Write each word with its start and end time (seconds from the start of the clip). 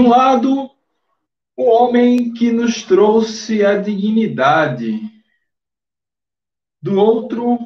Um 0.00 0.08
lado, 0.08 0.70
o 1.54 1.64
homem 1.64 2.32
que 2.32 2.50
nos 2.50 2.82
trouxe 2.82 3.62
a 3.62 3.76
dignidade. 3.76 4.98
Do 6.80 6.98
outro, 6.98 7.58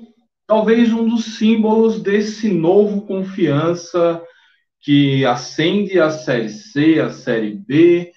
talvez 0.44 0.92
um 0.92 1.08
dos 1.08 1.36
símbolos 1.36 2.02
desse 2.02 2.52
novo 2.52 3.02
confiança 3.02 4.20
que 4.80 5.24
ascende 5.24 6.00
a 6.00 6.10
Série 6.10 6.48
C, 6.48 6.98
a 6.98 7.10
Série 7.10 7.54
B, 7.54 8.10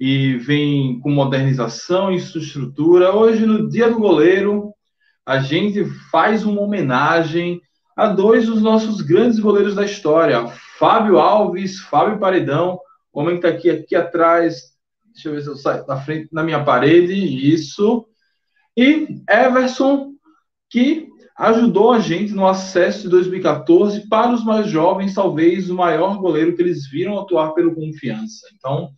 e 0.00 0.34
vem 0.38 0.98
com 0.98 1.08
modernização 1.08 2.12
e 2.12 2.18
sua 2.18 2.40
estrutura. 2.40 3.14
Hoje, 3.14 3.46
no 3.46 3.68
Dia 3.68 3.88
do 3.88 4.00
Goleiro, 4.00 4.74
a 5.24 5.38
gente 5.38 5.84
faz 6.10 6.44
uma 6.44 6.60
homenagem 6.60 7.62
a 7.96 8.08
dois 8.08 8.46
dos 8.46 8.60
nossos 8.60 9.00
grandes 9.00 9.38
goleiros 9.38 9.76
da 9.76 9.84
história, 9.84 10.44
Fábio 10.76 11.20
Alves, 11.20 11.78
Fábio 11.78 12.18
Paredão, 12.18 12.80
homem 13.12 13.40
que 13.40 13.46
está 13.46 13.56
aqui, 13.56 13.70
aqui 13.70 13.96
atrás, 13.96 14.74
deixa 15.12 15.28
eu 15.28 15.34
ver 15.34 15.42
se 15.42 15.48
eu 15.48 15.56
saio 15.56 15.86
da 15.86 16.00
frente, 16.00 16.28
na 16.32 16.42
minha 16.42 16.62
parede, 16.64 17.14
isso, 17.14 18.06
e 18.76 19.22
Everson, 19.28 20.12
que 20.68 21.08
ajudou 21.36 21.92
a 21.92 21.98
gente 21.98 22.32
no 22.32 22.46
acesso 22.46 23.02
de 23.02 23.08
2014 23.08 24.08
para 24.08 24.32
os 24.32 24.44
mais 24.44 24.68
jovens, 24.68 25.14
talvez 25.14 25.70
o 25.70 25.74
maior 25.74 26.18
goleiro 26.18 26.54
que 26.54 26.62
eles 26.62 26.88
viram 26.88 27.18
atuar 27.18 27.54
pelo 27.54 27.74
Confiança. 27.74 28.46
Então, 28.54 28.90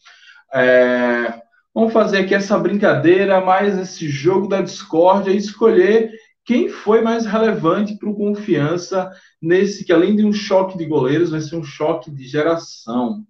é, 0.52 1.40
vamos 1.72 1.92
fazer 1.92 2.18
aqui 2.18 2.34
essa 2.34 2.58
brincadeira, 2.58 3.40
mais 3.40 3.78
esse 3.78 4.08
jogo 4.08 4.48
da 4.48 4.60
discórdia 4.60 5.30
e 5.30 5.36
escolher 5.36 6.10
quem 6.44 6.68
foi 6.68 7.00
mais 7.00 7.24
relevante 7.24 7.96
para 7.96 8.10
o 8.10 8.16
Confiança 8.16 9.10
nesse 9.40 9.84
que, 9.84 9.92
além 9.92 10.16
de 10.16 10.24
um 10.24 10.32
choque 10.32 10.76
de 10.76 10.84
goleiros, 10.84 11.30
vai 11.30 11.40
ser 11.40 11.56
um 11.56 11.64
choque 11.64 12.10
de 12.10 12.24
geração. 12.24 13.24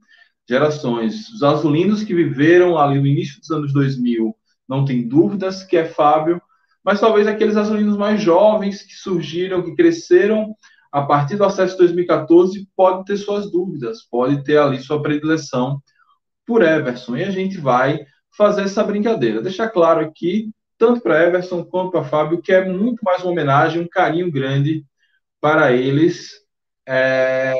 Gerações. 0.53 1.31
Os 1.31 1.42
azulinos 1.42 2.05
que 2.05 2.14
viveram 2.14 2.77
ali 2.77 3.00
no 3.00 3.06
início 3.06 3.41
dos 3.41 3.50
anos 3.50 3.72
2000, 3.72 4.36
não 4.69 4.84
tem 4.84 5.08
dúvidas 5.08 5.64
que 5.64 5.78
é 5.78 5.86
Fábio, 5.86 6.42
mas 6.84 7.00
talvez 7.00 7.27
aqueles 7.27 7.56
azulinos 7.56 7.97
mais 7.97 8.20
jovens 8.20 8.83
que 8.83 8.92
surgiram, 8.92 9.62
que 9.62 9.75
cresceram 9.75 10.55
a 10.92 11.00
partir 11.00 11.36
do 11.36 11.45
acesso 11.45 11.73
de 11.73 11.78
2014, 11.78 12.69
pode 12.77 13.06
ter 13.06 13.17
suas 13.17 13.50
dúvidas, 13.50 14.03
pode 14.11 14.45
ter 14.45 14.58
ali 14.58 14.78
sua 14.78 15.00
predileção 15.00 15.80
por 16.47 16.62
Everson. 16.62 17.17
E 17.17 17.25
a 17.25 17.30
gente 17.30 17.56
vai 17.56 18.00
fazer 18.36 18.64
essa 18.64 18.84
brincadeira. 18.84 19.41
Deixar 19.41 19.70
claro 19.70 20.00
aqui, 20.00 20.50
tanto 20.77 21.00
para 21.00 21.27
Everson 21.27 21.64
quanto 21.64 21.92
para 21.92 22.05
Fábio, 22.05 22.42
que 22.42 22.53
é 22.53 22.62
muito 22.69 23.03
mais 23.03 23.23
uma 23.23 23.33
homenagem, 23.33 23.80
um 23.80 23.89
carinho 23.89 24.30
grande 24.30 24.84
para 25.41 25.73
eles. 25.73 26.30
É... 26.86 27.55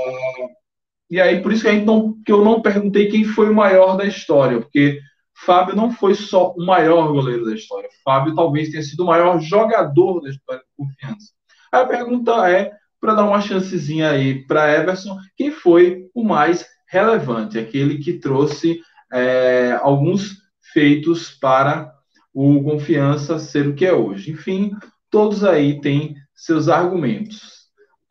E 1.13 1.21
aí, 1.21 1.43
por 1.43 1.53
isso 1.53 1.61
que, 1.61 1.69
a 1.69 1.73
gente 1.73 1.85
não, 1.85 2.15
que 2.25 2.33
eu 2.33 2.43
não 2.43 2.63
perguntei 2.63 3.07
quem 3.09 3.23
foi 3.23 3.51
o 3.51 3.55
maior 3.55 3.99
da 3.99 4.07
história, 4.07 4.59
porque 4.59 4.99
Fábio 5.45 5.77
não 5.77 5.93
foi 5.93 6.15
só 6.15 6.53
o 6.53 6.65
maior 6.65 7.13
goleiro 7.13 7.45
da 7.45 7.55
história. 7.55 7.91
Fábio 8.03 8.35
talvez 8.35 8.71
tenha 8.71 8.83
sido 8.83 9.01
o 9.01 9.07
maior 9.09 9.39
jogador 9.39 10.23
da 10.23 10.31
história 10.31 10.63
de 10.63 10.75
confiança. 10.75 11.33
A 11.71 11.85
pergunta 11.85 12.51
é, 12.51 12.73
para 12.99 13.13
dar 13.13 13.27
uma 13.27 13.43
chancezinha 13.43 14.09
aí 14.11 14.47
para 14.47 14.73
Everson, 14.73 15.19
quem 15.37 15.51
foi 15.51 16.07
o 16.15 16.25
mais 16.25 16.65
relevante, 16.89 17.59
aquele 17.59 17.99
que 17.99 18.15
trouxe 18.15 18.81
é, 19.13 19.79
alguns 19.83 20.39
feitos 20.73 21.31
para 21.31 21.93
o 22.33 22.63
Confiança 22.63 23.39
ser 23.39 23.69
o 23.69 23.75
que 23.75 23.85
é 23.85 23.93
hoje. 23.93 24.31
Enfim, 24.31 24.71
todos 25.11 25.45
aí 25.45 25.79
têm 25.79 26.15
seus 26.35 26.71
argumentos. 26.71 27.62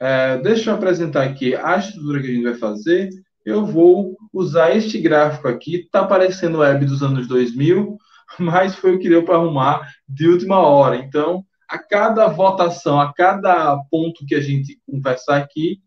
É, 0.03 0.39
deixa 0.39 0.71
eu 0.71 0.75
apresentar 0.75 1.21
aqui 1.23 1.55
a 1.55 1.77
estrutura 1.77 2.19
que 2.19 2.27
a 2.27 2.33
gente 2.33 2.43
vai 2.43 2.55
fazer. 2.55 3.09
Eu 3.45 3.63
vou 3.63 4.17
usar 4.33 4.75
este 4.75 4.99
gráfico 4.99 5.47
aqui, 5.47 5.75
está 5.75 5.99
aparecendo 5.99 6.55
o 6.55 6.61
web 6.61 6.83
dos 6.87 7.03
anos 7.03 7.27
2000, 7.27 7.97
mas 8.39 8.73
foi 8.73 8.95
o 8.95 8.99
que 8.99 9.07
deu 9.07 9.23
para 9.23 9.35
arrumar 9.35 9.87
de 10.09 10.27
última 10.27 10.57
hora. 10.57 10.95
Então, 10.95 11.45
a 11.69 11.77
cada 11.77 12.27
votação, 12.27 12.99
a 12.99 13.13
cada 13.13 13.77
ponto 13.91 14.25
que 14.25 14.33
a 14.33 14.41
gente 14.41 14.79
conversar 14.89 15.37
aqui, 15.37 15.77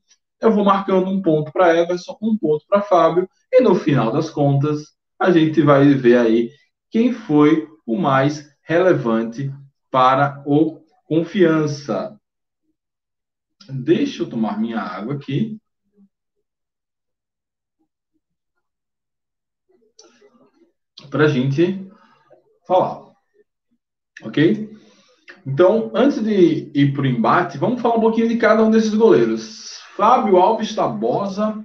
eu 0.41 0.53
vou 0.53 0.65
marcando 0.65 1.11
um 1.11 1.21
ponto 1.21 1.51
para 1.51 1.77
Everson, 1.77 2.17
um 2.23 2.39
ponto 2.39 2.65
para 2.69 2.83
Fábio, 2.83 3.29
e 3.53 3.61
no 3.61 3.75
final 3.75 4.13
das 4.13 4.31
contas, 4.31 4.95
a 5.19 5.33
gente 5.33 5.61
vai 5.61 5.93
ver 5.93 6.19
aí 6.19 6.51
quem 6.89 7.13
foi 7.13 7.67
o 7.85 7.97
mais 7.97 8.49
relevante 8.63 9.51
para 9.91 10.41
o 10.47 10.85
confiança. 11.05 12.17
Deixa 13.69 14.23
eu 14.23 14.29
tomar 14.29 14.59
minha 14.59 14.81
água 14.81 15.15
aqui. 15.15 15.59
Para 21.11 21.25
a 21.25 21.29
gente 21.29 21.89
falar. 22.67 23.13
Ok? 24.23 24.75
Então, 25.47 25.91
antes 25.95 26.23
de 26.23 26.71
ir 26.75 26.93
para 26.93 27.03
o 27.03 27.07
embate, 27.07 27.59
vamos 27.59 27.81
falar 27.81 27.97
um 27.97 28.01
pouquinho 28.01 28.29
de 28.29 28.37
cada 28.37 28.65
um 28.65 28.71
desses 28.71 28.95
goleiros. 28.95 29.79
Fábio 29.97 30.39
Alves 30.39 30.75
Tabosa, 30.75 31.65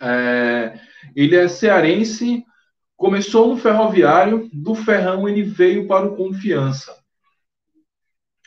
é, 0.00 0.78
ele 1.16 1.34
é 1.34 1.48
cearense, 1.48 2.44
começou 2.96 3.48
no 3.48 3.56
Ferroviário, 3.56 4.48
do 4.52 4.74
Ferrão 4.74 5.28
ele 5.28 5.42
veio 5.42 5.86
para 5.86 6.06
o 6.06 6.16
Confiança. 6.16 6.94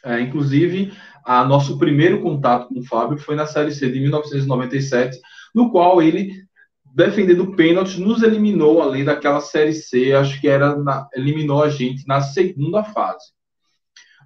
É, 0.04 0.20
inclusive, 0.20 0.94
a 1.26 1.44
nosso 1.44 1.78
primeiro 1.78 2.22
contato 2.22 2.68
com 2.68 2.80
o 2.80 2.84
Fábio 2.86 3.18
foi 3.18 3.36
na 3.36 3.46
Série 3.46 3.72
C 3.72 3.90
de 3.92 4.00
1997, 4.00 5.20
no 5.54 5.72
qual 5.72 6.02
ele, 6.02 6.32
defendendo 6.96 7.56
pênalti, 7.56 8.00
nos 8.00 8.24
eliminou 8.24 8.82
além 8.82 9.04
daquela 9.04 9.42
Série 9.42 9.74
C, 9.74 10.14
acho 10.14 10.40
que 10.40 10.48
era 10.48 10.76
na, 10.76 11.08
eliminou 11.14 11.64
a 11.64 11.70
gente 11.70 12.08
na 12.08 12.22
segunda 12.22 12.84
fase. 12.84 13.26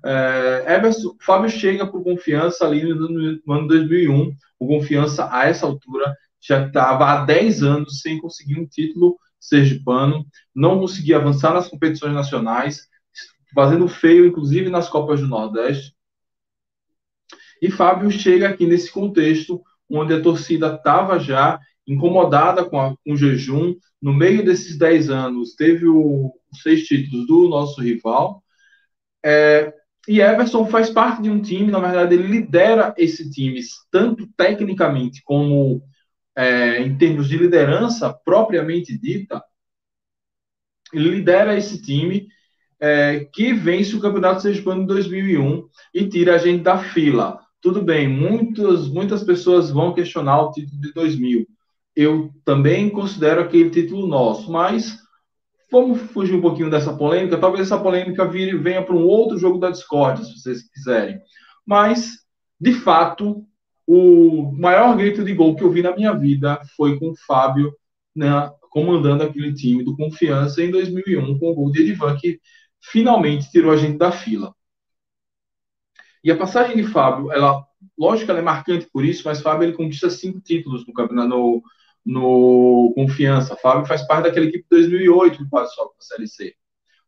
É, 0.06 0.75
Everson, 0.75 1.16
Fábio 1.19 1.50
chega 1.50 1.88
por 1.88 2.03
confiança 2.03 2.66
ali 2.66 2.83
no, 2.83 3.09
no, 3.09 3.53
ano 3.53 3.67
2001. 3.67 4.31
O 4.59 4.67
confiança, 4.67 5.27
a 5.31 5.47
essa 5.47 5.66
altura, 5.66 6.16
já 6.39 6.67
estava 6.67 7.06
há 7.12 7.25
10 7.25 7.63
anos 7.63 8.01
sem 8.01 8.19
conseguir 8.19 8.59
um 8.59 8.67
título 8.67 9.17
sergipano, 9.39 10.25
não 10.56 10.79
conseguia 10.79 11.17
avançar 11.17 11.53
nas 11.53 11.67
competições 11.67 12.13
nacionais, 12.13 12.88
fazendo 13.53 13.88
feio, 13.88 14.27
inclusive 14.27 14.69
nas 14.69 14.88
Copas 14.88 15.22
do 15.22 15.27
Nordeste. 15.27 15.94
E 17.61 17.71
Fábio 17.71 18.11
chega 18.11 18.49
aqui 18.49 18.66
nesse 18.66 18.91
contexto 18.91 19.61
onde 19.89 20.13
a 20.13 20.21
torcida 20.21 20.75
estava 20.75 21.19
já 21.19 21.59
incomodada 21.88 22.66
com, 22.66 22.79
a, 22.79 22.95
com, 23.03 23.13
o 23.13 23.17
jejum. 23.17 23.75
No 24.01 24.13
meio 24.13 24.43
desses 24.43 24.77
10 24.77 25.09
anos, 25.09 25.55
teve 25.55 25.88
o, 25.88 26.33
os 26.51 26.61
seis 26.61 26.85
títulos 26.85 27.27
do 27.27 27.47
nosso 27.47 27.81
rival. 27.81 28.44
É, 29.23 29.73
e 30.07 30.21
Everson 30.21 30.67
faz 30.67 30.89
parte 30.89 31.21
de 31.21 31.29
um 31.29 31.41
time, 31.41 31.71
na 31.71 31.79
verdade, 31.79 32.13
ele 32.13 32.27
lidera 32.27 32.94
esse 32.97 33.29
time, 33.31 33.59
tanto 33.91 34.27
tecnicamente 34.38 35.21
como 35.23 35.81
é, 36.35 36.81
em 36.81 36.95
termos 36.97 37.27
de 37.27 37.38
liderança 37.38 38.13
propriamente 38.13 38.97
dita. 38.97 39.44
Ele 40.94 41.09
lidera 41.09 41.57
esse 41.57 41.81
time 41.81 42.27
é, 42.79 43.25
que 43.33 43.53
vence 43.53 43.95
o 43.95 44.01
Campeonato 44.01 44.41
Sergipano 44.41 44.83
em 44.83 44.85
2001 44.85 45.67
e 45.94 46.07
tira 46.07 46.35
a 46.35 46.38
gente 46.38 46.61
da 46.61 46.77
fila. 46.77 47.44
Tudo 47.65 47.81
bem, 47.81 48.07
muitas, 48.07 48.88
muitas 48.88 49.23
pessoas 49.23 49.71
vão 49.71 49.91
questionar 49.91 50.39
o 50.39 50.51
título 50.51 50.79
de 50.79 50.94
2000. 50.94 51.47
Eu 51.95 52.29
também 52.45 52.91
considero 52.91 53.41
aquele 53.41 53.71
título 53.71 54.06
nosso, 54.06 54.51
mas 54.51 55.00
Vamos 55.71 56.00
fugir 56.12 56.35
um 56.35 56.41
pouquinho 56.41 56.69
dessa 56.69 56.95
polêmica. 56.95 57.39
Talvez 57.39 57.65
essa 57.65 57.81
polêmica 57.81 58.23
vire, 58.23 58.56
venha 58.56 58.83
para 58.83 58.95
um 58.95 59.03
outro 59.03 59.35
jogo 59.39 59.57
da 59.57 59.71
discórdia, 59.71 60.23
se 60.23 60.39
vocês 60.39 60.69
quiserem. 60.69 61.19
Mas, 61.65 62.19
de 62.62 62.71
fato, 62.71 63.44
o 63.88 64.51
maior 64.53 64.95
grito 64.95 65.23
de 65.23 65.33
gol 65.33 65.56
que 65.56 65.63
eu 65.63 65.71
vi 65.71 65.81
na 65.81 65.95
minha 65.95 66.13
vida 66.13 66.61
foi 66.77 67.00
com 67.00 67.09
o 67.09 67.15
Fábio 67.25 67.73
né, 68.15 68.29
comandando 68.69 69.23
aquele 69.23 69.53
time 69.56 69.83
do 69.83 69.97
Confiança 69.97 70.63
em 70.63 70.69
2001, 70.69 71.39
com 71.39 71.50
o 71.50 71.56
gol 71.56 71.71
de 71.71 71.81
Edivan, 71.81 72.15
que 72.15 72.39
finalmente 72.79 73.50
tirou 73.50 73.71
a 73.71 73.75
gente 73.75 73.97
da 73.97 74.11
fila. 74.11 74.53
E 76.25 76.31
a 76.31 76.36
passagem 76.36 76.75
de 76.75 76.83
Fábio, 76.83 77.31
ela, 77.31 77.63
lógico 77.95 78.31
ela 78.31 78.39
é 78.39 78.44
marcante 78.44 78.89
por 78.92 79.06
isso, 79.06 79.22
mas 79.25 79.42
Fábio 79.42 79.68
ele 79.68 79.77
conquista 79.77 80.10
cinco 80.10 80.42
títulos 80.42 80.83
no 80.88 80.92
campeonato, 80.92 81.30
no, 81.30 81.63
no 82.04 82.92
Confiança. 82.95 83.56
Fábio 83.56 83.86
faz 83.86 84.01
parte 84.07 84.24
daquela 84.24 84.48
equipe 84.48 84.63
de 84.63 84.69
2008 84.69 85.38
que 85.38 85.50
sobe 85.50 85.51
para 85.51 85.63
a 85.63 86.01
Série 86.01 86.27
C, 86.27 86.56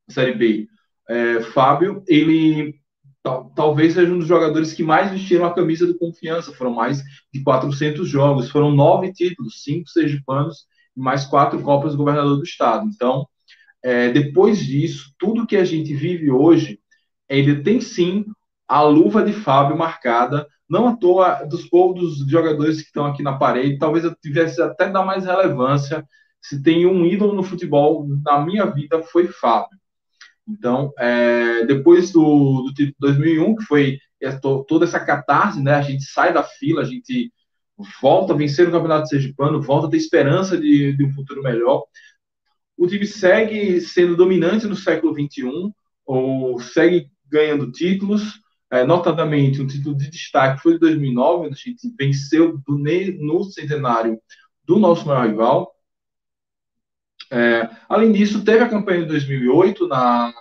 a 0.07 0.13
Série 0.13 0.35
B. 0.35 0.67
É, 1.09 1.41
Fábio, 1.41 2.03
ele 2.07 2.79
tal, 3.23 3.51
talvez 3.55 3.95
seja 3.95 4.13
um 4.13 4.19
dos 4.19 4.27
jogadores 4.27 4.71
que 4.73 4.83
mais 4.83 5.09
vestiram 5.09 5.45
a 5.45 5.53
camisa 5.53 5.87
do 5.87 5.97
Confiança. 5.97 6.53
Foram 6.53 6.75
mais 6.75 7.01
de 7.33 7.41
400 7.41 8.07
jogos, 8.07 8.51
foram 8.51 8.71
nove 8.71 9.11
títulos, 9.13 9.63
cinco 9.63 9.89
sergipanos 9.89 10.67
e 10.95 11.01
mais 11.01 11.25
quatro 11.25 11.59
Copas 11.63 11.93
do 11.93 11.97
Governador 11.97 12.37
do 12.37 12.43
Estado. 12.43 12.87
Então, 12.93 13.27
é, 13.83 14.11
depois 14.11 14.63
disso, 14.63 15.11
tudo 15.17 15.47
que 15.47 15.57
a 15.57 15.65
gente 15.65 15.91
vive 15.95 16.29
hoje, 16.29 16.79
ele 17.27 17.63
tem 17.63 17.81
sim 17.81 18.23
a 18.67 18.81
luva 18.81 19.23
de 19.23 19.33
Fábio 19.33 19.77
marcada 19.77 20.47
não 20.69 20.87
à 20.87 20.97
toa, 20.97 21.45
dos 21.45 21.65
povos 21.69 22.19
dos 22.19 22.29
jogadores 22.29 22.81
que 22.81 22.87
estão 22.87 23.05
aqui 23.05 23.23
na 23.23 23.37
parede, 23.37 23.77
talvez 23.77 24.03
eu 24.03 24.13
tivesse 24.15 24.61
até 24.61 24.89
dar 24.89 25.05
mais 25.05 25.25
relevância 25.25 26.05
se 26.41 26.61
tem 26.61 26.85
um 26.85 27.05
ídolo 27.05 27.33
no 27.33 27.43
futebol, 27.43 28.07
na 28.23 28.39
minha 28.45 28.65
vida, 28.65 29.01
foi 29.03 29.27
Fábio. 29.27 29.77
Então, 30.47 30.93
é, 30.97 31.65
depois 31.65 32.11
do, 32.11 32.63
do 32.63 32.73
título 32.73 32.95
2001, 32.99 33.55
que 33.55 33.63
foi 33.63 33.99
toda 34.67 34.85
essa 34.85 34.99
catarse, 34.99 35.61
né? 35.61 35.73
A 35.73 35.81
gente 35.81 36.03
sai 36.03 36.33
da 36.33 36.43
fila, 36.43 36.81
a 36.81 36.85
gente 36.85 37.31
volta 38.01 38.33
a 38.33 38.35
vencer 38.35 38.67
o 38.67 38.71
Campeonato 38.71 39.09
Sergipano, 39.09 39.61
volta 39.61 39.87
a 39.87 39.89
ter 39.89 39.97
esperança 39.97 40.57
de, 40.57 40.95
de 40.95 41.05
um 41.05 41.13
futuro 41.13 41.43
melhor. 41.43 41.83
O 42.77 42.87
time 42.87 43.05
segue 43.05 43.81
sendo 43.81 44.15
dominante 44.15 44.67
no 44.67 44.75
século 44.75 45.13
XXI, 45.13 45.71
ou 46.05 46.59
segue 46.59 47.09
ganhando 47.29 47.71
títulos, 47.71 48.39
é, 48.71 48.83
notadamente 48.83 49.61
um 49.61 49.67
título 49.67 49.95
de 49.95 50.09
destaque 50.09 50.61
foi 50.61 50.73
de 50.73 50.79
2009, 50.79 51.47
a 51.47 51.51
gente 51.51 51.93
venceu 51.97 52.57
do, 52.57 52.77
no 52.77 53.43
centenário 53.45 54.19
do 54.65 54.77
nosso 54.77 55.07
maior 55.07 55.27
rival. 55.27 55.73
É, 57.31 57.69
além 57.89 58.11
disso, 58.11 58.43
teve 58.43 58.63
a 58.63 58.69
campanha 58.69 59.01
de 59.01 59.07
2008 59.07 59.87
na, 59.87 60.33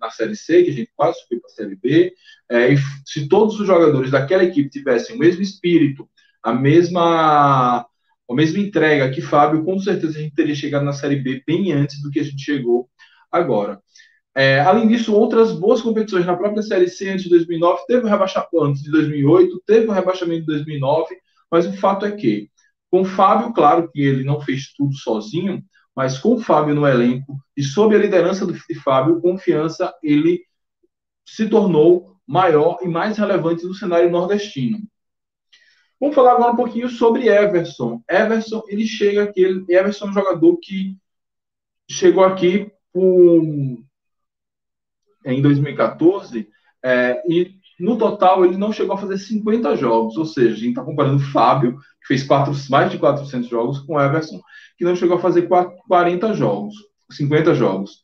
na 0.00 0.10
Série 0.10 0.36
C, 0.36 0.62
que 0.62 0.70
a 0.70 0.72
gente 0.72 0.92
quase 0.96 1.20
subiu 1.20 1.40
para 1.40 1.50
a 1.50 1.54
Série 1.54 1.76
B. 1.76 2.14
É, 2.50 2.72
e 2.72 2.78
se 3.04 3.28
todos 3.28 3.60
os 3.60 3.66
jogadores 3.66 4.10
daquela 4.10 4.44
equipe 4.44 4.70
tivessem 4.70 5.16
o 5.16 5.18
mesmo 5.18 5.42
espírito, 5.42 6.08
a 6.42 6.52
mesma, 6.52 7.80
a 7.80 8.34
mesma 8.34 8.58
entrega 8.58 9.10
que 9.10 9.20
Fábio, 9.20 9.64
com 9.64 9.78
certeza 9.78 10.18
a 10.18 10.22
gente 10.22 10.34
teria 10.34 10.54
chegado 10.54 10.84
na 10.84 10.92
Série 10.92 11.16
B 11.16 11.42
bem 11.46 11.72
antes 11.72 12.00
do 12.02 12.10
que 12.10 12.20
a 12.20 12.24
gente 12.24 12.42
chegou 12.42 12.88
agora. 13.30 13.82
É, 14.34 14.60
além 14.60 14.86
disso, 14.86 15.14
outras 15.14 15.52
boas 15.52 15.80
competições 15.80 16.24
na 16.24 16.36
própria 16.36 16.62
Série 16.62 16.88
C 16.88 17.08
antes 17.08 17.24
de 17.24 17.30
2009, 17.30 17.82
teve 17.86 18.06
o 18.06 18.08
rebaixamento 18.08 18.62
antes 18.62 18.82
de 18.82 18.90
2008, 18.90 19.62
teve 19.66 19.86
o 19.86 19.92
rebaixamento 19.92 20.40
de 20.40 20.46
2009, 20.46 21.16
mas 21.50 21.66
o 21.66 21.72
fato 21.72 22.06
é 22.06 22.12
que, 22.12 22.50
com 22.90 23.02
o 23.02 23.04
Fábio, 23.04 23.52
claro 23.52 23.90
que 23.90 24.00
ele 24.00 24.22
não 24.22 24.40
fez 24.40 24.72
tudo 24.72 24.94
sozinho, 24.94 25.62
mas 25.94 26.18
com 26.18 26.34
o 26.34 26.40
Fábio 26.40 26.74
no 26.74 26.86
elenco 26.86 27.36
e 27.56 27.62
sob 27.62 27.96
a 27.96 27.98
liderança 27.98 28.46
do 28.46 28.54
Fábio, 28.84 29.20
confiança, 29.20 29.92
ele 30.02 30.44
se 31.26 31.48
tornou 31.48 32.16
maior 32.26 32.78
e 32.82 32.88
mais 32.88 33.18
relevante 33.18 33.64
no 33.64 33.74
cenário 33.74 34.10
nordestino. 34.10 34.78
Vamos 36.00 36.14
falar 36.14 36.34
agora 36.34 36.52
um 36.52 36.56
pouquinho 36.56 36.88
sobre 36.88 37.28
Everson. 37.28 38.02
Everson, 38.08 38.62
ele 38.68 38.86
chega 38.86 39.24
aqui, 39.24 39.42
ele, 39.42 39.64
Everson 39.68 40.06
é 40.06 40.10
um 40.10 40.12
jogador 40.12 40.56
que 40.58 40.96
chegou 41.90 42.22
aqui 42.22 42.70
por, 42.92 43.42
em 45.32 45.42
2014 45.42 46.48
é, 46.84 47.22
e 47.28 47.52
no 47.78 47.96
total 47.96 48.44
ele 48.44 48.56
não 48.56 48.72
chegou 48.72 48.94
a 48.94 48.98
fazer 48.98 49.18
50 49.18 49.76
jogos, 49.76 50.16
ou 50.16 50.24
seja, 50.24 50.54
a 50.54 50.56
gente 50.56 50.70
está 50.70 50.82
comparando 50.82 51.16
o 51.16 51.32
Fábio, 51.32 51.76
que 52.00 52.08
fez 52.08 52.22
quatro, 52.24 52.52
mais 52.68 52.90
de 52.90 52.98
400 52.98 53.48
jogos, 53.48 53.78
com 53.80 54.00
Everson, 54.00 54.40
que 54.76 54.84
não 54.84 54.96
chegou 54.96 55.16
a 55.16 55.20
fazer 55.20 55.48
40 55.86 56.34
jogos, 56.34 56.74
50 57.10 57.54
jogos. 57.54 58.02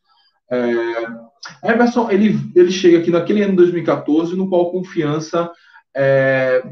É, 0.50 1.70
Everson, 1.72 2.10
ele, 2.10 2.38
ele 2.54 2.70
chega 2.70 2.98
aqui 2.98 3.10
naquele 3.10 3.42
ano 3.42 3.52
de 3.52 3.58
2014, 3.58 4.36
no 4.36 4.48
qual 4.48 4.70
confiança 4.70 5.50
é, 5.96 6.62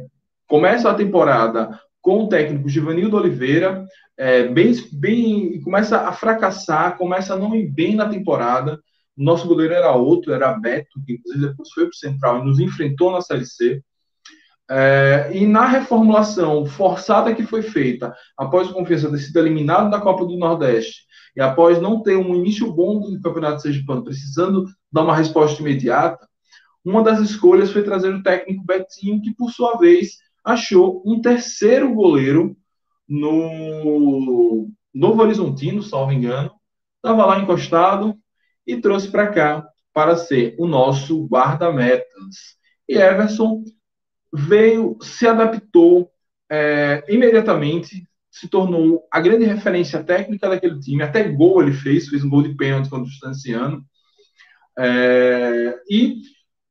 começa 0.47 0.91
a 0.91 0.95
temporada 0.95 1.81
com 2.01 2.25
o 2.25 2.29
técnico 2.29 2.69
Givanildo 2.69 3.17
Oliveira, 3.17 3.87
é, 4.19 4.47
bem, 4.49 4.73
bem, 4.93 5.61
começa 5.63 6.01
a 6.01 6.13
fracassar, 6.13 6.97
começa 6.97 7.35
a 7.35 7.39
não 7.39 7.55
ir 7.55 7.69
bem 7.69 7.95
na 7.95 8.09
temporada. 8.09 8.79
Nosso 9.17 9.47
goleiro 9.47 9.75
era 9.75 9.93
outro, 9.93 10.33
era 10.33 10.53
Beto, 10.59 11.01
que 11.05 11.15
inclusive 11.15 11.49
depois 11.49 11.71
foi 11.71 11.85
para 11.85 11.91
o 11.91 11.95
Central 11.95 12.39
e 12.39 12.45
nos 12.45 12.59
enfrentou 12.59 13.13
na 13.13 13.21
Série 13.21 13.47
C. 13.47 13.83
É, 14.71 15.31
e 15.35 15.47
na 15.47 15.67
reformulação 15.67 16.65
forçada 16.65 17.35
que 17.35 17.43
foi 17.43 17.63
feita, 17.63 18.15
após 18.39 18.69
o 18.69 18.73
Confiança 18.73 19.11
ter 19.11 19.19
sido 19.19 19.39
eliminado 19.39 19.91
da 19.91 20.01
Copa 20.01 20.25
do 20.25 20.39
Nordeste, 20.39 21.03
e 21.37 21.41
após 21.41 21.81
não 21.81 22.03
ter 22.03 22.17
um 22.17 22.35
início 22.35 22.73
bom 22.73 23.01
do 23.01 23.21
Campeonato 23.21 23.63
Sergipano, 23.63 24.05
precisando 24.05 24.67
dar 24.91 25.03
uma 25.03 25.17
resposta 25.17 25.61
imediata, 25.61 26.27
uma 26.85 27.03
das 27.03 27.21
escolhas 27.21 27.71
foi 27.71 27.83
trazer 27.83 28.15
o 28.15 28.23
técnico 28.23 28.65
Betinho, 28.65 29.21
que 29.21 29.35
por 29.35 29.51
sua 29.51 29.77
vez 29.77 30.19
achou 30.45 31.03
um 31.07 31.21
terceiro 31.21 31.93
goleiro 31.95 32.57
no 33.09 34.69
Novo 34.93 35.23
Horizontino, 35.23 35.83
salvo 35.83 36.13
engano, 36.13 36.51
estava 36.97 37.27
lá 37.27 37.39
encostado 37.39 38.17
e 38.67 38.81
trouxe 38.81 39.09
para 39.09 39.29
cá 39.29 39.67
para 39.93 40.17
ser 40.17 40.55
o 40.59 40.67
nosso 40.67 41.27
guarda-metas. 41.27 42.57
E 42.89 42.97
Everson 42.97 43.63
veio, 44.33 44.97
se 45.03 45.27
adaptou 45.27 46.11
é, 46.51 47.05
imediatamente, 47.09 48.07
se 48.31 48.49
tornou 48.49 49.07
a 49.11 49.21
grande 49.21 49.45
referência 49.45 50.03
técnica 50.03 50.49
daquele 50.49 50.79
time. 50.81 51.03
Até 51.03 51.29
gol 51.29 51.63
ele 51.63 51.73
fez, 51.73 52.09
fez 52.09 52.25
um 52.25 52.31
gol 52.31 52.43
de 52.43 52.55
pênalti 52.55 52.89
contra 52.89 53.05
o 53.05 53.11
Distanciano. 53.11 53.85
É, 54.79 55.79
e 55.91 56.23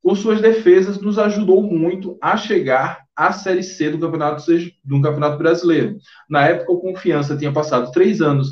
com 0.01 0.15
suas 0.15 0.41
defesas 0.41 0.99
nos 0.99 1.19
ajudou 1.19 1.61
muito 1.61 2.17
a 2.19 2.35
chegar 2.35 3.05
à 3.15 3.31
Série 3.31 3.61
C 3.61 3.91
do 3.91 3.99
Campeonato, 3.99 4.43
do 4.83 5.01
Campeonato 5.01 5.37
Brasileiro. 5.37 5.97
Na 6.27 6.47
época, 6.47 6.71
o 6.71 6.79
Confiança 6.79 7.37
tinha 7.37 7.51
passado 7.51 7.91
três 7.91 8.21
anos 8.21 8.51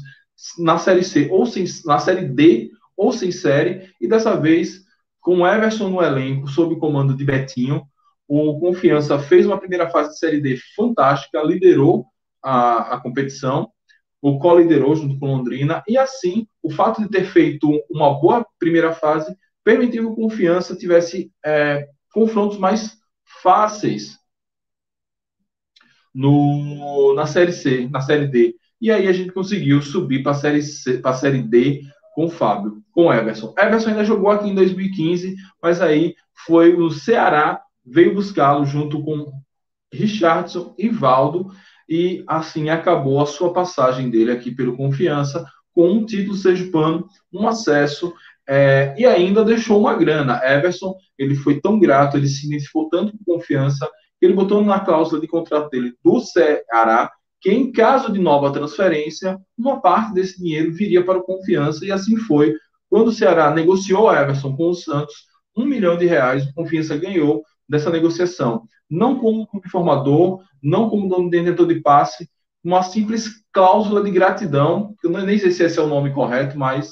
na 0.59 0.77
Série 0.77 1.03
C 1.03 1.27
ou 1.31 1.45
na 1.85 1.97
Série 1.97 2.27
D 2.27 2.69
ou 2.99 3.13
sem 3.13 3.31
série, 3.31 3.93
e 4.01 4.09
dessa 4.09 4.35
vez, 4.35 4.83
com 5.21 5.47
Everson 5.47 5.87
no 5.87 6.03
elenco, 6.03 6.49
sob 6.49 6.73
o 6.73 6.77
comando 6.77 7.15
de 7.15 7.23
Betinho, 7.23 7.83
o 8.27 8.59
Confiança 8.59 9.17
fez 9.17 9.45
uma 9.45 9.57
primeira 9.57 9.89
fase 9.89 10.09
de 10.09 10.19
Série 10.19 10.41
D 10.41 10.57
fantástica, 10.75 11.41
liderou 11.41 12.05
a, 12.43 12.95
a 12.95 12.99
competição, 12.99 13.71
o 14.21 14.37
co-liderou 14.37 14.93
junto 14.97 15.17
com 15.17 15.27
Londrina, 15.27 15.81
e 15.87 15.97
assim, 15.97 16.45
o 16.61 16.69
fato 16.69 17.01
de 17.01 17.07
ter 17.07 17.23
feito 17.23 17.69
uma 17.89 18.19
boa 18.19 18.45
primeira 18.59 18.91
fase 18.91 19.33
permitiu 19.63 20.03
que 20.03 20.11
o 20.11 20.15
Confiança 20.15 20.75
tivesse 20.75 21.31
é, 21.45 21.87
confrontos 22.13 22.57
mais 22.57 22.97
fáceis 23.41 24.17
no, 26.13 27.13
na 27.15 27.25
Série 27.25 27.53
C, 27.53 27.87
na 27.89 28.01
Série 28.01 28.27
D. 28.27 28.55
E 28.81 28.91
aí 28.91 29.07
a 29.07 29.13
gente 29.13 29.31
conseguiu 29.31 29.81
subir 29.81 30.21
para 30.21 30.33
a 30.33 30.35
Série 30.35 30.61
C, 30.61 31.01
Série 31.13 31.41
D 31.41 31.81
com 32.19 32.25
o 32.25 32.29
Fábio, 32.29 32.83
com 32.91 33.05
o 33.05 33.13
Everson. 33.13 33.53
Everson 33.57 33.91
ainda 33.91 34.03
jogou 34.03 34.29
aqui 34.29 34.49
em 34.49 34.53
2015, 34.53 35.37
mas 35.63 35.81
aí 35.81 36.15
foi 36.45 36.75
o 36.75 36.91
Ceará 36.91 37.61
veio 37.85 38.13
buscá-lo 38.13 38.65
junto 38.65 39.01
com 39.01 39.31
Richardson 39.93 40.75
e 40.77 40.89
Valdo, 40.89 41.49
e 41.87 42.21
assim 42.27 42.69
acabou 42.69 43.21
a 43.21 43.25
sua 43.25 43.53
passagem 43.53 44.09
dele 44.09 44.31
aqui 44.33 44.51
pelo 44.51 44.75
Confiança, 44.75 45.45
com 45.73 45.89
um 45.89 46.05
título 46.05 46.35
sergipano, 46.35 47.07
um 47.31 47.47
acesso, 47.47 48.13
é, 48.45 48.93
e 48.97 49.05
ainda 49.05 49.45
deixou 49.45 49.79
uma 49.79 49.95
grana. 49.95 50.41
Everson, 50.43 50.95
ele 51.17 51.35
foi 51.35 51.61
tão 51.61 51.79
grato, 51.79 52.17
ele 52.17 52.27
se 52.27 52.47
identificou 52.47 52.89
tanto 52.89 53.13
com 53.13 53.35
confiança, 53.35 53.89
que 54.19 54.25
ele 54.25 54.33
botou 54.33 54.61
na 54.61 54.81
cláusula 54.81 55.21
de 55.21 55.27
contrato 55.27 55.69
dele 55.69 55.93
do 56.03 56.19
Ceará, 56.19 57.09
que 57.41 57.51
em 57.51 57.71
caso 57.71 58.11
de 58.11 58.19
nova 58.19 58.51
transferência, 58.51 59.39
uma 59.57 59.79
parte 59.81 60.13
desse 60.13 60.39
dinheiro 60.39 60.73
viria 60.73 61.03
para 61.03 61.17
o 61.17 61.23
Confiança, 61.23 61.85
e 61.85 61.91
assim 61.91 62.17
foi. 62.17 62.55
Quando 62.89 63.09
o 63.09 63.13
Ceará 63.13 63.53
negociou 63.53 64.09
a 64.09 64.21
Everson 64.21 64.55
com 64.55 64.69
o 64.69 64.73
Santos, 64.73 65.13
um 65.55 65.65
milhão 65.65 65.97
de 65.97 66.05
reais, 66.05 66.45
o 66.45 66.53
Confiança 66.53 66.97
ganhou 66.97 67.43
dessa 67.67 67.89
negociação. 67.89 68.63
Não 68.89 69.19
como 69.19 69.47
informador, 69.53 70.41
não 70.61 70.89
como 70.89 71.07
dono 71.07 71.29
detentor 71.29 71.67
de 71.67 71.81
passe, 71.81 72.29
uma 72.63 72.83
simples 72.83 73.43
cláusula 73.53 74.03
de 74.03 74.11
gratidão, 74.11 74.95
que 74.99 75.07
eu 75.07 75.11
nem 75.11 75.37
sei 75.37 75.51
se 75.51 75.63
esse 75.63 75.79
é 75.79 75.81
o 75.81 75.87
nome 75.87 76.13
correto, 76.13 76.57
mas 76.57 76.91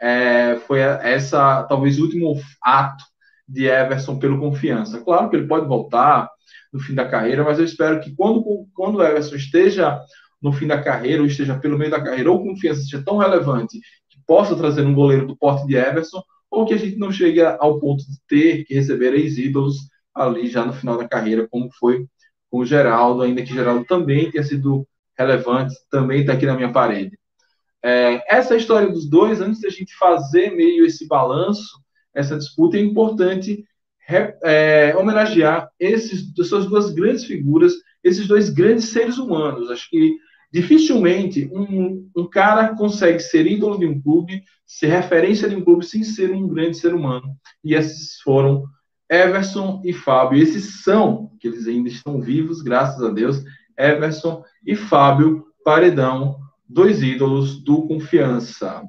é, 0.00 0.56
foi 0.66 0.78
essa, 0.78 1.64
talvez, 1.64 1.98
o 1.98 2.02
último 2.02 2.40
ato 2.62 3.04
de 3.48 3.66
Everson 3.66 4.18
pelo 4.18 4.38
confiança. 4.38 5.00
Claro 5.00 5.30
que 5.30 5.36
ele 5.36 5.46
pode 5.48 5.66
voltar 5.66 6.28
no 6.72 6.78
fim 6.78 6.94
da 6.94 7.08
carreira, 7.08 7.42
mas 7.42 7.58
eu 7.58 7.64
espero 7.64 8.00
que 8.00 8.14
quando, 8.14 8.44
quando 8.74 8.96
o 8.96 9.02
Everson 9.02 9.36
esteja 9.36 9.98
no 10.40 10.52
fim 10.52 10.66
da 10.66 10.82
carreira, 10.82 11.22
ou 11.22 11.26
esteja 11.26 11.58
pelo 11.58 11.78
meio 11.78 11.90
da 11.90 12.02
carreira, 12.02 12.30
ou 12.30 12.42
confiança 12.42 12.82
seja 12.82 13.02
tão 13.02 13.16
relevante 13.16 13.80
que 14.08 14.18
possa 14.26 14.54
trazer 14.54 14.84
um 14.84 14.94
goleiro 14.94 15.26
do 15.26 15.36
porte 15.36 15.66
de 15.66 15.76
Everson, 15.76 16.22
ou 16.50 16.66
que 16.66 16.74
a 16.74 16.78
gente 16.78 16.96
não 16.96 17.10
chegue 17.10 17.40
ao 17.40 17.80
ponto 17.80 18.04
de 18.04 18.18
ter 18.28 18.64
que 18.64 18.74
receber 18.74 19.14
ex-ídolos 19.14 19.76
ali 20.14 20.48
já 20.48 20.64
no 20.64 20.72
final 20.72 20.96
da 20.96 21.08
carreira, 21.08 21.48
como 21.48 21.70
foi 21.72 22.06
com 22.50 22.58
o 22.58 22.66
Geraldo, 22.66 23.22
ainda 23.22 23.42
que 23.42 23.52
Geraldo 23.52 23.84
também 23.84 24.30
tenha 24.30 24.42
sido 24.42 24.86
relevante, 25.18 25.74
também 25.90 26.20
está 26.20 26.32
aqui 26.32 26.46
na 26.46 26.54
minha 26.54 26.72
parede. 26.72 27.18
É, 27.82 28.22
essa 28.34 28.56
história 28.56 28.88
dos 28.90 29.08
dois, 29.08 29.40
antes 29.40 29.60
da 29.60 29.68
gente 29.68 29.94
fazer 29.96 30.50
meio 30.50 30.84
esse 30.84 31.06
balanço, 31.06 31.80
essa 32.18 32.36
disputa, 32.36 32.76
é 32.76 32.80
importante 32.80 33.64
é, 34.42 34.94
homenagear 34.96 35.70
esses, 35.78 36.32
essas 36.38 36.66
duas 36.66 36.90
grandes 36.92 37.24
figuras, 37.24 37.74
esses 38.02 38.26
dois 38.26 38.50
grandes 38.50 38.86
seres 38.86 39.18
humanos. 39.18 39.70
Acho 39.70 39.88
que 39.88 40.16
dificilmente 40.52 41.48
um, 41.52 42.10
um 42.16 42.28
cara 42.28 42.74
consegue 42.74 43.20
ser 43.20 43.46
ídolo 43.46 43.78
de 43.78 43.86
um 43.86 44.00
clube, 44.00 44.42
ser 44.66 44.88
referência 44.88 45.48
de 45.48 45.54
um 45.54 45.62
clube, 45.62 45.86
sem 45.86 46.02
ser 46.02 46.32
um 46.32 46.48
grande 46.48 46.76
ser 46.76 46.92
humano. 46.92 47.36
E 47.62 47.74
esses 47.74 48.20
foram 48.22 48.64
Everson 49.08 49.80
e 49.84 49.92
Fábio. 49.92 50.42
Esses 50.42 50.82
são, 50.82 51.30
que 51.38 51.46
eles 51.46 51.68
ainda 51.68 51.88
estão 51.88 52.20
vivos, 52.20 52.62
graças 52.62 53.02
a 53.02 53.10
Deus, 53.10 53.44
Everson 53.78 54.42
e 54.66 54.74
Fábio 54.74 55.46
Paredão, 55.64 56.38
dois 56.68 57.00
ídolos 57.00 57.62
do 57.62 57.86
Confiança. 57.86 58.82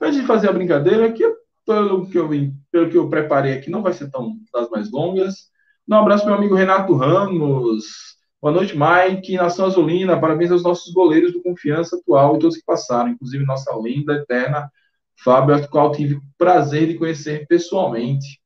Antes 0.00 0.18
de 0.20 0.26
fazer 0.26 0.48
a 0.48 0.52
brincadeira, 0.52 1.12
que 1.12 1.39
pelo 1.66 2.08
que 2.08 2.18
eu, 2.18 2.28
pelo 2.70 2.90
que 2.90 2.96
eu 2.96 3.08
preparei 3.08 3.54
aqui, 3.54 3.70
não 3.70 3.82
vai 3.82 3.92
ser 3.92 4.10
tão 4.10 4.36
das 4.52 4.70
mais 4.70 4.90
longas. 4.90 5.50
Um 5.88 5.94
abraço 5.94 6.26
meu 6.26 6.34
amigo 6.34 6.54
Renato 6.54 6.94
Ramos. 6.94 8.16
Boa 8.40 8.54
noite, 8.54 8.74
Mike. 8.76 9.36
Nação 9.36 9.66
Azulina, 9.66 10.18
parabéns 10.18 10.50
aos 10.50 10.62
nossos 10.62 10.92
goleiros 10.92 11.32
do 11.32 11.42
Confiança 11.42 11.96
atual 11.96 12.36
e 12.36 12.38
todos 12.38 12.56
que 12.56 12.64
passaram, 12.64 13.10
inclusive 13.10 13.44
nossa 13.44 13.70
linda, 13.82 14.14
eterna 14.14 14.70
Fábio, 15.22 15.54
a 15.54 15.68
qual 15.68 15.92
tive 15.92 16.14
o 16.14 16.22
prazer 16.38 16.86
de 16.86 16.94
conhecer 16.94 17.46
pessoalmente. 17.46 18.40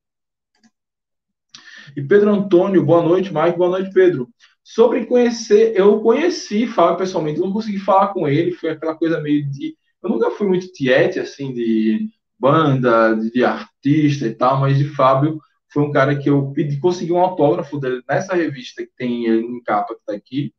E 1.97 2.03
Pedro 2.03 2.31
Antônio, 2.31 2.85
boa 2.85 3.03
noite, 3.03 3.33
Mike. 3.33 3.57
Boa 3.57 3.71
noite, 3.71 3.93
Pedro. 3.93 4.29
Sobre 4.63 5.07
conhecer, 5.07 5.79
eu 5.79 6.01
conheci 6.01 6.67
Fábio 6.67 6.97
pessoalmente, 6.97 7.39
não 7.39 7.53
consegui 7.53 7.79
falar 7.79 8.09
com 8.09 8.27
ele, 8.27 8.53
foi 8.53 8.71
aquela 8.71 8.97
coisa 8.97 9.21
meio 9.21 9.49
de. 9.49 9.77
Eu 10.03 10.11
nunca 10.11 10.31
fui 10.31 10.49
muito 10.49 10.73
tiete, 10.73 11.21
assim, 11.21 11.53
de 11.53 12.09
banda, 12.45 13.15
de 13.15 13.43
artista 13.43 14.27
e 14.27 14.35
tal, 14.35 14.61
mas 14.61 14.77
de 14.77 14.85
Fábio 14.85 15.41
foi 15.73 15.83
um 15.83 15.91
cara 15.91 16.15
que 16.17 16.29
eu 16.29 16.53
pedi, 16.53 16.79
consegui 16.79 17.13
um 17.13 17.19
autógrafo 17.21 17.79
dele 17.81 18.03
nessa 18.09 18.35
revista 18.35 18.83
que 18.85 18.93
tem 18.97 19.27
ele 19.27 19.47
em 19.47 19.63
capa 19.63 19.95
que 19.95 20.01
está 20.01 20.13
aqui. 20.13 20.55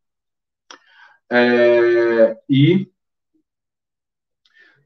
É, 1.31 2.37
e 2.49 2.89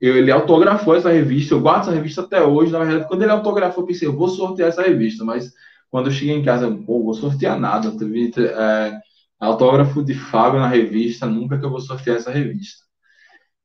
eu, 0.02 0.18
ele 0.18 0.32
autografou 0.32 0.96
essa 0.96 1.10
revista, 1.12 1.54
eu 1.54 1.62
guardo 1.62 1.84
essa 1.84 1.92
revista 1.92 2.22
até 2.22 2.42
hoje. 2.44 2.72
Na 2.72 2.80
verdade, 2.80 3.08
quando 3.08 3.24
ele 3.24 3.32
autografou, 3.32 3.84
eu 3.84 3.88
pensei, 3.88 4.08
eu 4.08 4.16
vou 4.16 4.28
sortear 4.30 4.70
essa 4.70 4.82
revista, 4.82 5.24
mas 5.24 5.54
quando 5.90 6.08
eu 6.08 6.12
cheguei 6.12 6.36
em 6.36 6.44
casa, 6.44 6.66
eu, 6.66 6.84
vou 6.84 7.14
sortear 7.14 7.60
nada. 7.60 7.90
É, 7.90 9.00
autógrafo 9.40 10.04
de 10.04 10.14
Fábio 10.14 10.60
na 10.60 10.68
revista, 10.68 11.26
nunca 11.26 11.58
que 11.58 11.66
eu 11.66 11.70
vou 11.70 11.82
sortear 11.82 12.18
essa 12.18 12.32
revista. 12.32 12.89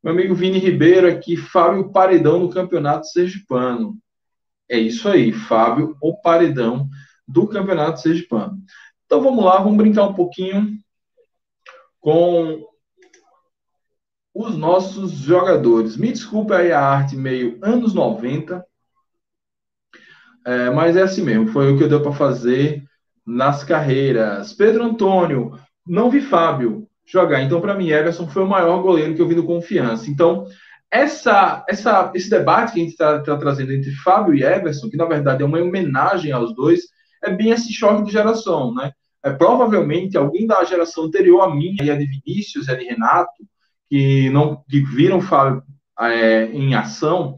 Meu 0.05 0.13
amigo 0.13 0.35
Vini 0.35 0.59
Ribeiro 0.59 1.09
aqui, 1.09 1.35
Fábio 1.35 1.91
Paredão 1.91 2.39
no 2.39 2.51
Campeonato 2.51 3.07
Sergipano. 3.07 3.97
É 4.69 4.79
isso 4.79 5.09
aí, 5.09 5.33
Fábio, 5.33 5.97
o 5.99 6.15
Paredão 6.21 6.91
do 7.27 7.49
Campeonato 7.49 8.03
Sergipano. 8.03 8.63
Então 9.07 9.23
vamos 9.23 9.43
lá, 9.43 9.57
vamos 9.57 9.79
brincar 9.79 10.07
um 10.07 10.13
pouquinho 10.13 10.77
com 12.01 12.69
os 14.35 14.55
nossos 14.59 15.13
jogadores. 15.13 15.97
Me 15.97 16.13
desculpe 16.13 16.53
aí 16.53 16.71
a 16.71 16.87
arte 16.87 17.17
meio 17.17 17.59
anos 17.63 17.95
90, 17.95 18.63
é, 20.45 20.69
mas 20.69 20.99
é 20.99 21.03
assim 21.03 21.23
mesmo, 21.23 21.49
foi 21.49 21.73
o 21.73 21.79
que 21.79 21.89
deu 21.89 22.03
para 22.03 22.13
fazer 22.13 22.85
nas 23.25 23.65
carreiras. 23.65 24.53
Pedro 24.53 24.85
Antônio, 24.85 25.59
não 25.87 26.11
vi 26.11 26.21
Fábio 26.21 26.87
jogar, 27.07 27.43
então 27.43 27.61
para 27.61 27.75
mim 27.75 27.91
Everson 27.91 28.27
foi 28.27 28.43
o 28.43 28.49
maior 28.49 28.83
goleiro 28.83 29.15
que 29.15 29.21
eu 29.21 29.29
vi 29.29 29.35
no 29.35 29.45
Confiança. 29.45 30.11
Então, 30.11 30.47
essa, 30.91 31.65
essa, 31.69 32.13
esse 32.15 32.31
debate 32.31 32.73
que 32.73 32.81
a 32.81 32.83
gente 32.83 32.93
está 32.93 33.19
tá 33.21 33.37
trazendo 33.37 33.73
entre 33.73 33.91
Fábio 33.97 34.35
e 34.35 34.45
Everson, 34.45 34.89
que 34.89 34.97
na 34.97 35.05
verdade 35.05 35.43
é 35.43 35.47
uma 35.47 35.61
homenagem 35.61 36.33
aos 36.33 36.55
dois, 36.55 36.83
é 37.23 37.31
bem 37.31 37.51
esse 37.51 37.73
choque 37.73 38.05
de 38.05 38.13
geração, 38.13 38.73
né? 38.73 38.93
É, 39.25 39.33
provavelmente 39.33 40.17
alguém 40.17 40.47
da 40.47 40.63
geração 40.65 41.05
anterior 41.05 41.41
a 41.41 41.55
mim, 41.55 41.75
e 41.83 41.91
a 41.91 41.97
de 41.97 42.05
Vinícius 42.05 42.69
e 42.69 42.71
a 42.71 42.75
de 42.75 42.85
Renato, 42.85 43.45
que 43.89 44.29
não 44.31 44.63
que 44.69 44.81
viram 44.81 45.21
Fábio 45.21 45.63
é, 45.99 46.45
em 46.47 46.75
ação, 46.75 47.37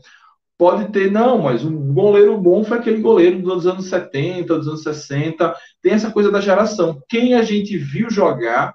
pode 0.59 0.91
ter, 0.91 1.11
não, 1.11 1.39
mas 1.39 1.65
um 1.65 1.93
goleiro 1.93 2.37
bom 2.39 2.65
foi 2.65 2.79
aquele 2.79 3.01
goleiro 3.01 3.41
dos 3.41 3.67
anos 3.67 3.87
70, 3.89 4.57
dos 4.57 4.69
anos 4.69 4.83
60, 4.83 5.55
tem 5.83 5.93
essa 5.93 6.11
coisa 6.11 6.31
da 6.31 6.41
geração. 6.41 7.01
Quem 7.09 7.35
a 7.35 7.43
gente 7.43 7.77
viu 7.77 8.11
jogar, 8.11 8.75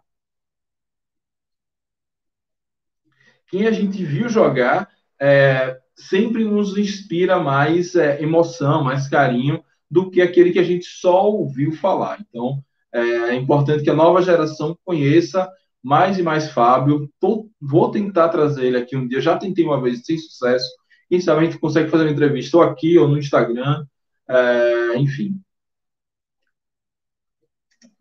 quem 3.52 3.68
a 3.68 3.72
gente 3.72 4.04
viu 4.04 4.30
jogar, 4.30 4.90
é, 5.20 5.78
sempre 5.94 6.46
nos 6.46 6.78
inspira 6.78 7.38
mais 7.38 7.94
é, 7.96 8.24
emoção, 8.24 8.84
mais 8.84 9.10
carinho 9.10 9.62
do 9.90 10.10
que 10.10 10.22
aquele 10.22 10.52
que 10.52 10.60
a 10.60 10.64
gente 10.64 10.86
só 10.86 11.30
ouviu 11.30 11.74
falar. 11.74 12.20
Então, 12.22 12.64
é, 12.94 13.00
é 13.02 13.36
importante 13.36 13.84
que 13.84 13.90
a 13.90 13.94
nova 13.94 14.22
geração 14.22 14.76
conheça 14.86 15.52
mais 15.84 16.18
e 16.18 16.24
mais 16.24 16.50
Fábio. 16.50 17.12
Tô, 17.20 17.50
vou 17.60 17.92
tentar 17.92 18.30
trazer 18.30 18.68
ele 18.68 18.78
aqui 18.78 18.96
um 18.96 19.06
dia. 19.06 19.20
Já 19.20 19.38
tentei 19.38 19.66
uma 19.66 19.82
vez 19.82 20.06
sem 20.06 20.18
sucesso. 20.18 20.70
Quem 21.10 21.20
sabe 21.20 21.42
a 21.42 21.44
gente 21.44 21.60
consegue 21.60 21.90
fazer 21.90 22.06
uma 22.06 22.12
entrevista 22.12 22.56
ou 22.56 22.64
aqui 22.64 22.98
ou 22.98 23.08
no 23.08 23.18
Instagram. 23.18 23.86
É, 24.30 24.98
enfim. 24.98 25.36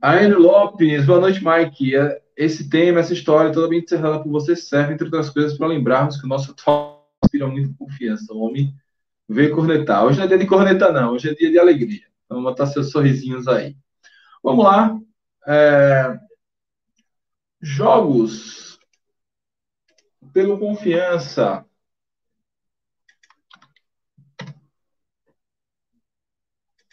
Aine 0.00 0.34
Lopes, 0.34 1.04
boa 1.04 1.20
noite, 1.20 1.42
Mike. 1.44 1.92
Esse 2.40 2.70
tema, 2.70 3.00
essa 3.00 3.12
história, 3.12 3.52
toda 3.52 3.68
bem 3.68 3.80
encerrada 3.80 4.22
por 4.22 4.30
você, 4.30 4.56
serve, 4.56 4.94
entre 4.94 5.04
outras 5.04 5.28
coisas, 5.28 5.58
para 5.58 5.66
lembrarmos 5.66 6.18
que 6.18 6.24
o 6.24 6.28
nosso 6.28 6.52
atual 6.52 7.06
inspira 7.22 7.46
muita 7.46 7.74
confiança. 7.78 8.32
O 8.32 8.40
homem 8.40 8.74
veio 9.28 9.54
cornetar. 9.54 10.06
Hoje 10.06 10.16
não 10.16 10.24
é 10.24 10.28
dia 10.28 10.38
de 10.38 10.46
corneta, 10.46 10.90
não. 10.90 11.12
Hoje 11.12 11.28
é 11.28 11.34
dia 11.34 11.50
de 11.50 11.58
alegria. 11.58 12.06
Então, 12.24 12.42
botar 12.42 12.64
seus 12.64 12.90
sorrisinhos 12.90 13.46
aí. 13.46 13.76
Vamos 14.42 14.64
lá. 14.64 14.98
É, 15.46 16.18
Jogos 17.60 18.80
pelo 20.32 20.58
confiança. 20.58 21.66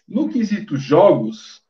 No 0.06 0.28
quesito 0.28 0.76
jogos, 0.76 1.64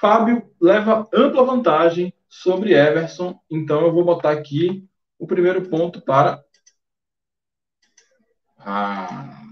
Fábio 0.00 0.52
leva 0.60 1.08
ampla 1.14 1.44
vantagem 1.44 2.12
sobre 2.30 2.72
Everson. 2.72 3.38
Então 3.50 3.82
eu 3.82 3.92
vou 3.92 4.04
botar 4.04 4.30
aqui 4.30 4.88
o 5.18 5.26
primeiro 5.26 5.68
ponto 5.68 6.00
para. 6.00 6.42
Ah, 8.58 9.42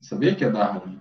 sabia 0.00 0.34
que 0.34 0.44
ia 0.44 0.50
dar 0.50 0.78
ruim. 0.78 1.00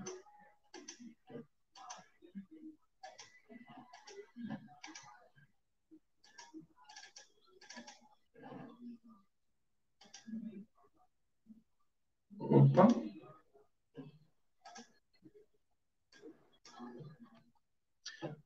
Opa. 12.39 12.87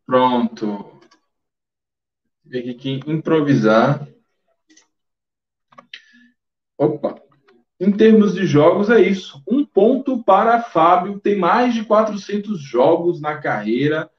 Pronto. 0.06 0.95
Tem 2.50 2.78
que 2.78 3.00
improvisar. 3.08 4.08
Opa. 6.78 7.22
Em 7.80 7.92
termos 7.92 8.34
de 8.34 8.46
jogos, 8.46 8.90
é 8.90 9.02
isso. 9.02 9.44
Um 9.48 9.66
ponto 9.66 10.24
para 10.24 10.62
Fábio. 10.62 11.20
Tem 11.20 11.38
mais 11.38 11.74
de 11.74 11.84
400 11.84 12.62
jogos 12.62 13.20
na 13.20 13.38
carreira. 13.38 14.10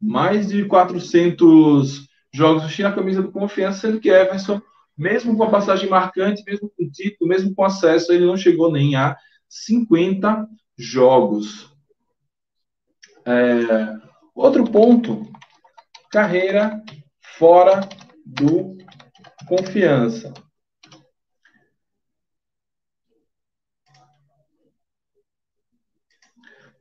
Mais 0.00 0.48
de 0.48 0.64
400 0.64 2.08
jogos 2.32 2.62
vestindo 2.62 2.86
a 2.86 2.94
camisa 2.94 3.20
do 3.22 3.32
Confiança, 3.32 3.80
sendo 3.80 4.00
que 4.00 4.08
Everson 4.08 4.60
mesmo 5.00 5.34
com 5.34 5.44
a 5.44 5.50
passagem 5.50 5.88
marcante, 5.88 6.44
mesmo 6.46 6.70
com 6.76 6.90
título, 6.90 7.26
mesmo 7.26 7.54
com 7.54 7.64
acesso, 7.64 8.12
ele 8.12 8.26
não 8.26 8.36
chegou 8.36 8.70
nem 8.70 8.96
a 8.96 9.16
50 9.48 10.46
jogos. 10.76 11.74
É, 13.24 13.96
outro 14.34 14.70
ponto, 14.70 15.26
carreira 16.10 16.82
fora 17.40 17.80
do 18.26 18.76
confiança. 19.48 20.30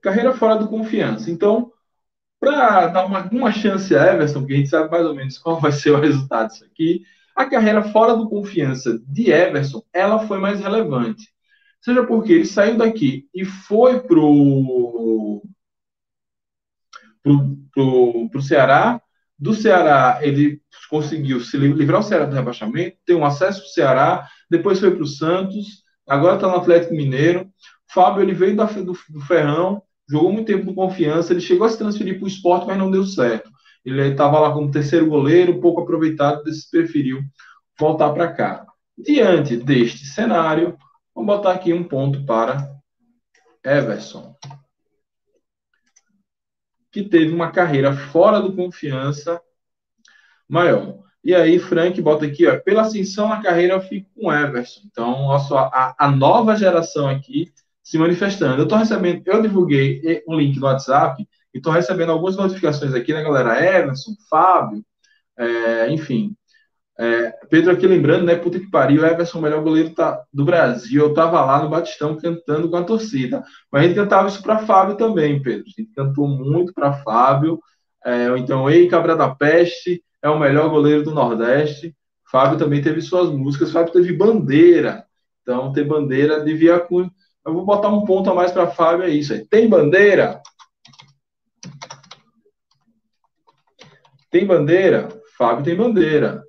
Carreira 0.02 0.34
fora 0.34 0.58
do 0.58 0.68
confiança. 0.68 1.32
Então, 1.32 1.72
para 2.42 2.88
dar 2.88 3.06
uma, 3.06 3.22
uma 3.30 3.54
chance 3.54 3.96
a 3.96 4.14
Everson, 4.14 4.40
porque 4.42 4.54
a 4.54 4.58
gente 4.58 4.70
sabe 4.70 4.92
mais 4.92 5.06
ou 5.06 5.16
menos 5.16 5.38
qual 5.38 5.62
vai 5.62 5.72
ser 5.72 5.92
o 5.92 6.00
resultado 6.00 6.50
disso 6.50 6.66
aqui, 6.66 7.04
a 7.34 7.46
carreira 7.46 7.82
fora 7.82 8.18
do 8.18 8.30
confiança 8.30 9.00
de 9.08 9.32
Everson, 9.32 9.82
ela 9.94 10.28
foi 10.28 10.40
mais 10.40 10.60
relevante. 10.60 11.34
Seja 11.80 12.06
porque 12.06 12.34
ele 12.34 12.46
saiu 12.46 12.78
daqui 12.78 13.30
e 13.34 13.46
foi 13.46 14.02
pro 14.02 15.42
pro, 17.24 17.58
pro, 17.72 18.30
pro 18.30 18.42
Ceará. 18.42 19.02
Do 19.40 19.54
Ceará, 19.54 20.20
ele 20.22 20.62
conseguiu 20.90 21.40
se 21.40 21.58
livrar 21.58 22.02
o 22.02 22.04
Ceará 22.04 22.26
do 22.26 22.36
rebaixamento, 22.36 22.98
ter 23.06 23.14
um 23.14 23.26
acesso 23.26 23.62
para 23.62 23.68
o 23.68 23.72
Ceará, 23.72 24.28
depois 24.50 24.80
foi 24.80 24.92
para 24.92 25.04
o 25.04 25.08
Santos, 25.08 25.84
agora 26.08 26.36
está 26.36 26.48
no 26.48 26.58
Atlético 26.58 26.94
Mineiro. 26.94 27.50
Fábio, 27.92 28.22
ele 28.22 28.34
veio 28.34 28.56
da, 28.56 28.66
do, 28.66 28.98
do 29.10 29.22
Ferrão, 29.22 29.82
jogou 30.10 30.32
muito 30.32 30.48
tempo 30.48 30.66
no 30.66 30.76
Confiança, 30.76 31.32
ele 31.32 31.42
chegou 31.42 31.66
a 31.66 31.70
se 31.70 31.78
transferir 31.78 32.18
para 32.18 32.26
o 32.26 32.28
esporte, 32.28 32.68
mas 32.68 32.78
não 32.78 32.92
deu 32.92 33.06
certo. 33.06 33.50
Ele 33.86 34.02
estava 34.10 34.40
lá 34.40 34.52
como 34.52 34.72
terceiro 34.72 35.08
goleiro, 35.08 35.62
pouco 35.62 35.82
aproveitado, 35.82 36.44
preferiu 36.72 37.22
voltar 37.80 38.12
para 38.12 38.32
cá. 38.32 38.66
Diante 38.98 39.56
deste 39.56 40.06
cenário, 40.06 40.78
vamos 41.16 41.34
botar 41.34 41.54
aqui 41.54 41.72
um 41.74 41.84
ponto 41.84 42.26
para 42.26 42.70
Everson, 43.64 44.36
que 46.92 47.04
teve 47.04 47.34
uma 47.34 47.52
carreira 47.52 47.96
fora 47.96 48.42
do 48.42 48.56
confiança 48.56 49.42
maior. 50.48 51.00
E 51.24 51.36
aí, 51.36 51.60
Frank 51.60 52.02
bota 52.02 52.26
aqui, 52.26 52.48
ó, 52.48 52.58
pela 52.60 52.82
ascensão 52.84 53.28
na 53.28 53.42
carreira, 53.42 53.74
eu 53.74 53.82
fico 53.82 54.10
com 54.16 54.32
Everson. 54.32 54.82
Então, 54.86 55.12
nosso, 55.28 55.56
a, 55.56 55.96
a 55.98 56.10
nova 56.10 56.56
geração 56.56 57.08
aqui 57.08 57.52
se 57.84 57.98
manifestando. 57.98 58.62
Eu 58.62 58.64
estou 58.64 58.78
recebendo, 58.78 59.24
eu 59.26 59.42
divulguei 59.42 60.24
um 60.28 60.36
link 60.36 60.58
no 60.58 60.66
WhatsApp 60.66 61.28
e 61.54 61.58
estou 61.58 61.74
recebendo 61.74 62.12
algumas 62.12 62.38
notificações 62.38 62.94
aqui, 62.94 63.14
né, 63.14 63.24
galera? 63.24 63.60
Everson, 63.78 64.14
Fábio, 64.30 64.84
é, 65.38 65.92
enfim. 65.92 66.36
É, 67.02 67.32
Pedro 67.50 67.72
aqui 67.72 67.88
lembrando, 67.88 68.26
né? 68.26 68.36
Puta 68.36 68.60
que 68.60 68.70
pariu, 68.70 69.06
Everson, 69.06 69.40
o 69.40 69.42
melhor 69.42 69.64
goleiro 69.64 69.92
tá, 69.92 70.22
do 70.34 70.44
Brasil. 70.44 71.02
Eu 71.02 71.14
tava 71.14 71.40
lá 71.46 71.64
no 71.64 71.70
Batistão 71.70 72.18
cantando 72.18 72.70
com 72.70 72.76
a 72.76 72.84
torcida. 72.84 73.42
Mas 73.72 73.84
a 73.84 73.88
gente 73.88 73.96
cantava 73.96 74.28
isso 74.28 74.44
para 74.44 74.60
Fábio 74.60 74.98
também, 74.98 75.42
Pedro. 75.42 75.64
A 75.66 75.82
gente 75.82 75.94
cantou 75.96 76.28
muito 76.28 76.74
para 76.74 77.02
Fábio. 77.02 77.58
É, 78.06 78.28
então, 78.38 78.70
Ei, 78.70 78.90
Cabra 78.90 79.16
da 79.16 79.34
Peste 79.34 80.04
é 80.22 80.30
o 80.30 80.38
melhor 80.38 80.70
goleiro 80.70 81.02
do 81.02 81.12
Nordeste. 81.12 81.96
Fábio 82.30 82.60
também 82.60 82.82
teve 82.82 83.02
suas 83.02 83.30
músicas. 83.30 83.72
Fábio 83.72 83.94
teve 83.94 84.12
bandeira. 84.12 85.06
Então, 85.42 85.72
ter 85.72 85.86
bandeira 85.86 86.44
devia. 86.44 86.86
Eu 86.92 87.54
vou 87.54 87.66
botar 87.66 87.88
um 87.88 88.04
ponto 88.04 88.30
a 88.30 88.36
mais 88.36 88.52
para 88.52 88.68
Fábio, 88.68 89.06
é 89.06 89.10
isso 89.10 89.32
aí. 89.32 89.46
Tem 89.46 89.70
bandeira? 89.70 90.42
Tem 94.30 94.46
bandeira? 94.46 95.08
Fábio 95.38 95.64
tem 95.64 95.78
bandeira. 95.78 96.44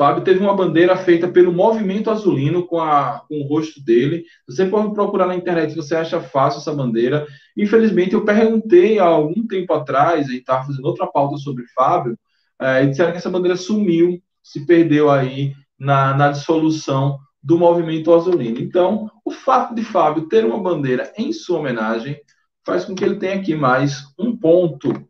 Fábio 0.00 0.24
teve 0.24 0.40
uma 0.40 0.56
bandeira 0.56 0.96
feita 0.96 1.28
pelo 1.28 1.52
Movimento 1.52 2.10
Azulino 2.10 2.66
com, 2.66 2.80
a, 2.80 3.22
com 3.28 3.38
o 3.38 3.46
rosto 3.46 3.84
dele. 3.84 4.24
Você 4.48 4.64
pode 4.64 4.94
procurar 4.94 5.26
na 5.26 5.34
internet, 5.34 5.76
você 5.76 5.94
acha 5.94 6.18
fácil 6.22 6.60
essa 6.60 6.72
bandeira. 6.72 7.26
Infelizmente, 7.54 8.14
eu 8.14 8.24
perguntei 8.24 8.98
há 8.98 9.04
algum 9.04 9.46
tempo 9.46 9.74
atrás, 9.74 10.30
e 10.30 10.38
estava 10.38 10.64
fazendo 10.64 10.86
outra 10.86 11.06
pauta 11.06 11.36
sobre 11.36 11.66
Fábio, 11.74 12.18
é, 12.58 12.82
e 12.82 12.86
disseram 12.86 13.12
que 13.12 13.18
essa 13.18 13.28
bandeira 13.28 13.58
sumiu, 13.58 14.18
se 14.42 14.64
perdeu 14.64 15.10
aí 15.10 15.52
na, 15.78 16.16
na 16.16 16.30
dissolução 16.30 17.18
do 17.42 17.58
movimento 17.58 18.14
azulino. 18.14 18.58
Então, 18.58 19.10
o 19.22 19.30
fato 19.30 19.74
de 19.74 19.84
Fábio 19.84 20.28
ter 20.28 20.46
uma 20.46 20.62
bandeira 20.62 21.12
em 21.18 21.30
sua 21.30 21.58
homenagem 21.58 22.16
faz 22.64 22.86
com 22.86 22.94
que 22.94 23.04
ele 23.04 23.16
tenha 23.16 23.34
aqui 23.34 23.54
mais 23.54 24.02
um 24.18 24.34
ponto. 24.34 25.09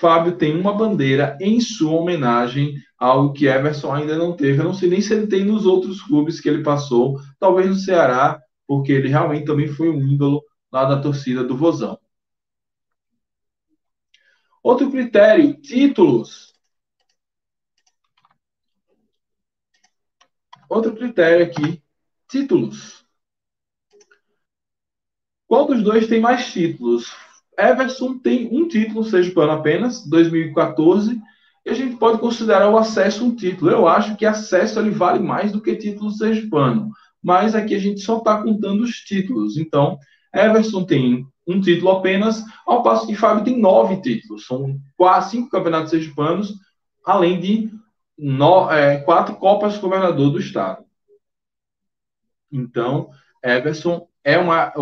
Fábio 0.00 0.36
tem 0.38 0.58
uma 0.58 0.72
bandeira 0.72 1.36
em 1.40 1.60
sua 1.60 1.92
homenagem, 1.92 2.74
algo 2.98 3.34
que 3.34 3.46
Everson 3.46 3.92
ainda 3.92 4.16
não 4.16 4.34
teve. 4.34 4.58
Eu 4.60 4.64
não 4.64 4.72
sei 4.74 4.88
nem 4.88 5.00
se 5.00 5.12
ele 5.12 5.26
tem 5.26 5.44
nos 5.44 5.66
outros 5.66 6.00
clubes 6.02 6.40
que 6.40 6.48
ele 6.48 6.62
passou, 6.62 7.18
talvez 7.38 7.68
no 7.68 7.74
Ceará, 7.74 8.40
porque 8.66 8.92
ele 8.92 9.08
realmente 9.08 9.44
também 9.44 9.68
foi 9.68 9.90
um 9.90 10.06
ídolo 10.08 10.42
lá 10.72 10.84
da 10.86 11.00
torcida 11.00 11.44
do 11.44 11.56
Vozão. 11.56 11.98
Outro 14.62 14.90
critério, 14.90 15.54
títulos. 15.60 16.54
Outro 20.68 20.94
critério 20.96 21.44
aqui, 21.44 21.82
títulos. 22.28 23.04
Qual 25.46 25.66
dos 25.66 25.82
dois 25.82 26.06
tem 26.06 26.20
mais 26.20 26.50
títulos? 26.52 27.12
Everson 27.60 28.18
tem 28.18 28.48
um 28.52 28.66
título 28.66 29.04
sergipano 29.04 29.52
apenas, 29.52 30.06
2014, 30.06 31.20
e 31.64 31.70
a 31.70 31.74
gente 31.74 31.96
pode 31.96 32.18
considerar 32.18 32.70
o 32.70 32.78
acesso 32.78 33.24
um 33.24 33.34
título. 33.34 33.70
Eu 33.70 33.86
acho 33.86 34.16
que 34.16 34.24
acesso 34.24 34.78
ele 34.78 34.90
vale 34.90 35.18
mais 35.18 35.52
do 35.52 35.60
que 35.60 35.76
título 35.76 36.10
sergipano, 36.10 36.90
mas 37.22 37.54
aqui 37.54 37.74
a 37.74 37.78
gente 37.78 38.00
só 38.00 38.18
está 38.18 38.42
contando 38.42 38.82
os 38.82 38.96
títulos. 38.96 39.56
Então, 39.56 39.98
Everson 40.34 40.84
tem 40.84 41.26
um 41.46 41.60
título 41.60 41.90
apenas, 41.90 42.44
ao 42.66 42.82
passo 42.82 43.06
que 43.06 43.14
Fábio 43.14 43.44
tem 43.44 43.58
nove 43.58 44.00
títulos. 44.00 44.46
São 44.46 44.78
quase 44.96 45.32
cinco 45.32 45.50
campeonatos 45.50 45.90
sergipanos, 45.90 46.54
além 47.04 47.40
de 47.40 47.70
no, 48.16 48.70
é, 48.70 48.98
quatro 48.98 49.36
Copas 49.36 49.76
Governador 49.78 50.30
do 50.30 50.38
Estado. 50.38 50.84
Então, 52.52 53.10
Everson 53.42 54.08
é 54.24 54.38
uma. 54.38 54.72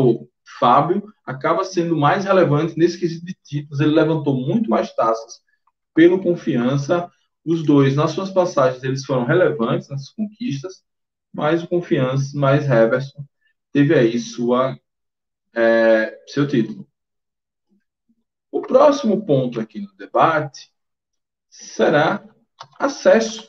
Fábio 0.58 1.12
acaba 1.24 1.64
sendo 1.64 1.96
mais 1.96 2.24
relevante 2.24 2.78
nesse 2.78 2.98
quesito 2.98 3.24
de 3.26 3.34
títulos. 3.44 3.80
Ele 3.80 3.94
levantou 3.94 4.34
muito 4.34 4.70
mais 4.70 4.94
taças 4.94 5.40
pelo 5.94 6.22
confiança. 6.22 7.10
Os 7.44 7.64
dois, 7.64 7.94
nas 7.96 8.12
suas 8.12 8.30
passagens, 8.30 8.82
eles 8.82 9.04
foram 9.04 9.24
relevantes 9.24 9.88
nas 9.88 10.10
conquistas, 10.10 10.82
mas 11.32 11.62
o 11.62 11.68
confiança, 11.68 12.38
mais 12.38 12.68
Everson, 12.68 13.24
teve 13.72 13.94
aí 13.94 14.18
sua, 14.18 14.78
é, 15.54 16.18
seu 16.26 16.46
título. 16.46 16.88
O 18.50 18.62
próximo 18.62 19.24
ponto 19.24 19.60
aqui 19.60 19.80
no 19.80 19.94
debate 19.96 20.70
será 21.48 22.24
acesso. 22.78 23.47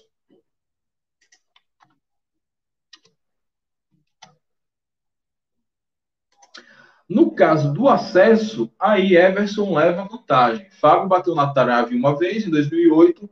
No 7.10 7.32
caso 7.32 7.74
do 7.74 7.88
acesso, 7.88 8.72
aí 8.80 9.18
Everson 9.18 9.74
leva 9.74 10.08
vantagem. 10.08 10.70
Fábio 10.80 11.10
bateu 11.10 11.34
na 11.34 11.52
trave 11.52 11.96
uma 11.96 12.16
vez, 12.16 12.46
em 12.46 12.52
2008. 12.52 13.28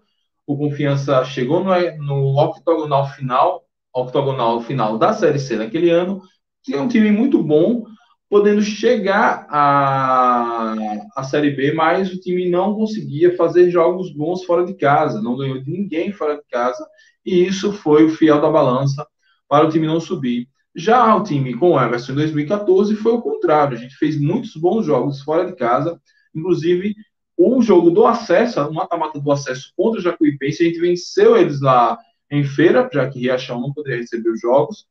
O 0.48 0.58
Confiança 0.58 1.24
chegou 1.26 1.64
no, 1.64 1.74
no 1.98 2.40
octogonal 2.40 3.08
final, 3.10 3.66
octogonal 3.94 4.62
final 4.62 4.98
da 4.98 5.14
Série 5.14 5.38
C 5.38 5.58
naquele 5.58 5.92
ano. 5.92 6.22
Tinha 6.64 6.82
um 6.82 6.88
time 6.88 7.12
muito 7.12 7.44
bom, 7.44 7.86
podendo 8.28 8.64
chegar 8.64 9.46
à, 9.50 10.74
à 11.16 11.24
Série 11.24 11.52
B, 11.52 11.72
mas 11.74 12.12
o 12.12 12.20
time 12.20 12.50
não 12.50 12.74
conseguia 12.74 13.36
fazer 13.38 13.70
jogos 13.70 14.12
bons 14.12 14.44
fora 14.44 14.66
de 14.66 14.74
casa, 14.74 15.22
não 15.22 15.38
ganhou 15.38 15.62
de 15.62 15.70
ninguém 15.70 16.12
fora 16.12 16.36
de 16.36 16.44
casa, 16.50 16.84
e 17.24 17.46
isso 17.46 17.72
foi 17.72 18.06
o 18.06 18.10
fiel 18.10 18.42
da 18.42 18.50
balança 18.50 19.06
para 19.48 19.66
o 19.66 19.70
time 19.70 19.86
não 19.86 20.00
subir. 20.00 20.50
Já 20.78 21.16
o 21.16 21.24
time 21.24 21.56
com 21.58 21.72
o 21.72 21.82
Everson 21.82 22.12
em 22.12 22.16
2014 22.16 22.96
foi 22.98 23.12
o 23.14 23.22
contrário, 23.22 23.76
a 23.76 23.80
gente 23.82 23.96
fez 23.96 24.20
muitos 24.22 24.56
bons 24.56 24.86
jogos 24.86 25.24
fora 25.24 25.44
de 25.44 25.56
casa, 25.56 26.00
inclusive 26.36 26.94
o 27.36 27.64
jogo 27.64 27.90
do 27.90 28.06
acesso, 28.06 28.62
o 28.62 28.72
mata-mata 28.72 29.20
do 29.20 29.32
acesso 29.32 29.74
contra 29.76 30.00
o 30.00 30.04
Jacuipense, 30.04 30.64
a 30.64 30.68
gente 30.68 30.80
venceu 30.80 31.36
eles 31.36 31.60
lá 31.62 31.98
em 32.30 32.44
feira, 32.44 32.88
já 32.94 33.10
que 33.10 33.20
Riachão 33.20 33.60
não 33.60 33.74
poderia 33.74 33.98
receber 34.02 34.30
os 34.30 34.40
jogos, 34.40 34.88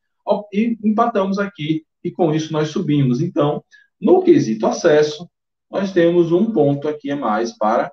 e 0.53 0.77
empatamos 0.83 1.39
aqui 1.39 1.87
e 2.03 2.11
com 2.11 2.35
isso 2.35 2.53
nós 2.53 2.69
subimos. 2.69 3.21
Então, 3.21 3.63
no 4.01 4.25
quesito 4.25 4.67
acesso, 4.67 5.31
nós 5.71 5.93
temos 5.93 6.33
um 6.33 6.53
ponto 6.53 6.89
aqui 6.89 7.13
a 7.13 7.17
mais 7.17 7.57
para 7.57 7.93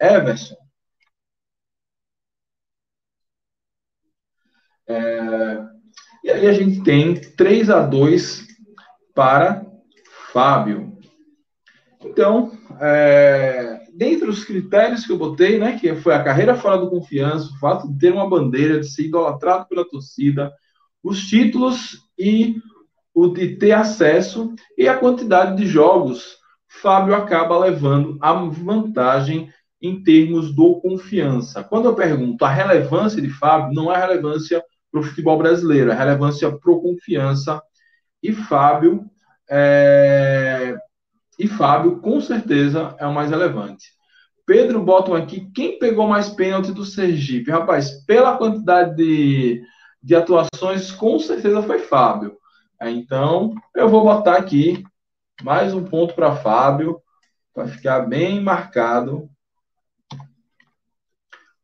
Everson. 0.00 0.56
É, 4.86 5.73
e 6.24 6.30
aí 6.30 6.46
a 6.46 6.54
gente 6.54 6.82
tem 6.82 7.14
3 7.14 7.68
a 7.68 7.82
2 7.82 8.46
para 9.14 9.62
Fábio. 10.32 10.96
Então, 12.02 12.52
é, 12.80 13.82
dentre 13.92 14.30
os 14.30 14.42
critérios 14.42 15.04
que 15.04 15.12
eu 15.12 15.18
botei, 15.18 15.58
né, 15.58 15.78
que 15.78 15.94
foi 15.96 16.14
a 16.14 16.24
carreira 16.24 16.56
fora 16.56 16.78
do 16.78 16.88
confiança, 16.88 17.52
o 17.52 17.58
fato 17.58 17.86
de 17.92 17.98
ter 17.98 18.10
uma 18.10 18.26
bandeira, 18.26 18.80
de 18.80 18.90
ser 18.90 19.04
idolatrado 19.04 19.68
pela 19.68 19.86
torcida, 19.86 20.50
os 21.02 21.26
títulos 21.26 21.98
e 22.18 22.56
o 23.14 23.28
de 23.28 23.56
ter 23.56 23.72
acesso 23.72 24.54
e 24.78 24.88
a 24.88 24.96
quantidade 24.96 25.58
de 25.58 25.66
jogos, 25.66 26.38
Fábio 26.66 27.14
acaba 27.14 27.58
levando 27.58 28.16
a 28.18 28.32
vantagem 28.32 29.52
em 29.80 30.02
termos 30.02 30.54
do 30.54 30.80
confiança. 30.80 31.62
Quando 31.62 31.84
eu 31.84 31.94
pergunto 31.94 32.46
a 32.46 32.48
relevância 32.48 33.20
de 33.20 33.28
Fábio, 33.28 33.74
não 33.74 33.92
é 33.92 34.00
relevância 34.00 34.64
para 34.94 35.00
o 35.00 35.04
futebol 35.04 35.36
brasileiro, 35.36 35.90
é 35.90 35.94
relevância 35.94 36.48
para 36.56 36.70
o 36.70 36.80
confiança. 36.80 37.60
E 38.22 38.32
Fábio, 38.32 39.04
é... 39.50 40.76
e 41.36 41.48
Fábio, 41.48 42.00
com 42.00 42.20
certeza, 42.20 42.94
é 43.00 43.04
o 43.04 43.12
mais 43.12 43.30
relevante. 43.30 43.88
Pedro 44.46 44.80
botam 44.80 45.14
aqui, 45.16 45.50
quem 45.52 45.80
pegou 45.80 46.06
mais 46.06 46.28
pênalti 46.28 46.70
do 46.70 46.84
Sergipe? 46.84 47.50
Rapaz, 47.50 48.04
pela 48.04 48.36
quantidade 48.36 48.94
de, 48.94 49.60
de 50.00 50.14
atuações, 50.14 50.92
com 50.92 51.18
certeza 51.18 51.60
foi 51.62 51.80
Fábio. 51.80 52.36
Então, 52.80 53.52
eu 53.74 53.88
vou 53.88 54.04
botar 54.04 54.36
aqui 54.36 54.84
mais 55.42 55.74
um 55.74 55.82
ponto 55.82 56.14
para 56.14 56.36
Fábio, 56.36 57.00
para 57.52 57.66
ficar 57.66 58.02
bem 58.02 58.40
marcado 58.40 59.28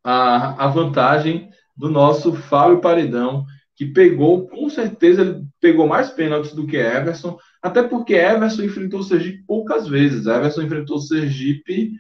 a, 0.03 0.65
a 0.65 0.67
vantagem 0.67 1.49
do 1.81 1.89
nosso 1.89 2.35
Fábio 2.35 2.79
Paredão, 2.79 3.47
que 3.75 3.87
pegou, 3.87 4.47
com 4.47 4.69
certeza, 4.69 5.23
ele 5.23 5.43
pegou 5.59 5.87
mais 5.89 6.11
pênaltis 6.11 6.53
do 6.53 6.67
que 6.67 6.77
Everson, 6.77 7.39
até 7.63 7.83
porque 7.83 8.13
Everson 8.13 8.65
enfrentou 8.65 9.01
o 9.01 9.03
Sergipe 9.03 9.43
poucas 9.47 9.89
vezes. 9.89 10.27
Everson 10.27 10.61
enfrentou 10.61 10.99
o 10.99 11.01
Sergipe, 11.01 11.93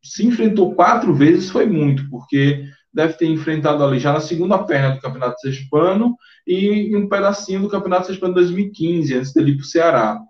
se 0.00 0.24
enfrentou 0.24 0.76
quatro 0.76 1.12
vezes, 1.12 1.50
foi 1.50 1.66
muito, 1.66 2.08
porque 2.08 2.64
deve 2.94 3.14
ter 3.14 3.26
enfrentado 3.26 3.82
ali 3.82 3.98
já 3.98 4.12
na 4.12 4.20
segunda 4.20 4.62
perna 4.62 4.94
do 4.94 5.00
Campeonato 5.00 5.40
Sergipano 5.40 6.14
e 6.46 6.96
um 6.96 7.08
pedacinho 7.08 7.62
do 7.62 7.68
Campeonato 7.68 8.06
Sergipano 8.06 8.34
2015, 8.34 9.12
antes 9.12 9.32
dele 9.32 9.50
ir 9.50 9.56
para 9.56 9.64
o 9.64 9.66
Ceará. 9.66 10.20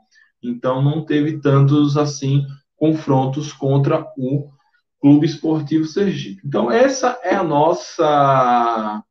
Então 0.43 0.81
não 0.81 1.05
teve 1.05 1.39
tantos 1.39 1.99
assim 1.99 2.47
confrontos 2.75 3.53
contra 3.53 4.07
o 4.17 4.56
Clube 5.07 5.25
Esportivo 5.25 5.85
Sergipe. 5.85 6.43
Então, 6.45 6.69
essa 6.69 7.17
é 7.23 7.33
a 7.33 7.45
nossa 7.45 9.05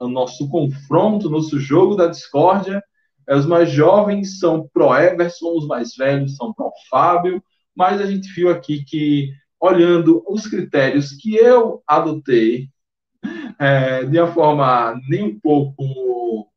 o 0.00 0.08
nosso 0.08 0.48
confronto, 0.48 1.30
nosso 1.30 1.60
jogo 1.60 1.94
da 1.94 2.08
discórdia. 2.08 2.82
É, 3.28 3.36
os 3.36 3.46
mais 3.46 3.70
jovens 3.70 4.40
são 4.40 4.68
pro 4.74 4.92
Everson, 4.92 5.56
os 5.56 5.68
mais 5.68 5.94
velhos 5.94 6.34
são 6.34 6.52
pro 6.52 6.72
Fábio, 6.90 7.40
mas 7.72 8.00
a 8.00 8.06
gente 8.06 8.34
viu 8.34 8.50
aqui 8.50 8.84
que, 8.84 9.30
olhando 9.60 10.24
os 10.26 10.48
critérios 10.48 11.12
que 11.12 11.36
eu 11.36 11.84
adotei, 11.86 12.68
é, 13.60 14.04
de 14.04 14.18
uma 14.18 14.32
forma 14.32 15.00
nem 15.08 15.22
um 15.22 15.38
pouco. 15.38 16.50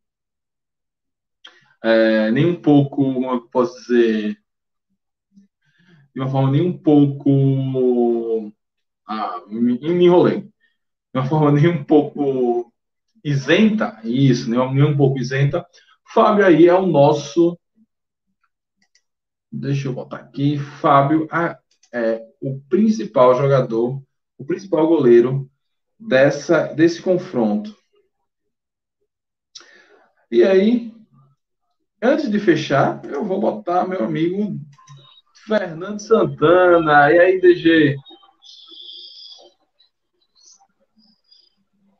É, 1.83 2.31
nem 2.31 2.47
um 2.47 2.59
pouco, 2.59 3.13
como 3.13 3.29
eu 3.29 3.41
posso 3.41 3.79
dizer, 3.81 4.39
de 6.15 6.21
uma 6.21 6.29
forma 6.29 6.49
nem 6.49 6.61
um 6.61 6.77
pouco. 6.77 8.53
Ah, 9.05 9.41
me, 9.47 9.77
enrolei. 10.05 10.41
De 10.41 11.19
uma 11.19 11.25
forma 11.25 11.51
nem 11.51 11.67
um 11.67 11.83
pouco 11.83 12.71
isenta, 13.23 13.99
isso, 14.03 14.49
nem, 14.49 14.59
um 14.59 14.95
pouco 14.95 15.19
isenta. 15.19 15.65
Fábio 16.13 16.45
aí 16.45 16.67
é 16.67 16.73
o 16.73 16.85
nosso. 16.85 17.59
Deixa 19.51 19.89
eu 19.89 19.93
botar 19.93 20.17
aqui. 20.17 20.57
Fábio 20.57 21.27
é 21.93 22.25
o 22.41 22.61
principal 22.69 23.35
jogador, 23.35 24.01
o 24.37 24.45
principal 24.45 24.87
goleiro 24.87 25.49
dessa, 25.99 26.67
desse 26.73 27.01
confronto. 27.01 27.75
E 30.31 30.43
aí, 30.43 30.93
antes 32.01 32.29
de 32.29 32.39
fechar, 32.39 33.03
eu 33.05 33.23
vou 33.23 33.39
botar 33.39 33.87
meu 33.87 34.03
amigo 34.03 34.59
Fernando 35.47 35.99
Santana. 35.99 37.11
E 37.11 37.19
aí, 37.19 37.39
DG? 37.39 37.95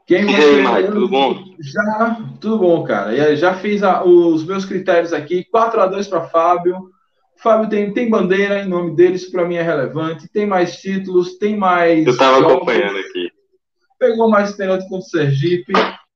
Quem 0.07 0.29
e 0.31 0.35
aí, 0.35 0.63
Mike, 0.63 0.91
tudo 0.91 1.09
bom? 1.09 1.43
Já, 1.59 2.21
tudo 2.39 2.59
bom, 2.59 2.83
cara. 2.83 3.35
Já 3.35 3.55
fiz 3.55 3.81
a, 3.81 4.03
os 4.03 4.45
meus 4.45 4.65
critérios 4.65 5.13
aqui. 5.13 5.43
4 5.45 5.81
a 5.81 5.87
2 5.87 6.07
para 6.07 6.27
Fábio. 6.27 6.89
Fábio 7.37 7.69
tem, 7.69 7.91
tem 7.93 8.09
bandeira 8.09 8.61
em 8.61 8.67
nome 8.67 8.95
dele, 8.95 9.15
isso 9.15 9.31
para 9.31 9.45
mim 9.45 9.55
é 9.55 9.61
relevante. 9.61 10.27
Tem 10.29 10.45
mais 10.45 10.77
títulos, 10.77 11.37
tem 11.37 11.57
mais. 11.57 12.05
Eu 12.05 12.13
estava 12.13 12.39
acompanhando 12.39 12.97
aqui. 12.97 13.29
Pegou 13.99 14.29
mais 14.29 14.53
pênalti 14.53 14.83
contra 14.83 14.97
o 14.97 15.09
Sergipe. 15.09 15.73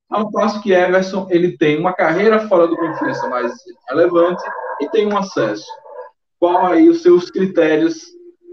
Ao 0.10 0.32
passo 0.32 0.62
que 0.62 0.72
Everson 0.72 1.28
ele 1.30 1.58
tem 1.58 1.80
uma 1.80 1.94
carreira 1.94 2.48
fora 2.48 2.68
do 2.68 2.76
confiança 2.76 3.28
mais 3.28 3.52
relevante 3.90 4.42
e 4.82 4.90
tem 4.90 5.08
um 5.08 5.18
acesso 5.18 5.66
qual 6.40 6.68
aí 6.68 6.88
os 6.90 7.02
seus 7.02 7.30
critérios 7.30 8.06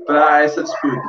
para 0.04 0.42
essa 0.42 0.62
disputa? 0.62 1.02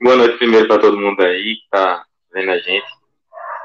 Boa 0.00 0.16
noite 0.16 0.38
primeiro 0.38 0.66
para 0.66 0.80
todo 0.80 0.98
mundo 0.98 1.20
aí 1.20 1.56
que 1.56 1.64
está 1.64 2.04
vendo 2.32 2.50
a 2.50 2.58
gente. 2.58 2.86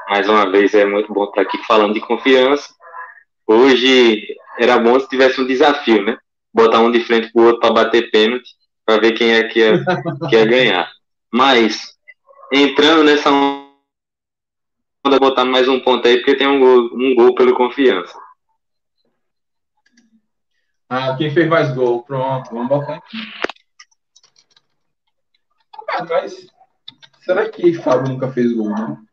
Mais 0.08 0.28
uma 0.28 0.50
vez 0.50 0.74
é 0.74 0.84
muito 0.84 1.12
bom 1.12 1.24
estar 1.24 1.40
aqui 1.40 1.56
falando 1.64 1.94
de 1.94 2.00
confiança. 2.00 2.74
Hoje 3.46 4.36
era 4.58 4.78
bom 4.78 4.98
se 5.00 5.08
tivesse 5.08 5.40
um 5.40 5.46
desafio, 5.46 6.04
né? 6.04 6.18
Botar 6.52 6.80
um 6.80 6.90
de 6.90 7.00
frente 7.00 7.32
para 7.32 7.42
o 7.42 7.46
outro 7.46 7.60
para 7.60 7.72
bater 7.72 8.10
pênalti, 8.10 8.50
para 8.84 9.00
ver 9.00 9.12
quem 9.12 9.32
é 9.32 9.44
que 9.44 9.60
ia, 9.60 9.84
que 10.28 10.36
ia 10.36 10.44
ganhar. 10.44 10.90
Mas, 11.32 11.96
entrando 12.52 13.04
nessa 13.04 13.30
onda, 13.30 15.18
botar 15.18 15.44
mais 15.44 15.66
um 15.66 15.80
ponto 15.80 16.06
aí, 16.06 16.18
porque 16.18 16.36
tem 16.36 16.46
um 16.46 16.60
gol, 16.60 16.90
um 16.92 17.14
gol 17.14 17.34
pelo 17.34 17.54
confiança. 17.54 18.23
Ah, 20.96 21.16
quem 21.16 21.28
fez 21.28 21.48
mais 21.48 21.74
gol? 21.74 22.04
Pronto, 22.04 22.50
vamos 22.52 22.68
botar 22.68 22.94
aqui. 22.94 23.18
Ah, 25.90 26.04
mas 26.08 26.46
será 27.20 27.48
que 27.48 27.74
Fábio 27.74 28.12
nunca 28.12 28.30
fez 28.30 28.52
gol, 28.52 28.70
não? 28.70 29.04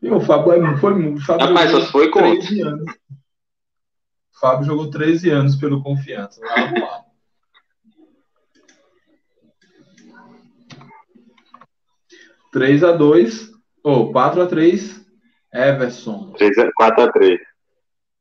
E 0.00 0.10
o 0.10 0.18
Fábio 0.18 0.52
é, 0.52 0.76
foi 0.78 1.18
Fábio 1.18 1.46
Rapaz, 1.46 1.70
só 1.72 1.82
foi 1.92 2.10
com 2.10 2.20
anos. 2.20 2.46
Fábio 4.40 4.64
jogou 4.64 4.90
13 4.90 5.28
anos 5.28 5.56
pelo 5.56 5.82
Confiança. 5.82 6.40
Lá. 6.42 7.04
Três 12.50 12.82
a 12.82 12.92
2 12.92 13.50
ou 13.82 14.08
oh, 14.08 14.12
4 14.12 14.40
a 14.40 14.46
3 14.46 15.06
Everson. 15.52 16.32
3 16.32 16.58
a, 16.60 16.72
4 16.72 17.02
a 17.02 17.12
3 17.12 17.55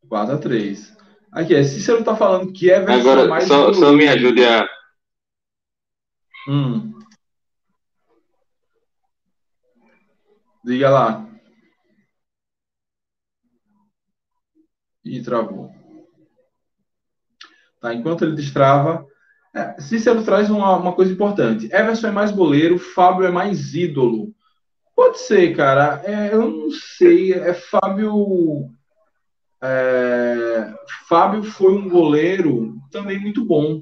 4 0.09 0.35
a 0.35 0.37
3 0.37 0.95
Aqui, 1.35 1.53
é, 1.53 1.63
Cícero 1.65 2.01
tá 2.01 2.15
falando 2.15 2.53
que 2.53 2.71
é 2.71 2.79
versão 2.79 3.11
Agora, 3.11 3.27
mais. 3.27 3.45
Só, 3.45 3.73
só 3.73 3.91
me 3.91 4.07
ajude 4.07 4.45
a. 4.45 4.65
Hum. 6.47 6.97
Diga 10.63 10.89
lá. 10.89 11.27
E 15.03 15.21
travou. 15.21 15.69
Tá, 17.81 17.93
enquanto 17.93 18.23
ele 18.23 18.35
destrava. 18.35 19.05
É, 19.53 19.79
Cícero 19.81 20.23
traz 20.23 20.49
uma, 20.49 20.77
uma 20.77 20.93
coisa 20.93 21.11
importante. 21.11 21.65
Everson 21.65 22.07
é 22.07 22.11
mais 22.11 22.31
goleiro, 22.31 22.79
Fábio 22.79 23.25
é 23.25 23.31
mais 23.31 23.73
ídolo. 23.73 24.33
Pode 24.95 25.19
ser, 25.19 25.53
cara. 25.53 26.01
É, 26.05 26.33
eu 26.33 26.49
não 26.49 26.71
sei. 26.71 27.33
É 27.33 27.53
Fábio 27.53 28.73
é, 29.65 30.73
Fábio 31.09 31.43
foi 31.43 31.73
um 31.73 31.89
goleiro 31.89 32.77
também 32.91 33.19
muito 33.19 33.43
bom. 33.43 33.81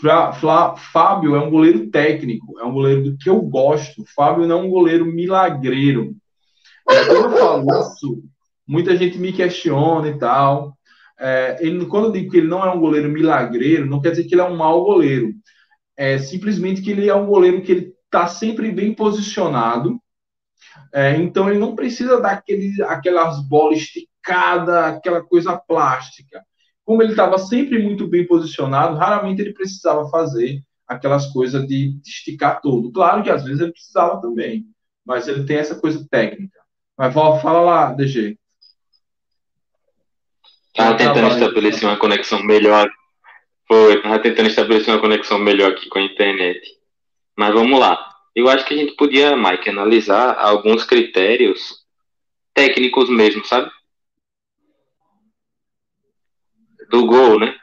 Fra, 0.00 0.32
Fra, 0.32 0.76
Fábio 0.76 1.34
é 1.36 1.40
um 1.40 1.50
goleiro 1.50 1.90
técnico, 1.90 2.58
é 2.58 2.64
um 2.64 2.72
goleiro 2.72 3.02
do 3.02 3.18
que 3.18 3.28
eu 3.28 3.40
gosto. 3.42 4.04
Fábio 4.14 4.46
não 4.46 4.60
é 4.60 4.62
um 4.62 4.70
goleiro 4.70 5.04
milagreiro. 5.04 6.14
É, 6.88 7.04
quando 7.04 7.24
eu 7.24 7.38
falo 7.38 7.66
isso, 7.80 8.22
muita 8.66 8.96
gente 8.96 9.18
me 9.18 9.32
questiona 9.32 10.08
e 10.08 10.18
tal. 10.18 10.76
É, 11.20 11.58
ele, 11.60 11.84
quando 11.86 12.06
eu 12.06 12.12
digo 12.12 12.30
que 12.30 12.38
ele 12.38 12.48
não 12.48 12.64
é 12.64 12.72
um 12.72 12.80
goleiro 12.80 13.08
milagreiro, 13.08 13.86
não 13.86 14.00
quer 14.00 14.10
dizer 14.10 14.24
que 14.24 14.34
ele 14.34 14.42
é 14.42 14.44
um 14.44 14.56
mau 14.56 14.84
goleiro. 14.84 15.34
É 15.96 16.16
simplesmente 16.16 16.80
que 16.80 16.92
ele 16.92 17.08
é 17.08 17.14
um 17.14 17.26
goleiro 17.26 17.60
que 17.60 17.72
ele 17.72 17.92
está 18.04 18.28
sempre 18.28 18.70
bem 18.70 18.94
posicionado. 18.94 20.00
É, 20.94 21.16
então 21.16 21.50
ele 21.50 21.58
não 21.58 21.74
precisa 21.74 22.20
dar 22.20 22.32
aquele, 22.32 22.82
aquelas 22.84 23.46
bolas 23.46 23.84
cada 24.28 24.88
aquela 24.88 25.22
coisa 25.22 25.56
plástica. 25.56 26.44
Como 26.84 27.02
ele 27.02 27.12
estava 27.12 27.38
sempre 27.38 27.78
muito 27.78 28.06
bem 28.06 28.26
posicionado, 28.26 28.98
raramente 28.98 29.40
ele 29.40 29.54
precisava 29.54 30.06
fazer 30.10 30.62
aquelas 30.86 31.26
coisas 31.32 31.66
de 31.66 31.98
esticar 32.06 32.60
todo. 32.60 32.92
Claro 32.92 33.22
que 33.22 33.30
às 33.30 33.42
vezes 33.42 33.60
ele 33.60 33.72
precisava 33.72 34.20
também, 34.20 34.66
mas 35.04 35.26
ele 35.26 35.44
tem 35.44 35.56
essa 35.56 35.74
coisa 35.74 36.06
técnica. 36.10 36.58
Mas 36.96 37.14
fala 37.14 37.60
lá, 37.60 37.92
DG. 37.94 38.36
Estava 40.68 40.96
tentando 40.96 41.28
estabelecer 41.28 41.88
uma 41.88 41.98
conexão 41.98 42.42
melhor. 42.42 42.88
Foi, 43.66 43.94
estava 43.94 44.18
tentando 44.18 44.48
estabelecer 44.48 44.92
uma 44.92 45.00
conexão 45.00 45.38
melhor 45.38 45.72
aqui 45.72 45.88
com 45.88 45.98
a 45.98 46.02
internet. 46.02 46.60
Mas 47.36 47.54
vamos 47.54 47.80
lá. 47.80 47.98
Eu 48.34 48.48
acho 48.48 48.64
que 48.66 48.74
a 48.74 48.76
gente 48.76 48.94
podia, 48.94 49.36
Mike, 49.36 49.70
analisar 49.70 50.34
alguns 50.38 50.84
critérios 50.84 51.78
técnicos 52.54 53.08
mesmo, 53.08 53.44
sabe? 53.44 53.70
Do 56.88 57.06
gol, 57.06 57.38
né? 57.38 57.54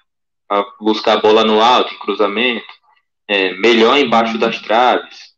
A 0.50 0.64
buscar 0.80 1.14
a 1.14 1.22
bola 1.22 1.44
no 1.44 1.62
alto, 1.62 1.94
em 1.94 2.00
cruzamento, 2.00 2.66
é, 3.28 3.54
melhor 3.54 3.98
embaixo 3.98 4.38
das 4.38 4.60
traves, 4.60 5.34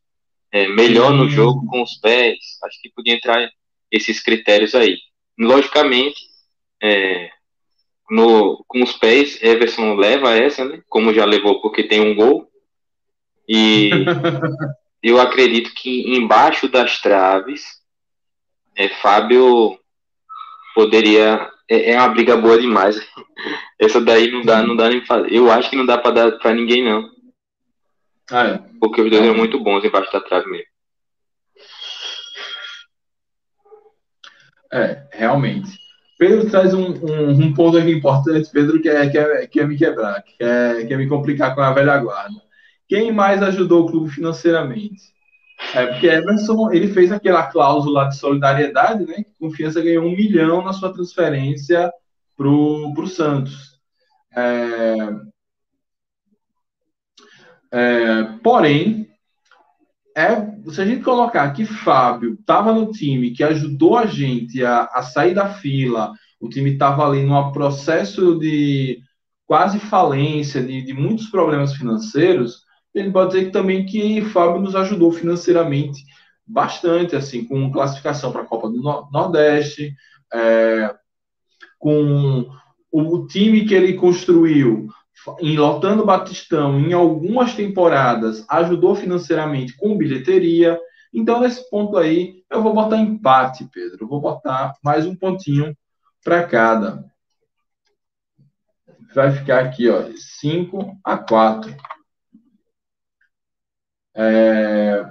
é, 0.52 0.67
melhor 0.67 1.12
no 1.12 1.30
jogo 1.30 1.65
com 1.67 1.82
os 1.82 1.95
pés. 1.95 2.38
Acho 2.63 2.82
que 2.82 2.91
podia 2.91 3.13
entrar 3.13 3.50
esses 3.91 4.21
critérios 4.21 4.76
aí. 4.76 4.97
Logicamente, 5.39 6.19
é, 6.82 7.30
no, 8.10 8.63
com 8.67 8.84
os 8.84 8.93
pés, 8.93 9.41
Everson 9.41 9.95
leva 9.95 10.36
essa, 10.36 10.65
né? 10.65 10.82
Como 10.89 11.13
já 11.13 11.26
levou, 11.26 11.62
porque 11.62 11.84
tem 11.84 12.02
um 12.02 12.15
gol. 12.15 12.47
E 13.47 13.89
eu 15.02 15.19
acredito 15.19 15.73
que 15.73 16.15
embaixo 16.15 16.67
das 16.67 17.00
traves, 17.00 17.63
é, 18.76 18.89
Fábio 18.89 19.80
poderia 20.76 21.50
é, 21.69 21.91
é 21.91 21.97
uma 21.97 22.10
briga 22.10 22.38
boa 22.38 22.60
demais. 22.60 22.97
Essa 23.80 24.01
daí 24.01 24.32
não 24.32 24.43
dá, 24.43 24.63
não 24.63 24.75
dá 24.75 24.89
nem 24.89 25.06
fazer. 25.06 25.32
Eu 25.32 25.51
acho 25.51 25.69
que 25.69 25.75
não 25.75 25.86
dá 25.86 25.97
pra 25.97 26.12
dar 26.12 26.32
pra 26.39 26.53
ninguém, 26.53 26.84
não. 26.84 27.10
Ah, 28.32 28.47
é. 28.47 28.62
Porque 28.80 29.01
os 29.01 29.10
dois 29.10 29.25
são 29.25 29.36
muito 29.36 29.63
bons 29.63 29.84
embaixo 29.84 30.12
da 30.12 30.19
trave 30.19 30.49
mesmo. 30.49 30.67
É, 34.71 35.08
realmente. 35.12 35.77
Pedro 36.17 36.49
traz 36.49 36.73
um, 36.73 36.93
um, 36.93 37.30
um, 37.30 37.53
ponto 37.53 37.77
aqui 37.77 37.91
importante. 37.91 38.49
Pedro 38.51 38.82
quer, 38.82 39.12
quer, 39.12 39.47
quer 39.47 39.67
me 39.67 39.77
quebrar, 39.77 40.21
quer, 40.23 40.88
quer 40.88 40.97
me 40.97 41.08
complicar 41.08 41.53
com 41.53 41.62
a 41.62 41.71
velha 41.71 41.97
guarda. 41.97 42.36
Quem 42.88 43.12
mais 43.12 43.41
ajudou 43.43 43.84
o 43.84 43.88
clube 43.88 44.10
financeiramente? 44.10 45.16
É 45.74 45.88
porque 45.88 46.08
Emerson 46.08 46.72
ele 46.72 46.88
fez 46.88 47.12
aquela 47.12 47.43
cláusula 47.48 48.08
de 48.10 48.17
solidariedade, 48.17 49.06
né? 49.06 49.26
Confiança 49.39 49.82
ganhou 49.82 50.06
um 50.06 50.15
milhão 50.15 50.63
na 50.63 50.72
sua 50.74 50.93
transferência 50.93 51.91
para 52.36 52.48
o 52.48 53.08
Santos. 53.08 53.80
É, 54.36 54.96
É, 57.72 58.24
porém, 58.43 59.08
é, 60.15 60.36
se 60.72 60.82
a 60.82 60.86
gente 60.86 61.04
colocar 61.04 61.52
que 61.52 61.65
Fábio 61.65 62.34
estava 62.34 62.74
no 62.74 62.91
time 62.91 63.32
que 63.32 63.43
ajudou 63.43 63.98
a 63.98 64.06
gente 64.06 64.63
a, 64.63 64.86
a 64.86 65.04
sair 65.04 65.34
da 65.34 65.54
fila, 65.54 66.13
o 66.39 66.50
time 66.50 66.72
estava 66.74 67.06
ali 67.06 67.24
num 67.24 67.52
processo 67.52 68.39
de 68.39 69.00
quase 69.46 69.80
falência, 69.80 70.62
de, 70.63 70.82
de 70.82 70.93
muitos 70.93 71.28
problemas 71.28 71.74
financeiros, 71.76 72.63
ele 72.99 73.12
pode 73.12 73.31
dizer 73.31 73.45
que 73.45 73.51
também 73.51 73.86
que 73.86 74.21
Fábio 74.21 74.62
nos 74.62 74.75
ajudou 74.75 75.12
financeiramente 75.12 76.03
bastante, 76.45 77.15
assim, 77.15 77.45
com 77.45 77.71
classificação 77.71 78.31
para 78.31 78.41
a 78.41 78.45
Copa 78.45 78.69
do 78.69 78.81
Nordeste, 78.81 79.93
é, 80.33 80.95
com 81.77 82.49
o 82.91 83.27
time 83.27 83.65
que 83.65 83.73
ele 83.73 83.93
construiu, 83.93 84.88
em 85.41 85.57
lotando 85.57 86.05
Batistão, 86.05 86.79
em 86.79 86.93
algumas 86.93 87.53
temporadas, 87.53 88.45
ajudou 88.49 88.95
financeiramente 88.95 89.75
com 89.75 89.97
bilheteria. 89.97 90.79
Então, 91.13 91.41
nesse 91.41 91.69
ponto 91.69 91.97
aí, 91.97 92.43
eu 92.49 92.63
vou 92.63 92.73
botar 92.73 92.97
empate, 92.97 93.67
Pedro. 93.73 93.97
Eu 94.01 94.07
vou 94.07 94.21
botar 94.21 94.73
mais 94.83 95.05
um 95.05 95.15
pontinho 95.15 95.75
para 96.23 96.43
cada. 96.43 97.03
Vai 99.13 99.31
ficar 99.31 99.60
aqui, 99.60 99.89
ó, 99.89 100.03
5 100.39 100.97
a 101.03 101.17
4. 101.17 101.75
É... 104.17 105.06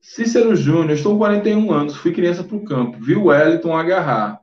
Cícero 0.00 0.56
Júnior, 0.56 0.92
estou 0.92 1.12
com 1.12 1.18
41 1.18 1.72
anos, 1.72 1.96
fui 1.96 2.12
criança 2.12 2.44
para 2.44 2.56
o 2.56 2.64
campo, 2.64 2.98
vi 3.00 3.14
o 3.14 3.24
Wellington 3.24 3.76
agarrar. 3.76 4.40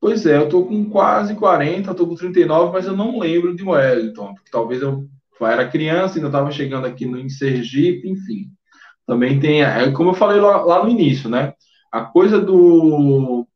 Pois 0.00 0.24
é, 0.24 0.36
eu 0.38 0.44
estou 0.44 0.66
com 0.66 0.88
quase 0.88 1.34
40, 1.34 1.90
estou 1.90 2.08
com 2.08 2.14
39, 2.14 2.72
mas 2.72 2.86
eu 2.86 2.96
não 2.96 3.18
lembro 3.18 3.54
de 3.54 3.62
Wellington, 3.62 4.34
porque 4.34 4.50
talvez 4.50 4.80
eu 4.82 5.08
era 5.42 5.68
criança, 5.68 6.16
ainda 6.16 6.28
estava 6.28 6.50
chegando 6.50 6.86
aqui 6.86 7.06
no, 7.06 7.18
em 7.18 7.28
Sergipe, 7.28 8.08
enfim. 8.08 8.50
Também 9.06 9.40
tem, 9.40 9.62
é, 9.62 9.90
como 9.92 10.10
eu 10.10 10.14
falei 10.14 10.40
lá, 10.40 10.62
lá 10.62 10.82
no 10.84 10.90
início, 10.90 11.28
né? 11.28 11.54
A 11.92 12.02
coisa 12.02 12.40
do. 12.40 13.46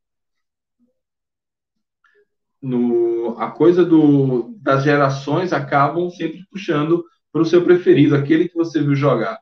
No, 2.61 3.37
a 3.38 3.50
coisa 3.50 3.85
do, 3.85 4.55
das 4.61 4.85
gerações 4.85 5.53
acabam 5.53 6.11
sempre 6.11 6.44
puxando 6.50 7.05
para 7.35 7.42
o 7.42 7.44
seu 7.44 7.64
preferido, 7.64 8.14
aquele 8.14 8.49
que 8.49 8.55
você 8.55 8.81
viu 8.81 8.94
jogar. 8.94 9.40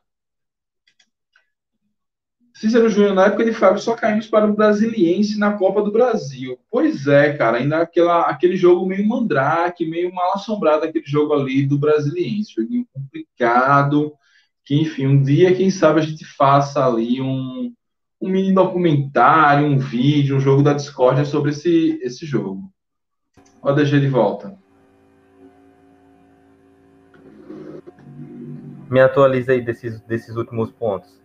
Cícero 2.55 2.89
Júnior, 2.89 3.13
na 3.13 3.27
época 3.27 3.45
de 3.45 3.53
Fábio, 3.53 3.79
só 3.79 3.93
caímos 3.93 4.25
para 4.25 4.49
o 4.49 4.53
Brasiliense 4.55 5.37
na 5.37 5.53
Copa 5.53 5.83
do 5.83 5.91
Brasil. 5.91 6.57
Pois 6.71 7.05
é, 7.05 7.37
cara, 7.37 7.57
ainda 7.57 7.77
aquela, 7.77 8.21
aquele 8.21 8.57
jogo 8.57 8.83
meio 8.87 9.07
mandrake, 9.07 9.85
meio 9.85 10.11
mal 10.11 10.33
assombrado, 10.33 10.85
aquele 10.85 11.05
jogo 11.05 11.33
ali 11.33 11.67
do 11.67 11.77
Brasiliense. 11.77 12.55
Joguinho 12.55 12.87
complicado, 12.91 14.13
que, 14.65 14.73
enfim, 14.73 15.05
um 15.05 15.21
dia, 15.21 15.53
quem 15.53 15.69
sabe, 15.69 15.99
a 15.99 16.03
gente 16.03 16.25
faça 16.25 16.83
ali 16.83 17.21
um, 17.21 17.71
um 18.19 18.27
mini 18.27 18.55
documentário, 18.55 19.67
um 19.67 19.77
vídeo, 19.77 20.37
um 20.37 20.39
jogo 20.39 20.63
da 20.63 20.73
discórdia 20.73 21.25
sobre 21.25 21.51
esse, 21.51 21.99
esse 22.01 22.25
jogo. 22.25 22.63
Ó, 23.61 23.71
DG 23.71 23.99
de 23.99 24.07
volta. 24.07 24.62
Me 28.93 28.99
atualiza 28.99 29.53
aí 29.53 29.59
desses, 29.59 29.99
desses 30.01 30.35
últimos 30.35 30.69
pontos. 30.69 31.19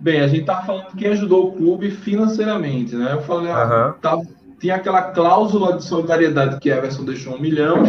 Bem, 0.00 0.22
a 0.22 0.26
gente 0.26 0.46
tá 0.46 0.62
falando 0.62 0.96
que 0.96 1.06
ajudou 1.06 1.48
o 1.48 1.52
clube 1.52 1.90
financeiramente, 1.90 2.96
né? 2.96 3.12
Eu 3.12 3.20
falei, 3.20 3.52
uhum. 3.52 3.92
tá, 4.00 4.18
tinha 4.58 4.76
aquela 4.76 5.10
cláusula 5.10 5.76
de 5.76 5.84
solidariedade 5.84 6.58
que 6.58 6.70
Everson 6.70 7.04
deixou 7.04 7.34
um 7.34 7.38
milhão, 7.38 7.82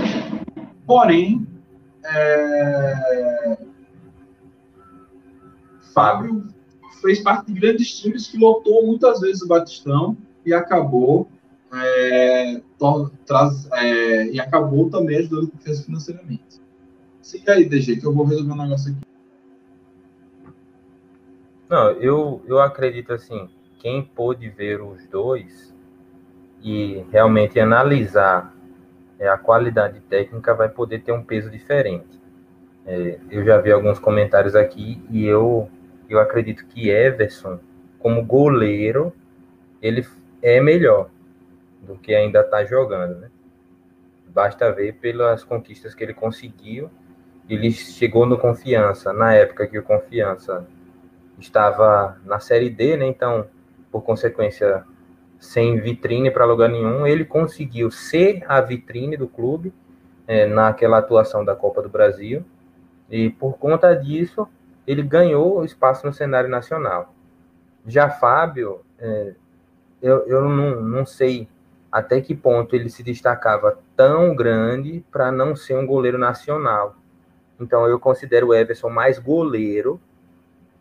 porém, 0.86 1.48
é... 2.04 3.58
Fábio 5.94 6.46
fez 7.02 7.22
parte 7.22 7.54
de 7.54 7.58
grandes 7.58 7.98
times 7.98 8.28
que 8.28 8.38
lotou 8.38 8.86
muitas 8.86 9.22
vezes 9.22 9.42
o 9.42 9.48
Batistão 9.48 10.18
e 10.46 10.54
acabou 10.54 11.30
é, 11.74 12.62
traz, 13.26 13.70
é, 13.72 14.26
e 14.32 14.38
acabou 14.38 14.90
também 14.90 15.20
ajudando 15.20 15.50
o 15.66 15.76
financeiramente. 15.82 16.60
Siga 17.30 17.54
aí, 17.54 17.64
DG, 17.64 17.98
que 17.98 18.08
eu 18.08 18.12
vou 18.12 18.26
resolver 18.26 18.54
um 18.54 18.58
negócio 18.58 18.92
aqui. 18.92 19.02
Não, 21.70 21.92
eu, 21.92 22.42
eu 22.48 22.60
acredito 22.60 23.14
assim, 23.14 23.48
quem 23.78 24.04
pôde 24.04 24.50
ver 24.50 24.82
os 24.82 25.06
dois 25.06 25.72
e 26.60 27.06
realmente 27.12 27.60
analisar 27.60 28.52
é, 29.20 29.30
a 29.30 29.38
qualidade 29.38 30.00
técnica 30.10 30.56
vai 30.56 30.70
poder 30.70 31.04
ter 31.04 31.12
um 31.12 31.24
peso 31.24 31.52
diferente. 31.52 32.20
É, 32.84 33.20
eu 33.30 33.46
já 33.46 33.62
vi 33.62 33.72
alguns 33.72 34.00
comentários 34.00 34.56
aqui 34.56 35.00
e 35.12 35.24
eu, 35.24 35.70
eu 36.10 36.20
acredito 36.20 36.66
que 36.66 36.90
Everson, 36.90 37.60
como 38.00 38.26
goleiro, 38.26 39.14
ele 39.84 40.04
é 40.42 40.60
melhor 40.60 41.12
do 41.80 41.96
que 41.96 42.16
ainda 42.16 42.40
está 42.40 42.66
jogando, 42.66 43.20
né? 43.20 43.30
Basta 44.30 44.72
ver 44.72 44.96
pelas 44.96 45.44
conquistas 45.44 45.94
que 45.94 46.04
ele 46.04 46.16
conseguiu. 46.16 46.90
Ele 47.50 47.72
chegou 47.72 48.26
no 48.26 48.38
Confiança, 48.38 49.12
na 49.12 49.34
época 49.34 49.68
que 49.68 49.80
o 49.80 49.84
Confiança 49.84 50.68
estava 51.40 52.18
na 52.24 52.40
Série 52.40 52.70
D, 52.70 52.96
né? 52.96 53.08
Então, 53.08 53.48
por 53.92 54.02
consequência, 54.04 54.84
sem 55.40 55.80
vitrine 55.80 56.30
para 56.30 56.46
lugar 56.46 56.70
nenhum, 56.70 57.08
ele 57.08 57.26
conseguiu 57.26 57.90
ser 57.90 58.44
a 58.48 58.62
vitrine 58.62 59.18
do 59.18 59.28
clube 59.28 59.74
é, 60.28 60.46
naquela 60.46 61.00
atuação 61.00 61.44
da 61.44 61.56
Copa 61.56 61.82
do 61.82 61.90
Brasil. 61.90 62.46
E 63.10 63.30
por 63.32 63.58
conta 63.58 63.94
disso, 63.96 64.48
ele 64.86 65.02
ganhou 65.02 65.66
espaço 65.66 66.06
no 66.06 66.14
cenário 66.14 66.50
nacional. 66.50 67.14
Já 67.86 68.10
Fábio, 68.10 68.82
é, 69.00 69.34
eu, 70.02 70.28
eu 70.28 70.42
não, 70.44 70.82
não 70.82 71.06
sei 71.06 71.48
até 71.92 72.22
que 72.22 72.36
ponto 72.36 72.76
ele 72.76 72.90
se 72.90 73.02
destacava 73.02 73.80
tão 73.96 74.36
grande 74.36 75.04
para 75.12 75.32
não 75.32 75.56
ser 75.56 75.76
um 75.76 75.86
goleiro 75.86 76.18
nacional. 76.18 76.96
Então 77.60 77.86
eu 77.88 78.00
considero 78.00 78.48
o 78.48 78.54
Everson 78.54 78.90
mais 78.90 79.20
goleiro 79.20 80.00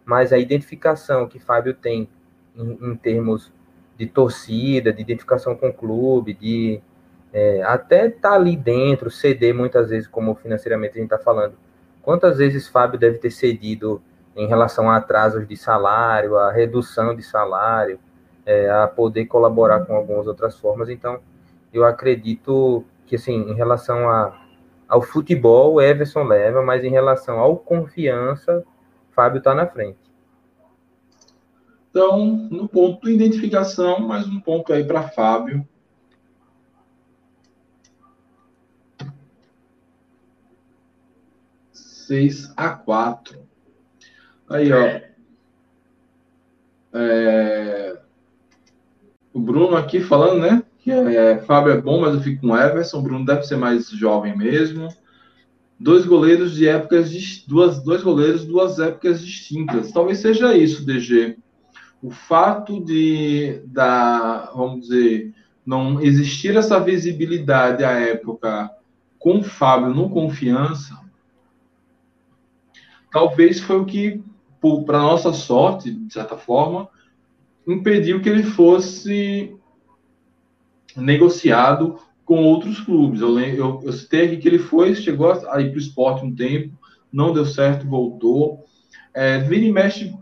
mas 0.08 0.32
a 0.32 0.38
identificação 0.38 1.28
que 1.28 1.38
Fábio 1.38 1.74
tem 1.74 2.08
em, 2.56 2.78
em 2.80 2.96
termos 2.96 3.52
de 3.94 4.06
torcida, 4.06 4.90
de 4.90 5.02
identificação 5.02 5.54
com 5.54 5.68
o 5.68 5.72
clube, 5.72 6.32
de 6.32 6.80
é, 7.30 7.62
até 7.62 8.06
estar 8.06 8.30
tá 8.30 8.34
ali 8.34 8.56
dentro, 8.56 9.10
ceder 9.10 9.54
muitas 9.54 9.90
vezes, 9.90 10.08
como 10.08 10.34
financeiramente 10.34 10.92
a 10.92 11.02
gente 11.02 11.12
está 11.12 11.18
falando. 11.18 11.58
Quantas 12.00 12.38
vezes 12.38 12.66
Fábio 12.68 12.98
deve 12.98 13.18
ter 13.18 13.30
cedido 13.30 14.00
em 14.34 14.46
relação 14.46 14.88
a 14.88 14.96
atrasos 14.96 15.46
de 15.46 15.58
salário, 15.58 16.38
a 16.38 16.50
redução 16.50 17.14
de 17.14 17.22
salário, 17.22 18.00
é, 18.46 18.70
a 18.70 18.88
poder 18.88 19.26
colaborar 19.26 19.84
com 19.84 19.94
algumas 19.94 20.26
outras 20.26 20.58
formas. 20.58 20.88
Então, 20.88 21.20
eu 21.70 21.84
acredito 21.84 22.82
que, 23.04 23.16
assim, 23.16 23.42
em 23.42 23.54
relação 23.54 24.08
a, 24.08 24.34
ao 24.88 25.02
futebol, 25.02 25.80
Everson 25.80 26.24
leva, 26.24 26.62
mas 26.62 26.82
em 26.82 26.90
relação 26.90 27.38
ao 27.38 27.56
confiança, 27.58 28.64
Fábio 29.10 29.38
está 29.38 29.54
na 29.54 29.66
frente. 29.66 29.98
Então, 31.90 32.26
no 32.26 32.68
ponto 32.68 33.06
de 33.06 33.12
identificação, 33.12 34.00
mais 34.00 34.26
um 34.26 34.40
ponto 34.40 34.72
aí 34.72 34.84
para 34.84 35.08
Fábio. 35.08 35.66
Seis 41.72 42.52
a 42.56 42.70
quatro. 42.70 43.46
Aí, 44.48 44.72
ó. 44.72 45.00
É... 46.94 48.00
O 49.38 49.40
Bruno 49.40 49.76
aqui 49.76 50.00
falando, 50.00 50.40
né? 50.40 50.62
Que 50.78 50.90
é, 50.90 51.38
Fábio 51.38 51.72
é 51.72 51.80
bom, 51.80 52.00
mas 52.00 52.14
eu 52.14 52.20
fico 52.20 52.40
com 52.40 52.56
Everson. 52.56 52.98
O 52.98 53.02
Bruno 53.02 53.24
deve 53.24 53.44
ser 53.44 53.56
mais 53.56 53.88
jovem 53.88 54.36
mesmo 54.36 54.88
dois 55.78 56.04
goleiros 56.04 56.54
de 56.54 56.66
épocas 56.66 57.44
duas 57.46 57.82
dois 57.82 58.02
goleiros 58.02 58.44
duas 58.44 58.80
épocas 58.80 59.24
distintas 59.24 59.92
talvez 59.92 60.18
seja 60.18 60.56
isso 60.56 60.84
DG 60.84 61.38
o 62.02 62.10
fato 62.10 62.84
de 62.84 63.62
da 63.66 64.50
vamos 64.54 64.88
dizer 64.88 65.32
não 65.64 66.00
existir 66.00 66.56
essa 66.56 66.80
visibilidade 66.80 67.84
à 67.84 67.92
época 67.92 68.70
com 69.18 69.38
o 69.38 69.44
Fábio 69.44 69.94
no 69.94 70.10
confiança 70.10 70.98
talvez 73.12 73.60
foi 73.60 73.78
o 73.78 73.86
que 73.86 74.20
para 74.84 74.98
nossa 74.98 75.32
sorte 75.32 75.92
de 75.92 76.12
certa 76.12 76.36
forma 76.36 76.88
impediu 77.72 78.20
que 78.20 78.28
ele 78.28 78.42
fosse 78.42 79.56
negociado 80.96 81.98
com 82.24 82.44
outros 82.44 82.80
clubes. 82.80 83.20
Eu, 83.20 83.38
eu, 83.38 83.80
eu 83.84 83.92
citei 83.92 84.26
aqui 84.26 84.36
que 84.38 84.48
ele 84.48 84.58
foi, 84.58 84.94
chegou 84.94 85.30
a 85.32 85.60
ir 85.60 85.70
para 85.70 85.76
o 85.76 85.80
esporte 85.80 86.24
um 86.24 86.34
tempo, 86.34 86.76
não 87.12 87.32
deu 87.32 87.44
certo, 87.44 87.86
voltou. 87.86 88.64
É, 89.14 89.38
vira 89.38 89.64
e 89.64 89.72
mexe, 89.72 90.14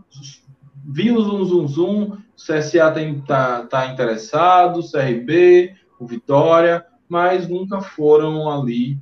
o 0.87 1.21
zum, 1.21 1.45
zum, 1.45 1.67
zum, 1.67 2.03
o 2.03 2.17
CSA 2.35 2.93
está 3.01 3.65
tá 3.65 3.87
interessado, 3.87 4.79
o 4.79 4.91
CRB, 4.91 5.75
o 5.99 6.07
Vitória, 6.07 6.85
mas 7.09 7.47
nunca 7.47 7.81
foram 7.81 8.49
ali 8.49 8.99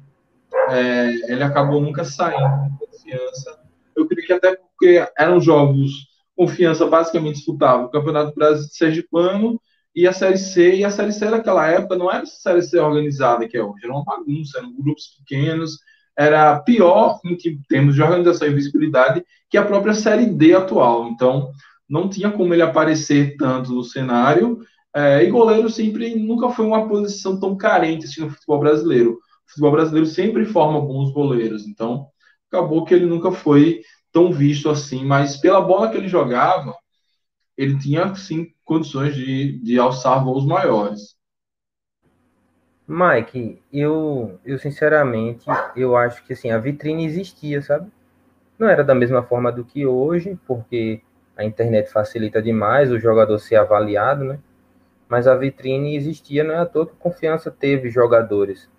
é, 0.69 1.31
ele 1.31 1.43
acabou 1.43 1.81
nunca 1.81 2.03
saindo 2.03 2.69
de 2.69 2.85
confiança. 2.85 3.59
Eu 3.95 4.07
creio 4.07 4.25
que 4.25 4.33
até 4.33 4.55
porque 4.55 5.05
eram 5.17 5.39
jogos 5.39 6.07
confiança 6.35 6.85
basicamente 6.85 7.35
disputava 7.35 7.85
o 7.85 7.89
Campeonato 7.89 8.33
Brasileiro 8.35 8.73
Sergipano 8.73 9.61
e 9.95 10.07
a 10.07 10.13
Série 10.13 10.37
C, 10.37 10.75
e 10.75 10.83
a 10.83 10.91
Série 10.91 11.13
C 11.13 11.29
naquela 11.29 11.67
época 11.67 11.95
não 11.95 12.11
era 12.11 12.23
a 12.23 12.25
Série 12.25 12.61
C 12.61 12.77
organizada 12.79 13.47
que 13.47 13.57
é 13.57 13.63
hoje, 13.63 13.85
era 13.85 13.93
uma 13.93 14.03
bagunça, 14.03 14.57
eram 14.57 14.75
grupos 14.75 15.15
pequenos, 15.17 15.79
era 16.17 16.59
pior 16.59 17.19
em 17.25 17.37
termos 17.69 17.95
de 17.95 18.01
organização 18.01 18.47
e 18.47 18.53
visibilidade 18.53 19.23
que 19.49 19.57
a 19.57 19.65
própria 19.65 19.93
Série 19.93 20.25
D 20.25 20.53
atual. 20.53 21.07
Então, 21.07 21.49
não 21.89 22.09
tinha 22.09 22.31
como 22.31 22.53
ele 22.53 22.61
aparecer 22.61 23.35
tanto 23.37 23.71
no 23.73 23.83
cenário. 23.83 24.59
É, 24.93 25.23
e 25.23 25.29
goleiro 25.29 25.69
sempre 25.69 26.15
nunca 26.15 26.49
foi 26.49 26.65
uma 26.65 26.87
posição 26.87 27.39
tão 27.39 27.55
carente 27.57 28.05
assim 28.05 28.21
no 28.21 28.29
futebol 28.29 28.59
brasileiro. 28.59 29.11
O 29.13 29.49
futebol 29.49 29.71
brasileiro 29.71 30.07
sempre 30.07 30.45
forma 30.45 30.79
bons 30.79 31.11
goleiros. 31.11 31.67
Então, 31.67 32.07
acabou 32.49 32.85
que 32.85 32.93
ele 32.93 33.05
nunca 33.05 33.31
foi 33.31 33.81
tão 34.15 34.31
visto 34.31 34.69
assim. 34.69 35.03
Mas 35.03 35.35
pela 35.35 35.59
bola 35.59 35.91
que 35.91 35.97
ele 35.97 36.07
jogava, 36.07 36.73
ele 37.57 37.77
tinha 37.77 38.15
sim 38.15 38.53
condições 38.63 39.13
de, 39.13 39.59
de 39.59 39.77
alçar 39.77 40.23
voos 40.23 40.45
maiores. 40.45 41.17
Mike, 42.87 43.61
eu, 43.73 44.39
eu 44.45 44.57
sinceramente, 44.57 45.45
eu 45.75 45.97
acho 45.97 46.23
que 46.23 46.31
assim, 46.31 46.49
a 46.49 46.57
vitrine 46.57 47.05
existia, 47.05 47.61
sabe? 47.61 47.91
Não 48.57 48.69
era 48.69 48.85
da 48.85 48.95
mesma 48.95 49.21
forma 49.21 49.51
do 49.51 49.65
que 49.65 49.85
hoje, 49.85 50.39
porque 50.47 51.01
a 51.35 51.43
internet 51.43 51.91
facilita 51.91 52.41
demais 52.41 52.91
o 52.91 52.99
jogador 52.99 53.37
ser 53.37 53.57
avaliado, 53.57 54.23
né? 54.23 54.39
Mas 55.09 55.27
a 55.27 55.35
vitrine 55.35 55.97
existia, 55.97 56.41
não 56.41 56.53
é 56.53 56.59
à 56.59 56.65
toa 56.65 56.87
que 56.87 56.95
Confiança 56.95 57.51
teve 57.51 57.89
jogadores 57.89 58.69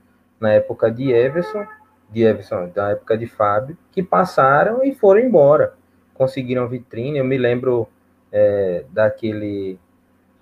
na 0.40 0.52
época 0.52 0.90
de 0.90 1.12
Everson, 1.12 1.66
de 2.10 2.22
Everson, 2.22 2.68
da 2.68 2.90
época 2.90 3.16
de 3.16 3.26
Fábio, 3.26 3.76
que 3.92 4.02
passaram 4.02 4.84
e 4.84 4.94
foram 4.94 5.20
embora. 5.20 5.74
Conseguiram 6.14 6.68
vitrine, 6.68 7.18
eu 7.18 7.24
me 7.24 7.36
lembro 7.36 7.88
é, 8.32 8.84
daquele 8.90 9.78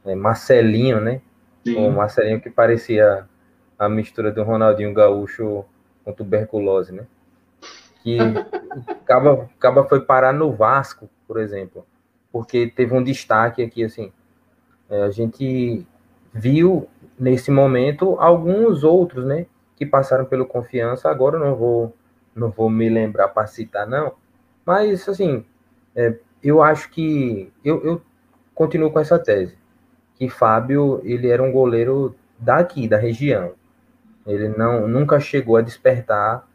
é, 0.05 0.15
Marcelinho, 0.15 1.01
né? 1.01 1.21
Sim. 1.65 1.77
O 1.77 1.91
Marcelinho 1.91 2.41
que 2.41 2.51
parecia 2.51 3.27
a 3.79 3.89
mistura 3.89 4.31
do 4.31 4.43
Ronaldinho 4.43 4.93
Gaúcho 4.93 5.65
com 6.05 6.13
tuberculose, 6.13 6.93
né? 6.93 7.07
Que 8.03 8.19
acaba, 9.03 9.49
acaba 9.57 9.85
foi 9.85 10.01
parar 10.01 10.33
no 10.33 10.53
Vasco, 10.53 11.09
por 11.27 11.41
exemplo, 11.41 11.87
porque 12.31 12.67
teve 12.67 12.95
um 12.95 13.03
destaque 13.03 13.63
aqui, 13.63 13.85
assim, 13.85 14.13
é, 14.91 15.03
a 15.03 15.11
gente 15.11 15.87
viu 16.33 16.89
nesse 17.19 17.51
momento 17.51 18.17
alguns 18.19 18.85
outros, 18.85 19.25
né, 19.25 19.47
que 19.77 19.85
passaram 19.85 20.25
pelo 20.25 20.47
Confiança, 20.47 21.11
agora 21.11 21.39
não 21.39 21.55
vou, 21.55 21.95
não 22.35 22.51
vou 22.51 22.71
me 22.71 22.89
lembrar 22.89 23.29
para 23.29 23.47
citar, 23.47 23.87
não, 23.87 24.15
mas, 24.65 25.09
assim, 25.09 25.45
é, 25.95 26.15
eu 26.43 26.63
acho 26.63 26.91
que, 26.91 27.53
eu, 27.65 27.85
eu 27.85 28.03
continuo 28.55 28.91
com 28.91 29.01
essa 29.01 29.19
tese, 29.19 29.57
que 30.17 30.29
Fábio, 30.29 31.01
ele 31.05 31.29
era 31.29 31.43
um 31.43 31.53
goleiro 31.53 32.15
daqui, 32.39 32.89
da 32.89 32.97
região, 32.97 33.53
ele 34.27 34.49
não 34.49 34.89
nunca 34.89 35.21
chegou 35.21 35.57
a 35.57 35.61
despertar 35.61 36.47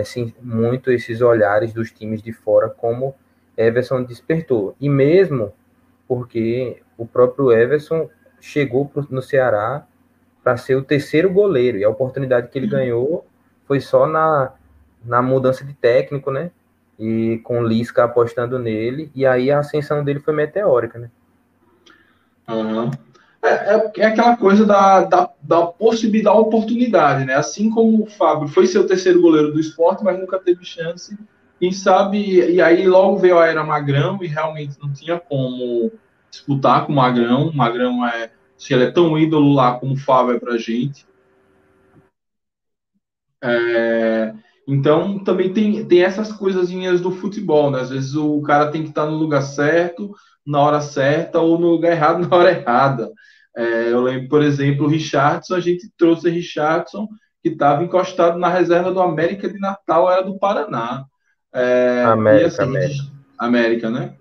assim, 0.00 0.34
muito 0.40 0.90
esses 0.90 1.20
olhares 1.20 1.72
dos 1.72 1.90
times 1.90 2.22
de 2.22 2.32
fora 2.32 2.68
como 2.68 3.14
Everson 3.56 4.02
despertou. 4.02 4.74
E 4.80 4.88
mesmo 4.88 5.52
porque 6.08 6.82
o 6.96 7.06
próprio 7.06 7.52
Everson 7.52 8.08
chegou 8.40 8.90
no 9.10 9.22
Ceará 9.22 9.86
para 10.42 10.56
ser 10.56 10.76
o 10.76 10.82
terceiro 10.82 11.30
goleiro 11.30 11.78
e 11.78 11.84
a 11.84 11.88
oportunidade 11.88 12.48
que 12.48 12.58
ele 12.58 12.66
uhum. 12.66 12.72
ganhou 12.72 13.26
foi 13.66 13.80
só 13.80 14.06
na, 14.06 14.52
na 15.04 15.22
mudança 15.22 15.64
de 15.64 15.72
técnico, 15.72 16.30
né? 16.30 16.50
E 16.98 17.40
com 17.44 17.60
o 17.60 17.66
Lisca 17.66 18.04
apostando 18.04 18.58
nele, 18.58 19.10
e 19.14 19.24
aí 19.24 19.50
a 19.50 19.60
ascensão 19.60 20.04
dele 20.04 20.20
foi 20.20 20.34
meteórica, 20.34 20.98
né? 20.98 21.10
Uhum. 22.48 22.90
É, 23.42 23.74
é, 23.74 23.92
é, 23.98 24.06
aquela 24.06 24.36
coisa 24.36 24.64
da, 24.64 25.02
da, 25.02 25.30
da 25.42 25.66
possibilidade, 25.66 26.36
da 26.36 26.40
oportunidade, 26.40 27.24
né? 27.24 27.34
Assim 27.34 27.70
como 27.70 28.04
o 28.04 28.06
Fábio 28.06 28.46
foi 28.46 28.66
seu 28.66 28.86
terceiro 28.86 29.20
goleiro 29.20 29.52
do 29.52 29.58
esporte, 29.58 30.04
mas 30.04 30.18
nunca 30.18 30.38
teve 30.38 30.64
chance. 30.64 31.18
Quem 31.58 31.72
sabe, 31.72 32.18
e 32.52 32.60
aí 32.60 32.86
logo 32.86 33.16
veio 33.16 33.38
a 33.38 33.46
era 33.46 33.64
Magrão 33.64 34.18
e 34.22 34.26
realmente 34.26 34.78
não 34.80 34.92
tinha 34.92 35.18
como 35.18 35.90
disputar 36.30 36.86
com 36.86 36.92
o 36.92 36.96
Magrão. 36.96 37.48
O 37.48 37.56
Magrão 37.56 38.06
é, 38.06 38.30
se 38.62 38.72
ele 38.72 38.84
é 38.84 38.90
tão 38.92 39.18
ídolo 39.18 39.52
lá 39.52 39.76
como 39.76 39.94
o 39.94 39.96
Fábio 39.96 40.36
é 40.36 40.38
pra 40.38 40.56
gente. 40.56 41.04
É, 43.42 44.32
então 44.68 45.18
também 45.24 45.52
tem, 45.52 45.84
tem 45.84 46.04
essas 46.04 46.30
coisinhas 46.30 47.00
do 47.00 47.10
futebol, 47.10 47.72
né? 47.72 47.80
Às 47.80 47.90
vezes 47.90 48.14
o 48.14 48.40
cara 48.42 48.70
tem 48.70 48.84
que 48.84 48.90
estar 48.90 49.04
no 49.06 49.16
lugar 49.16 49.42
certo, 49.42 50.14
na 50.46 50.60
hora 50.60 50.80
certa, 50.80 51.40
ou 51.40 51.58
no 51.58 51.70
lugar 51.70 51.90
errado 51.90 52.20
na 52.28 52.36
hora 52.36 52.52
errada. 52.52 53.10
É, 53.56 53.90
eu 53.90 54.00
lembro, 54.00 54.28
por 54.28 54.40
exemplo, 54.40 54.86
o 54.86 54.88
Richardson, 54.88 55.56
a 55.56 55.60
gente 55.60 55.90
trouxe 55.98 56.28
o 56.28 56.32
Richardson, 56.32 57.08
que 57.42 57.48
estava 57.48 57.82
encostado 57.82 58.38
na 58.38 58.48
reserva 58.48 58.92
do 58.92 59.02
América 59.02 59.48
de 59.48 59.58
Natal, 59.58 60.08
era 60.08 60.22
do 60.22 60.38
Paraná. 60.38 61.04
É, 61.52 62.04
América, 62.06 62.46
assim, 62.46 62.62
América. 62.62 63.02
América, 63.36 63.90
né? 63.90 64.14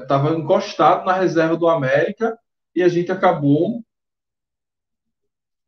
Estava 0.00 0.30
é, 0.30 0.38
encostado 0.38 1.04
na 1.04 1.14
reserva 1.14 1.56
do 1.56 1.66
América 1.66 2.38
e 2.74 2.82
a 2.82 2.88
gente 2.88 3.10
acabou 3.12 3.82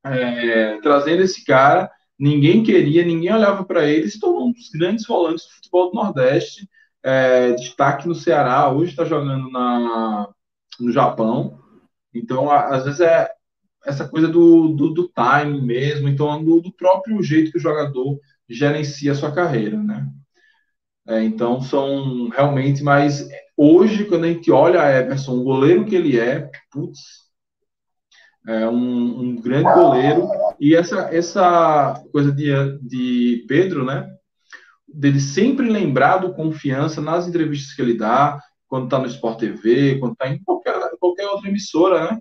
é, 0.04 0.80
trazendo 0.80 1.22
esse 1.22 1.44
cara. 1.44 1.90
Ninguém 2.18 2.62
queria, 2.62 3.04
ninguém 3.04 3.32
olhava 3.32 3.64
para 3.64 3.88
ele, 3.88 4.08
se 4.08 4.18
tornou 4.18 4.48
um 4.48 4.52
dos 4.52 4.70
grandes 4.70 5.06
volantes 5.06 5.44
do 5.46 5.54
futebol 5.54 5.90
do 5.90 5.96
Nordeste. 5.96 6.68
É, 7.02 7.52
destaque 7.52 8.08
no 8.08 8.14
Ceará, 8.14 8.70
hoje 8.70 8.90
está 8.90 9.04
jogando 9.04 9.50
na, 9.50 10.28
no 10.80 10.90
Japão. 10.90 11.60
Então, 12.12 12.50
às 12.50 12.84
vezes 12.84 13.00
é 13.00 13.30
essa 13.84 14.08
coisa 14.08 14.26
do, 14.26 14.68
do, 14.68 14.92
do 14.92 15.12
time 15.12 15.60
mesmo, 15.60 16.08
então 16.08 16.42
do, 16.42 16.60
do, 16.60 16.72
próprio 16.72 17.22
jeito 17.22 17.52
que 17.52 17.58
o 17.58 17.60
jogador 17.60 18.18
gerencia 18.48 19.12
a 19.12 19.14
sua 19.14 19.32
carreira, 19.32 19.80
né? 19.80 20.08
É, 21.06 21.22
então, 21.22 21.60
são 21.60 22.28
realmente, 22.30 22.82
mas 22.82 23.28
hoje, 23.56 24.04
quando 24.04 24.24
a 24.24 24.28
gente 24.28 24.50
olha 24.50 24.82
a 24.82 24.90
Everson, 24.90 25.32
o 25.32 25.44
goleiro 25.44 25.84
que 25.84 25.94
ele 25.94 26.18
é, 26.18 26.50
putz, 26.70 27.26
é 28.46 28.68
um, 28.68 29.20
um 29.20 29.36
grande 29.36 29.72
goleiro, 29.72 30.28
e 30.60 30.74
essa, 30.74 31.08
essa 31.12 32.00
coisa 32.12 32.30
de, 32.30 32.52
de 32.80 33.44
Pedro, 33.48 33.84
né? 33.84 34.08
Dele 34.86 35.18
sempre 35.18 35.68
lembrar 35.68 36.18
do 36.18 36.32
confiança 36.32 37.00
nas 37.00 37.26
entrevistas 37.26 37.74
que 37.74 37.82
ele 37.82 37.94
dá, 37.94 38.40
quando 38.68 38.84
está 38.84 38.98
no 38.98 39.06
Sport 39.06 39.38
TV, 39.38 39.98
quando 39.98 40.12
está 40.12 40.28
em 40.28 40.42
qualquer, 40.42 40.74
qualquer 41.00 41.26
outra 41.26 41.48
emissora, 41.48 42.10
né? 42.10 42.20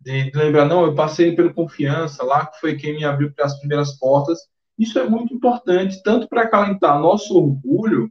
De, 0.00 0.30
de, 0.30 0.38
lembrar, 0.38 0.66
não, 0.66 0.84
eu 0.84 0.94
passei 0.94 1.34
pelo 1.34 1.54
confiança 1.54 2.22
lá, 2.22 2.46
que 2.46 2.60
foi 2.60 2.76
quem 2.76 2.94
me 2.94 3.04
abriu 3.04 3.32
as 3.40 3.58
primeiras 3.58 3.98
portas. 3.98 4.38
Isso 4.78 4.98
é 4.98 5.08
muito 5.08 5.32
importante, 5.32 6.02
tanto 6.02 6.28
para 6.28 6.42
acalentar 6.42 6.98
nosso 6.98 7.36
orgulho, 7.36 8.10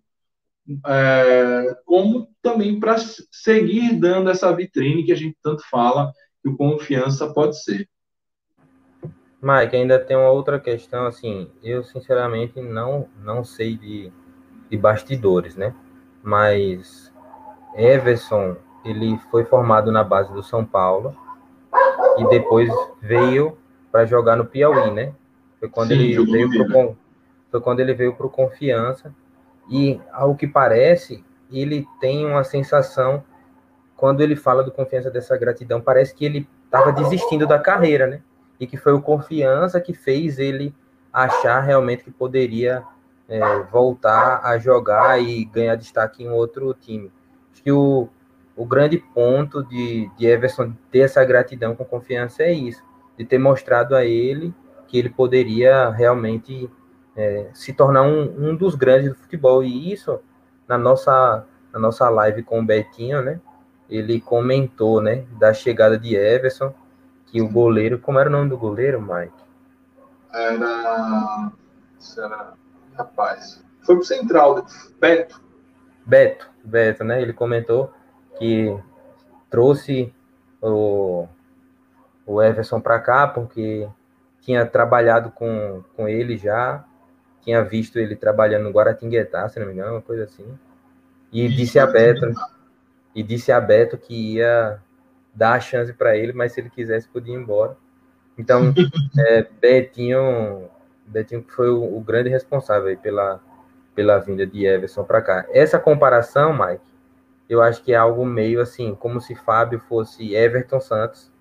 é, 0.87 1.75
como 1.85 2.30
também 2.41 2.79
para 2.79 2.95
seguir 3.31 3.99
dando 3.99 4.29
essa 4.29 4.53
vitrine 4.55 5.03
que 5.03 5.11
a 5.11 5.15
gente 5.15 5.37
tanto 5.41 5.63
fala 5.69 6.11
que 6.41 6.49
o 6.49 6.57
confiança 6.57 7.31
pode 7.33 7.61
ser. 7.61 7.87
Mike, 9.41 9.75
ainda 9.75 9.97
tem 9.97 10.15
uma 10.15 10.29
outra 10.29 10.59
questão, 10.59 11.07
assim, 11.07 11.49
eu 11.63 11.83
sinceramente 11.83 12.61
não, 12.61 13.07
não 13.23 13.43
sei 13.43 13.75
de, 13.75 14.11
de 14.69 14.77
bastidores, 14.77 15.55
né? 15.55 15.73
Mas 16.23 17.11
Everson, 17.75 18.55
ele 18.85 19.17
foi 19.31 19.43
formado 19.43 19.91
na 19.91 20.03
base 20.03 20.31
do 20.31 20.43
São 20.43 20.63
Paulo 20.63 21.15
e 22.17 22.27
depois 22.29 22.69
veio 23.01 23.57
para 23.91 24.05
jogar 24.05 24.35
no 24.35 24.45
Piauí, 24.45 24.91
né? 24.91 25.13
Foi 25.59 25.69
quando 25.69 25.89
Sim, 25.89 25.95
ele 25.95 26.25
veio 26.25 26.49
pro, 26.49 26.97
foi 27.49 27.61
quando 27.61 27.79
ele 27.79 27.93
veio 27.93 28.15
para 28.15 28.27
o 28.27 28.29
Confiança 28.29 29.13
e 29.69 29.99
ao 30.11 30.35
que 30.35 30.47
parece 30.47 31.23
ele 31.59 31.87
tem 31.99 32.25
uma 32.25 32.43
sensação 32.43 33.23
quando 33.95 34.21
ele 34.21 34.35
fala 34.35 34.63
do 34.63 34.71
Confiança 34.71 35.11
dessa 35.11 35.37
gratidão 35.37 35.81
parece 35.81 36.13
que 36.15 36.25
ele 36.25 36.47
estava 36.65 36.91
desistindo 36.91 37.45
da 37.45 37.59
carreira, 37.59 38.07
né? 38.07 38.21
E 38.59 38.65
que 38.65 38.77
foi 38.77 38.93
o 38.93 39.01
Confiança 39.01 39.81
que 39.81 39.93
fez 39.93 40.39
ele 40.39 40.73
achar 41.11 41.59
realmente 41.59 42.03
que 42.03 42.11
poderia 42.11 42.83
é, 43.27 43.39
voltar 43.71 44.41
a 44.43 44.57
jogar 44.57 45.21
e 45.21 45.45
ganhar 45.45 45.75
destaque 45.75 46.23
em 46.23 46.29
outro 46.29 46.73
time. 46.73 47.11
Acho 47.53 47.63
que 47.63 47.71
o, 47.71 48.07
o 48.55 48.65
grande 48.65 48.97
ponto 48.97 49.63
de, 49.63 50.09
de 50.17 50.25
Everson 50.25 50.73
ter 50.91 50.99
essa 50.99 51.23
gratidão 51.23 51.75
com 51.75 51.83
confiança 51.83 52.43
é 52.43 52.51
isso, 52.51 52.83
de 53.17 53.25
ter 53.25 53.37
mostrado 53.37 53.95
a 53.95 54.05
ele 54.05 54.53
que 54.87 54.97
ele 54.97 55.09
poderia 55.09 55.89
realmente 55.89 56.69
é, 57.15 57.49
se 57.53 57.71
tornar 57.71 58.03
um, 58.03 58.49
um 58.49 58.55
dos 58.55 58.75
grandes 58.75 59.09
do 59.09 59.15
futebol. 59.15 59.63
E 59.63 59.93
isso, 59.93 60.19
na 60.71 60.77
nossa, 60.77 61.45
na 61.73 61.79
nossa 61.79 62.09
live 62.09 62.43
com 62.43 62.61
o 62.61 62.65
Betinho, 62.65 63.21
né? 63.21 63.41
Ele 63.89 64.21
comentou, 64.21 65.01
né? 65.01 65.25
Da 65.37 65.53
chegada 65.53 65.97
de 65.99 66.15
Everson, 66.15 66.73
que 67.25 67.41
o 67.41 67.49
goleiro. 67.49 67.99
Como 67.99 68.17
era 68.17 68.29
o 68.29 68.31
nome 68.31 68.49
do 68.49 68.57
goleiro, 68.57 69.01
Mike? 69.01 69.33
Era. 70.33 71.51
Ceará. 71.99 72.53
Rapaz. 72.97 73.61
Foi 73.81 73.95
pro 73.95 74.05
Central, 74.05 74.65
Beto. 74.99 75.41
Beto, 76.05 76.49
Beto, 76.63 77.03
né? 77.03 77.21
Ele 77.21 77.33
comentou 77.33 77.91
que 78.37 78.73
trouxe 79.49 80.13
o, 80.61 81.27
o 82.25 82.41
Everson 82.41 82.79
para 82.79 82.99
cá 82.99 83.27
porque 83.27 83.89
tinha 84.39 84.65
trabalhado 84.65 85.31
com, 85.31 85.83
com 85.95 86.07
ele 86.07 86.37
já, 86.37 86.85
tinha 87.41 87.63
visto 87.63 87.97
ele 87.97 88.15
trabalhando 88.15 88.63
no 88.63 88.71
Guaratinguetá, 88.71 89.47
se 89.49 89.59
não 89.59 89.67
me 89.67 89.73
engano, 89.73 89.93
uma 89.93 90.01
coisa 90.01 90.23
assim. 90.23 90.45
E 91.31 91.45
Isso, 91.45 91.55
disse 91.55 91.79
a 91.79 91.87
Beto, 91.87 92.31
e 93.15 93.23
disse 93.23 93.51
a 93.51 93.59
Beto 93.59 93.97
que 93.97 94.35
ia 94.35 94.79
dar 95.33 95.53
a 95.53 95.59
chance 95.59 95.93
para 95.93 96.15
ele, 96.15 96.33
mas 96.33 96.53
se 96.53 96.61
ele 96.61 96.69
quisesse 96.69 97.07
podia 97.07 97.33
ir 97.33 97.37
embora. 97.37 97.75
Então, 98.37 98.73
é, 99.27 99.47
Betinho, 99.59 100.69
Betinho 101.05 101.45
foi 101.47 101.69
o, 101.69 101.97
o 101.97 102.01
grande 102.01 102.29
responsável 102.29 102.95
pela, 102.97 103.39
pela 103.95 104.19
vinda 104.19 104.45
de 104.45 104.65
Everson 104.65 105.03
para 105.03 105.21
cá. 105.21 105.45
Essa 105.49 105.79
comparação, 105.79 106.53
Mike, 106.53 106.81
eu 107.49 107.61
acho 107.61 107.83
que 107.83 107.93
é 107.93 107.97
algo 107.97 108.25
meio 108.25 108.61
assim, 108.61 108.95
como 108.95 109.19
se 109.19 109.35
Fábio 109.35 109.79
fosse 109.79 110.33
Everton 110.33 110.79
Santos 110.79 111.31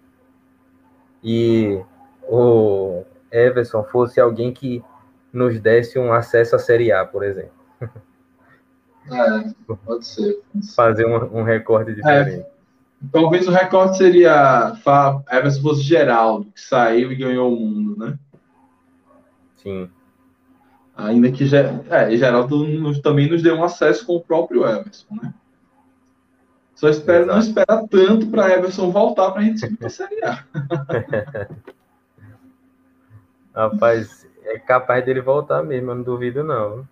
e 1.22 1.80
o 2.22 3.04
Everson 3.30 3.84
fosse 3.84 4.20
alguém 4.20 4.52
que 4.52 4.82
nos 5.32 5.60
desse 5.60 5.98
um 5.98 6.12
acesso 6.12 6.56
à 6.56 6.58
Série 6.58 6.92
A, 6.92 7.04
por 7.04 7.24
exemplo. 7.24 7.52
É, 9.10 9.74
pode 9.84 10.06
ser. 10.06 10.40
Fazer 10.74 11.06
um, 11.06 11.40
um 11.40 11.42
recorte 11.42 11.94
diferente. 11.94 12.40
É, 12.40 12.50
talvez 13.10 13.48
o 13.48 13.50
recorte 13.50 13.96
seria 13.98 14.74
Everson 15.30 15.62
fosse 15.62 15.82
Geraldo, 15.82 16.50
que 16.52 16.60
saiu 16.60 17.10
e 17.10 17.16
ganhou 17.16 17.52
o 17.52 17.60
mundo, 17.60 17.98
né? 17.98 18.18
Sim. 19.56 19.90
Ainda 20.96 21.32
que 21.32 21.44
é, 21.90 22.16
Geraldo 22.16 22.66
nos, 22.66 23.00
também 23.00 23.28
nos 23.28 23.42
deu 23.42 23.56
um 23.56 23.64
acesso 23.64 24.06
com 24.06 24.16
o 24.16 24.20
próprio 24.20 24.66
Everson, 24.66 25.14
né? 25.22 25.34
Só 26.74 26.88
espero 26.88 27.24
Exato. 27.24 27.32
não 27.32 27.46
esperar 27.46 27.88
tanto 27.88 28.26
para 28.28 28.50
Everson 28.52 28.90
voltar 28.90 29.30
para 29.32 29.42
a 29.42 29.44
gente 29.44 29.60
subir 29.60 29.76
para 29.76 29.86
a 29.86 29.90
Série 29.90 30.24
A. 30.24 30.44
Rapaz, 33.54 34.26
é 34.44 34.58
capaz 34.58 35.04
dele 35.04 35.20
voltar 35.20 35.62
mesmo, 35.62 35.90
eu 35.90 35.94
não 35.94 36.02
duvido 36.02 36.42
não. 36.42 36.86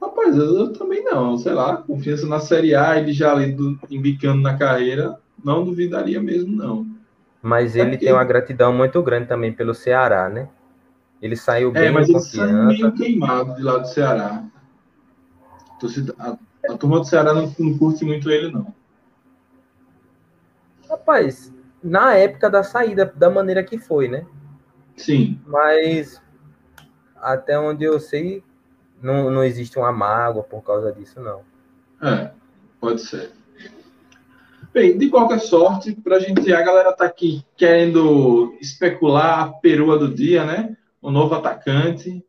Rapaz, 0.00 0.36
eu, 0.36 0.54
eu, 0.58 0.72
também 0.72 1.02
não, 1.02 1.38
sei 1.38 1.52
lá, 1.52 1.78
confiança 1.78 2.26
na 2.26 2.38
Série 2.38 2.74
A, 2.74 2.98
ele 2.98 3.12
já 3.12 3.32
ali 3.32 3.52
do, 3.52 3.78
embicando 3.90 4.42
na 4.42 4.56
carreira, 4.56 5.18
não 5.42 5.64
duvidaria 5.64 6.20
mesmo 6.20 6.54
não. 6.54 6.86
Mas 7.42 7.76
ele 7.76 7.96
tem 7.98 8.12
uma 8.12 8.24
gratidão 8.24 8.72
muito 8.72 9.02
grande 9.02 9.28
também 9.28 9.52
pelo 9.52 9.74
Ceará, 9.74 10.28
né? 10.28 10.48
Ele 11.20 11.36
saiu 11.36 11.70
é, 11.70 11.72
bem 11.72 11.84
é, 11.86 11.90
mas 11.90 12.08
ele 12.08 12.20
saiu 12.20 12.64
meio 12.64 12.92
queimado 12.92 13.54
de 13.54 13.62
lá 13.62 13.78
do 13.78 13.86
Ceará. 13.86 14.44
A, 16.18 16.36
a 16.70 16.76
turma 16.78 17.00
do 17.00 17.04
Ceará 17.04 17.34
não, 17.34 17.54
não 17.58 17.78
curte 17.78 18.04
muito 18.04 18.30
ele, 18.30 18.50
não. 18.50 18.74
Rapaz, 20.88 21.52
na 21.82 22.14
época 22.14 22.48
da 22.48 22.62
saída, 22.62 23.12
da 23.14 23.28
maneira 23.28 23.62
que 23.62 23.78
foi, 23.78 24.08
né? 24.08 24.26
Sim. 24.96 25.40
Mas 25.46 26.22
até 27.24 27.58
onde 27.58 27.84
eu 27.84 27.98
sei, 27.98 28.42
não, 29.02 29.30
não 29.30 29.42
existe 29.42 29.78
uma 29.78 29.92
mágoa 29.92 30.42
por 30.42 30.62
causa 30.62 30.92
disso, 30.92 31.20
não. 31.20 31.40
É, 32.02 32.30
pode 32.80 33.00
ser. 33.00 33.32
Bem, 34.72 34.98
de 34.98 35.08
qualquer 35.08 35.40
sorte, 35.40 35.92
para 35.92 36.16
a 36.16 36.20
gente, 36.20 36.52
a 36.52 36.62
galera 36.62 36.92
tá 36.92 37.04
aqui 37.04 37.44
querendo 37.56 38.56
especular 38.60 39.40
a 39.40 39.48
perua 39.52 39.98
do 39.98 40.12
dia, 40.12 40.44
né? 40.44 40.76
O 41.00 41.10
novo 41.10 41.34
atacante. 41.34 42.24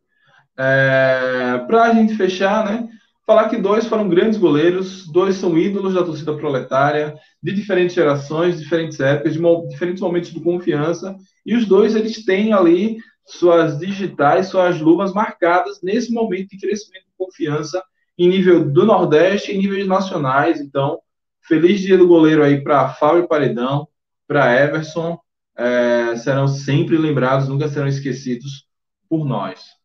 É, 0.58 1.64
para 1.68 1.84
a 1.84 1.94
gente 1.94 2.16
fechar, 2.16 2.66
né? 2.66 2.88
Falar 3.26 3.50
que 3.50 3.58
dois 3.58 3.88
foram 3.88 4.08
grandes 4.08 4.38
goleiros, 4.38 5.08
dois 5.08 5.38
são 5.38 5.58
ídolos 5.58 5.96
da 5.96 6.04
torcida 6.04 6.36
proletária, 6.36 7.16
de 7.42 7.52
diferentes 7.52 7.96
gerações, 7.96 8.60
diferentes 8.60 9.00
épocas, 9.00 9.34
de 9.34 9.70
diferentes 9.70 10.02
momentos 10.02 10.32
de 10.32 10.40
confiança, 10.40 11.16
e 11.44 11.56
os 11.56 11.66
dois 11.66 11.96
eles 11.96 12.24
têm 12.24 12.54
ali 12.54 12.98
suas 13.26 13.80
digitais, 13.80 14.48
suas 14.48 14.80
luvas 14.80 15.14
marcadas 15.14 15.82
nesse 15.82 16.14
momento 16.14 16.50
de 16.50 16.60
crescimento 16.60 17.06
de 17.06 17.14
confiança 17.18 17.84
em 18.18 18.30
nível 18.30 18.70
do 18.70 18.86
Nordeste 18.86 19.52
e 19.52 19.56
em 19.56 19.60
níveis 19.60 19.88
nacionais. 19.88 20.62
Então, 20.62 21.02
feliz 21.42 21.82
dia 21.82 21.98
do 21.98 22.08
goleiro 22.08 22.44
aí 22.44 22.64
para 22.64 22.90
Fábio 22.90 23.28
Paredão, 23.28 23.88
para 24.28 24.54
Everson, 24.54 25.20
é, 25.58 26.16
serão 26.18 26.48
sempre 26.48 26.98
lembrados, 26.98 27.48
nunca 27.48 27.68
serão 27.68 27.88
esquecidos 27.88 28.68
por 29.10 29.26
nós. 29.26 29.76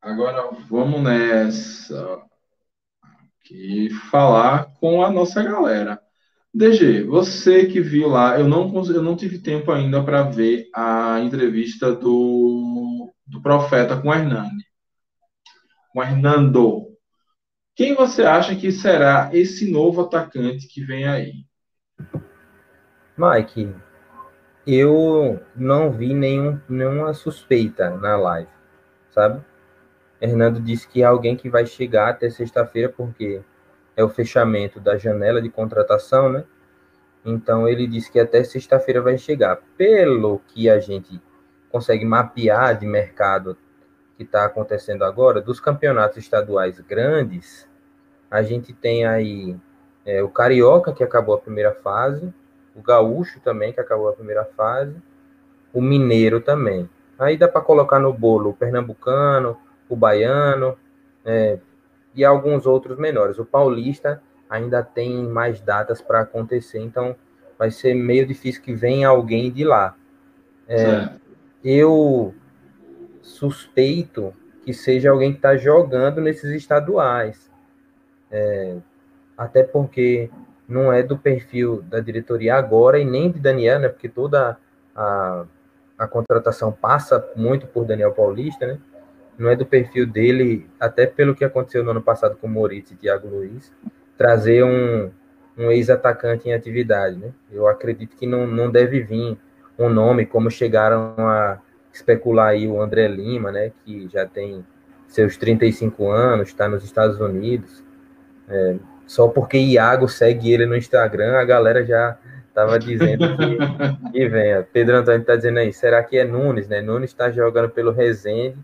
Agora 0.00 0.50
vamos 0.68 1.02
nessa. 1.02 2.22
Aqui 3.40 3.90
falar 4.10 4.74
com 4.74 5.02
a 5.02 5.10
nossa 5.10 5.42
galera. 5.42 6.03
DG, 6.54 7.02
você 7.02 7.66
que 7.66 7.80
viu 7.80 8.06
lá, 8.06 8.38
eu 8.38 8.46
não, 8.46 8.72
eu 8.86 9.02
não 9.02 9.16
tive 9.16 9.40
tempo 9.40 9.72
ainda 9.72 10.04
para 10.04 10.22
ver 10.22 10.68
a 10.72 11.18
entrevista 11.18 11.92
do, 11.92 13.12
do 13.26 13.42
Profeta 13.42 14.00
com 14.00 14.08
o 14.08 14.14
Hernani. 14.14 14.62
Com 15.92 15.98
o 15.98 16.02
Hernando. 16.02 16.86
Quem 17.74 17.96
você 17.96 18.22
acha 18.22 18.54
que 18.54 18.70
será 18.70 19.30
esse 19.32 19.68
novo 19.68 20.02
atacante 20.02 20.68
que 20.68 20.84
vem 20.84 21.08
aí? 21.08 21.32
Mike, 23.18 23.74
eu 24.64 25.40
não 25.56 25.90
vi 25.90 26.14
nenhum, 26.14 26.60
nenhuma 26.68 27.14
suspeita 27.14 27.90
na 27.90 28.16
live, 28.16 28.50
sabe? 29.10 29.44
Hernando 30.20 30.60
disse 30.60 30.86
que 30.86 31.02
é 31.02 31.04
alguém 31.04 31.36
que 31.36 31.50
vai 31.50 31.66
chegar 31.66 32.10
até 32.10 32.30
sexta-feira, 32.30 32.88
porque 32.88 33.42
é 33.96 34.02
o 34.02 34.08
fechamento 34.08 34.80
da 34.80 34.96
janela 34.96 35.40
de 35.40 35.48
contratação, 35.48 36.28
né? 36.28 36.44
Então 37.24 37.68
ele 37.68 37.86
disse 37.86 38.10
que 38.10 38.20
até 38.20 38.44
sexta-feira 38.44 39.00
vai 39.00 39.16
chegar. 39.16 39.60
Pelo 39.76 40.40
que 40.48 40.68
a 40.68 40.78
gente 40.78 41.20
consegue 41.70 42.04
mapear 42.04 42.78
de 42.78 42.86
mercado 42.86 43.56
que 44.16 44.22
está 44.22 44.44
acontecendo 44.44 45.04
agora, 45.04 45.40
dos 45.40 45.58
campeonatos 45.58 46.18
estaduais 46.18 46.78
grandes, 46.80 47.68
a 48.30 48.42
gente 48.42 48.72
tem 48.72 49.06
aí 49.06 49.56
é, 50.04 50.22
o 50.22 50.28
Carioca, 50.28 50.92
que 50.92 51.02
acabou 51.02 51.34
a 51.34 51.40
primeira 51.40 51.72
fase, 51.72 52.32
o 52.74 52.82
Gaúcho 52.82 53.40
também, 53.40 53.72
que 53.72 53.80
acabou 53.80 54.08
a 54.08 54.12
primeira 54.12 54.44
fase, 54.44 54.96
o 55.72 55.80
Mineiro 55.80 56.40
também. 56.40 56.88
Aí 57.18 57.36
dá 57.36 57.48
para 57.48 57.60
colocar 57.60 57.98
no 57.98 58.12
bolo 58.12 58.50
o 58.50 58.54
Pernambucano, 58.54 59.56
o 59.88 59.96
Baiano 59.96 60.76
é, 61.24 61.58
e 62.14 62.24
alguns 62.24 62.66
outros 62.66 62.98
menores. 62.98 63.38
O 63.38 63.44
Paulista 63.44 64.22
ainda 64.48 64.82
tem 64.82 65.24
mais 65.24 65.60
datas 65.60 66.00
para 66.00 66.20
acontecer, 66.20 66.78
então 66.78 67.16
vai 67.58 67.70
ser 67.70 67.94
meio 67.94 68.26
difícil 68.26 68.62
que 68.62 68.74
venha 68.74 69.08
alguém 69.08 69.50
de 69.50 69.64
lá. 69.64 69.96
É, 70.68 71.10
eu 71.62 72.34
suspeito 73.22 74.34
que 74.64 74.72
seja 74.72 75.10
alguém 75.10 75.32
que 75.32 75.38
está 75.38 75.56
jogando 75.56 76.20
nesses 76.20 76.50
estaduais. 76.50 77.50
É, 78.30 78.76
até 79.36 79.62
porque 79.62 80.30
não 80.68 80.92
é 80.92 81.02
do 81.02 81.18
perfil 81.18 81.82
da 81.82 82.00
diretoria 82.00 82.54
agora 82.54 82.98
e 82.98 83.04
nem 83.04 83.30
de 83.30 83.38
Daniel, 83.38 83.80
né? 83.80 83.88
Porque 83.88 84.08
toda 84.08 84.56
a, 84.94 85.44
a 85.98 86.06
contratação 86.06 86.72
passa 86.72 87.30
muito 87.36 87.66
por 87.66 87.84
Daniel 87.84 88.12
Paulista, 88.12 88.66
né? 88.66 88.78
Não 89.38 89.50
é 89.50 89.56
do 89.56 89.66
perfil 89.66 90.06
dele, 90.06 90.66
até 90.78 91.06
pelo 91.06 91.34
que 91.34 91.44
aconteceu 91.44 91.82
no 91.82 91.90
ano 91.90 92.02
passado 92.02 92.36
com 92.36 92.46
o 92.46 92.50
Moritz 92.50 92.90
e 92.90 92.96
Thiago 92.96 93.28
Luiz, 93.28 93.72
trazer 94.16 94.64
um, 94.64 95.10
um 95.58 95.70
ex-atacante 95.70 96.48
em 96.48 96.52
atividade, 96.52 97.16
né? 97.16 97.30
Eu 97.50 97.66
acredito 97.66 98.16
que 98.16 98.26
não, 98.26 98.46
não 98.46 98.70
deve 98.70 99.00
vir 99.00 99.36
um 99.78 99.88
nome 99.88 100.24
como 100.24 100.50
chegaram 100.50 101.14
a 101.18 101.58
especular 101.92 102.48
aí 102.48 102.66
o 102.66 102.80
André 102.80 103.08
Lima, 103.08 103.50
né? 103.50 103.72
Que 103.84 104.08
já 104.08 104.26
tem 104.26 104.64
seus 105.08 105.36
35 105.36 106.08
anos, 106.10 106.48
está 106.48 106.68
nos 106.68 106.84
Estados 106.84 107.20
Unidos. 107.20 107.82
É, 108.48 108.76
só 109.06 109.28
porque 109.28 109.58
Iago 109.58 110.08
segue 110.08 110.52
ele 110.52 110.66
no 110.66 110.76
Instagram, 110.76 111.36
a 111.36 111.44
galera 111.44 111.84
já 111.84 112.16
estava 112.48 112.78
dizendo 112.78 113.36
que, 113.36 113.58
que 114.12 114.28
venha. 114.28 114.66
Pedro 114.72 114.96
Antônio 114.96 115.20
está 115.20 115.34
dizendo 115.34 115.58
aí, 115.58 115.72
será 115.72 116.02
que 116.04 116.16
é 116.16 116.24
Nunes, 116.24 116.68
né? 116.68 116.80
Nunes 116.80 117.10
está 117.10 117.30
jogando 117.30 117.68
pelo 117.68 117.90
Resende 117.90 118.56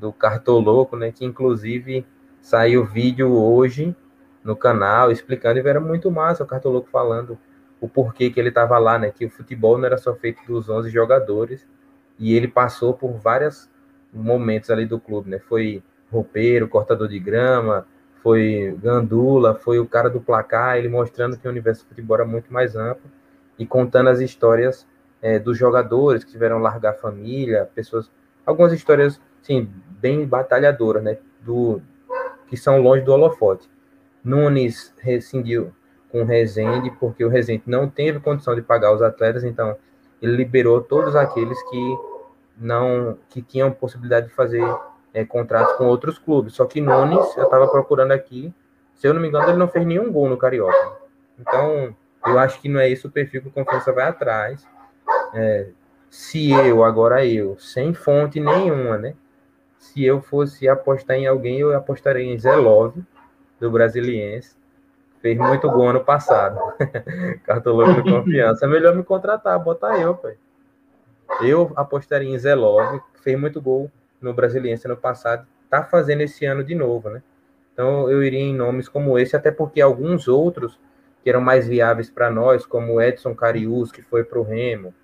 do 0.00 0.12
Cartoloco, 0.12 0.96
né? 0.96 1.12
Que 1.12 1.24
inclusive 1.24 2.06
saiu 2.40 2.84
vídeo 2.84 3.32
hoje 3.32 3.94
no 4.42 4.56
canal 4.56 5.12
explicando 5.12 5.58
e 5.58 5.68
era 5.68 5.80
muito 5.80 6.10
massa 6.10 6.42
o 6.42 6.46
Cartoloco 6.46 6.88
falando 6.90 7.38
o 7.80 7.88
porquê 7.88 8.30
que 8.30 8.40
ele 8.40 8.48
estava 8.48 8.78
lá, 8.78 8.98
né? 8.98 9.10
Que 9.10 9.26
o 9.26 9.30
futebol 9.30 9.78
não 9.78 9.86
era 9.86 9.98
só 9.98 10.14
feito 10.14 10.42
dos 10.46 10.68
11 10.68 10.90
jogadores 10.90 11.66
e 12.18 12.34
ele 12.34 12.48
passou 12.48 12.94
por 12.94 13.12
vários 13.12 13.68
momentos 14.12 14.70
ali 14.70 14.86
do 14.86 14.98
clube, 14.98 15.30
né? 15.30 15.38
Foi 15.38 15.82
roupeiro, 16.10 16.68
cortador 16.68 17.08
de 17.08 17.18
grama, 17.18 17.86
foi 18.22 18.76
gandula, 18.82 19.54
foi 19.54 19.78
o 19.78 19.86
cara 19.86 20.10
do 20.10 20.20
placar, 20.20 20.76
ele 20.76 20.88
mostrando 20.88 21.38
que 21.38 21.46
o 21.46 21.50
universo 21.50 21.84
do 21.84 21.88
futebol 21.88 22.16
era 22.16 22.26
muito 22.26 22.52
mais 22.52 22.74
amplo 22.74 23.10
e 23.58 23.66
contando 23.66 24.08
as 24.08 24.20
histórias 24.20 24.86
é, 25.22 25.38
dos 25.38 25.56
jogadores 25.56 26.24
que 26.24 26.30
tiveram 26.30 26.58
largar 26.58 26.90
a 26.90 26.94
família, 26.94 27.68
pessoas, 27.74 28.10
algumas 28.44 28.72
histórias, 28.72 29.20
sim, 29.42 29.70
bem 30.00 30.26
batalhadoras, 30.26 31.02
né? 31.02 31.18
Do, 31.40 31.80
que 32.46 32.56
são 32.56 32.80
longe 32.80 33.02
do 33.02 33.12
holofote. 33.12 33.68
Nunes 34.24 34.94
rescindiu 34.98 35.72
com 36.10 36.22
o 36.22 36.24
Rezende, 36.24 36.90
porque 36.98 37.24
o 37.24 37.28
Rezende 37.28 37.62
não 37.66 37.88
teve 37.88 38.20
condição 38.20 38.54
de 38.54 38.62
pagar 38.62 38.92
os 38.92 39.00
atletas, 39.00 39.44
então 39.44 39.76
ele 40.20 40.36
liberou 40.36 40.80
todos 40.82 41.16
aqueles 41.16 41.60
que 41.70 41.96
não 42.56 43.16
que 43.30 43.40
tinham 43.40 43.70
possibilidade 43.70 44.28
de 44.28 44.34
fazer 44.34 44.62
é, 45.14 45.24
contratos 45.24 45.74
com 45.76 45.86
outros 45.86 46.18
clubes. 46.18 46.54
Só 46.54 46.66
que 46.66 46.80
Nunes, 46.80 47.36
eu 47.36 47.44
estava 47.44 47.66
procurando 47.68 48.12
aqui, 48.12 48.52
se 48.94 49.06
eu 49.06 49.14
não 49.14 49.20
me 49.20 49.28
engano, 49.28 49.48
ele 49.48 49.58
não 49.58 49.68
fez 49.68 49.86
nenhum 49.86 50.12
gol 50.12 50.28
no 50.28 50.36
Carioca. 50.36 50.98
Então, 51.38 51.94
eu 52.26 52.38
acho 52.38 52.60
que 52.60 52.68
não 52.68 52.80
é 52.80 52.90
esse 52.90 53.06
o 53.06 53.10
perfil 53.10 53.40
que 53.42 53.48
o 53.48 53.52
Confiança 53.52 53.92
vai 53.92 54.04
atrás. 54.04 54.66
É, 55.32 55.68
se 56.10 56.50
eu, 56.50 56.84
agora 56.84 57.24
eu, 57.24 57.56
sem 57.58 57.94
fonte 57.94 58.40
nenhuma, 58.40 58.98
né? 58.98 59.14
Se 59.80 60.04
eu 60.04 60.20
fosse 60.20 60.68
apostar 60.68 61.16
em 61.16 61.26
alguém, 61.26 61.58
eu 61.58 61.74
apostaria 61.74 62.22
em 62.22 62.38
Zé 62.38 62.54
Love, 62.54 63.02
do 63.58 63.70
Brasiliense. 63.70 64.54
Fez 65.22 65.38
muito 65.38 65.70
gol 65.70 65.88
ano 65.88 66.04
passado. 66.04 66.60
Cartoloco 67.44 68.02
de 68.02 68.10
confiança. 68.10 68.66
É 68.66 68.68
melhor 68.68 68.94
me 68.94 69.02
contratar, 69.02 69.58
botar 69.58 69.98
eu, 69.98 70.14
pai. 70.14 70.36
Eu 71.40 71.72
apostaria 71.76 72.28
em 72.28 72.38
Zé 72.38 72.54
Love, 72.54 73.00
fez 73.22 73.40
muito 73.40 73.60
gol 73.60 73.90
no 74.20 74.34
Brasiliense 74.34 74.86
ano 74.86 74.98
passado. 74.98 75.46
Tá 75.70 75.82
fazendo 75.82 76.20
esse 76.20 76.44
ano 76.44 76.62
de 76.62 76.74
novo, 76.74 77.08
né? 77.08 77.22
Então 77.72 78.10
eu 78.10 78.22
iria 78.22 78.38
em 78.38 78.54
nomes 78.54 78.86
como 78.86 79.18
esse, 79.18 79.34
até 79.34 79.50
porque 79.50 79.80
alguns 79.80 80.28
outros 80.28 80.78
que 81.24 81.30
eram 81.30 81.40
mais 81.40 81.66
viáveis 81.66 82.10
para 82.10 82.30
nós, 82.30 82.66
como 82.66 83.00
Edson 83.00 83.34
Carius, 83.34 83.90
que 83.90 84.02
foi 84.02 84.24
para 84.24 84.38
o 84.38 84.42
Remo, 84.42 84.94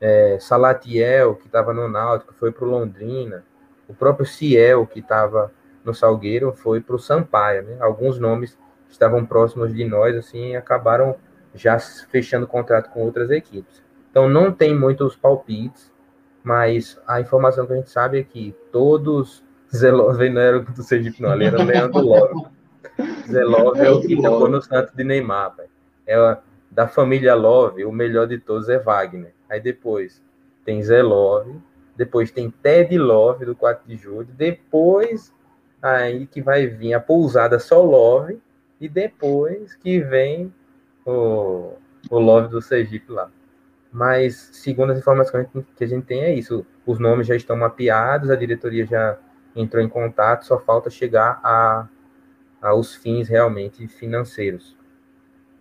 é, 0.00 0.38
Salatiel, 0.40 1.36
que 1.36 1.46
estava 1.46 1.72
no 1.72 1.88
Náutico, 1.88 2.34
foi 2.34 2.50
para 2.50 2.64
o 2.64 2.68
Londrina, 2.68 3.44
o 3.88 3.94
próprio 3.94 4.26
Ciel, 4.26 4.86
que 4.86 5.00
estava 5.00 5.52
no 5.84 5.94
Salgueiro, 5.94 6.52
foi 6.52 6.80
para 6.80 6.96
o 6.96 6.98
Sampaio. 6.98 7.62
Né? 7.62 7.76
Alguns 7.80 8.18
nomes 8.18 8.58
que 8.86 8.92
estavam 8.92 9.24
próximos 9.24 9.74
de 9.74 9.84
nós, 9.84 10.16
assim, 10.16 10.56
acabaram 10.56 11.16
já 11.54 11.78
fechando 11.78 12.46
contrato 12.46 12.90
com 12.90 13.02
outras 13.02 13.30
equipes. 13.30 13.82
Então 14.10 14.28
não 14.28 14.52
tem 14.52 14.74
muitos 14.74 15.16
palpites, 15.16 15.92
mas 16.42 17.00
a 17.06 17.20
informação 17.20 17.66
que 17.66 17.72
a 17.72 17.76
gente 17.76 17.90
sabe 17.90 18.20
é 18.20 18.22
que 18.22 18.54
todos 18.70 19.42
Zelove 19.74 20.30
não 20.30 20.40
era 20.40 20.60
do 20.60 20.82
Sergipe, 20.82 21.20
não, 21.20 21.30
ali 21.30 21.46
era 21.46 21.60
o 21.60 21.64
Leandro 21.64 22.00
Love. 22.04 22.46
Zé 23.28 23.42
Love 23.42 23.80
é 23.80 23.90
o 23.90 24.00
que 24.00 24.20
tocou 24.20 24.48
no 24.48 24.62
Santos 24.62 24.94
de 24.94 25.02
Neymar, 25.02 25.56
velho. 25.56 25.68
É 26.06 26.38
da 26.70 26.88
família 26.88 27.34
Love, 27.34 27.84
o 27.84 27.92
melhor 27.92 28.26
de 28.26 28.38
todos 28.38 28.68
é 28.68 28.78
Wagner. 28.78 29.32
Aí 29.48 29.60
depois 29.60 30.22
tem 30.64 30.82
Zé 30.82 31.02
Love, 31.02 31.56
depois 31.96 32.30
tem 32.30 32.50
Ted 32.50 32.96
Love 32.98 33.44
do 33.44 33.54
4 33.54 33.86
de 33.86 33.96
julho, 33.96 34.28
depois 34.32 35.32
aí 35.80 36.26
que 36.26 36.40
vai 36.40 36.66
vir 36.66 36.94
a 36.94 37.00
pousada 37.00 37.58
só 37.58 37.82
Love 37.82 38.40
e 38.80 38.88
depois 38.88 39.74
que 39.74 40.00
vem 40.00 40.52
o, 41.04 41.74
o 42.10 42.18
Love 42.18 42.48
do 42.48 42.62
Sergipe 42.62 43.12
lá. 43.12 43.30
Mas 43.92 44.50
segundo 44.52 44.92
as 44.92 44.98
informações 44.98 45.46
que 45.76 45.84
a 45.84 45.86
gente 45.86 46.06
tem 46.06 46.22
é 46.22 46.34
isso, 46.34 46.66
os 46.84 46.98
nomes 46.98 47.26
já 47.26 47.36
estão 47.36 47.56
mapeados, 47.56 48.30
a 48.30 48.36
diretoria 48.36 48.86
já 48.86 49.18
entrou 49.54 49.82
em 49.82 49.88
contato, 49.88 50.46
só 50.46 50.58
falta 50.58 50.90
chegar 50.90 51.40
a 51.44 51.88
aos 52.60 52.94
fins 52.94 53.28
realmente 53.28 53.86
financeiros. 53.86 54.74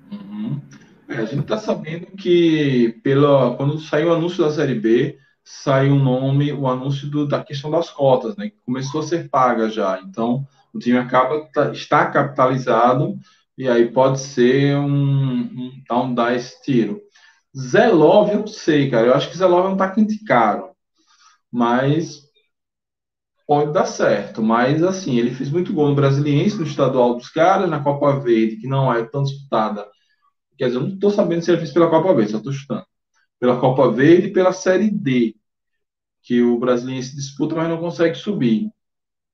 Uhum. 0.09 0.61
É, 1.07 1.17
a 1.17 1.25
gente 1.25 1.41
está 1.41 1.57
sabendo 1.57 2.07
que 2.07 2.99
pela, 3.03 3.57
quando 3.57 3.77
saiu 3.79 4.07
o 4.07 4.13
anúncio 4.13 4.43
da 4.43 4.51
Série 4.51 4.75
B, 4.75 5.19
saiu 5.43 5.95
o 5.95 5.99
nome, 5.99 6.51
o 6.53 6.67
anúncio 6.67 7.09
do, 7.09 7.27
da 7.27 7.43
questão 7.43 7.69
das 7.71 7.89
cotas, 7.89 8.35
né, 8.37 8.49
que 8.49 8.57
começou 8.65 9.01
a 9.01 9.03
ser 9.03 9.29
paga 9.29 9.69
já. 9.69 9.99
Então, 10.01 10.47
o 10.73 10.79
time 10.79 10.97
acaba 10.97 11.45
tá, 11.53 11.71
está 11.71 12.05
capitalizado 12.09 13.17
e 13.57 13.67
aí 13.69 13.91
pode 13.91 14.19
ser 14.19 14.75
um, 14.77 14.89
um 14.89 15.83
um 15.91 16.13
dar 16.15 16.35
esse 16.35 16.61
tiro. 16.63 17.01
Zé 17.57 17.87
Love, 17.89 18.33
eu 18.33 18.39
não 18.39 18.47
sei, 18.47 18.89
cara. 18.89 19.07
Eu 19.07 19.13
acho 19.15 19.29
que 19.29 19.37
Zé 19.37 19.45
Love 19.45 19.69
é 19.69 19.71
um 19.71 19.77
tático 19.77 20.25
caro. 20.25 20.71
Mas 21.51 22.23
pode 23.47 23.71
dar 23.73 23.85
certo, 23.85 24.41
mas 24.41 24.81
assim, 24.83 25.17
ele 25.17 25.33
fez 25.33 25.49
muito 25.49 25.73
gol 25.73 25.89
no 25.89 25.95
Brasiliense, 25.95 26.57
no 26.57 26.63
estadual 26.65 27.15
dos 27.15 27.29
caras, 27.29 27.69
na 27.69 27.83
Copa 27.83 28.19
Verde, 28.19 28.57
que 28.57 28.67
não 28.67 28.93
é 28.93 29.03
tão 29.05 29.23
disputada. 29.23 29.85
Quer 30.57 30.67
dizer, 30.67 30.77
eu 30.79 30.83
não 30.83 30.89
estou 30.95 31.11
sabendo 31.11 31.43
se 31.43 31.51
ele 31.51 31.59
fez 31.59 31.73
pela 31.73 31.89
Copa 31.89 32.13
Verde, 32.15 32.31
só 32.33 32.39
estou 32.39 32.53
chutando. 32.53 32.85
Pela 33.43 33.59
Copa 33.59 33.91
Verde 33.91 34.27
e 34.27 34.31
pela 34.31 34.53
Série 34.53 34.89
D, 34.89 35.35
que 36.21 36.41
o 36.41 36.57
Brasiliense 36.57 37.13
disputa, 37.13 37.55
mas 37.55 37.67
não 37.67 37.77
consegue 37.77 38.15
subir. 38.15 38.71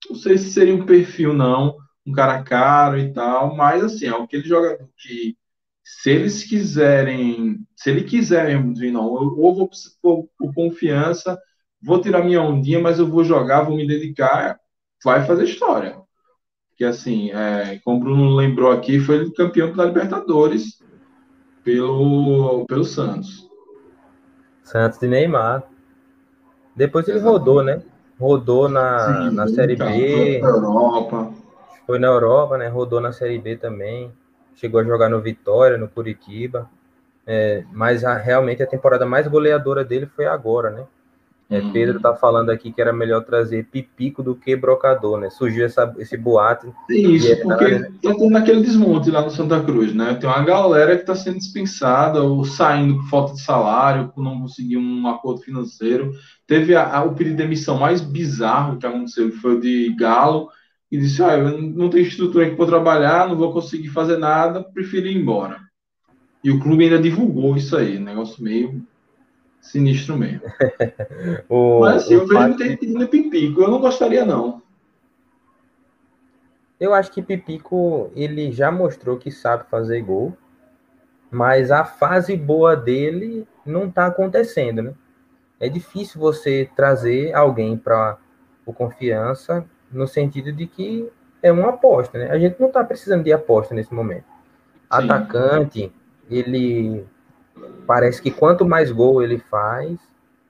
Não 0.10 0.16
sei 0.16 0.36
se 0.36 0.50
seria 0.50 0.74
um 0.74 0.84
perfil, 0.84 1.32
não, 1.32 1.78
um 2.04 2.12
cara 2.12 2.42
caro 2.42 2.98
e 2.98 3.14
tal, 3.14 3.56
mas 3.56 3.84
assim, 3.84 4.08
é 4.08 4.10
aquele 4.10 4.48
jogador 4.48 4.90
que, 4.98 5.38
se 5.84 6.10
eles 6.10 6.44
quiserem, 6.44 7.60
se 7.76 7.92
ele 7.92 8.04
quiser 8.04 8.48
mesmo, 8.48 8.92
não, 8.92 9.06
ou 9.06 9.56
vou 9.56 9.70
por, 10.02 10.28
por 10.36 10.54
confiança 10.56 11.40
vou 11.82 12.02
tirar 12.02 12.24
minha 12.24 12.42
ondinha, 12.42 12.80
mas 12.80 13.00
eu 13.00 13.08
vou 13.08 13.24
jogar, 13.24 13.62
vou 13.62 13.76
me 13.76 13.88
dedicar, 13.88 14.60
vai 15.04 15.26
fazer 15.26 15.44
história. 15.44 16.02
Porque, 16.70 16.86
assim, 16.86 17.32
é, 17.32 17.80
como 17.84 17.98
o 17.98 18.00
Bruno 18.00 18.36
lembrou 18.36 18.72
aqui, 18.72 19.00
foi 19.00 19.32
campeão 19.34 19.74
da 19.76 19.86
Libertadores 19.86 20.80
pelo, 21.64 22.66
pelo 22.66 22.84
Santos. 22.84 23.49
Santos 24.70 25.00
de 25.00 25.08
Neymar. 25.08 25.64
Depois 26.76 27.08
ele 27.08 27.20
rodou, 27.20 27.64
né? 27.64 27.82
Rodou 28.20 28.70
na, 28.70 29.30
Sim, 29.30 29.36
na 29.36 29.48
Série 29.48 29.76
B. 29.76 30.40
Na 30.42 30.50
Europa. 30.50 31.34
Foi 31.88 31.98
na 31.98 32.08
Europa, 32.08 32.56
né? 32.56 32.68
Rodou 32.68 33.02
na 33.02 33.12
Série 33.12 33.40
B 33.40 33.56
também. 33.56 34.12
Chegou 34.54 34.80
a 34.80 34.84
jogar 34.84 35.10
no 35.10 35.20
Vitória, 35.22 35.76
no 35.76 35.88
Curitiba. 35.88 36.70
É, 37.26 37.64
mas 37.72 38.04
a, 38.04 38.14
realmente 38.14 38.62
a 38.62 38.68
temporada 38.68 39.08
mais 39.08 39.28
goleadora 39.28 39.84
dele 39.84 40.06
foi 40.06 40.28
agora, 40.28 40.70
né? 40.70 40.86
É, 41.50 41.60
uhum. 41.60 41.72
Pedro 41.72 42.00
tá 42.00 42.14
falando 42.14 42.52
aqui 42.52 42.72
que 42.72 42.80
era 42.80 42.94
melhor 42.94 43.24
trazer 43.24 43.66
Pipico 43.72 44.22
do 44.22 44.36
que 44.36 44.56
Brocador, 44.56 45.20
né? 45.20 45.32
Surgiu 45.32 45.66
essa, 45.66 45.92
esse 45.98 46.16
boato. 46.16 46.72
Isso, 46.88 47.32
é, 47.32 47.38
porque 47.38 47.80
tá 47.80 48.14
tendo 48.16 48.38
aquele 48.38 48.62
desmonte 48.62 49.10
lá 49.10 49.24
no 49.24 49.32
Santa 49.32 49.60
Cruz, 49.60 49.92
né? 49.92 50.14
Tem 50.14 50.30
uma 50.30 50.44
galera 50.44 50.96
que 50.96 51.04
tá 51.04 51.16
sendo 51.16 51.40
dispensada 51.40 52.22
ou 52.22 52.46
saindo 52.46 52.98
por 52.98 53.10
falta 53.10 53.34
de 53.34 53.42
salário, 53.42 54.10
por 54.10 54.24
não 54.24 54.42
conseguir 54.42 54.78
um 54.78 55.08
acordo 55.08 55.42
financeiro. 55.42 56.12
Teve 56.46 56.76
a, 56.76 56.98
a, 56.98 57.04
o 57.04 57.16
pedido 57.16 57.36
de 57.36 57.42
demissão 57.42 57.80
mais 57.80 58.00
bizarro 58.00 58.78
que 58.78 58.86
aconteceu, 58.86 59.32
que 59.32 59.38
foi 59.38 59.56
o 59.56 59.60
de 59.60 59.92
Galo, 59.96 60.50
e 60.92 61.00
disse: 61.00 61.24
Ah, 61.24 61.36
eu 61.36 61.60
não 61.60 61.90
tenho 61.90 62.06
estrutura 62.06 62.46
aqui 62.46 62.56
para 62.56 62.68
trabalhar, 62.68 63.28
não 63.28 63.36
vou 63.36 63.52
conseguir 63.52 63.90
fazer 63.90 64.18
nada, 64.18 64.64
prefiro 64.64 65.08
ir 65.08 65.18
embora. 65.18 65.58
E 66.44 66.52
o 66.52 66.60
clube 66.60 66.84
ainda 66.84 67.00
divulgou 67.00 67.58
isso 67.58 67.76
aí, 67.76 67.98
negócio 67.98 68.44
meio 68.44 68.84
Sinistro 69.62 70.18
mesmo. 70.18 70.42
o, 71.50 71.82
Mas 71.82 72.04
assim, 72.04 72.14
eu 72.14 72.28
vejo 72.28 72.58
ter 72.58 72.78
pedido 72.78 73.08
Pipico. 73.08 73.62
Eu 73.62 73.70
não 73.70 73.80
gostaria, 73.80 74.26
não. 74.26 74.62
Eu 76.80 76.94
acho 76.94 77.12
que 77.12 77.22
Pipico 77.22 78.10
ele 78.16 78.52
já 78.52 78.72
mostrou 78.72 79.18
que 79.18 79.30
sabe 79.30 79.66
fazer 79.70 80.02
gol, 80.02 80.36
mas 81.30 81.72
a 81.72 81.84
fase 81.84 82.38
boa 82.38 82.76
dele 82.76 83.46
não 83.66 83.88
está 83.88 84.08
acontecendo, 84.08 84.82
né? 84.82 84.94
É 85.60 85.68
difícil 85.68 86.22
você 86.22 86.70
trazer 86.74 87.36
alguém 87.36 87.78
para 87.78 88.18
o 88.66 88.72
confiança 88.72 89.66
no 89.92 90.08
sentido 90.08 90.54
de 90.54 90.66
que 90.66 91.10
é 91.44 91.52
uma 91.52 91.70
aposta, 91.70 92.18
né? 92.18 92.32
A 92.32 92.40
gente 92.40 92.60
não 92.60 92.68
está 92.68 92.82
precisando 92.84 93.24
de 93.24 93.34
aposta 93.34 93.76
nesse 93.76 93.94
momento. 93.94 94.24
Sim. 94.24 94.88
Atacante, 94.90 95.92
ele 96.30 97.06
parece 97.86 98.22
que 98.22 98.32
quanto 98.32 98.66
mais 98.66 98.92
gol 98.92 99.24
ele 99.24 99.40
faz, 99.40 99.98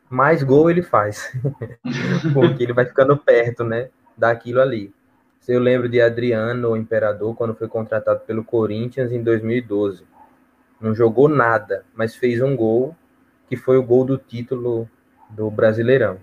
mais 0.10 0.44
gol 0.44 0.70
ele 0.70 0.82
faz. 0.82 1.32
Porque 2.34 2.64
ele 2.64 2.74
vai 2.74 2.86
ficando 2.86 3.16
perto, 3.16 3.64
né, 3.64 3.90
daquilo 4.18 4.60
ali. 4.60 4.94
Eu 5.48 5.60
lembro 5.60 5.90
de 5.90 6.00
Adriano, 6.00 6.70
o 6.70 6.78
Imperador, 6.78 7.34
quando 7.36 7.56
foi 7.56 7.68
contratado 7.68 8.20
pelo 8.20 8.44
Corinthians 8.44 9.12
em 9.12 9.24
2012. 9.24 10.04
Não 10.80 10.94
jogou 10.94 11.28
nada, 11.28 11.84
mas 11.96 12.16
fez 12.16 12.40
um 12.40 12.56
gol, 12.56 12.96
que 13.48 13.56
foi 13.56 13.78
o 13.78 13.84
gol 13.84 14.06
do 14.06 14.18
título 14.18 14.88
do 15.30 15.50
Brasileirão. 15.50 16.20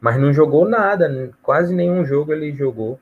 Mas 0.00 0.18
não 0.18 0.32
jogou 0.32 0.68
nada, 0.68 1.30
quase 1.42 1.74
nenhum 1.74 2.04
jogo 2.04 2.32
ele 2.32 2.52
jogou. 2.52 2.98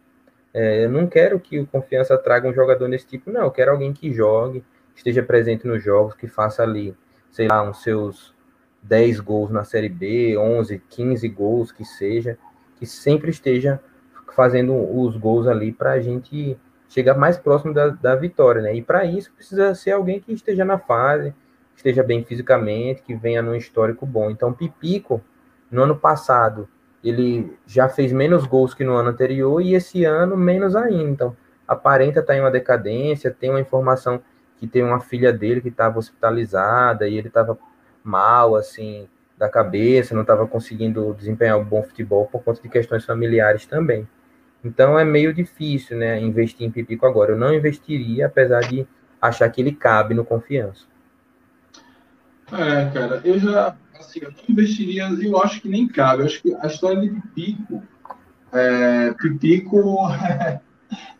É, 0.52 0.84
eu 0.84 0.90
não 0.90 1.06
quero 1.06 1.40
que 1.40 1.58
o 1.58 1.66
Confiança 1.66 2.18
traga 2.18 2.48
um 2.48 2.52
jogador 2.52 2.86
nesse 2.86 3.06
tipo, 3.06 3.30
não. 3.30 3.42
Eu 3.42 3.50
quero 3.50 3.70
alguém 3.70 3.92
que 3.92 4.12
jogue, 4.12 4.62
esteja 4.94 5.22
presente 5.22 5.66
nos 5.66 5.82
jogos, 5.82 6.14
que 6.14 6.28
faça 6.28 6.62
ali 6.62 6.94
sei 7.34 7.48
lá, 7.48 7.68
uns 7.68 7.82
seus 7.82 8.32
10 8.80 9.18
gols 9.18 9.50
na 9.50 9.64
Série 9.64 9.88
B, 9.88 10.38
11, 10.38 10.80
15 10.88 11.28
gols 11.28 11.72
que 11.72 11.84
seja, 11.84 12.38
que 12.76 12.86
sempre 12.86 13.28
esteja 13.28 13.80
fazendo 14.36 14.72
os 14.72 15.16
gols 15.16 15.48
ali 15.48 15.72
para 15.72 15.92
a 15.92 16.00
gente 16.00 16.56
chegar 16.88 17.18
mais 17.18 17.36
próximo 17.36 17.74
da, 17.74 17.88
da 17.88 18.14
vitória, 18.14 18.62
né? 18.62 18.76
E 18.76 18.80
para 18.80 19.04
isso 19.04 19.32
precisa 19.32 19.74
ser 19.74 19.90
alguém 19.90 20.20
que 20.20 20.32
esteja 20.32 20.64
na 20.64 20.78
fase, 20.78 21.34
esteja 21.74 22.04
bem 22.04 22.24
fisicamente, 22.24 23.02
que 23.02 23.16
venha 23.16 23.42
num 23.42 23.56
histórico 23.56 24.06
bom. 24.06 24.30
Então, 24.30 24.52
Pipico, 24.52 25.20
no 25.68 25.82
ano 25.82 25.96
passado, 25.96 26.68
ele 27.02 27.52
já 27.66 27.88
fez 27.88 28.12
menos 28.12 28.46
gols 28.46 28.74
que 28.74 28.84
no 28.84 28.94
ano 28.94 29.08
anterior 29.10 29.60
e 29.60 29.74
esse 29.74 30.04
ano 30.04 30.36
menos 30.36 30.76
ainda. 30.76 31.10
Então, 31.10 31.36
aparenta 31.66 32.20
estar 32.20 32.32
tá 32.32 32.38
em 32.38 32.42
uma 32.42 32.50
decadência, 32.50 33.28
tem 33.32 33.50
uma 33.50 33.60
informação 33.60 34.22
que 34.58 34.66
tem 34.66 34.82
uma 34.82 35.00
filha 35.00 35.32
dele 35.32 35.60
que 35.60 35.68
estava 35.68 35.98
hospitalizada 35.98 37.08
e 37.08 37.16
ele 37.16 37.28
estava 37.28 37.58
mal, 38.02 38.54
assim, 38.54 39.08
da 39.36 39.48
cabeça, 39.48 40.14
não 40.14 40.22
estava 40.22 40.46
conseguindo 40.46 41.14
desempenhar 41.14 41.58
um 41.58 41.64
bom 41.64 41.82
futebol 41.82 42.26
por 42.26 42.42
conta 42.42 42.62
de 42.62 42.68
questões 42.68 43.04
familiares 43.04 43.66
também. 43.66 44.06
Então 44.64 44.98
é 44.98 45.04
meio 45.04 45.34
difícil, 45.34 45.98
né, 45.98 46.20
investir 46.20 46.66
em 46.66 46.70
Pipico 46.70 47.06
agora. 47.06 47.32
Eu 47.32 47.38
não 47.38 47.52
investiria, 47.52 48.26
apesar 48.26 48.60
de 48.60 48.86
achar 49.20 49.48
que 49.50 49.60
ele 49.60 49.72
cabe 49.72 50.14
no 50.14 50.24
confiança. 50.24 50.86
É, 52.52 52.90
cara, 52.90 53.20
eu 53.24 53.38
já, 53.38 53.76
assim, 53.98 54.20
eu 54.22 54.30
não 54.30 54.38
investiria, 54.48 55.08
eu 55.08 55.38
acho 55.42 55.60
que 55.60 55.68
nem 55.68 55.88
cabe. 55.88 56.22
Eu 56.22 56.26
acho 56.26 56.42
que 56.42 56.54
a 56.54 56.66
história 56.66 57.00
de 57.00 57.10
Pipico, 57.10 57.82
é, 58.52 59.12
Pipico 59.12 60.08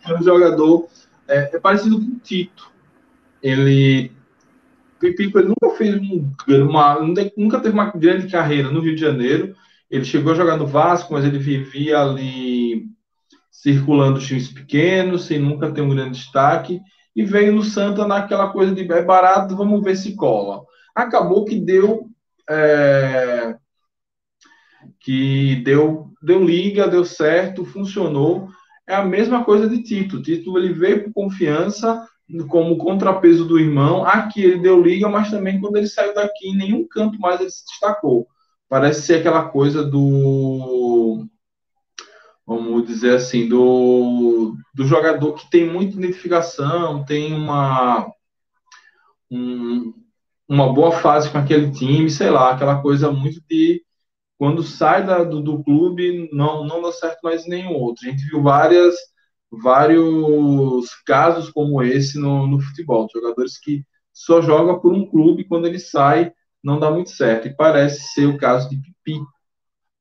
é 0.07 0.15
um 0.15 0.23
jogador, 0.23 0.89
é, 1.27 1.57
é 1.57 1.59
parecido 1.59 1.99
com 1.99 2.07
o 2.07 2.19
Tito. 2.19 2.74
Ele 3.45 4.11
Pipico 4.99 5.39
ele 5.39 5.49
nunca 5.49 5.77
fez 5.77 5.95
um, 5.97 6.33
uma, 6.63 6.99
nunca 7.37 7.61
teve 7.61 7.75
uma 7.75 7.91
grande 7.91 8.27
carreira 8.27 8.71
no 8.71 8.81
Rio 8.81 8.95
de 8.95 9.01
Janeiro. 9.03 9.55
Ele 9.91 10.05
chegou 10.05 10.33
a 10.33 10.35
jogar 10.35 10.57
no 10.57 10.67
Vasco, 10.67 11.13
mas 11.13 11.27
ele 11.27 11.39
vivia 11.39 12.01
ali 12.01 12.87
circulando 13.51 14.19
times 14.19 14.49
pequenos, 14.49 15.27
sem 15.27 15.39
nunca 15.39 15.71
ter 15.71 15.83
um 15.83 15.91
grande 15.91 16.19
destaque, 16.19 16.81
e 17.15 17.23
veio 17.23 17.53
no 17.53 17.63
Santa 17.63 18.07
naquela 18.07 18.49
coisa 18.49 18.75
de 18.75 18.91
é 18.91 19.03
barato, 19.03 19.57
vamos 19.57 19.83
ver 19.83 19.97
se 19.97 20.17
cola. 20.17 20.63
Acabou 20.95 21.45
que 21.45 21.61
deu 21.61 22.09
é, 22.49 23.57
que 25.01 25.57
deu 25.65 26.11
deu 26.23 26.43
liga, 26.43 26.89
deu 26.89 27.05
certo, 27.05 27.65
funcionou. 27.65 28.49
É 28.87 28.95
a 28.95 29.05
mesma 29.05 29.45
coisa 29.45 29.69
de 29.69 29.83
Tito. 29.83 30.23
Tito 30.23 30.57
ele 30.59 30.73
veio 30.73 31.05
por 31.05 31.13
confiança, 31.13 32.07
como 32.49 32.79
contrapeso 32.79 33.45
do 33.45 33.59
irmão. 33.59 34.05
Aqui 34.05 34.43
ele 34.43 34.59
deu 34.61 34.81
liga, 34.81 35.09
mas 35.09 35.31
também 35.31 35.61
quando 35.61 35.77
ele 35.77 35.87
saiu 35.87 36.15
daqui, 36.15 36.49
em 36.49 36.57
nenhum 36.57 36.87
canto 36.87 37.19
mais 37.19 37.41
ele 37.41 37.51
se 37.51 37.65
destacou. 37.67 38.27
Parece 38.69 39.03
ser 39.03 39.17
aquela 39.17 39.49
coisa 39.49 39.85
do. 39.85 41.27
Vamos 42.47 42.87
dizer 42.87 43.17
assim, 43.17 43.49
do, 43.49 44.55
do 44.75 44.85
jogador 44.85 45.33
que 45.35 45.49
tem 45.51 45.71
muita 45.71 45.97
identificação, 45.97 47.05
tem 47.05 47.33
uma. 47.33 48.11
Um, 49.31 49.93
uma 50.47 50.73
boa 50.73 50.93
fase 50.93 51.31
com 51.31 51.39
aquele 51.39 51.71
time, 51.73 52.11
sei 52.11 52.31
lá, 52.31 52.51
aquela 52.51 52.81
coisa 52.83 53.11
muito 53.11 53.41
de 53.49 53.83
quando 54.39 54.63
sai 54.63 55.05
da, 55.07 55.25
do, 55.25 55.41
do 55.41 55.63
clube 55.63 56.29
não, 56.33 56.65
não 56.65 56.83
dá 56.83 56.93
certo 56.93 57.21
mais 57.23 57.47
nenhum 57.47 57.73
outro. 57.73 58.07
A 58.07 58.11
gente 58.11 58.25
viu 58.27 58.43
várias 58.43 58.95
vários 59.63 60.91
casos 61.07 61.51
como 61.51 61.83
esse 61.83 62.19
no, 62.19 62.47
no 62.47 62.61
futebol, 62.61 63.09
jogadores 63.13 63.59
que 63.59 63.85
só 64.13 64.41
joga 64.41 64.79
por 64.79 64.93
um 64.93 65.07
clube 65.07 65.45
quando 65.45 65.67
ele 65.67 65.79
sai 65.79 66.33
não 66.63 66.81
dá 66.81 66.91
muito 66.91 67.11
certo 67.11 67.47
e 67.47 67.55
parece 67.55 68.15
ser 68.15 68.27
o 68.27 68.39
caso 68.39 68.71
de 68.71 68.77
Pipi. 68.81 69.21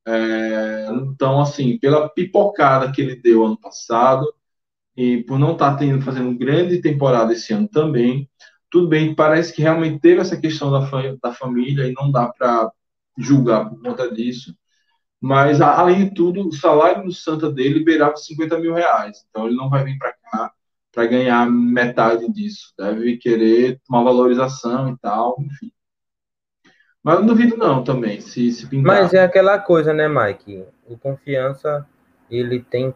É, 0.07 0.87
então, 0.91 1.41
assim, 1.41 1.77
pela 1.77 2.07
pipocada 2.09 2.91
que 2.91 3.01
ele 3.01 3.17
deu 3.17 3.45
ano 3.45 3.57
passado 3.59 4.33
e 4.95 5.23
por 5.23 5.37
não 5.37 5.53
estar 5.53 5.71
tá 5.71 5.77
tendo 5.77 6.01
fazendo 6.01 6.37
grande 6.37 6.81
temporada 6.81 7.33
esse 7.33 7.53
ano 7.53 7.67
também, 7.67 8.29
tudo 8.69 8.87
bem, 8.87 9.13
parece 9.13 9.53
que 9.53 9.61
realmente 9.61 9.99
teve 9.99 10.21
essa 10.21 10.39
questão 10.39 10.71
da, 10.71 10.89
da 11.21 11.33
família 11.33 11.87
e 11.87 11.93
não 11.93 12.09
dá 12.11 12.27
para 12.27 12.71
julgar 13.17 13.69
por 13.69 13.81
conta 13.81 14.11
disso. 14.13 14.55
Mas, 15.23 15.61
além 15.61 16.03
de 16.03 16.13
tudo, 16.13 16.45
o 16.45 16.51
salário 16.51 17.05
do 17.05 17.11
Santa 17.13 17.49
dele 17.49 17.75
liberava 17.75 18.17
50 18.17 18.59
mil 18.59 18.73
reais. 18.73 19.25
Então, 19.29 19.47
ele 19.47 19.55
não 19.55 19.69
vai 19.69 19.81
vir 19.85 19.97
para 19.97 20.11
cá 20.11 20.51
para 20.91 21.05
ganhar 21.05 21.49
metade 21.49 22.29
disso. 22.29 22.73
Deve 22.77 23.15
querer 23.15 23.79
uma 23.89 24.03
valorização 24.03 24.89
e 24.89 24.97
tal, 24.97 25.37
enfim. 25.39 25.71
Mas 27.01 27.19
não 27.19 27.25
duvido 27.25 27.55
não 27.55 27.85
também, 27.85 28.19
se, 28.19 28.51
se 28.51 28.67
pintar. 28.67 28.97
Mas 28.97 29.13
é 29.13 29.23
aquela 29.23 29.57
coisa, 29.57 29.93
né, 29.93 30.09
Mike? 30.09 30.65
O 30.85 30.97
Confiança, 30.97 31.87
ele 32.29 32.59
tem 32.61 32.93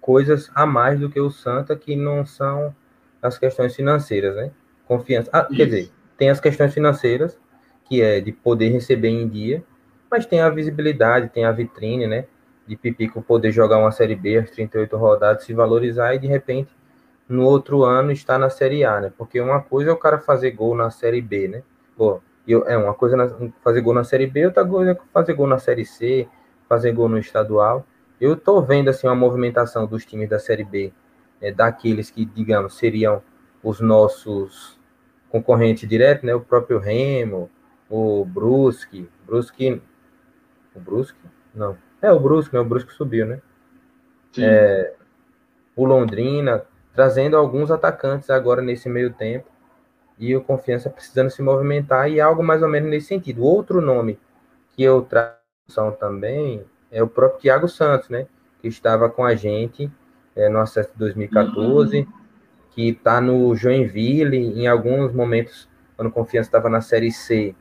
coisas 0.00 0.50
a 0.56 0.66
mais 0.66 0.98
do 0.98 1.08
que 1.08 1.20
o 1.20 1.30
Santa 1.30 1.76
que 1.76 1.94
não 1.94 2.26
são 2.26 2.74
as 3.22 3.38
questões 3.38 3.76
financeiras, 3.76 4.34
né? 4.34 4.50
Confiança. 4.86 5.30
Ah, 5.32 5.44
quer 5.44 5.66
dizer, 5.66 5.92
tem 6.16 6.30
as 6.30 6.40
questões 6.40 6.74
financeiras, 6.74 7.38
que 7.84 8.02
é 8.02 8.20
de 8.20 8.32
poder 8.32 8.70
receber 8.70 9.10
em 9.10 9.28
dia, 9.28 9.64
mas 10.10 10.26
tem 10.26 10.40
a 10.40 10.50
visibilidade, 10.50 11.28
tem 11.28 11.44
a 11.44 11.52
vitrine, 11.52 12.06
né? 12.06 12.24
De 12.66 12.76
Pipico 12.76 13.22
poder 13.22 13.52
jogar 13.52 13.78
uma 13.78 13.92
Série 13.92 14.14
B, 14.14 14.38
as 14.38 14.50
38 14.50 14.96
rodadas, 14.96 15.44
se 15.44 15.54
valorizar 15.54 16.14
e 16.14 16.18
de 16.18 16.26
repente 16.26 16.70
no 17.28 17.44
outro 17.44 17.84
ano 17.84 18.10
estar 18.10 18.38
na 18.38 18.48
Série 18.48 18.84
A, 18.84 19.00
né? 19.00 19.12
Porque 19.16 19.40
uma 19.40 19.60
coisa 19.60 19.90
é 19.90 19.92
o 19.92 19.96
cara 19.96 20.18
fazer 20.18 20.52
gol 20.52 20.74
na 20.74 20.90
Série 20.90 21.20
B, 21.20 21.48
né? 21.48 21.62
Pô, 21.96 22.20
eu, 22.46 22.66
é 22.66 22.76
uma 22.76 22.94
coisa 22.94 23.16
na, 23.16 23.28
fazer 23.62 23.82
gol 23.82 23.92
na 23.92 24.04
Série 24.04 24.26
B, 24.26 24.46
outra 24.46 24.64
coisa 24.64 24.92
é 24.92 24.98
fazer 25.12 25.34
gol 25.34 25.46
na 25.46 25.58
Série 25.58 25.84
C, 25.84 26.26
fazer 26.68 26.92
gol 26.92 27.08
no 27.08 27.18
estadual. 27.18 27.86
Eu 28.20 28.34
tô 28.34 28.62
vendo 28.62 28.88
assim 28.88 29.06
uma 29.06 29.14
movimentação 29.14 29.86
dos 29.86 30.04
times 30.04 30.28
da 30.28 30.38
Série 30.38 30.64
B, 30.64 30.92
é, 31.40 31.52
daqueles 31.52 32.10
que, 32.10 32.24
digamos, 32.24 32.76
seriam 32.78 33.22
os 33.62 33.80
nossos 33.80 34.78
concorrentes 35.28 35.86
diretos, 35.86 36.24
né? 36.24 36.34
O 36.34 36.40
próprio 36.40 36.78
Remo, 36.78 37.50
o 37.90 38.24
Brusque, 38.24 39.08
Brusque 39.26 39.82
o 40.78 40.80
Brusque? 40.80 41.18
Não. 41.54 41.76
É, 42.00 42.10
o 42.12 42.20
Brusque, 42.20 42.54
né? 42.54 42.60
O 42.60 42.64
Brusque 42.64 42.92
subiu, 42.92 43.26
né? 43.26 43.40
É, 44.38 44.94
o 45.74 45.84
Londrina, 45.84 46.62
trazendo 46.94 47.36
alguns 47.36 47.70
atacantes 47.70 48.30
agora 48.30 48.62
nesse 48.62 48.88
meio 48.88 49.12
tempo. 49.12 49.46
E 50.18 50.34
o 50.34 50.40
Confiança 50.40 50.90
precisando 50.90 51.30
se 51.30 51.42
movimentar 51.42 52.10
e 52.10 52.20
algo 52.20 52.42
mais 52.42 52.62
ou 52.62 52.68
menos 52.68 52.90
nesse 52.90 53.08
sentido. 53.08 53.44
Outro 53.44 53.80
nome 53.80 54.18
que 54.74 54.82
eu 54.82 55.02
trago 55.02 55.36
também 55.98 56.64
é 56.90 57.02
o 57.02 57.08
próprio 57.08 57.40
Thiago 57.40 57.68
Santos, 57.68 58.08
né? 58.08 58.26
Que 58.60 58.68
estava 58.68 59.08
com 59.08 59.24
a 59.24 59.34
gente 59.34 59.90
é, 60.34 60.48
no 60.48 60.58
acesso 60.58 60.92
de 60.92 60.98
2014, 60.98 61.98
uhum. 61.98 62.06
que 62.70 62.88
está 62.90 63.20
no 63.20 63.54
Joinville, 63.54 64.36
em 64.36 64.66
alguns 64.66 65.12
momentos, 65.12 65.68
quando 65.96 66.08
o 66.08 66.12
Confiança 66.12 66.48
estava 66.48 66.68
na 66.68 66.80
Série 66.80 67.12
C, 67.12 67.54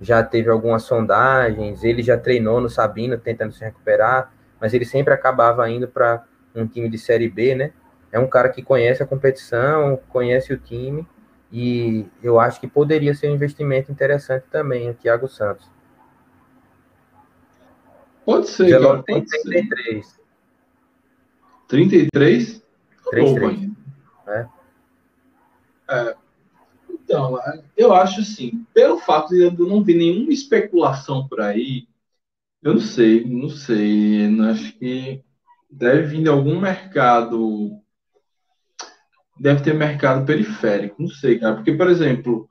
já 0.00 0.22
teve 0.22 0.50
algumas 0.50 0.82
sondagens, 0.82 1.84
ele 1.84 2.02
já 2.02 2.18
treinou 2.18 2.60
no 2.60 2.68
Sabino 2.68 3.18
tentando 3.18 3.52
se 3.52 3.64
recuperar, 3.64 4.32
mas 4.60 4.74
ele 4.74 4.84
sempre 4.84 5.14
acabava 5.14 5.68
indo 5.68 5.88
para 5.88 6.24
um 6.54 6.66
time 6.66 6.88
de 6.88 6.98
Série 6.98 7.28
B, 7.28 7.54
né? 7.54 7.72
É 8.12 8.18
um 8.18 8.28
cara 8.28 8.48
que 8.48 8.62
conhece 8.62 9.02
a 9.02 9.06
competição, 9.06 9.98
conhece 10.08 10.52
o 10.52 10.56
time, 10.56 11.06
e 11.50 12.06
eu 12.22 12.38
acho 12.38 12.60
que 12.60 12.66
poderia 12.66 13.14
ser 13.14 13.28
um 13.28 13.34
investimento 13.34 13.90
interessante 13.90 14.44
também, 14.50 14.90
o 14.90 14.94
Thiago 14.94 15.28
Santos. 15.28 15.68
Pode 18.24 18.48
ser, 18.48 18.80
cara, 18.80 19.02
tem 19.02 19.24
33. 19.24 20.06
Ser. 20.06 20.20
33? 21.68 22.62
33. 23.10 23.70
É. 24.26 24.46
é. 25.90 26.23
Então, 27.04 27.38
eu 27.76 27.92
acho 27.92 28.22
assim, 28.22 28.64
pelo 28.72 28.98
fato 28.98 29.28
de 29.28 29.42
eu 29.42 29.52
não 29.52 29.84
ver 29.84 29.94
nenhuma 29.94 30.32
especulação 30.32 31.28
por 31.28 31.42
aí, 31.42 31.86
eu 32.62 32.72
não 32.72 32.80
sei, 32.80 33.24
não 33.26 33.50
sei, 33.50 34.26
não 34.26 34.50
acho 34.50 34.72
que 34.78 35.22
deve 35.70 36.06
vir 36.08 36.22
de 36.22 36.30
algum 36.30 36.58
mercado, 36.58 37.78
deve 39.38 39.62
ter 39.62 39.74
mercado 39.74 40.24
periférico, 40.24 41.02
não 41.02 41.10
sei, 41.10 41.38
cara, 41.38 41.56
porque, 41.56 41.74
por 41.74 41.90
exemplo, 41.90 42.48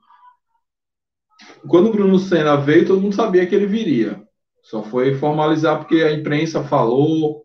quando 1.68 1.88
o 1.88 1.92
Bruno 1.92 2.18
Senna 2.20 2.56
veio, 2.56 2.86
todo 2.86 3.00
mundo 3.00 3.16
sabia 3.16 3.44
que 3.46 3.56
ele 3.56 3.66
viria, 3.66 4.22
só 4.62 4.84
foi 4.84 5.16
formalizar 5.16 5.78
porque 5.78 5.96
a 5.96 6.12
imprensa 6.12 6.62
falou 6.62 7.44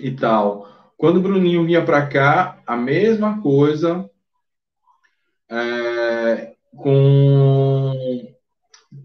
e 0.00 0.10
tal. 0.10 0.92
Quando 0.96 1.18
o 1.18 1.22
Bruninho 1.22 1.64
vinha 1.64 1.84
para 1.84 2.06
cá, 2.08 2.60
a 2.66 2.76
mesma 2.76 3.40
coisa, 3.40 4.10
é, 5.52 6.54
com 6.74 8.32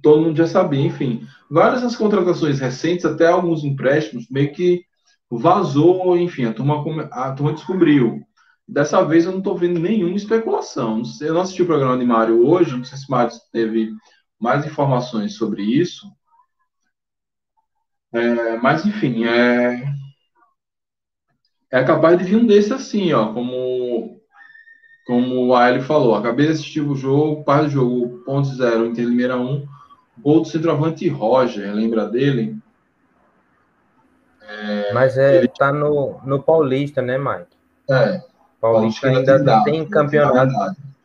todo 0.02 0.22
mundo 0.22 0.38
já 0.38 0.48
sabia, 0.48 0.86
enfim. 0.86 1.28
Várias 1.50 1.82
das 1.82 1.96
contratações 1.96 2.60
recentes, 2.60 3.06
até 3.06 3.28
alguns 3.28 3.64
empréstimos, 3.64 4.30
meio 4.30 4.54
que 4.54 4.86
vazou, 5.30 6.18
enfim, 6.18 6.46
a 6.46 6.54
turma, 6.54 7.10
a 7.12 7.34
turma 7.34 7.54
descobriu. 7.54 8.26
Dessa 8.66 9.04
vez 9.04 9.26
eu 9.26 9.32
não 9.32 9.40
estou 9.40 9.58
vendo 9.58 9.80
nenhuma 9.80 10.16
especulação. 10.16 11.02
Eu 11.22 11.34
não 11.34 11.42
assisti 11.42 11.64
o 11.64 11.66
programa 11.66 11.98
de 11.98 12.06
Mário 12.06 12.46
hoje, 12.48 12.76
não 12.76 12.84
sei 12.84 12.98
se 12.98 13.10
Mário 13.10 13.34
teve 13.52 13.92
mais 14.40 14.66
informações 14.66 15.36
sobre 15.36 15.64
isso. 15.64 16.08
É, 18.14 18.58
mas, 18.58 18.86
enfim, 18.86 19.26
é, 19.26 19.84
é 21.72 21.84
capaz 21.84 22.18
de 22.18 22.24
vir 22.24 22.38
um 22.38 22.46
desse 22.46 22.74
assim, 22.74 23.12
ó, 23.12 23.34
como 23.34 24.17
como 25.08 25.56
a 25.56 25.72
Eli 25.72 25.82
falou, 25.82 26.16
acabei 26.16 26.48
de 26.48 26.52
assistir 26.52 26.82
o 26.82 26.94
jogo, 26.94 27.42
parte 27.46 27.68
do 27.68 27.72
jogo, 27.72 28.18
ponto 28.26 28.50
zero, 28.50 28.86
Inter 28.86 29.06
Limeira 29.06 29.38
1, 29.38 29.66
gol 30.20 30.42
do 30.42 30.48
centroavante 30.48 31.08
Roger, 31.08 31.74
lembra 31.74 32.06
dele? 32.06 32.58
É, 34.42 34.94
Mas 34.94 35.18
é, 35.18 35.38
ele 35.38 35.48
tá 35.48 35.72
no, 35.72 36.20
no 36.26 36.44
Paulista, 36.44 37.02
né, 37.02 37.18
Mike? 37.18 37.48
É. 37.90 38.22
Paulista 38.60 39.08
ainda, 39.08 39.38
ainda 39.38 39.64
tem, 39.64 39.74
tem 39.76 39.90
campeonato, 39.90 40.54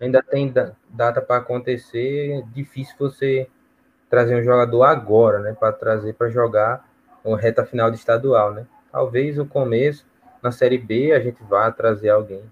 ainda 0.00 0.20
tem 0.20 0.52
data 0.90 1.20
para 1.20 1.36
acontecer. 1.36 2.40
É 2.40 2.42
difícil 2.52 2.96
você 2.98 3.46
trazer 4.10 4.34
um 4.34 4.42
jogador 4.42 4.82
agora, 4.82 5.38
né, 5.38 5.56
para 5.58 5.72
trazer 5.72 6.14
para 6.14 6.28
jogar 6.28 6.88
uma 7.24 7.38
reta 7.38 7.64
final 7.64 7.88
de 7.88 7.98
estadual, 7.98 8.52
né? 8.52 8.66
Talvez 8.90 9.38
o 9.38 9.46
começo 9.46 10.04
na 10.42 10.50
Série 10.50 10.78
B 10.78 11.12
a 11.12 11.20
gente 11.20 11.40
vá 11.44 11.70
trazer 11.70 12.08
alguém. 12.08 12.42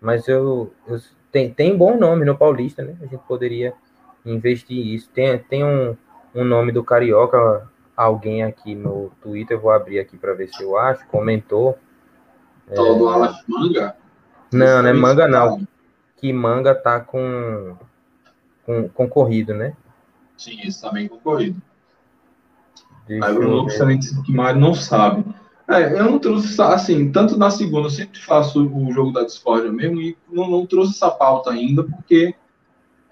Mas 0.00 0.28
eu, 0.28 0.72
eu 0.86 1.00
tem, 1.30 1.52
tem 1.52 1.76
bom 1.76 1.96
nome 1.98 2.24
no 2.24 2.36
Paulista, 2.36 2.82
né? 2.82 2.96
A 3.00 3.06
gente 3.06 3.22
poderia 3.26 3.74
investir 4.24 4.78
isso. 4.78 5.10
Tem, 5.10 5.38
tem 5.38 5.64
um, 5.64 5.96
um 6.34 6.44
nome 6.44 6.72
do 6.72 6.84
Carioca, 6.84 7.68
alguém 7.96 8.42
aqui 8.42 8.74
no 8.74 9.10
Twitter, 9.20 9.56
eu 9.56 9.60
vou 9.60 9.70
abrir 9.70 9.98
aqui 9.98 10.16
para 10.16 10.34
ver 10.34 10.48
se 10.48 10.62
eu 10.62 10.78
acho, 10.78 11.06
comentou. 11.08 11.78
Todo 12.74 13.08
é... 13.08 13.12
Alas 13.12 13.44
Manga? 13.46 13.96
Não, 14.52 14.82
não 14.82 14.88
é 14.88 14.92
Manga 14.92 15.28
não. 15.28 15.66
Que 16.16 16.32
Manga 16.32 16.74
tá 16.74 17.00
com, 17.00 17.76
com 18.64 18.88
concorrido, 18.88 19.54
né? 19.54 19.74
Sim, 20.36 20.60
isso 20.62 20.82
tá 20.82 20.92
bem 20.92 21.08
concorrido. 21.08 21.60
Deixa 23.06 23.26
Aí 23.26 23.36
o 23.36 23.48
Lucas 23.48 23.78
também 23.78 23.98
disse 23.98 24.22
que 24.22 24.32
Mário 24.32 24.60
não 24.60 24.74
sabe. 24.74 25.24
É, 25.68 25.92
eu 25.92 26.04
não 26.04 26.18
trouxe, 26.18 26.60
assim, 26.62 27.12
tanto 27.12 27.36
na 27.36 27.50
segunda, 27.50 27.86
eu 27.86 27.90
sempre 27.90 28.18
faço 28.18 28.66
o 28.66 28.90
jogo 28.90 29.12
da 29.12 29.22
Discord 29.22 29.70
mesmo, 29.70 30.00
e 30.00 30.16
não, 30.32 30.50
não 30.50 30.66
trouxe 30.66 30.92
essa 30.92 31.10
pauta 31.10 31.50
ainda, 31.50 31.84
porque 31.84 32.34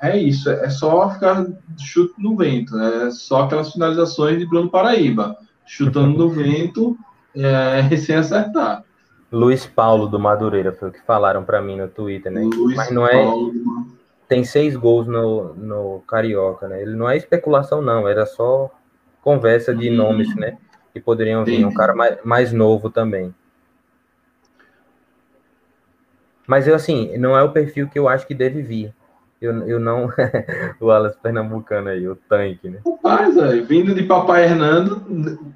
é 0.01 0.17
isso, 0.17 0.49
é 0.49 0.71
só 0.71 1.11
ficar 1.11 1.47
chute 1.79 2.15
no 2.19 2.35
vento, 2.35 2.75
né? 2.75 3.09
é 3.09 3.11
só 3.11 3.43
aquelas 3.43 3.73
finalizações 3.73 4.39
de 4.39 4.47
Bruno 4.47 4.71
Paraíba, 4.71 5.37
chutando 5.67 6.17
no 6.17 6.29
vento 6.33 6.97
é, 7.35 7.95
sem 7.97 8.17
acertar. 8.17 8.83
Luiz 9.31 9.67
Paulo 9.67 10.07
do 10.07 10.19
Madureira 10.19 10.73
foi 10.73 10.89
o 10.89 10.93
que 10.93 11.03
falaram 11.03 11.45
para 11.45 11.61
mim 11.61 11.77
no 11.77 11.89
Twitter, 11.89 12.33
né? 12.33 12.41
Luiz 12.43 12.77
Mas 12.77 12.91
não 12.91 13.07
é. 13.07 13.23
Paulo. 13.23 13.53
Tem 14.29 14.45
seis 14.45 14.75
gols 14.77 15.07
no, 15.07 15.55
no 15.55 16.03
Carioca, 16.07 16.69
né? 16.69 16.81
Ele 16.81 16.97
não 16.97 17.09
é 17.09 17.17
especulação, 17.17 17.83
não, 17.83 18.09
era 18.09 18.25
só 18.25 18.71
conversa 19.23 19.75
de 19.75 19.91
hum. 19.91 19.97
nomes, 19.97 20.35
né? 20.37 20.57
Que 20.97 21.01
poderiam 21.01 21.45
vir. 21.45 21.63
Um 21.67 21.75
cara 21.75 21.95
mais, 21.95 22.17
mais 22.25 22.53
novo 22.55 22.89
também. 22.89 23.35
Mas 26.47 26.67
eu, 26.67 26.75
assim, 26.75 27.19
não 27.19 27.37
é 27.37 27.43
o 27.43 27.53
perfil 27.53 27.87
que 27.87 27.99
eu 27.99 28.09
acho 28.09 28.27
que 28.27 28.35
deve 28.35 28.63
vir. 28.63 28.95
Eu, 29.39 29.53
eu 29.69 29.79
não. 29.79 30.09
o 30.81 30.91
Alas 30.91 31.15
Pernambucano 31.17 31.91
aí, 31.91 32.09
o 32.09 32.17
tanque, 32.17 32.71
né? 32.71 32.79
Rapaz, 32.87 33.37
aí, 33.37 33.61
vindo 33.61 33.95
de 33.95 34.05
Papai 34.05 34.45
Hernando, 34.45 35.03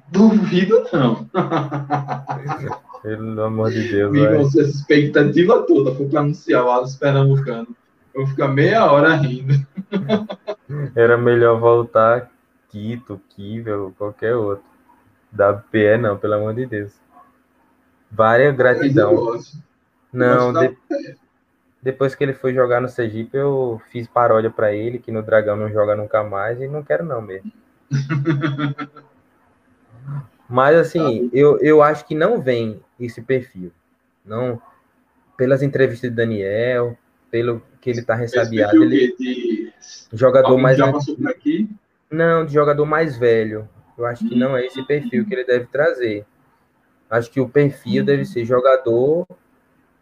duvido 0.09 0.83
não. 0.93 1.27
Pelo 3.01 3.41
amor 3.41 3.71
de 3.71 3.89
Deus. 3.89 4.11
Viram 4.11 4.41
essa 4.41 4.61
expectativa 4.61 5.63
toda 5.63 5.91
para 5.91 6.19
anunciar 6.19 6.63
o 6.63 6.69
Alas 6.69 6.95
Pernambucano. 6.97 7.69
Eu 8.13 8.21
vou 8.21 8.27
ficar 8.27 8.47
meia 8.47 8.85
hora 8.91 9.15
rindo. 9.15 9.55
Era 10.95 11.17
melhor 11.17 11.59
voltar 11.59 12.29
Quito, 12.69 13.19
Kivel, 13.29 13.91
qualquer 13.97 14.35
outro. 14.35 14.70
Da 15.31 15.53
PE, 15.53 15.97
não, 15.97 16.17
pelo 16.17 16.33
amor 16.33 16.53
de 16.53 16.65
Deus. 16.65 16.91
Várias 18.11 18.55
gratidão. 18.55 19.39
Não, 20.11 20.51
de... 20.51 20.77
depois 21.81 22.13
que 22.13 22.23
ele 22.23 22.33
foi 22.33 22.53
jogar 22.53 22.81
no 22.81 22.89
Sergipe, 22.89 23.37
eu 23.37 23.81
fiz 23.89 24.07
paródia 24.07 24.49
para 24.49 24.73
ele, 24.73 24.99
que 24.99 25.11
no 25.11 25.23
Dragão 25.23 25.55
não 25.55 25.71
joga 25.71 25.95
nunca 25.95 26.21
mais, 26.23 26.59
e 26.59 26.67
não 26.67 26.83
quero 26.83 27.05
não 27.05 27.21
mesmo. 27.21 27.51
Mas 30.49 30.75
assim, 30.75 31.29
eu, 31.31 31.57
eu 31.61 31.81
acho 31.81 32.05
que 32.05 32.13
não 32.13 32.41
vem 32.41 32.81
esse 32.99 33.21
perfil. 33.21 33.71
Não, 34.25 34.61
pelas 35.37 35.63
entrevistas 35.63 36.09
de 36.09 36.15
Daniel, 36.15 36.97
pelo 37.31 37.61
que 37.79 37.89
ele 37.89 38.01
tá 38.01 38.15
ressabiado. 38.15 38.83
Ele, 38.83 39.15
de... 39.17 39.71
Jogador 40.11 40.57
mais. 40.57 40.77
Já 40.77 40.91
passou 40.91 41.15
por 41.15 41.29
aqui? 41.29 41.69
Não, 42.11 42.45
de 42.45 42.53
jogador 42.53 42.85
mais 42.85 43.17
velho. 43.17 43.67
Eu 43.97 44.05
acho 44.05 44.27
que 44.27 44.35
não 44.35 44.55
é 44.55 44.65
esse 44.65 44.83
perfil 44.83 45.25
que 45.25 45.33
ele 45.33 45.43
deve 45.43 45.65
trazer. 45.67 46.25
Acho 47.09 47.29
que 47.29 47.41
o 47.41 47.49
perfil 47.49 48.05
deve 48.05 48.25
ser 48.25 48.45
jogador 48.45 49.27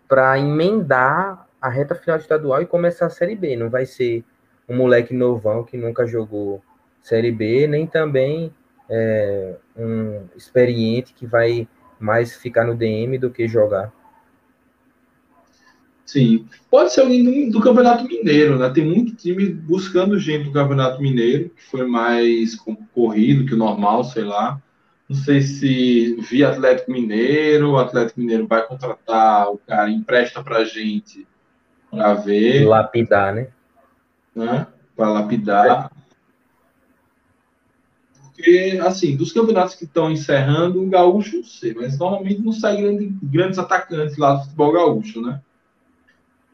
para 0.07 0.37
emendar 0.39 1.47
a 1.61 1.69
reta 1.69 1.95
final 1.95 2.17
estadual 2.17 2.61
e 2.61 2.65
começar 2.65 3.07
a 3.07 3.09
Série 3.09 3.35
B. 3.35 3.55
Não 3.55 3.69
vai 3.69 3.85
ser 3.85 4.23
um 4.67 4.75
moleque 4.75 5.13
novão 5.13 5.63
que 5.63 5.75
nunca 5.75 6.05
jogou 6.05 6.61
Série 7.01 7.31
B, 7.31 7.67
nem 7.67 7.87
também 7.87 8.53
é, 8.89 9.55
um 9.75 10.27
experiente 10.35 11.13
que 11.13 11.25
vai 11.25 11.67
mais 11.99 12.35
ficar 12.35 12.63
no 12.63 12.75
DM 12.75 13.17
do 13.17 13.29
que 13.29 13.47
jogar. 13.47 13.91
Sim. 16.09 16.47
Pode 16.71 16.91
ser 16.91 17.01
alguém 17.01 17.51
do, 17.51 17.61
Campeonato 17.61 18.03
Mineiro, 18.03 18.57
né? 18.57 18.67
Tem 18.71 18.83
muito 18.83 19.15
time 19.15 19.47
buscando 19.47 20.17
gente 20.17 20.45
do 20.45 20.51
Campeonato 20.51 20.99
Mineiro, 20.99 21.49
que 21.49 21.61
foi 21.61 21.85
mais 21.85 22.55
concorrido 22.55 23.45
que 23.45 23.53
o 23.53 23.57
normal, 23.57 24.03
sei 24.03 24.23
lá. 24.23 24.59
Não 25.07 25.15
sei 25.15 25.41
se 25.41 26.15
via 26.21 26.49
Atlético 26.49 26.91
Mineiro, 26.91 27.73
o 27.73 27.77
Atlético 27.77 28.21
Mineiro 28.21 28.47
vai 28.47 28.65
contratar 28.65 29.51
o 29.51 29.59
cara, 29.59 29.91
empresta 29.91 30.43
pra 30.43 30.63
gente 30.63 31.27
para 31.91 32.15
ver. 32.15 32.67
Lapidar, 32.67 33.35
né? 33.35 33.47
né? 34.35 34.65
Para 34.95 35.09
lapidar. 35.09 35.91
Porque, 38.23 38.79
assim, 38.81 39.15
dos 39.15 39.31
campeonatos 39.31 39.75
que 39.75 39.83
estão 39.83 40.11
encerrando, 40.11 40.81
o 40.81 40.89
Gaúcho 40.89 41.37
não 41.37 41.43
sei, 41.43 41.75
mas 41.75 41.99
normalmente 41.99 42.41
não 42.41 42.51
sai 42.51 42.81
grande, 42.81 43.15
grandes 43.21 43.59
atacantes 43.59 44.17
lá 44.17 44.33
do 44.33 44.43
futebol 44.45 44.71
gaúcho, 44.71 45.21
né? 45.21 45.39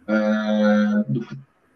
É, 0.08 1.04
do, 1.08 1.28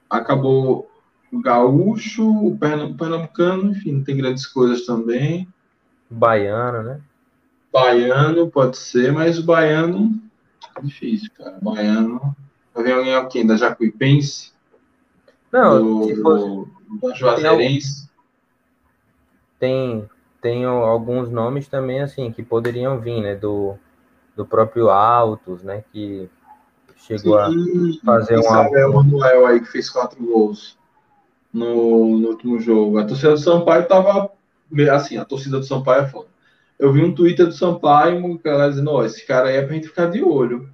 acabou 0.10 0.90
o 1.32 1.40
gaúcho, 1.42 2.28
o 2.30 2.58
pernambucano, 2.58 3.72
enfim, 3.72 4.04
tem 4.04 4.18
grandes 4.18 4.46
coisas 4.46 4.86
também. 4.86 5.48
Baiano, 6.10 6.84
né? 6.84 7.02
Baiano 7.72 8.50
pode 8.50 8.78
ser, 8.78 9.12
mas 9.12 9.38
o 9.38 9.44
baiano 9.44 10.20
difícil, 10.82 11.30
cara. 11.38 11.58
Baiano. 11.62 12.36
Vai 12.74 12.84
ver 12.84 12.94
alguém 12.94 13.16
aqui 13.16 13.44
da 13.44 13.58
Jacuipense? 13.58 14.52
Não, 15.52 16.06
do, 16.08 16.22
fosse, 16.22 16.72
da 17.02 17.14
Juazeirense. 17.14 18.10
Tem, 19.60 20.08
tem 20.42 20.66
alguns 20.66 21.30
nomes 21.30 21.68
também, 21.68 22.02
assim, 22.02 22.32
que 22.32 22.44
poderiam 22.44 23.00
vir, 23.00 23.22
né? 23.22 23.36
Do, 23.36 23.76
do 24.36 24.46
próprio 24.46 24.90
Altos, 24.90 25.64
né? 25.64 25.84
Que 25.92 26.30
chegou 27.00 27.38
Sim, 27.46 28.00
a 28.02 28.06
fazer 28.06 28.38
um. 28.38 28.44
Sabe, 28.44 28.80
é 28.80 28.86
o 28.86 28.94
Manuel 28.94 29.46
aí 29.48 29.60
que 29.60 29.72
fez 29.72 29.90
quatro 29.90 30.24
gols 30.24 30.78
no, 31.54 32.18
no 32.18 32.30
último 32.30 32.60
jogo. 32.60 33.00
A 33.00 33.06
torcida 33.06 33.32
do 33.32 33.40
Sampaio 33.40 33.88
tava. 33.88 34.32
Assim, 34.92 35.18
a 35.18 35.26
torcida 35.26 35.58
do 35.58 35.66
Sampaio 35.66 36.04
é 36.04 36.08
foda. 36.08 36.28
Eu 36.78 36.94
vi 36.94 37.04
um 37.04 37.14
Twitter 37.14 37.48
do 37.48 37.52
Sampaio, 37.52 38.24
um 38.24 38.38
cara 38.38 38.70
dizendo: 38.70 38.92
Ó, 38.92 39.04
esse 39.04 39.26
cara 39.26 39.50
aí 39.50 39.58
é 39.58 39.62
pra 39.62 39.74
gente 39.74 39.88
ficar 39.88 40.06
de 40.08 40.24
olho. 40.24 40.70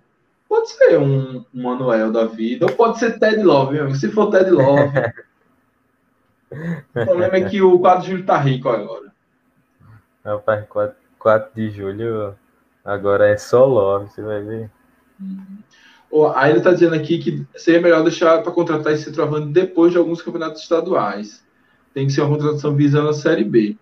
Pode 0.48 0.70
ser 0.70 1.00
um, 1.00 1.44
um 1.54 1.64
Manuel 1.64 2.12
da 2.12 2.26
vida, 2.26 2.66
ou 2.66 2.72
pode 2.72 3.00
ser 3.00 3.18
Ted 3.18 3.42
Love, 3.42 3.74
mesmo. 3.74 3.96
Se 3.96 4.10
for 4.10 4.30
Ted 4.30 4.50
Love. 4.52 4.92
o 6.52 7.06
problema 7.06 7.38
é 7.38 7.50
que 7.50 7.62
o 7.62 7.80
4 7.80 8.04
de 8.04 8.12
julho 8.12 8.26
tá 8.26 8.38
rico 8.38 8.70
agora. 8.70 9.12
Rapaz, 10.24 10.66
4, 10.68 10.96
4 11.18 11.52
de 11.56 11.72
julho 11.72 12.36
agora 12.84 13.28
é 13.28 13.38
só 13.38 13.66
Love, 13.66 14.10
você 14.10 14.22
vai 14.22 14.42
ver. 14.44 14.72
Uhum. 15.20 15.58
Aí 16.36 16.52
ele 16.52 16.60
está 16.60 16.72
dizendo 16.72 16.96
aqui 16.96 17.18
que 17.18 17.46
seria 17.56 17.82
melhor 17.82 18.02
deixar 18.02 18.42
para 18.42 18.52
contratar 18.52 18.94
esse 18.94 19.04
centroavante 19.04 19.52
depois 19.52 19.92
de 19.92 19.98
alguns 19.98 20.22
campeonatos 20.22 20.62
estaduais. 20.62 21.44
Tem 21.94 22.08
que 22.08 22.14
ser 22.14 22.22
uma 22.22 22.38
contratação 22.38 22.76
visando 22.76 23.10
a 23.10 23.14
Série 23.14 23.44
B. 23.44 23.76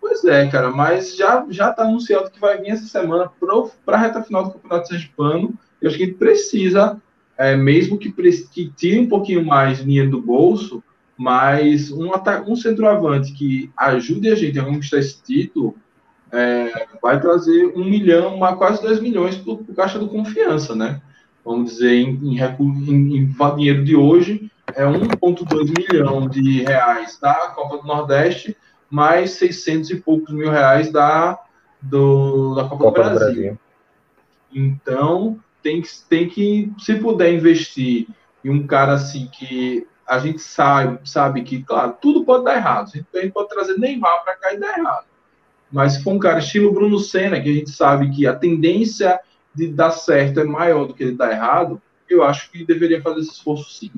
Pois 0.00 0.24
é, 0.24 0.46
cara, 0.48 0.70
mas 0.70 1.16
já 1.16 1.44
já 1.50 1.70
está 1.70 1.82
anunciado 1.82 2.30
que 2.30 2.40
vai 2.40 2.58
vir 2.58 2.70
essa 2.70 2.86
semana 2.86 3.30
para 3.84 3.96
a 3.96 4.00
reta 4.00 4.22
final 4.22 4.44
do 4.44 4.52
Campeonato 4.52 4.88
Sergipano. 4.88 5.52
Eu 5.82 5.88
acho 5.88 5.98
que 5.98 6.06
precisa, 6.06 7.00
é, 7.36 7.56
mesmo 7.56 7.98
que, 7.98 8.12
que 8.12 8.72
tire 8.76 9.00
um 9.00 9.08
pouquinho 9.08 9.44
mais 9.44 9.78
dinheiro 9.78 10.10
do 10.10 10.22
bolso, 10.22 10.82
mas 11.16 11.90
um, 11.90 12.10
um 12.46 12.56
centroavante 12.56 13.32
que 13.32 13.70
ajude 13.76 14.30
a 14.30 14.36
gente 14.36 14.58
a 14.58 14.64
conquistar 14.64 14.98
esse 14.98 15.20
título 15.22 15.76
é, 16.30 16.86
vai 17.02 17.20
trazer 17.20 17.72
um 17.76 17.84
milhão, 17.84 18.38
quase 18.56 18.80
dois 18.80 19.00
milhões 19.00 19.36
para 19.36 19.52
o 19.52 19.74
caixa 19.74 19.98
do 19.98 20.08
confiança, 20.08 20.74
né? 20.74 21.00
Vamos 21.48 21.72
dizer, 21.72 21.94
em, 21.94 22.10
em, 22.22 22.38
em, 22.38 23.16
em 23.16 23.54
dinheiro 23.56 23.82
de 23.82 23.96
hoje, 23.96 24.52
é 24.74 24.84
1,2 24.84 25.72
milhão 25.78 26.28
de 26.28 26.62
reais 26.62 27.18
da 27.18 27.34
Copa 27.54 27.78
do 27.78 27.86
Nordeste, 27.86 28.54
mais 28.90 29.30
600 29.32 29.90
e 29.90 29.96
poucos 29.96 30.34
mil 30.34 30.50
reais 30.50 30.92
da, 30.92 31.38
do, 31.80 32.54
da 32.54 32.64
Copa, 32.64 32.84
Copa 32.84 33.02
do, 33.02 33.10
Brasil. 33.10 33.28
do, 33.28 33.34
Brasil. 33.34 33.58
Então, 34.54 35.38
tem 35.62 35.80
que, 35.80 35.88
tem 36.06 36.28
que, 36.28 36.70
se 36.78 36.96
puder 36.96 37.32
investir 37.32 38.06
e 38.44 38.50
um 38.50 38.66
cara 38.66 38.92
assim 38.92 39.26
que 39.32 39.86
a 40.06 40.18
gente 40.18 40.40
sabe, 40.40 41.00
sabe 41.04 41.42
que, 41.42 41.62
claro, 41.62 41.96
tudo 42.00 42.24
pode 42.24 42.44
dar 42.44 42.56
errado. 42.56 42.90
A 42.94 43.18
gente 43.20 43.32
pode 43.32 43.48
trazer 43.48 43.78
Neymar 43.78 44.22
para 44.22 44.36
cá 44.36 44.52
e 44.52 44.58
dar 44.58 44.78
errado. 44.78 45.06
Mas 45.72 45.94
se 45.94 46.02
for 46.02 46.12
um 46.12 46.18
cara 46.18 46.40
estilo 46.40 46.72
Bruno 46.72 46.98
Senna, 46.98 47.40
que 47.40 47.48
a 47.48 47.54
gente 47.54 47.70
sabe 47.70 48.10
que 48.10 48.26
a 48.26 48.34
tendência 48.34 49.18
de 49.58 49.68
dar 49.68 49.90
certo 49.90 50.38
é 50.38 50.44
maior 50.44 50.86
do 50.86 50.94
que 50.94 51.02
ele 51.02 51.16
dar 51.16 51.32
errado, 51.32 51.82
eu 52.08 52.22
acho 52.22 52.50
que 52.50 52.64
deveria 52.64 53.02
fazer 53.02 53.20
esse 53.20 53.32
esforço 53.32 53.70
sim. 53.70 53.90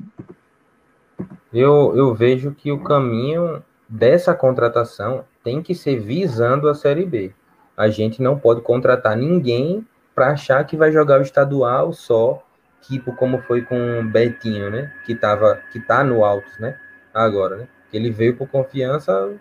Eu, 1.53 1.93
eu 1.95 2.13
vejo 2.15 2.51
que 2.51 2.71
o 2.71 2.83
caminho 2.83 3.63
dessa 3.87 4.33
contratação 4.33 5.23
tem 5.43 5.61
que 5.61 5.75
ser 5.75 5.99
visando 5.99 6.67
a 6.67 6.73
Série 6.73 7.05
B. 7.05 7.33
A 7.77 7.89
gente 7.89 8.21
não 8.21 8.37
pode 8.37 8.61
contratar 8.61 9.15
ninguém 9.15 9.85
para 10.15 10.31
achar 10.31 10.63
que 10.65 10.75
vai 10.75 10.91
jogar 10.91 11.19
o 11.19 11.23
estadual 11.23 11.93
só, 11.93 12.43
tipo 12.81 13.15
como 13.15 13.41
foi 13.41 13.61
com 13.61 13.99
o 13.99 14.03
Betinho, 14.03 14.69
né? 14.69 14.93
Que 15.05 15.13
tava, 15.13 15.61
que 15.71 15.79
tá 15.79 16.03
no 16.03 16.25
Altos, 16.25 16.57
né? 16.57 16.77
Agora, 17.13 17.55
né? 17.55 17.67
Ele 17.93 18.09
veio 18.09 18.35
por 18.35 18.47
confiança 18.47 19.33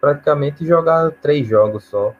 praticamente 0.00 0.66
jogar 0.66 1.10
três 1.10 1.46
jogos 1.46 1.84
só. 1.84 2.14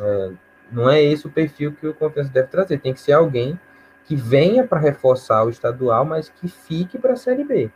É, 0.00 0.30
não 0.70 0.88
é 0.88 1.02
esse 1.02 1.26
o 1.26 1.30
perfil 1.30 1.72
que 1.72 1.86
o 1.86 1.94
Confiança 1.94 2.30
deve 2.30 2.48
trazer. 2.48 2.78
Tem 2.78 2.92
que 2.92 3.00
ser 3.00 3.12
alguém 3.12 3.58
que 4.04 4.16
venha 4.16 4.66
para 4.66 4.78
reforçar 4.78 5.44
o 5.44 5.50
estadual, 5.50 6.04
mas 6.04 6.28
que 6.28 6.48
fique 6.48 6.98
para 6.98 7.12
a 7.12 7.16
Série 7.16 7.44
B. 7.44 7.70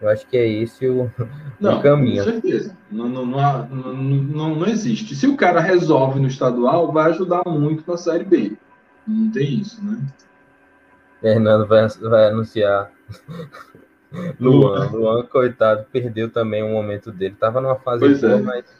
Eu 0.00 0.08
acho 0.08 0.26
que 0.26 0.36
é 0.36 0.46
esse 0.46 0.88
o, 0.88 1.10
não, 1.60 1.78
o 1.78 1.82
caminho. 1.82 2.24
Com 2.24 2.30
certeza. 2.30 2.76
Não, 2.90 3.08
não, 3.08 3.26
não, 3.26 3.66
não, 3.68 4.54
não 4.54 4.66
existe. 4.66 5.14
Se 5.14 5.26
o 5.26 5.36
cara 5.36 5.60
resolve 5.60 6.18
no 6.18 6.28
estadual, 6.28 6.90
vai 6.90 7.10
ajudar 7.10 7.42
muito 7.46 7.88
na 7.90 7.96
Série 7.96 8.24
B. 8.24 8.56
Não 9.06 9.30
tem 9.30 9.60
isso, 9.60 9.84
né? 9.84 9.98
Fernando 11.20 11.66
vai, 11.66 11.86
vai 11.88 12.28
anunciar. 12.28 12.90
Luan, 14.40 14.90
Luan, 14.90 15.22
coitado, 15.24 15.86
perdeu 15.92 16.30
também 16.30 16.62
um 16.62 16.72
momento 16.72 17.12
dele. 17.12 17.36
Tava 17.38 17.60
numa 17.60 17.76
fase 17.76 18.00
pois 18.00 18.20
boa, 18.20 18.32
é. 18.34 18.40
mas. 18.40 18.79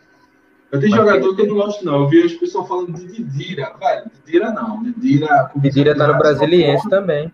Eu 0.72 0.78
tenho 0.78 0.96
mas 0.96 1.00
jogador 1.00 1.34
que 1.34 1.42
eu 1.42 1.46
não 1.46 1.54
gosto, 1.54 1.84
não. 1.84 2.02
Eu 2.02 2.08
vi 2.08 2.22
as 2.22 2.32
pessoas 2.32 2.68
falando 2.68 2.92
de 2.92 3.06
Didira. 3.06 3.74
Velho, 3.78 4.10
Didira 4.24 4.52
não. 4.52 4.82
Didira. 4.82 5.50
Didira 5.56 5.96
tá 5.96 6.06
no 6.06 6.18
Brasiliense 6.18 6.88
também. 6.88 7.32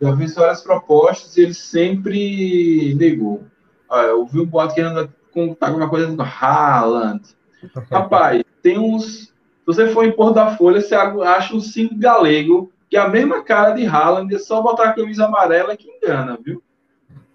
Já 0.00 0.12
vi 0.12 0.26
várias 0.28 0.62
propostas 0.62 1.36
e 1.36 1.42
ele 1.42 1.54
sempre 1.54 2.94
negou. 2.94 3.44
Olha, 3.88 4.06
eu 4.06 4.24
vi 4.24 4.40
um 4.40 4.46
boato 4.46 4.74
que 4.74 4.80
anda 4.80 5.12
com, 5.30 5.54
tá 5.54 5.70
com 5.70 5.76
uma 5.76 5.90
coisa 5.90 6.06
do 6.06 6.22
Haaland. 6.22 7.22
Rapaz, 7.90 8.42
tem 8.62 8.78
uns. 8.78 9.28
Se 9.28 9.66
você 9.66 9.88
for 9.88 10.04
em 10.04 10.12
Porto 10.12 10.36
da 10.36 10.56
Folha, 10.56 10.80
você 10.80 10.94
acha 10.94 11.54
um 11.54 11.60
cinco 11.60 11.94
galego, 11.98 12.72
que 12.88 12.96
é 12.96 13.00
a 13.00 13.08
mesma 13.08 13.44
cara 13.44 13.72
de 13.72 13.86
Haaland, 13.86 14.34
é 14.34 14.38
só 14.38 14.62
botar 14.62 14.88
a 14.88 14.92
camisa 14.94 15.26
amarela 15.26 15.76
que 15.76 15.88
engana, 15.88 16.38
viu? 16.42 16.62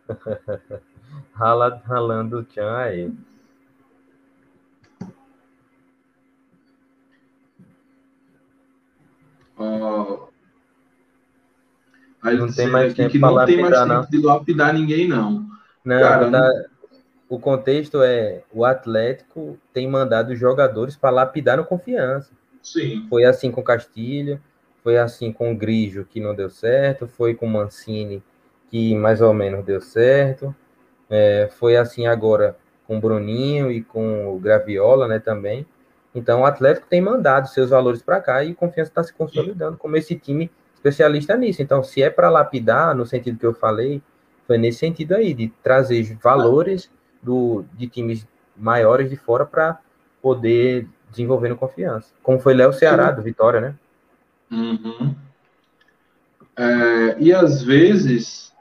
Haaland 1.40 1.82
ralando 1.86 2.40
o 2.40 2.44
tchan 2.44 2.76
aí. 2.78 3.12
Aí 12.22 12.38
não 12.38 12.52
tem 12.52 12.68
mais 12.68 12.94
tempo 12.94 13.12
que 13.12 13.20
não 13.20 13.46
tem 13.46 13.62
mais 13.62 13.78
tempo 13.78 13.88
não. 13.88 14.06
de 14.10 14.18
lapidar 14.22 14.74
ninguém, 14.74 15.08
não. 15.08 15.46
Não, 15.84 16.00
Cara, 16.00 16.32
tá- 16.32 16.66
o 17.30 17.40
contexto 17.40 18.02
é 18.02 18.44
o 18.52 18.66
Atlético 18.66 19.58
tem 19.74 19.88
mandado 19.88 20.32
os 20.34 20.40
jogadores 20.40 20.96
para 20.96 21.10
lapidar 21.12 21.58
no 21.58 21.66
confiança. 21.66 22.32
Sim. 22.62 23.06
Foi 23.10 23.26
assim 23.26 23.52
com 23.52 23.64
Castilho, 23.64 24.42
foi 24.84 24.98
assim 24.98 25.32
com 25.32 25.52
o 25.52 25.56
Grigio, 25.56 26.06
que 26.06 26.20
não 26.20 26.34
deu 26.36 26.50
certo, 26.50 27.08
foi 27.08 27.36
com 27.36 27.46
o 27.46 27.50
Mancini, 27.50 28.24
que 28.70 28.96
mais 28.96 29.22
ou 29.22 29.34
menos 29.34 29.64
deu 29.64 29.82
certo. 29.82 30.56
É, 31.10 31.50
foi 31.60 31.78
assim 31.78 32.08
agora 32.08 32.58
com 32.88 32.98
o 32.98 33.00
Bruninho 33.00 33.72
e 33.72 33.84
com 33.84 34.36
o 34.36 34.40
Graviola, 34.40 35.08
né, 35.08 35.20
também. 35.20 35.66
Então 36.16 36.42
o 36.42 36.46
Atlético 36.46 36.88
tem 36.90 37.02
mandado 37.02 37.50
seus 37.50 37.70
valores 37.70 38.02
para 38.02 38.22
cá 38.22 38.44
e 38.44 38.54
o 38.54 38.56
Confiança 38.56 38.90
está 38.90 39.04
se 39.04 39.14
consolidando 39.14 39.78
como 39.78 39.98
esse 39.98 40.16
time 40.16 40.50
especialista 40.76 41.36
nisso. 41.36 41.62
Então, 41.62 41.84
se 41.84 42.02
é 42.02 42.10
para 42.10 42.30
lapidar, 42.30 42.96
no 42.96 43.06
sentido 43.06 43.38
que 43.38 43.46
eu 43.46 43.54
falei, 43.54 44.02
foi 44.48 44.58
nesse 44.58 44.80
sentido 44.80 45.16
aí, 45.16 45.34
de 45.34 45.50
trazer 45.62 46.18
valores 46.22 46.90
do, 47.22 47.66
de 47.74 47.88
times 47.88 48.26
maiores 48.56 49.10
de 49.10 49.18
fora 49.18 49.46
para 49.46 49.80
poder 50.22 50.88
desenvolver 51.10 51.50
no 51.50 51.58
confiança. 51.58 52.14
Como 52.22 52.40
foi 52.40 52.54
Léo 52.54 52.72
Ceará, 52.72 53.12
do 53.12 53.22
Vitória, 53.22 53.60
né? 53.60 53.76
Uhum. 54.52 55.16
É, 56.56 57.16
e 57.20 57.34
às 57.34 57.64
vezes, 57.64 58.54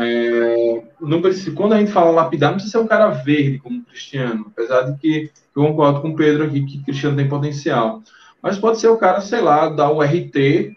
é, 0.00 0.82
não 1.00 1.20
precisa, 1.20 1.50
quando 1.50 1.72
a 1.72 1.78
gente 1.78 1.90
fala 1.90 2.12
lapidar, 2.12 2.50
não 2.50 2.56
precisa 2.56 2.78
ser 2.78 2.84
um 2.84 2.86
cara 2.86 3.08
verde 3.08 3.58
como 3.58 3.84
Cristiano, 3.84 4.46
apesar 4.46 4.82
de 4.82 4.98
que 4.98 5.30
eu 5.56 5.64
concordo 5.64 6.00
com 6.00 6.10
o 6.10 6.16
Pedro 6.16 6.44
aqui 6.44 6.64
que 6.64 6.84
Cristiano 6.84 7.16
tem 7.16 7.28
potencial. 7.28 8.00
Mas 8.40 8.56
pode 8.56 8.78
ser 8.78 8.86
o 8.86 8.96
cara, 8.96 9.20
sei 9.20 9.40
lá, 9.40 9.68
dar 9.68 9.90
o 9.90 10.00
RT, 10.00 10.76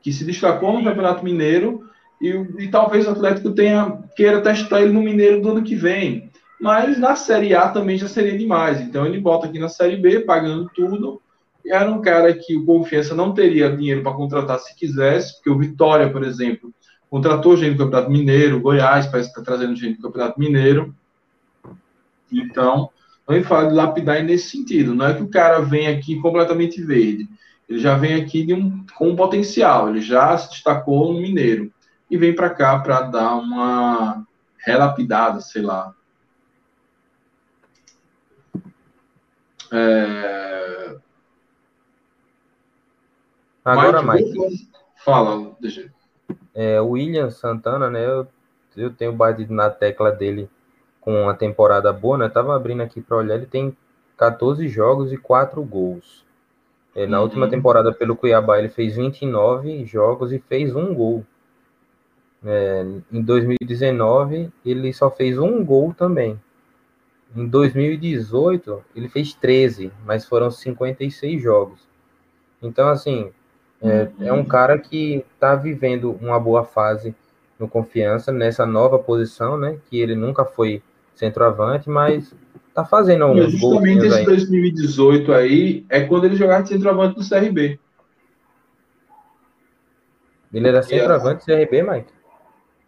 que 0.00 0.12
se 0.12 0.24
destacou 0.24 0.72
no 0.72 0.82
Campeonato 0.82 1.22
Mineiro, 1.22 1.84
e, 2.22 2.28
e 2.58 2.68
talvez 2.68 3.06
o 3.06 3.10
Atlético 3.10 3.50
tenha, 3.50 3.98
queira 4.16 4.40
testar 4.40 4.80
ele 4.80 4.94
no 4.94 5.02
Mineiro 5.02 5.42
do 5.42 5.50
ano 5.50 5.62
que 5.62 5.74
vem. 5.74 6.30
Mas 6.58 6.98
na 6.98 7.14
Série 7.14 7.54
A 7.54 7.68
também 7.68 7.98
já 7.98 8.08
seria 8.08 8.36
demais. 8.36 8.80
Então 8.80 9.04
ele 9.04 9.20
bota 9.20 9.46
aqui 9.46 9.58
na 9.58 9.68
Série 9.68 9.96
B, 9.96 10.20
pagando 10.20 10.70
tudo. 10.74 11.20
E 11.62 11.70
era 11.70 11.90
um 11.90 12.00
cara 12.00 12.32
que 12.32 12.56
o 12.56 12.64
Confiança 12.64 13.14
não 13.14 13.34
teria 13.34 13.76
dinheiro 13.76 14.02
para 14.02 14.14
contratar 14.14 14.58
se 14.58 14.74
quisesse, 14.74 15.34
porque 15.34 15.50
o 15.50 15.58
Vitória, 15.58 16.10
por 16.10 16.24
exemplo, 16.24 16.72
contratou 17.10 17.56
gente 17.56 17.76
do 17.76 17.84
Campeonato 17.84 18.10
Mineiro, 18.10 18.60
Goiás 18.60 19.06
parece 19.06 19.32
que 19.32 19.38
está 19.38 19.50
trazendo 19.50 19.76
gente 19.76 19.96
do 19.96 20.02
Campeonato 20.02 20.38
Mineiro. 20.38 20.94
Então, 22.30 22.90
a 23.26 23.34
gente 23.34 23.46
fala 23.46 23.68
de 23.68 23.74
lapidar 23.74 24.22
nesse 24.22 24.50
sentido. 24.50 24.94
Não 24.94 25.06
é 25.06 25.14
que 25.14 25.22
o 25.22 25.28
cara 25.28 25.60
vem 25.60 25.86
aqui 25.88 26.20
completamente 26.20 26.82
verde. 26.82 27.28
Ele 27.68 27.78
já 27.78 27.96
vem 27.96 28.14
aqui 28.14 28.52
um, 28.52 28.84
com 28.96 29.10
um 29.10 29.16
potencial. 29.16 29.88
Ele 29.88 30.00
já 30.00 30.36
se 30.36 30.50
destacou 30.50 31.12
no 31.12 31.20
Mineiro. 31.20 31.72
E 32.10 32.16
vem 32.16 32.34
para 32.34 32.50
cá 32.50 32.78
para 32.78 33.02
dar 33.02 33.34
uma 33.36 34.26
relapidada, 34.64 35.40
sei 35.40 35.62
lá. 35.62 35.94
É... 39.70 40.96
Agora, 43.64 44.02
Mike, 44.02 44.38
Mike, 44.38 44.70
Fala, 45.04 45.54
deixa 45.60 45.92
é, 46.58 46.80
o 46.80 46.88
William 46.90 47.30
Santana, 47.30 47.88
né? 47.88 48.04
Eu, 48.04 48.26
eu 48.76 48.90
tenho 48.92 49.12
batido 49.12 49.54
na 49.54 49.70
tecla 49.70 50.10
dele 50.10 50.50
com 51.00 51.22
uma 51.22 51.32
temporada 51.34 51.92
boa, 51.92 52.18
né? 52.18 52.24
Eu 52.24 52.30
tava 52.30 52.56
abrindo 52.56 52.82
aqui 52.82 53.00
para 53.00 53.16
olhar, 53.16 53.36
ele 53.36 53.46
tem 53.46 53.76
14 54.16 54.66
jogos 54.68 55.12
e 55.12 55.16
4 55.16 55.62
gols. 55.62 56.26
É, 56.96 57.06
na 57.06 57.18
Uhum. 57.18 57.24
última 57.24 57.48
temporada 57.48 57.92
pelo 57.92 58.16
Cuiabá 58.16 58.58
ele 58.58 58.68
fez 58.68 58.96
29 58.96 59.84
jogos 59.86 60.32
e 60.32 60.40
fez 60.40 60.74
um 60.74 60.92
gol. 60.92 61.24
É, 62.44 62.84
em 63.12 63.22
2019 63.22 64.50
ele 64.66 64.92
só 64.92 65.10
fez 65.10 65.38
um 65.38 65.64
gol 65.64 65.94
também. 65.94 66.40
Em 67.36 67.46
2018 67.46 68.84
ele 68.96 69.08
fez 69.08 69.34
13, 69.34 69.92
mas 70.04 70.24
foram 70.26 70.50
56 70.50 71.40
jogos. 71.40 71.86
Então 72.62 72.88
assim 72.88 73.32
é, 73.82 74.08
é 74.20 74.32
um 74.32 74.44
cara 74.44 74.78
que 74.78 75.24
está 75.34 75.54
vivendo 75.54 76.18
uma 76.20 76.38
boa 76.38 76.64
fase 76.64 77.14
no 77.58 77.68
confiança 77.68 78.32
nessa 78.32 78.66
nova 78.66 78.98
posição, 78.98 79.56
né? 79.56 79.78
Que 79.88 80.00
ele 80.00 80.14
nunca 80.14 80.44
foi 80.44 80.82
centroavante, 81.14 81.88
mas 81.88 82.32
tá 82.74 82.84
fazendo 82.84 83.26
uns 83.26 83.52
justamente 83.52 84.06
esse 84.06 84.18
aí. 84.18 84.24
2018 84.24 85.32
aí 85.32 85.86
é 85.88 86.00
quando 86.00 86.24
ele 86.24 86.36
jogava 86.36 86.62
de 86.62 86.68
centroavante 86.68 87.18
no 87.18 87.28
CRB. 87.28 87.78
Ele 90.52 90.68
era 90.68 90.82
centroavante 90.82 91.44
do 91.44 91.52
CRB, 91.52 91.82
Mike? 91.82 92.12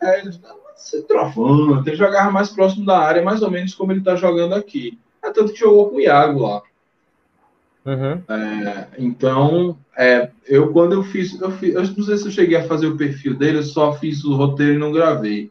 É, 0.01 0.20
ele 0.20 0.30
centroavante, 0.76 1.88
ele 1.88 1.97
jogava 1.97 2.30
mais 2.30 2.49
próximo 2.49 2.86
da 2.86 2.99
área, 2.99 3.22
mais 3.22 3.43
ou 3.43 3.51
menos 3.51 3.74
como 3.74 3.93
ele 3.93 4.03
tá 4.03 4.16
jogando 4.16 4.55
aqui. 4.55 4.99
É 5.22 5.30
tanto 5.30 5.53
que 5.53 5.59
jogou 5.59 5.91
com 5.91 5.97
o 5.97 6.01
Iago 6.01 6.41
lá. 6.41 6.62
Uhum. 7.85 8.22
É, 8.28 8.89
então, 8.99 9.78
é, 9.97 10.31
eu 10.47 10.72
quando 10.72 10.93
eu 10.93 11.03
fiz, 11.03 11.41
eu 11.41 11.51
fiz, 11.51 11.74
eu 11.74 11.83
não 11.83 12.05
sei 12.05 12.16
se 12.18 12.26
eu 12.26 12.31
cheguei 12.31 12.59
a 12.59 12.66
fazer 12.66 12.87
o 12.87 12.97
perfil 12.97 13.37
dele, 13.37 13.59
eu 13.59 13.62
só 13.62 13.95
fiz 13.95 14.22
o 14.24 14.37
roteiro 14.37 14.74
e 14.74 14.78
não 14.78 14.93
gravei. 14.93 15.51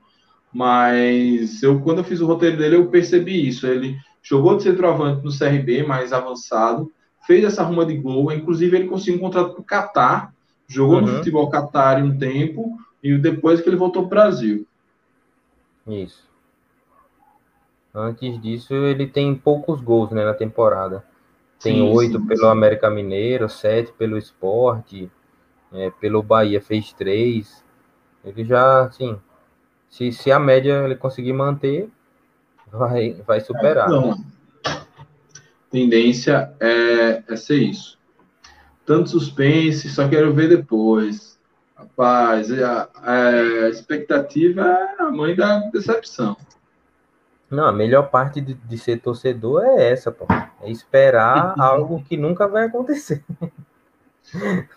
Mas 0.53 1.61
eu 1.63 1.79
quando 1.81 1.99
eu 1.99 2.03
fiz 2.03 2.21
o 2.21 2.27
roteiro 2.27 2.57
dele, 2.57 2.75
eu 2.75 2.87
percebi 2.87 3.47
isso. 3.47 3.65
Ele 3.67 3.97
jogou 4.21 4.57
de 4.57 4.63
centroavante 4.63 5.23
no 5.23 5.31
CRB, 5.31 5.83
mais 5.83 6.13
avançado, 6.13 6.91
fez 7.25 7.43
essa 7.43 7.63
ruma 7.63 7.85
de 7.85 7.95
gol, 7.97 8.31
inclusive 8.31 8.77
ele 8.77 8.87
conseguiu 8.87 9.15
um 9.19 9.23
contrato 9.23 9.53
com 9.55 9.61
o 9.61 9.65
Qatar, 9.65 10.33
jogou 10.67 11.01
no 11.01 11.07
Uhum. 11.07 11.17
futebol 11.17 11.49
Qatar 11.49 12.03
um 12.03 12.17
tempo, 12.17 12.77
e 13.03 13.17
depois 13.17 13.61
que 13.61 13.69
ele 13.69 13.75
voltou 13.75 14.07
para 14.07 14.07
o 14.07 14.09
Brasil. 14.09 14.67
Isso. 15.87 16.27
Antes 17.93 18.39
disso, 18.41 18.73
ele 18.73 19.07
tem 19.07 19.33
poucos 19.33 19.81
gols 19.81 20.11
né, 20.11 20.23
na 20.23 20.33
temporada. 20.33 21.03
Tem 21.61 21.81
oito 21.81 22.25
pelo. 22.25 22.47
América 22.47 22.89
Mineiro, 22.89 23.49
sete 23.49 23.91
pelo 23.91 24.17
Esporte, 24.17 25.11
é, 25.73 25.89
pelo 25.91 26.23
Bahia 26.23 26.61
fez 26.61 26.93
três. 26.93 27.63
Ele 28.23 28.45
já, 28.45 28.83
assim, 28.83 29.19
Se, 29.89 30.11
se 30.11 30.31
a 30.31 30.39
média 30.39 30.83
ele 30.85 30.95
conseguir 30.95 31.33
manter, 31.33 31.89
vai, 32.71 33.13
vai 33.25 33.39
superar. 33.41 33.89
Não. 33.89 34.15
Tendência 35.71 36.53
é, 36.59 37.23
é 37.27 37.35
ser 37.35 37.57
isso. 37.57 37.97
Tanto 38.85 39.09
suspense, 39.09 39.89
só 39.89 40.07
quero 40.07 40.33
ver 40.33 40.49
depois. 40.49 41.37
Rapaz, 41.75 42.51
a, 42.51 42.89
a 42.95 43.69
expectativa 43.69 44.61
é 44.61 45.01
a 45.01 45.11
mãe 45.11 45.35
da 45.35 45.59
decepção. 45.71 46.35
Não, 47.49 47.65
a 47.65 47.71
melhor 47.71 48.09
parte 48.09 48.39
de, 48.39 48.53
de 48.53 48.77
ser 48.77 49.01
torcedor 49.01 49.63
é 49.63 49.91
essa, 49.91 50.11
pô. 50.11 50.25
É 50.61 50.69
esperar 50.69 51.55
algo 51.59 52.03
que 52.03 52.15
nunca 52.15 52.47
vai 52.47 52.65
acontecer. 52.65 53.23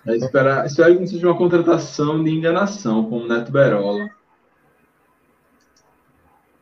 É 0.06 0.16
esperar, 0.16 0.66
espero 0.66 0.94
que 0.94 1.00
não 1.00 1.06
seja 1.06 1.26
uma 1.26 1.36
contratação 1.36 2.22
de 2.24 2.30
enganação, 2.30 3.08
como 3.08 3.28
Neto 3.28 3.52
Berola. 3.52 4.08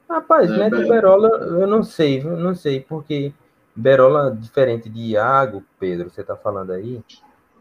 Rapaz, 0.08 0.50
é, 0.50 0.56
Neto 0.56 0.88
Berola, 0.88 1.28
eu 1.28 1.66
não 1.68 1.84
sei, 1.84 2.20
eu 2.20 2.36
não 2.36 2.54
sei, 2.54 2.80
porque 2.80 3.32
Berola, 3.76 4.36
diferente 4.36 4.88
de 4.88 5.00
Iago, 5.12 5.62
Pedro, 5.78 6.10
você 6.10 6.24
tá 6.24 6.34
falando 6.34 6.72
aí, 6.72 7.00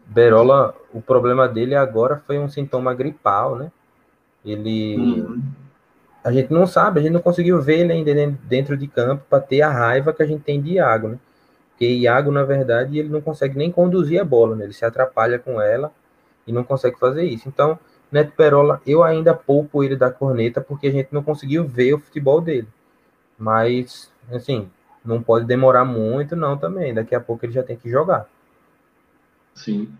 Berola, 0.04 0.74
o 0.92 1.00
problema 1.00 1.48
dele 1.48 1.76
agora 1.76 2.20
foi 2.26 2.36
um 2.38 2.48
sintoma 2.48 2.92
gripal, 2.92 3.54
né? 3.54 3.70
Ele. 4.44 4.96
Uhum. 4.96 5.42
A 6.22 6.30
gente 6.30 6.52
não 6.52 6.66
sabe, 6.66 7.00
a 7.00 7.02
gente 7.02 7.12
não 7.12 7.20
conseguiu 7.20 7.60
ver 7.62 7.80
ele 7.80 7.92
ainda 7.92 8.38
dentro 8.44 8.76
de 8.76 8.86
campo 8.86 9.24
para 9.28 9.40
ter 9.40 9.62
a 9.62 9.70
raiva 9.70 10.12
que 10.12 10.22
a 10.22 10.26
gente 10.26 10.42
tem 10.42 10.60
de 10.60 10.74
Iago, 10.74 11.08
né? 11.08 11.18
Porque 11.70 11.86
Iago, 11.86 12.30
na 12.30 12.44
verdade, 12.44 12.98
ele 12.98 13.08
não 13.08 13.22
consegue 13.22 13.56
nem 13.56 13.72
conduzir 13.72 14.20
a 14.20 14.24
bola, 14.24 14.54
né? 14.54 14.64
Ele 14.64 14.72
se 14.74 14.84
atrapalha 14.84 15.38
com 15.38 15.60
ela 15.62 15.90
e 16.46 16.52
não 16.52 16.62
consegue 16.62 16.98
fazer 16.98 17.24
isso. 17.24 17.48
Então, 17.48 17.78
Neto 18.12 18.32
Perola, 18.36 18.82
eu 18.86 19.02
ainda 19.02 19.32
poupo 19.32 19.82
ele 19.82 19.96
da 19.96 20.10
corneta 20.10 20.60
porque 20.60 20.88
a 20.88 20.92
gente 20.92 21.08
não 21.10 21.22
conseguiu 21.22 21.66
ver 21.66 21.94
o 21.94 21.98
futebol 21.98 22.40
dele. 22.40 22.68
Mas, 23.38 24.12
assim, 24.30 24.68
não 25.02 25.22
pode 25.22 25.46
demorar 25.46 25.84
muito, 25.86 26.36
não, 26.36 26.58
também. 26.58 26.92
Daqui 26.92 27.14
a 27.14 27.20
pouco 27.20 27.46
ele 27.46 27.52
já 27.52 27.62
tem 27.62 27.76
que 27.76 27.88
jogar. 27.88 28.28
Sim. 29.54 29.90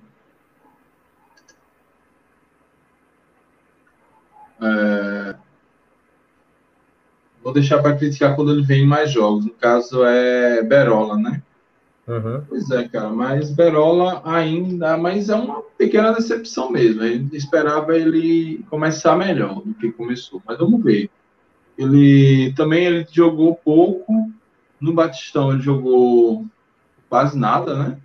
É... 4.60 4.89
Vou 7.50 7.54
deixar 7.54 7.82
para 7.82 7.96
criticar 7.96 8.36
quando 8.36 8.52
ele 8.52 8.62
vem 8.62 8.84
em 8.84 8.86
mais 8.86 9.10
jogos. 9.10 9.44
No 9.44 9.50
caso 9.50 10.04
é 10.04 10.62
Berola, 10.62 11.16
né? 11.16 11.42
Uhum. 12.06 12.44
Pois 12.48 12.70
é, 12.70 12.86
cara, 12.86 13.08
mas 13.08 13.50
Berola 13.50 14.22
ainda, 14.24 14.96
mas 14.96 15.28
é 15.28 15.34
uma 15.34 15.60
pequena 15.76 16.12
decepção 16.12 16.70
mesmo. 16.70 17.02
A 17.02 17.08
gente 17.08 17.36
esperava 17.36 17.98
ele 17.98 18.64
começar 18.70 19.16
melhor 19.16 19.62
do 19.62 19.74
que 19.74 19.90
começou, 19.90 20.40
mas 20.46 20.58
vamos 20.58 20.80
ver. 20.80 21.10
Ele 21.76 22.52
também 22.52 22.84
ele 22.84 23.06
jogou 23.10 23.56
pouco 23.56 24.30
no 24.80 24.92
Batistão, 24.92 25.50
ele 25.50 25.60
jogou 25.60 26.46
quase 27.08 27.36
nada, 27.36 27.74
né? 27.74 27.98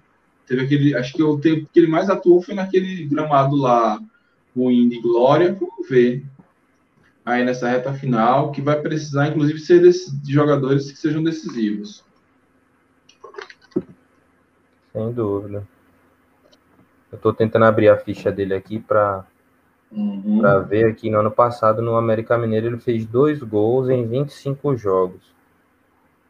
Teve 0.48 0.64
aquele, 0.64 0.96
acho 0.96 1.14
que 1.14 1.22
o 1.22 1.38
tempo 1.38 1.70
que 1.72 1.80
ele 1.80 1.88
mais 1.88 2.10
atuou 2.10 2.42
foi 2.42 2.56
naquele 2.56 3.06
gramado 3.06 3.56
lá, 3.56 4.02
o 4.56 4.72
Indy 4.72 5.00
Glória. 5.02 5.56
Vamos 5.60 5.88
ver 5.88 6.24
aí 7.26 7.44
nessa 7.44 7.68
reta 7.68 7.92
final, 7.94 8.52
que 8.52 8.62
vai 8.62 8.80
precisar, 8.80 9.28
inclusive, 9.28 9.60
ser 9.60 9.82
de 9.82 10.32
jogadores 10.32 10.92
que 10.92 10.98
sejam 10.98 11.24
decisivos. 11.24 12.04
Sem 14.94 15.12
dúvida. 15.12 15.68
Eu 17.12 17.16
estou 17.16 17.34
tentando 17.34 17.66
abrir 17.66 17.90
a 17.90 17.98
ficha 17.98 18.32
dele 18.32 18.54
aqui 18.54 18.80
para 18.80 19.26
uhum. 19.92 20.40
Pra 20.40 20.60
ver 20.60 20.86
aqui. 20.86 21.10
No 21.10 21.20
ano 21.20 21.32
passado, 21.32 21.82
no 21.82 21.96
América 21.96 22.38
Mineiro, 22.38 22.68
ele 22.68 22.78
fez 22.78 23.06
dois 23.06 23.42
gols 23.42 23.90
em 23.90 24.06
25 24.06 24.78
jogos. 24.78 25.34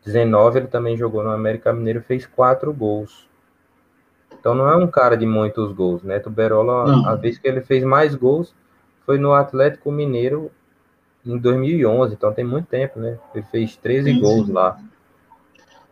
19 0.06 0.60
ele 0.60 0.68
também 0.68 0.96
jogou 0.96 1.24
no 1.24 1.32
América 1.32 1.74
Mineiro 1.74 2.02
fez 2.02 2.26
quatro 2.28 2.72
gols. 2.72 3.28
Então 4.32 4.54
não 4.54 4.70
é 4.70 4.76
um 4.76 4.86
cara 4.88 5.18
de 5.18 5.26
muitos 5.26 5.72
gols. 5.74 6.04
Neto 6.04 6.30
Berola, 6.30 6.86
não. 6.86 7.10
a 7.10 7.16
vez 7.16 7.39
que 7.39 7.48
ele 7.48 7.62
fez 7.62 7.84
mais 7.84 8.14
gols 8.14 8.54
foi 9.06 9.18
no 9.18 9.34
Atlético 9.34 9.91
Mineiro 9.91 10.52
em 11.26 11.38
2011. 11.38 12.13
Então 12.13 12.34
tem 12.34 12.45
muito 12.45 12.67
tempo, 12.67 12.99
né? 12.99 13.17
Ele 13.34 13.45
fez 13.51 13.76
13 13.76 14.13
sim, 14.13 14.19
gols 14.19 14.47
sim. 14.47 14.53
lá. 14.53 14.78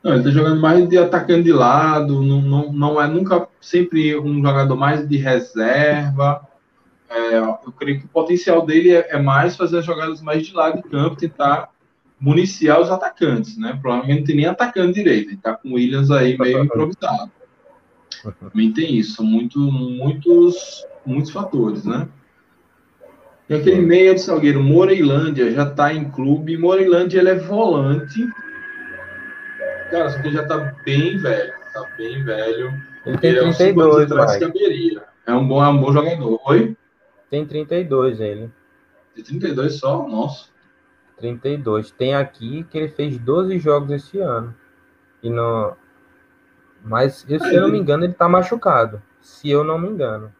Não, 0.04 0.14
ele 0.14 0.24
tá 0.24 0.30
jogando 0.30 0.60
mais 0.60 0.88
de 0.88 0.98
atacante 0.98 1.44
de 1.44 1.54
lado, 1.54 2.22
não, 2.22 2.42
não, 2.42 2.74
não 2.74 3.02
é 3.02 3.08
nunca 3.08 3.48
sempre 3.62 4.20
um 4.20 4.42
jogador 4.42 4.76
mais 4.76 5.08
de 5.08 5.18
reserva. 5.18 6.46
É, 7.10 7.38
eu 7.38 7.72
creio 7.78 8.00
que 8.00 8.06
o 8.06 8.10
potencial 8.10 8.66
dele 8.66 8.92
é, 8.92 9.08
é, 9.12 9.22
mais 9.22 9.56
fazer 9.56 9.80
as 9.80 9.86
jogadas 9.86 10.22
mais 10.22 10.46
de 10.46 10.54
lado 10.54 10.82
de 10.82 10.90
campo, 10.90 11.16
tentar 11.16 11.70
municiar 12.20 12.82
os 12.82 12.90
atacantes, 12.90 13.58
né? 13.58 13.78
Provavelmente 13.82 14.20
não 14.20 14.28
tem 14.28 14.36
nem 14.36 14.46
atacante 14.46 14.94
direito, 14.94 15.30
ele 15.30 15.38
tá 15.38 15.54
com 15.54 15.70
o 15.70 15.74
Williams 15.76 16.12
aí 16.12 16.38
meio 16.38 16.64
improvisado. 16.64 17.32
Também 18.40 18.72
tem 18.72 18.96
isso, 18.98 19.16
são 19.16 19.26
muito, 19.26 19.60
muitos, 19.60 20.86
muitos 21.06 21.32
fatores, 21.32 21.86
né? 21.86 22.08
E 23.50 23.56
aquele 23.56 23.82
meia 23.82 24.14
do 24.14 24.20
Salgueiro, 24.20 24.64
Moreilândia, 24.64 25.52
já 25.52 25.66
tá 25.66 25.94
em 25.94 26.10
clube. 26.10 26.58
Moreilândia, 26.58 27.20
ele 27.20 27.30
é 27.30 27.36
volante 27.36 28.28
Cara, 29.94 30.10
só 30.10 30.20
que 30.20 30.28
ele 30.28 30.36
já 30.36 30.48
tá 30.48 30.58
bem 30.84 31.18
velho. 31.20 31.54
Tá 31.72 31.88
bem 31.96 32.24
velho. 32.24 32.74
Ele 33.06 33.18
tem 33.20 33.30
ele 33.30 33.54
32, 33.54 34.12
é, 34.12 34.16
um 34.16 35.02
é 35.28 35.36
um 35.36 35.48
bom, 35.48 35.64
é 35.64 35.68
um 35.68 35.80
bom 35.80 35.94
jogador. 35.94 36.42
Oi? 36.48 36.76
Tem 37.30 37.46
32 37.46 38.20
ele. 38.20 38.50
Tem 39.14 39.24
32 39.24 39.76
só? 39.76 40.08
Nossa. 40.08 40.50
32. 41.18 41.92
Tem 41.92 42.16
aqui 42.16 42.66
que 42.72 42.78
ele 42.80 42.88
fez 42.88 43.20
12 43.20 43.60
jogos 43.60 43.92
esse 43.92 44.18
ano. 44.20 44.56
E 45.22 45.30
no... 45.30 45.76
Mas, 46.84 47.18
se 47.18 47.36
eu 47.36 47.62
não 47.62 47.70
me 47.70 47.78
engano, 47.78 48.04
ele 48.04 48.14
tá 48.14 48.28
machucado. 48.28 49.00
Se 49.22 49.48
eu 49.48 49.64
não 49.64 49.78
me 49.78 49.90
engano. 49.90 50.34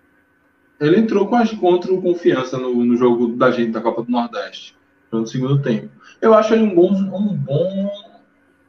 Ele 0.86 1.00
entrou 1.00 1.28
com 1.28 1.36
as 1.36 1.52
contra 1.52 1.94
o 1.94 2.02
confiança 2.02 2.58
no, 2.58 2.84
no 2.84 2.98
jogo 2.98 3.36
da 3.36 3.52
gente 3.52 3.72
da 3.72 3.82
Copa 3.82 4.04
do 4.04 4.12
Nordeste. 4.12 4.76
No 5.12 5.28
segundo 5.28 5.62
tempo. 5.62 5.90
Eu 6.22 6.34
acho 6.34 6.54
ele 6.54 6.64
um 6.64 6.74
bom, 6.74 6.92
um 6.92 7.36
bom 7.36 7.92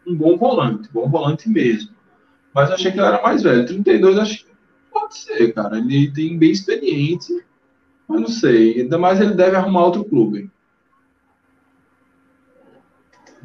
um 0.06 0.14
bom 0.14 0.36
volante, 0.36 0.90
bom 0.92 1.08
volante 1.08 1.48
mesmo. 1.48 1.94
Mas 2.54 2.70
achei 2.70 2.92
que 2.92 2.98
ele 2.98 3.06
era 3.06 3.22
mais 3.22 3.42
velho. 3.42 3.66
32, 3.66 4.18
acho 4.18 4.44
que 4.44 4.50
pode 4.92 5.16
ser, 5.16 5.52
cara. 5.52 5.78
Ele 5.78 6.12
tem 6.12 6.38
bem 6.38 6.50
experiente, 6.50 7.44
mas 8.06 8.20
não 8.20 8.28
sei. 8.28 8.82
Ainda 8.82 8.98
mais 8.98 9.20
ele 9.20 9.34
deve 9.34 9.56
arrumar 9.56 9.86
outro 9.86 10.04
clube. 10.04 10.50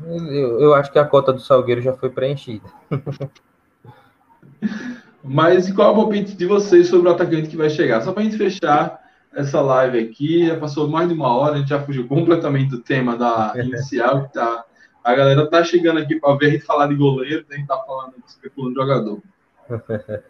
Eu, 0.06 0.62
eu 0.62 0.74
acho 0.74 0.92
que 0.92 1.00
a 1.00 1.06
cota 1.06 1.34
do 1.34 1.42
Salgueiro 1.42 1.82
já 1.82 1.94
foi 1.94 2.10
preenchida. 2.10 2.70
mas 5.24 5.72
qual 5.72 5.90
é 5.90 5.92
o 5.92 5.96
palpite 5.96 6.36
de 6.36 6.46
vocês 6.46 6.88
sobre 6.88 7.10
o 7.10 7.12
atacante 7.12 7.50
que 7.50 7.58
vai 7.58 7.70
chegar? 7.70 8.02
Só 8.02 8.12
para 8.12 8.22
a 8.22 8.26
gente 8.26 8.38
fechar 8.38 9.00
essa 9.34 9.62
live 9.62 10.00
aqui, 10.00 10.48
já 10.48 10.58
passou 10.58 10.88
mais 10.88 11.08
de 11.08 11.14
uma 11.14 11.36
hora, 11.36 11.56
a 11.56 11.58
gente 11.60 11.70
já 11.70 11.82
fugiu 11.82 12.08
completamente 12.08 12.70
do 12.70 12.82
tema 12.82 13.16
da 13.16 13.54
inicial, 13.58 14.22
que 14.22 14.28
está 14.28 14.66
a 15.04 15.16
galera 15.16 15.50
tá 15.50 15.64
chegando 15.64 16.00
aqui 16.00 16.20
para 16.20 16.36
ver 16.36 16.48
a 16.48 16.50
gente 16.52 16.66
falar 16.66 16.88
de 16.88 16.96
goleiro, 16.96 17.46
a 17.50 17.56
gente 17.56 17.68
tá 17.68 17.78
falando, 17.78 18.14
especulando 18.28 18.76
jogador. 18.76 19.22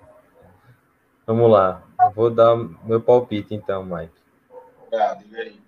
Vamos 1.26 1.52
lá. 1.52 1.84
vou 2.16 2.30
dar 2.30 2.56
meu 2.84 3.02
palpite 3.02 3.54
então, 3.54 3.84
Mike. 3.84 4.14
Ah, 4.94 5.16
diga 5.16 5.38
aí. 5.42 5.60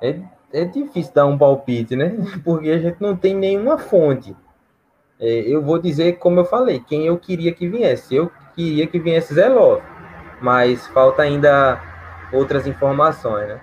É, 0.00 0.20
é 0.52 0.64
difícil 0.64 1.12
dar 1.12 1.26
um 1.26 1.36
palpite, 1.36 1.96
né? 1.96 2.16
Porque 2.44 2.70
a 2.70 2.78
gente 2.78 3.00
não 3.00 3.16
tem 3.16 3.34
nenhuma 3.34 3.78
fonte. 3.78 4.36
É, 5.20 5.40
eu 5.40 5.62
vou 5.62 5.78
dizer, 5.78 6.18
como 6.18 6.40
eu 6.40 6.44
falei, 6.44 6.80
quem 6.80 7.06
eu 7.06 7.18
queria 7.18 7.52
que 7.52 7.68
viesse. 7.68 8.14
Eu 8.14 8.30
queria 8.54 8.86
que 8.86 8.98
viesse 8.98 9.34
Zé 9.34 9.48
Love, 9.48 9.82
mas 10.40 10.86
falta 10.88 11.22
ainda 11.22 11.80
outras 12.32 12.66
informações, 12.66 13.48
né? 13.48 13.60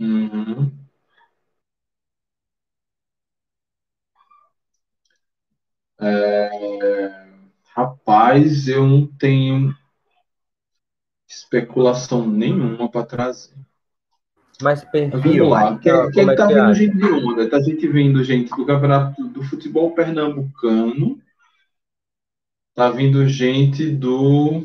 Uhum. 0.00 0.72
É... 6.00 7.28
Rapaz, 7.74 8.66
eu 8.68 8.86
não 8.86 9.06
tenho 9.06 9.72
especulação 11.28 12.26
nenhuma 12.26 12.90
para 12.90 13.06
trazer. 13.06 13.54
Mas 14.60 14.84
perfil. 14.84 15.20
Vamos 15.20 15.48
lá. 15.48 15.78
Quem, 15.78 15.92
é 15.92 16.10
quem 16.10 16.28
é 16.28 16.34
tá 16.34 16.46
que 16.46 16.54
vindo 16.54 16.74
gente 16.74 16.96
de 16.96 17.04
onda? 17.04 17.48
Tá 17.48 17.60
gente 17.60 17.88
vindo 17.88 18.24
gente 18.24 18.50
do 18.50 18.66
campeonato 18.66 19.24
do 19.28 19.42
futebol 19.42 19.92
pernambucano. 19.92 21.20
Tá 22.74 22.90
vindo 22.90 23.26
gente 23.28 23.90
do 23.90 24.62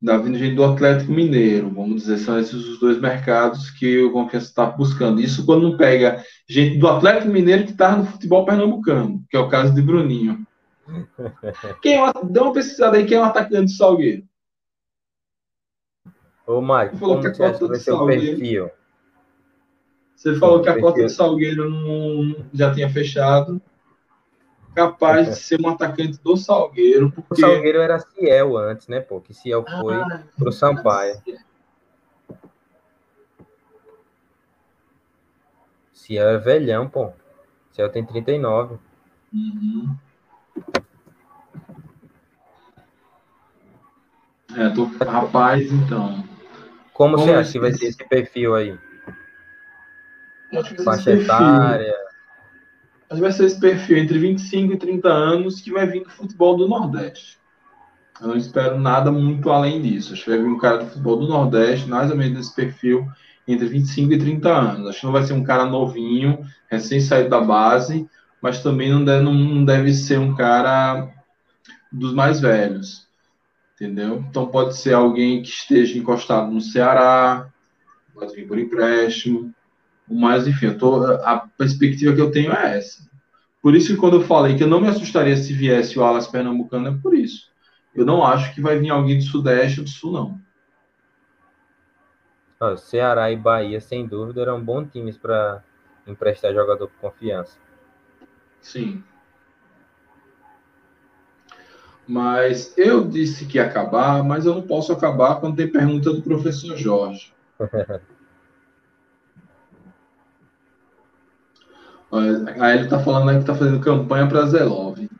da 0.00 0.18
vindo 0.18 0.38
gente 0.38 0.54
do 0.54 0.64
Atlético 0.64 1.10
Mineiro, 1.10 1.70
vamos 1.70 2.02
dizer, 2.02 2.18
são 2.18 2.38
esses 2.38 2.54
os 2.54 2.78
dois 2.78 3.00
mercados 3.00 3.70
que 3.70 3.98
o 4.02 4.12
Confiança 4.12 4.46
está 4.46 4.66
buscando. 4.66 5.20
Isso 5.20 5.44
quando 5.44 5.70
não 5.70 5.76
pega 5.76 6.22
gente 6.48 6.78
do 6.78 6.86
Atlético 6.86 7.32
Mineiro 7.32 7.64
que 7.64 7.72
está 7.72 7.96
no 7.96 8.06
futebol 8.06 8.44
pernambucano, 8.44 9.24
que 9.28 9.36
é 9.36 9.40
o 9.40 9.48
caso 9.48 9.74
de 9.74 9.82
Bruninho. 9.82 10.46
Quem 11.82 11.96
é, 11.96 12.12
dá 12.30 12.42
uma 12.42 12.52
pesquisada 12.52 12.96
aí, 12.96 13.04
quem 13.04 13.18
é 13.18 13.20
o 13.20 13.24
atacante 13.24 13.72
do 13.72 13.76
Salgueiro? 13.76 14.22
Ô, 16.46 16.60
Mike, 16.60 16.98
como 16.98 17.20
que 17.20 17.26
a 17.26 17.32
cota 17.32 17.66
de 17.66 17.72
o 17.74 17.80
Salgueiro- 17.80 18.22
perfil? 18.38 18.70
Você 20.14 20.34
falou 20.36 20.62
que 20.62 20.68
a 20.68 20.80
cota 20.80 21.02
de 21.04 21.08
Salgueiro 21.10 21.68
não, 21.68 22.44
já 22.54 22.72
tinha 22.72 22.88
fechado. 22.88 23.60
Capaz 24.74 25.28
de 25.28 25.36
ser 25.36 25.60
um 25.60 25.68
atacante 25.68 26.18
do 26.22 26.36
Salgueiro, 26.36 27.12
O 27.16 27.22
porque. 27.22 27.40
Salgueiro 27.40 27.80
era 27.80 27.98
Ciel 27.98 28.56
antes, 28.56 28.88
né, 28.88 29.00
pô? 29.00 29.20
Que 29.20 29.34
Ciel 29.34 29.64
foi 29.64 29.94
Ah, 29.94 30.22
pro 30.36 30.52
Sampaio. 30.52 31.20
Ciel 35.92 36.28
é 36.28 36.38
velhão, 36.38 36.88
pô. 36.88 37.10
Ciel 37.72 37.90
tem 37.90 38.04
39. 38.04 38.78
Uhum. 39.32 39.96
É, 44.56 44.68
tô... 44.70 44.84
Rapaz, 45.04 45.70
então. 45.72 46.24
Como, 46.96 47.18
você 47.18 47.30
acha 47.30 47.52
que 47.52 47.58
vai 47.58 47.74
ser 47.74 47.88
esse 47.88 48.08
perfil 48.08 48.54
aí? 48.54 48.74
Acho 50.50 50.74
que 50.74 50.82
vai 50.82 50.96
ser 50.96 51.02
Faixa 51.04 51.10
esse 51.12 51.26
perfil. 51.26 51.46
etária? 51.46 51.94
Acho 53.10 53.14
que 53.16 53.20
vai 53.20 53.32
ser 53.32 53.44
esse 53.44 53.60
perfil 53.60 53.98
entre 53.98 54.18
25 54.18 54.72
e 54.72 54.78
30 54.78 55.08
anos 55.08 55.60
que 55.60 55.70
vai 55.70 55.86
vir 55.86 56.04
do 56.04 56.08
futebol 56.08 56.56
do 56.56 56.66
Nordeste. 56.66 57.38
Eu 58.18 58.28
não 58.28 58.36
espero 58.36 58.80
nada 58.80 59.12
muito 59.12 59.50
além 59.50 59.82
disso. 59.82 60.14
Acho 60.14 60.24
que 60.24 60.30
vai 60.30 60.38
vir 60.38 60.46
um 60.46 60.56
cara 60.56 60.78
do 60.78 60.86
futebol 60.86 61.18
do 61.18 61.28
Nordeste, 61.28 61.86
mais 61.86 62.10
ou 62.10 62.16
menos 62.16 62.38
desse 62.38 62.54
perfil, 62.54 63.06
entre 63.46 63.66
25 63.66 64.14
e 64.14 64.18
30 64.18 64.48
anos. 64.48 64.88
Acho 64.88 65.00
que 65.00 65.06
não 65.06 65.12
vai 65.12 65.22
ser 65.24 65.34
um 65.34 65.44
cara 65.44 65.66
novinho, 65.66 66.38
recém 66.70 66.98
saído 66.98 67.28
da 67.28 67.42
base, 67.42 68.08
mas 68.40 68.62
também 68.62 68.90
não 68.90 69.04
deve, 69.04 69.22
não 69.22 69.62
deve 69.66 69.92
ser 69.92 70.18
um 70.18 70.34
cara 70.34 71.06
dos 71.92 72.14
mais 72.14 72.40
velhos. 72.40 73.05
Entendeu? 73.76 74.24
Então 74.30 74.46
pode 74.46 74.74
ser 74.74 74.94
alguém 74.94 75.42
que 75.42 75.50
esteja 75.50 75.98
encostado 75.98 76.50
no 76.50 76.62
Ceará, 76.62 77.52
pode 78.14 78.34
vir 78.34 78.48
por 78.48 78.58
empréstimo. 78.58 79.54
Mas, 80.08 80.48
enfim, 80.48 80.72
tô, 80.72 81.04
a 81.04 81.46
perspectiva 81.58 82.14
que 82.14 82.20
eu 82.20 82.30
tenho 82.30 82.52
é 82.52 82.78
essa. 82.78 83.06
Por 83.60 83.74
isso 83.74 83.92
que 83.92 84.00
quando 84.00 84.16
eu 84.16 84.22
falei 84.22 84.56
que 84.56 84.62
eu 84.62 84.68
não 84.68 84.80
me 84.80 84.88
assustaria 84.88 85.36
se 85.36 85.52
viesse 85.52 85.98
o 85.98 86.04
Alas 86.04 86.26
Pernambucano, 86.26 86.88
é 86.88 86.98
por 87.02 87.14
isso. 87.14 87.50
Eu 87.94 88.06
não 88.06 88.24
acho 88.24 88.54
que 88.54 88.62
vai 88.62 88.78
vir 88.78 88.90
alguém 88.90 89.18
do 89.18 89.24
Sudeste 89.24 89.80
ou 89.80 89.84
do 89.84 89.90
Sul, 89.90 90.12
não. 90.12 90.40
Ó, 92.60 92.76
Ceará 92.76 93.30
e 93.30 93.36
Bahia, 93.36 93.80
sem 93.80 94.06
dúvida, 94.06 94.40
eram 94.40 94.64
bons 94.64 94.90
times 94.90 95.18
para 95.18 95.62
emprestar 96.06 96.54
jogador 96.54 96.88
com 96.88 97.08
confiança. 97.08 97.58
Sim. 98.62 99.04
Mas 102.06 102.72
eu 102.76 103.04
disse 103.06 103.46
que 103.46 103.58
ia 103.58 103.64
acabar, 103.66 104.22
mas 104.22 104.46
eu 104.46 104.54
não 104.54 104.62
posso 104.62 104.92
acabar 104.92 105.40
quando 105.40 105.56
tem 105.56 105.70
pergunta 105.70 106.12
do 106.12 106.22
professor 106.22 106.76
Jorge. 106.76 107.32
Aí 112.60 112.76
ele 112.76 112.84
está 112.84 112.98
falando 113.00 113.32
que 113.32 113.40
está 113.40 113.54
fazendo 113.54 113.80
campanha 113.80 114.28
para 114.28 114.46
Zé 114.46 114.62
Love. 114.64 115.10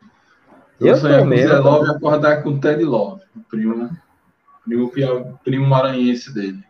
Eu 0.81 0.89
Eu 0.89 0.97
sonhar 0.97 1.21
tô 1.21 1.27
com 1.27 1.35
e 1.35 1.91
acordar 1.91 2.43
com 2.43 2.61
Ted 2.61 2.85
Love, 2.85 3.23
o 3.35 3.41
primo, 3.41 3.91
primo, 4.65 4.91
pia- 4.91 5.25
primo 5.45 5.67
maranhense 5.67 6.33
dele. 6.33 6.63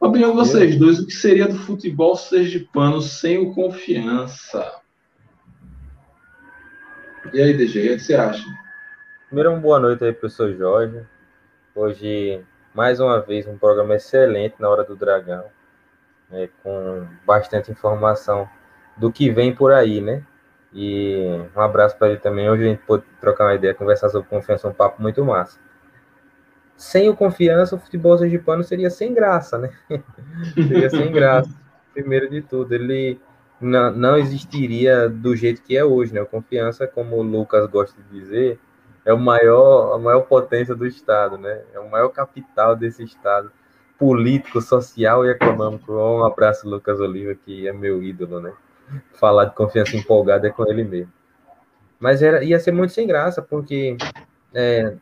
Opinião 0.00 0.30
de 0.30 0.36
vocês 0.36 0.78
dois, 0.78 0.98
o 0.98 1.06
que 1.06 1.12
seria 1.12 1.46
do 1.48 1.58
futebol 1.58 2.16
sergipano 2.16 3.00
sem 3.00 3.38
o 3.38 3.52
confiança? 3.54 4.80
E 7.32 7.40
aí, 7.40 7.52
DG, 7.56 7.92
o 7.92 7.96
que 7.96 7.98
você 7.98 8.14
acha? 8.14 8.44
Primeiro, 9.28 9.50
uma 9.50 9.60
boa 9.60 9.78
noite 9.78 10.02
aí, 10.02 10.12
professor 10.14 10.50
Jorge. 10.54 11.02
Hoje, 11.74 12.42
mais 12.74 12.98
uma 12.98 13.20
vez, 13.20 13.46
um 13.46 13.58
programa 13.58 13.94
excelente 13.94 14.54
na 14.58 14.70
Hora 14.70 14.82
do 14.84 14.96
Dragão, 14.96 15.44
né, 16.30 16.48
com 16.62 17.06
bastante 17.26 17.70
informação 17.70 18.48
do 18.96 19.12
que 19.12 19.30
vem 19.30 19.54
por 19.54 19.70
aí, 19.70 20.00
né? 20.00 20.24
E 20.72 21.42
um 21.54 21.60
abraço 21.60 21.98
para 21.98 22.08
ele 22.08 22.16
também. 22.16 22.48
Hoje 22.48 22.62
a 22.62 22.66
gente 22.68 22.82
pôde 22.86 23.04
trocar 23.20 23.44
uma 23.44 23.54
ideia, 23.54 23.74
conversar 23.74 24.08
sobre 24.08 24.26
confiança, 24.30 24.66
um 24.66 24.72
papo 24.72 25.02
muito 25.02 25.22
massa. 25.22 25.60
Sem 26.74 27.10
o 27.10 27.14
confiança, 27.14 27.76
o 27.76 27.78
futebol 27.78 28.16
sergipano 28.16 28.64
seria 28.64 28.88
sem 28.88 29.12
graça, 29.12 29.58
né? 29.58 29.70
seria 30.54 30.88
sem 30.88 31.12
graça. 31.12 31.50
Primeiro 31.92 32.30
de 32.30 32.40
tudo, 32.40 32.74
ele 32.74 33.20
não, 33.60 33.90
não 33.90 34.16
existiria 34.16 35.06
do 35.06 35.36
jeito 35.36 35.60
que 35.60 35.76
é 35.76 35.84
hoje, 35.84 36.14
né? 36.14 36.22
O 36.22 36.26
confiança, 36.26 36.86
como 36.86 37.16
o 37.16 37.22
Lucas 37.22 37.68
gosta 37.68 38.00
de 38.00 38.20
dizer, 38.20 38.58
é 39.08 39.12
o 39.14 39.18
maior, 39.18 39.94
a 39.94 39.98
maior 39.98 40.20
potência 40.20 40.74
do 40.74 40.86
Estado, 40.86 41.38
né? 41.38 41.62
É 41.72 41.80
o 41.80 41.90
maior 41.90 42.10
capital 42.10 42.76
desse 42.76 43.02
Estado, 43.02 43.50
político, 43.98 44.60
social 44.60 45.24
e 45.24 45.30
econômico. 45.30 45.94
Um 45.94 46.26
abraço, 46.26 46.68
Lucas 46.68 47.00
Oliva, 47.00 47.34
que 47.34 47.66
é 47.66 47.72
meu 47.72 48.02
ídolo, 48.02 48.38
né? 48.38 48.52
Falar 49.14 49.46
de 49.46 49.54
confiança 49.54 49.96
empolgada 49.96 50.46
é 50.46 50.50
com 50.50 50.62
ele 50.70 50.84
mesmo. 50.84 51.10
Mas 51.98 52.20
era, 52.20 52.44
ia 52.44 52.60
ser 52.60 52.70
muito 52.70 52.92
sem 52.92 53.06
graça, 53.06 53.40
porque 53.40 53.96
é, 54.52 54.92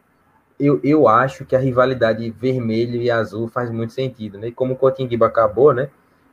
eu, 0.57 0.81
eu 0.85 1.09
acho 1.09 1.45
que 1.45 1.57
a 1.57 1.59
rivalidade 1.59 2.31
vermelho 2.31 3.03
e 3.03 3.11
azul 3.11 3.49
faz 3.49 3.73
muito 3.73 3.93
sentido, 3.93 4.39
né? 4.39 4.47
E 4.47 4.53
como 4.53 4.75
o 4.75 4.77
Cotinguiba 4.77 5.27
acabou, 5.27 5.75
né? 5.75 5.91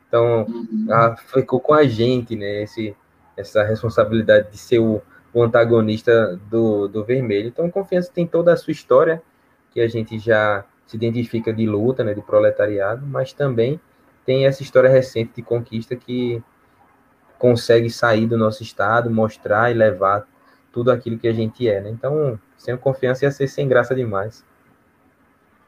Então, 0.08 0.46
ah, 0.92 1.16
ficou 1.18 1.60
com 1.60 1.74
a 1.74 1.84
gente, 1.86 2.36
né? 2.36 2.62
Esse, 2.62 2.96
essa 3.36 3.64
responsabilidade 3.64 4.52
de 4.52 4.60
ser 4.60 4.78
o, 4.78 5.02
o 5.34 5.42
antagonista 5.42 6.40
do, 6.50 6.88
do 6.88 7.04
vermelho. 7.04 7.48
Então, 7.48 7.70
confiança 7.70 8.12
tem 8.14 8.28
toda 8.28 8.54
a 8.54 8.58
sua 8.58 8.72
história, 8.72 9.22
que 9.72 9.82
a 9.82 9.88
gente 9.88 10.20
já 10.20 10.64
se 10.86 10.96
identifica 10.96 11.52
de 11.52 11.66
luta, 11.66 12.04
né? 12.04 12.14
De 12.14 12.22
proletariado, 12.22 13.06
mas 13.06 13.34
também 13.34 13.80
tem 14.26 14.46
essa 14.46 14.62
história 14.62 14.90
recente 14.90 15.32
de 15.36 15.42
conquista 15.42 15.96
que 15.96 16.42
consegue 17.40 17.90
sair 17.90 18.28
do 18.28 18.38
nosso 18.38 18.64
estado, 18.64 19.10
mostrar 19.10 19.72
e 19.72 19.74
levar 19.74 20.26
tudo 20.72 20.92
aquilo 20.92 21.18
que 21.18 21.28
a 21.28 21.34
gente 21.34 21.68
é, 21.68 21.82
né? 21.82 21.90
Então, 21.90 22.40
sem 22.58 22.76
confiança 22.78 23.26
ia 23.26 23.32
ser 23.32 23.48
sem 23.48 23.68
graça 23.68 23.94
demais. 23.94 24.46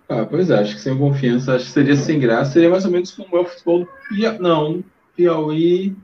Ah, 0.07 0.25
pois 0.25 0.49
é, 0.51 0.59
acho 0.59 0.75
que 0.75 0.81
sem 0.81 0.97
confiança, 0.97 1.55
acho 1.55 1.65
que 1.65 1.71
seria 1.71 1.95
sem 1.95 2.19
graça, 2.19 2.51
seria 2.51 2.69
mais 2.69 2.85
ou 2.85 2.91
menos 2.91 3.11
como 3.11 3.35
é 3.37 3.39
o 3.39 3.45
futebol 3.45 3.79
do 3.79 3.89
Piauí. 4.07 4.39
Não, 4.39 4.83
Piauí 5.15 5.95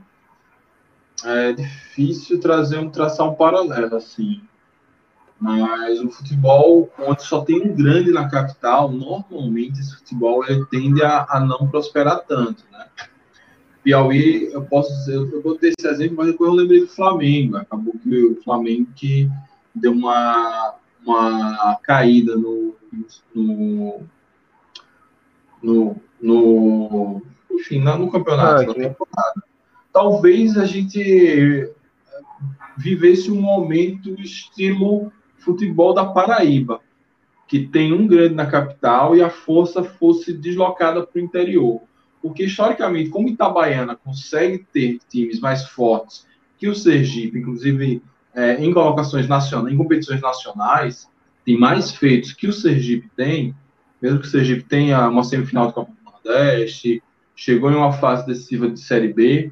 é 1.24 1.52
difícil 1.52 2.40
trazer 2.40 2.78
um 2.78 2.90
traçar 2.90 3.28
um 3.28 3.34
paralelo 3.34 3.96
assim. 3.96 4.42
Mas 5.38 6.00
o 6.00 6.08
futebol, 6.08 6.88
onde 6.98 7.22
só 7.24 7.40
tem 7.40 7.60
um 7.60 7.74
grande 7.74 8.12
na 8.12 8.28
capital, 8.28 8.90
normalmente 8.90 9.80
esse 9.80 9.96
futebol 9.96 10.44
ele 10.46 10.64
tende 10.66 11.02
a, 11.02 11.26
a 11.28 11.40
não 11.40 11.66
prosperar 11.66 12.20
tanto, 12.20 12.64
né? 12.70 12.86
Piauí, 13.82 14.52
eu 14.52 14.62
posso 14.62 14.92
dizer, 14.92 15.16
eu 15.16 15.42
vou 15.42 15.56
ter 15.56 15.74
esse 15.76 15.88
exemplo, 15.88 16.18
mas 16.18 16.28
depois 16.28 16.48
eu 16.48 16.54
lembrei 16.54 16.80
do 16.80 16.86
Flamengo. 16.86 17.56
Acabou 17.56 17.92
que 18.00 18.24
o 18.24 18.40
Flamengo 18.42 18.86
que 18.94 19.28
deu 19.74 19.90
uma, 19.90 20.76
uma 21.04 21.76
caída 21.82 22.36
no, 22.36 22.76
no, 23.34 24.02
no, 25.60 25.96
no 26.20 27.22
enfim, 27.50 27.80
no 27.80 28.10
campeonato, 28.10 28.62
Ah, 28.62 28.66
na 28.66 28.74
temporada. 28.74 29.42
Talvez 29.92 30.56
a 30.56 30.64
gente 30.64 31.70
vivesse 32.76 33.30
um 33.30 33.40
momento 33.40 34.18
estilo 34.20 35.12
futebol 35.38 35.92
da 35.92 36.06
Paraíba, 36.06 36.80
que 37.46 37.66
tem 37.66 37.92
um 37.92 38.06
grande 38.06 38.34
na 38.34 38.46
capital 38.46 39.14
e 39.14 39.22
a 39.22 39.28
força 39.28 39.82
fosse 39.82 40.32
deslocada 40.32 41.06
para 41.06 41.20
o 41.20 41.22
interior. 41.22 41.82
Porque, 42.22 42.44
historicamente, 42.44 43.10
como 43.10 43.28
Itabaiana 43.28 43.96
consegue 43.96 44.64
ter 44.72 45.00
times 45.08 45.40
mais 45.40 45.66
fortes 45.66 46.26
que 46.56 46.68
o 46.68 46.74
Sergipe, 46.74 47.38
inclusive 47.38 48.00
é, 48.34 48.54
em 48.64 48.72
colocações 48.72 49.28
nacionais, 49.28 49.74
em 49.74 49.76
competições 49.76 50.20
nacionais, 50.20 51.08
tem 51.44 51.58
mais 51.58 51.90
feitos 51.90 52.32
que 52.32 52.46
o 52.46 52.52
Sergipe 52.52 53.10
tem, 53.16 53.54
mesmo 54.00 54.20
que 54.20 54.26
o 54.26 54.30
Sergipe 54.30 54.62
tenha 54.62 55.08
uma 55.08 55.24
semifinal 55.24 55.66
do 55.66 55.72
Copa 55.72 55.92
do 55.92 56.10
Nordeste, 56.10 57.02
chegou 57.34 57.70
em 57.70 57.74
uma 57.74 57.92
fase 57.92 58.24
decisiva 58.26 58.70
de 58.70 58.78
Série 58.78 59.12
B, 59.12 59.50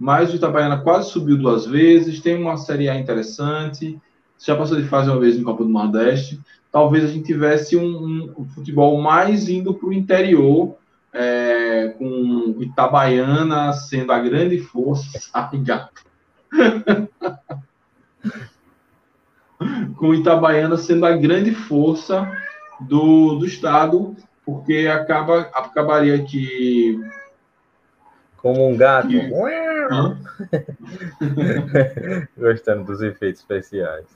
mas 0.00 0.32
o 0.32 0.36
Itabaiana 0.36 0.78
quase 0.78 1.10
subiu 1.10 1.36
duas 1.36 1.66
vezes, 1.66 2.20
tem 2.20 2.34
uma 2.40 2.56
Série 2.56 2.88
A 2.88 2.98
interessante, 2.98 4.00
já 4.38 4.56
passou 4.56 4.80
de 4.80 4.88
fase 4.88 5.10
uma 5.10 5.20
vez 5.20 5.36
em 5.36 5.42
Copa 5.42 5.62
do 5.62 5.68
Nordeste. 5.68 6.40
Talvez 6.72 7.04
a 7.04 7.08
gente 7.08 7.26
tivesse 7.26 7.76
um, 7.76 8.32
um- 8.38 8.44
futebol 8.46 8.98
mais 9.02 9.46
indo 9.50 9.74
para 9.74 9.86
o 9.86 9.92
interior, 9.92 10.74
é, 11.12 11.88
com 11.98 12.56
Itabaiana 12.60 13.74
sendo 13.74 14.10
a 14.10 14.18
grande 14.18 14.58
força. 14.58 15.30
Gato. 15.62 16.02
com 19.96 20.14
Itabaiana 20.14 20.78
sendo 20.78 21.04
a 21.04 21.14
grande 21.14 21.52
força 21.52 22.26
do, 22.80 23.34
do 23.34 23.44
estado, 23.44 24.16
porque 24.46 24.88
acaba, 24.90 25.40
acabaria 25.52 26.24
que. 26.24 26.98
Como 28.40 28.68
um 28.68 28.76
gato. 28.76 29.08
Gostando 32.36 32.84
dos 32.84 33.02
efeitos 33.02 33.40
especiais. 33.40 34.06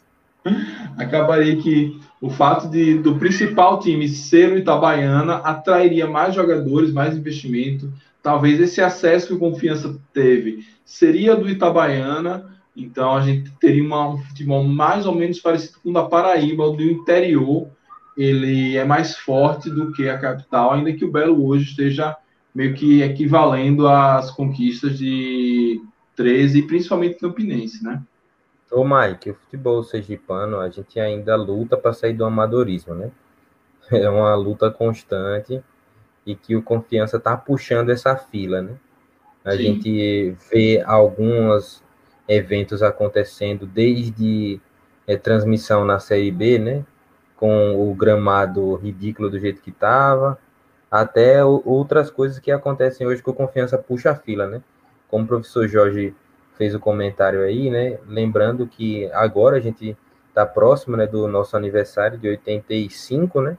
acabaria 0.99 1.57
que 1.57 1.99
o 2.21 2.31
fato 2.31 2.69
de, 2.69 2.99
do 2.99 3.19
principal 3.19 3.79
time 3.79 4.09
ser 4.09 4.53
o 4.53 4.59
Itabaiana 4.59 5.37
atrairia 5.37 6.07
mais 6.07 6.35
jogadores, 6.35 6.93
mais 6.93 7.17
investimento. 7.17 7.93
Talvez 8.23 8.61
esse 8.61 8.81
acesso 8.81 9.29
que 9.29 9.35
o 9.35 9.39
Confiança 9.39 9.97
teve 10.13 10.67
seria 10.85 11.37
do 11.37 11.49
Itabaiana, 11.49 12.53
então 12.77 13.17
a 13.17 13.21
gente 13.21 13.51
teria 13.61 13.83
uma, 13.83 14.11
um 14.11 14.19
futebol 14.19 14.65
mais 14.65 15.07
ou 15.07 15.15
menos 15.15 15.41
parecido 15.41 15.79
com 15.83 15.91
o 15.91 15.93
da 15.93 16.05
Paraíba, 16.05 16.65
o 16.65 16.77
do 16.77 16.83
interior. 16.83 17.69
Ele 18.17 18.77
é 18.77 18.85
mais 18.85 19.17
forte 19.17 19.71
do 19.71 19.93
que 19.93 20.09
a 20.09 20.19
capital, 20.19 20.73
ainda 20.73 20.93
que 20.93 21.05
o 21.05 21.11
Belo 21.11 21.47
hoje 21.47 21.71
esteja 21.71 22.17
meio 22.55 22.75
que 22.75 23.03
equivalendo 23.03 23.89
às 23.89 24.31
conquistas 24.31 24.97
de 24.97 25.83
13 26.15 26.61
e 26.61 26.67
principalmente 26.67 27.19
Campinense, 27.19 27.83
né? 27.83 28.03
Ô 28.71 28.85
Mike, 28.85 29.31
o 29.31 29.35
futebol 29.35 29.83
sergipano, 29.83 30.59
a 30.59 30.69
gente 30.69 30.99
ainda 30.99 31.37
luta 31.37 31.77
para 31.77 31.93
sair 31.93 32.13
do 32.13 32.25
amadorismo, 32.25 32.95
né? 32.95 33.11
É 33.93 34.09
uma 34.09 34.35
luta 34.35 34.71
constante 34.71 35.63
e 36.25 36.35
que 36.35 36.57
o 36.57 36.63
Confiança 36.63 37.19
está 37.19 37.37
puxando 37.37 37.91
essa 37.91 38.17
fila, 38.17 38.63
né? 38.63 38.77
A 39.45 39.53
Sim. 39.53 39.59
gente 39.59 40.37
vê 40.51 40.83
alguns 40.87 41.83
eventos 42.27 42.83
acontecendo 42.83 43.67
desde 43.67 44.59
é, 45.07 45.17
transmissão 45.19 45.85
na 45.85 45.99
Série 45.99 46.31
B, 46.31 46.59
né? 46.59 46.85
Com 47.37 47.91
o 47.91 47.95
gramado 47.95 48.75
ridículo 48.77 49.29
do 49.29 49.39
jeito 49.39 49.61
que 49.61 49.69
estava, 49.69 50.39
até 50.95 51.45
outras 51.45 52.09
coisas 52.09 52.39
que 52.39 52.53
acontecem 52.53 53.05
hoje 53.05 53.21
que 53.21 53.29
o 53.29 53.35
Confiança 53.35 53.77
puxa 53.77 54.13
a 54.13 54.15
fila, 54.15 54.47
né? 54.47 54.63
Como 55.09 55.25
o 55.25 55.27
professor 55.27 55.67
Jorge 55.67 56.15
fez 56.57 56.73
o 56.73 56.79
comentário 56.79 57.43
aí, 57.43 57.69
né? 57.69 57.99
Lembrando 58.07 58.65
que 58.65 59.11
agora 59.11 59.57
a 59.57 59.61
gente 59.61 59.97
está 60.29 60.47
próximo 60.47 60.97
né, 60.97 61.05
do 61.05 61.27
nosso 61.27 61.57
aniversário 61.57 62.17
de 62.17 62.29
85, 62.29 63.41
né? 63.41 63.59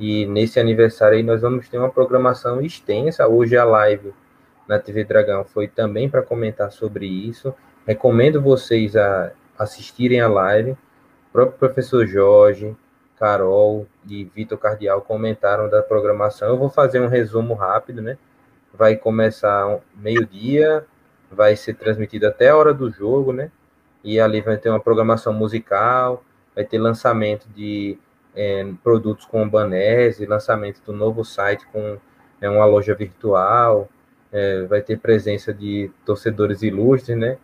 E 0.00 0.26
nesse 0.26 0.58
aniversário 0.58 1.16
aí 1.16 1.22
nós 1.22 1.42
vamos 1.42 1.68
ter 1.68 1.78
uma 1.78 1.90
programação 1.92 2.60
extensa. 2.60 3.28
Hoje 3.28 3.56
a 3.56 3.64
live 3.64 4.12
na 4.66 4.76
TV 4.76 5.04
Dragão 5.04 5.44
foi 5.44 5.68
também 5.68 6.10
para 6.10 6.22
comentar 6.22 6.72
sobre 6.72 7.06
isso. 7.06 7.54
Recomendo 7.86 8.42
vocês 8.42 8.96
a 8.96 9.30
assistirem 9.56 10.20
a 10.20 10.26
live. 10.26 10.72
O 10.72 10.76
próprio 11.32 11.56
professor 11.56 12.04
Jorge, 12.04 12.74
Carol 13.18 13.86
e 14.08 14.24
Vitor 14.24 14.58
Cardial 14.58 15.00
comentaram 15.02 15.68
da 15.68 15.82
programação. 15.82 16.48
Eu 16.48 16.58
vou 16.58 16.68
fazer 16.68 17.00
um 17.00 17.08
resumo 17.08 17.54
rápido, 17.54 18.02
né? 18.02 18.18
Vai 18.72 18.96
começar 18.96 19.78
meio-dia, 19.94 20.84
vai 21.30 21.56
ser 21.56 21.74
transmitido 21.74 22.26
até 22.26 22.48
a 22.48 22.56
hora 22.56 22.74
do 22.74 22.90
jogo, 22.90 23.32
né? 23.32 23.50
E 24.02 24.20
ali 24.20 24.40
vai 24.40 24.56
ter 24.56 24.68
uma 24.68 24.80
programação 24.80 25.32
musical, 25.32 26.22
vai 26.54 26.64
ter 26.64 26.78
lançamento 26.78 27.46
de 27.48 27.98
é, 28.34 28.66
produtos 28.82 29.24
com 29.24 29.48
Banese, 29.48 30.26
lançamento 30.26 30.82
do 30.84 30.92
novo 30.92 31.24
site 31.24 31.66
com 31.72 31.98
é, 32.40 32.48
uma 32.50 32.64
loja 32.66 32.94
virtual, 32.94 33.88
é, 34.32 34.62
vai 34.62 34.82
ter 34.82 34.98
presença 34.98 35.54
de 35.54 35.90
torcedores 36.04 36.62
ilustres, 36.62 37.16
né? 37.16 37.38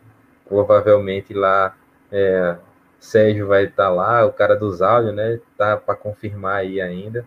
Provavelmente 0.48 1.32
lá 1.32 1.76
é, 2.10 2.56
Sérgio 3.00 3.46
vai 3.46 3.64
estar 3.64 3.88
lá, 3.88 4.24
o 4.26 4.32
cara 4.32 4.54
dos 4.54 4.82
áudios, 4.82 5.14
né? 5.14 5.40
Tá 5.56 5.76
para 5.76 5.96
confirmar 5.96 6.56
aí 6.56 6.80
ainda. 6.80 7.26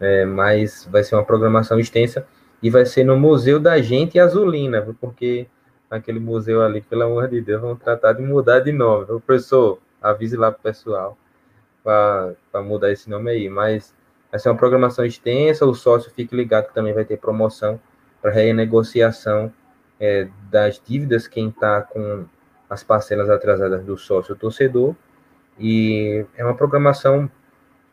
É, 0.00 0.24
mas 0.24 0.88
vai 0.90 1.02
ser 1.04 1.16
uma 1.16 1.24
programação 1.24 1.78
extensa 1.78 2.26
e 2.62 2.70
vai 2.70 2.86
ser 2.86 3.04
no 3.04 3.16
Museu 3.16 3.60
da 3.60 3.80
Gente 3.80 4.18
Azulina, 4.18 4.86
porque 5.00 5.46
naquele 5.90 6.18
museu 6.18 6.62
ali, 6.62 6.80
pelo 6.80 7.02
amor 7.02 7.28
de 7.28 7.40
Deus, 7.40 7.60
vão 7.60 7.76
tratar 7.76 8.14
de 8.14 8.22
mudar 8.22 8.60
de 8.60 8.72
nome. 8.72 9.04
O 9.10 9.20
professor, 9.20 9.78
avise 10.00 10.36
lá 10.36 10.50
pro 10.50 10.62
pessoal 10.62 11.18
para 11.84 12.62
mudar 12.62 12.90
esse 12.90 13.10
nome 13.10 13.30
aí. 13.30 13.48
Mas 13.48 13.94
vai 14.30 14.40
ser 14.40 14.48
uma 14.48 14.56
programação 14.56 15.04
extensa, 15.04 15.66
o 15.66 15.74
sócio 15.74 16.10
fique 16.10 16.34
ligado 16.34 16.68
que 16.68 16.74
também 16.74 16.94
vai 16.94 17.04
ter 17.04 17.18
promoção 17.18 17.78
para 18.20 18.30
renegociação 18.30 19.52
é, 20.00 20.28
das 20.50 20.80
dívidas, 20.84 21.28
quem 21.28 21.48
está 21.48 21.82
com 21.82 22.24
as 22.72 22.82
parcelas 22.82 23.28
atrasadas 23.28 23.84
do 23.84 23.98
sócio 23.98 24.34
torcedor. 24.34 24.94
E 25.58 26.24
é 26.36 26.42
uma 26.42 26.54
programação 26.54 27.30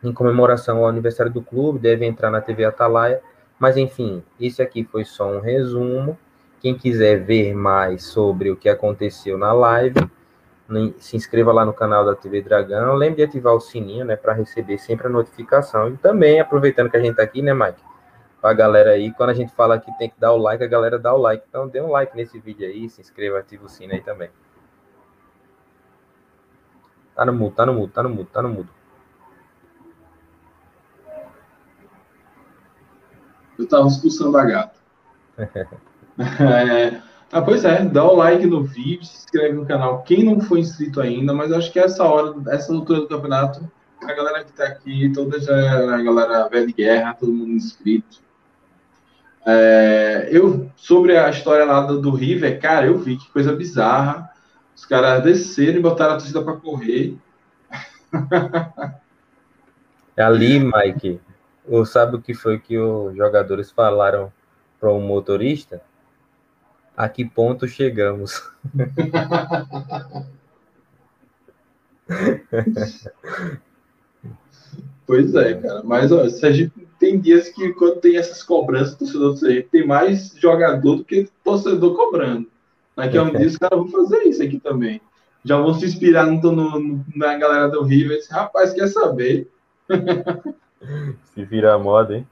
em 0.02 0.12
comemoração 0.12 0.78
ao 0.78 0.88
aniversário 0.88 1.30
do 1.30 1.42
clube, 1.42 1.78
deve 1.78 2.06
entrar 2.06 2.30
na 2.30 2.40
TV 2.40 2.64
Atalaia. 2.64 3.20
Mas 3.58 3.76
enfim, 3.76 4.22
esse 4.40 4.62
aqui 4.62 4.82
foi 4.84 5.04
só 5.04 5.30
um 5.30 5.40
resumo 5.40 6.18
quem 6.60 6.74
quiser 6.74 7.20
ver 7.24 7.54
mais 7.54 8.04
sobre 8.04 8.50
o 8.50 8.56
que 8.56 8.68
aconteceu 8.68 9.38
na 9.38 9.52
live, 9.52 9.98
se 10.98 11.16
inscreva 11.16 11.52
lá 11.52 11.64
no 11.64 11.72
canal 11.72 12.04
da 12.04 12.14
TV 12.14 12.42
Dragão. 12.42 12.94
Lembre 12.94 13.16
de 13.16 13.22
ativar 13.22 13.54
o 13.54 13.60
sininho, 13.60 14.04
né, 14.04 14.14
para 14.14 14.34
receber 14.34 14.78
sempre 14.78 15.06
a 15.06 15.10
notificação. 15.10 15.88
E 15.88 15.96
também, 15.96 16.38
aproveitando 16.38 16.90
que 16.90 16.96
a 16.96 17.00
gente 17.00 17.16
tá 17.16 17.22
aqui, 17.22 17.42
né, 17.42 17.54
Mike? 17.54 17.82
Pra 18.40 18.52
galera 18.52 18.90
aí, 18.90 19.12
quando 19.14 19.30
a 19.30 19.34
gente 19.34 19.52
fala 19.54 19.80
que 19.80 19.90
tem 19.98 20.08
que 20.10 20.20
dar 20.20 20.32
o 20.32 20.36
like, 20.36 20.62
a 20.62 20.66
galera 20.66 20.98
dá 20.98 21.12
o 21.14 21.18
like. 21.18 21.44
Então, 21.48 21.66
dê 21.66 21.80
um 21.80 21.90
like 21.90 22.14
nesse 22.16 22.38
vídeo 22.38 22.66
aí, 22.66 22.88
se 22.88 23.00
inscreva, 23.00 23.38
ativa 23.38 23.64
o 23.64 23.68
sino 23.68 23.92
aí 23.92 24.00
também. 24.00 24.30
Tá 27.20 27.26
no 27.26 27.34
mudo, 27.34 27.54
tá 27.54 27.66
no 27.66 27.74
mudo, 27.74 27.92
tá 27.92 28.02
no 28.02 28.08
mudo, 28.08 28.28
tá 28.32 28.40
no 28.40 28.48
mudo. 28.48 28.68
Eu 33.58 33.68
tava 33.68 33.88
expulsando 33.88 34.38
a 34.38 34.44
gata. 34.46 34.80
É, 36.18 37.00
ah, 37.32 37.40
pois 37.40 37.64
é, 37.64 37.82
dá 37.84 38.04
o 38.04 38.16
like 38.16 38.44
no 38.46 38.62
vídeo, 38.62 39.04
se 39.04 39.18
inscreve 39.18 39.54
no 39.54 39.66
canal. 39.66 40.02
Quem 40.02 40.24
não 40.24 40.40
foi 40.40 40.60
inscrito 40.60 41.00
ainda, 41.00 41.32
mas 41.32 41.52
acho 41.52 41.70
que 41.70 41.78
essa 41.78 42.04
hora, 42.04 42.34
essa 42.48 42.72
altura 42.72 43.00
do 43.00 43.08
campeonato, 43.08 43.70
a 44.02 44.12
galera 44.12 44.44
que 44.44 44.52
tá 44.52 44.64
aqui, 44.64 45.12
toda 45.12 45.38
já 45.40 45.56
é 45.56 45.68
a 45.68 46.02
galera 46.02 46.48
velha 46.48 46.66
de 46.66 46.72
guerra, 46.72 47.14
todo 47.14 47.32
mundo 47.32 47.52
inscrito. 47.52 48.18
É, 49.46 50.28
eu, 50.30 50.70
sobre 50.74 51.16
a 51.16 51.28
história 51.28 51.64
lá 51.66 51.82
do, 51.82 52.00
do 52.00 52.10
River, 52.12 52.58
cara, 52.60 52.86
eu 52.86 52.98
vi 52.98 53.18
que 53.18 53.30
coisa 53.30 53.54
bizarra. 53.54 54.29
Os 54.80 54.86
caras 54.86 55.22
desceram 55.22 55.78
e 55.78 55.82
botaram 55.82 56.14
a 56.14 56.16
torcida 56.16 56.42
para 56.42 56.56
correr. 56.56 57.18
É 60.16 60.22
ali, 60.22 60.58
Mike, 60.58 61.20
sabe 61.84 62.16
o 62.16 62.20
que 62.22 62.32
foi 62.32 62.58
que 62.58 62.78
os 62.78 63.14
jogadores 63.14 63.70
falaram 63.70 64.32
para 64.80 64.90
o 64.90 64.98
motorista? 64.98 65.82
a 67.00 67.08
que 67.08 67.24
ponto 67.24 67.66
chegamos. 67.66 68.42
pois 75.06 75.34
é, 75.34 75.54
cara. 75.54 75.82
Mas 75.82 76.12
ó, 76.12 76.28
se 76.28 76.44
a 76.44 76.52
gente 76.52 76.72
tem 76.98 77.18
dias 77.18 77.48
que 77.48 77.72
quando 77.72 78.00
tem 78.00 78.18
essas 78.18 78.42
cobranças, 78.42 78.96
torcedor 78.96 79.32
do 79.32 79.38
Sergipe 79.38 79.70
tem 79.70 79.86
mais 79.86 80.34
jogador 80.36 80.96
do 80.96 81.04
que 81.04 81.26
torcedor 81.42 81.96
cobrando. 81.96 82.46
Daqui 82.96 83.16
a 83.16 83.22
um 83.22 83.30
dia 83.32 83.46
os 83.46 83.56
caras 83.56 83.78
vão 83.78 83.88
fazer 83.88 84.22
isso 84.24 84.42
aqui 84.42 84.58
também. 84.58 85.00
Já 85.44 85.56
vão 85.56 85.72
se 85.74 85.86
inspirar 85.86 86.26
no, 86.26 86.40
no, 86.52 87.04
na 87.14 87.36
galera 87.36 87.68
do 87.68 87.82
River. 87.82 88.18
Esse 88.18 88.32
rapaz 88.32 88.72
quer 88.72 88.88
saber. 88.88 89.50
se 91.32 91.44
virar 91.44 91.78
moda, 91.78 92.18
hein? 92.18 92.26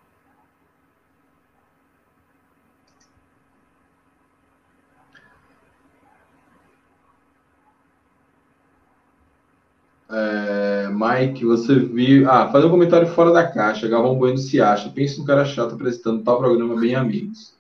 É, 10.10 10.88
Mike, 10.90 11.44
você 11.44 11.74
viu. 11.78 12.30
Ah, 12.30 12.50
fazer 12.50 12.66
um 12.66 12.70
comentário 12.70 13.06
fora 13.08 13.32
da 13.32 13.46
caixa. 13.46 13.88
Galvão 13.88 14.18
Bueno 14.18 14.38
se 14.38 14.60
acha. 14.60 14.90
Pensa 14.90 15.18
no 15.18 15.26
cara 15.26 15.44
chato 15.44 15.74
apresentando 15.74 16.22
tal 16.22 16.38
programa 16.38 16.78
bem 16.78 16.94
amigos. 16.94 17.56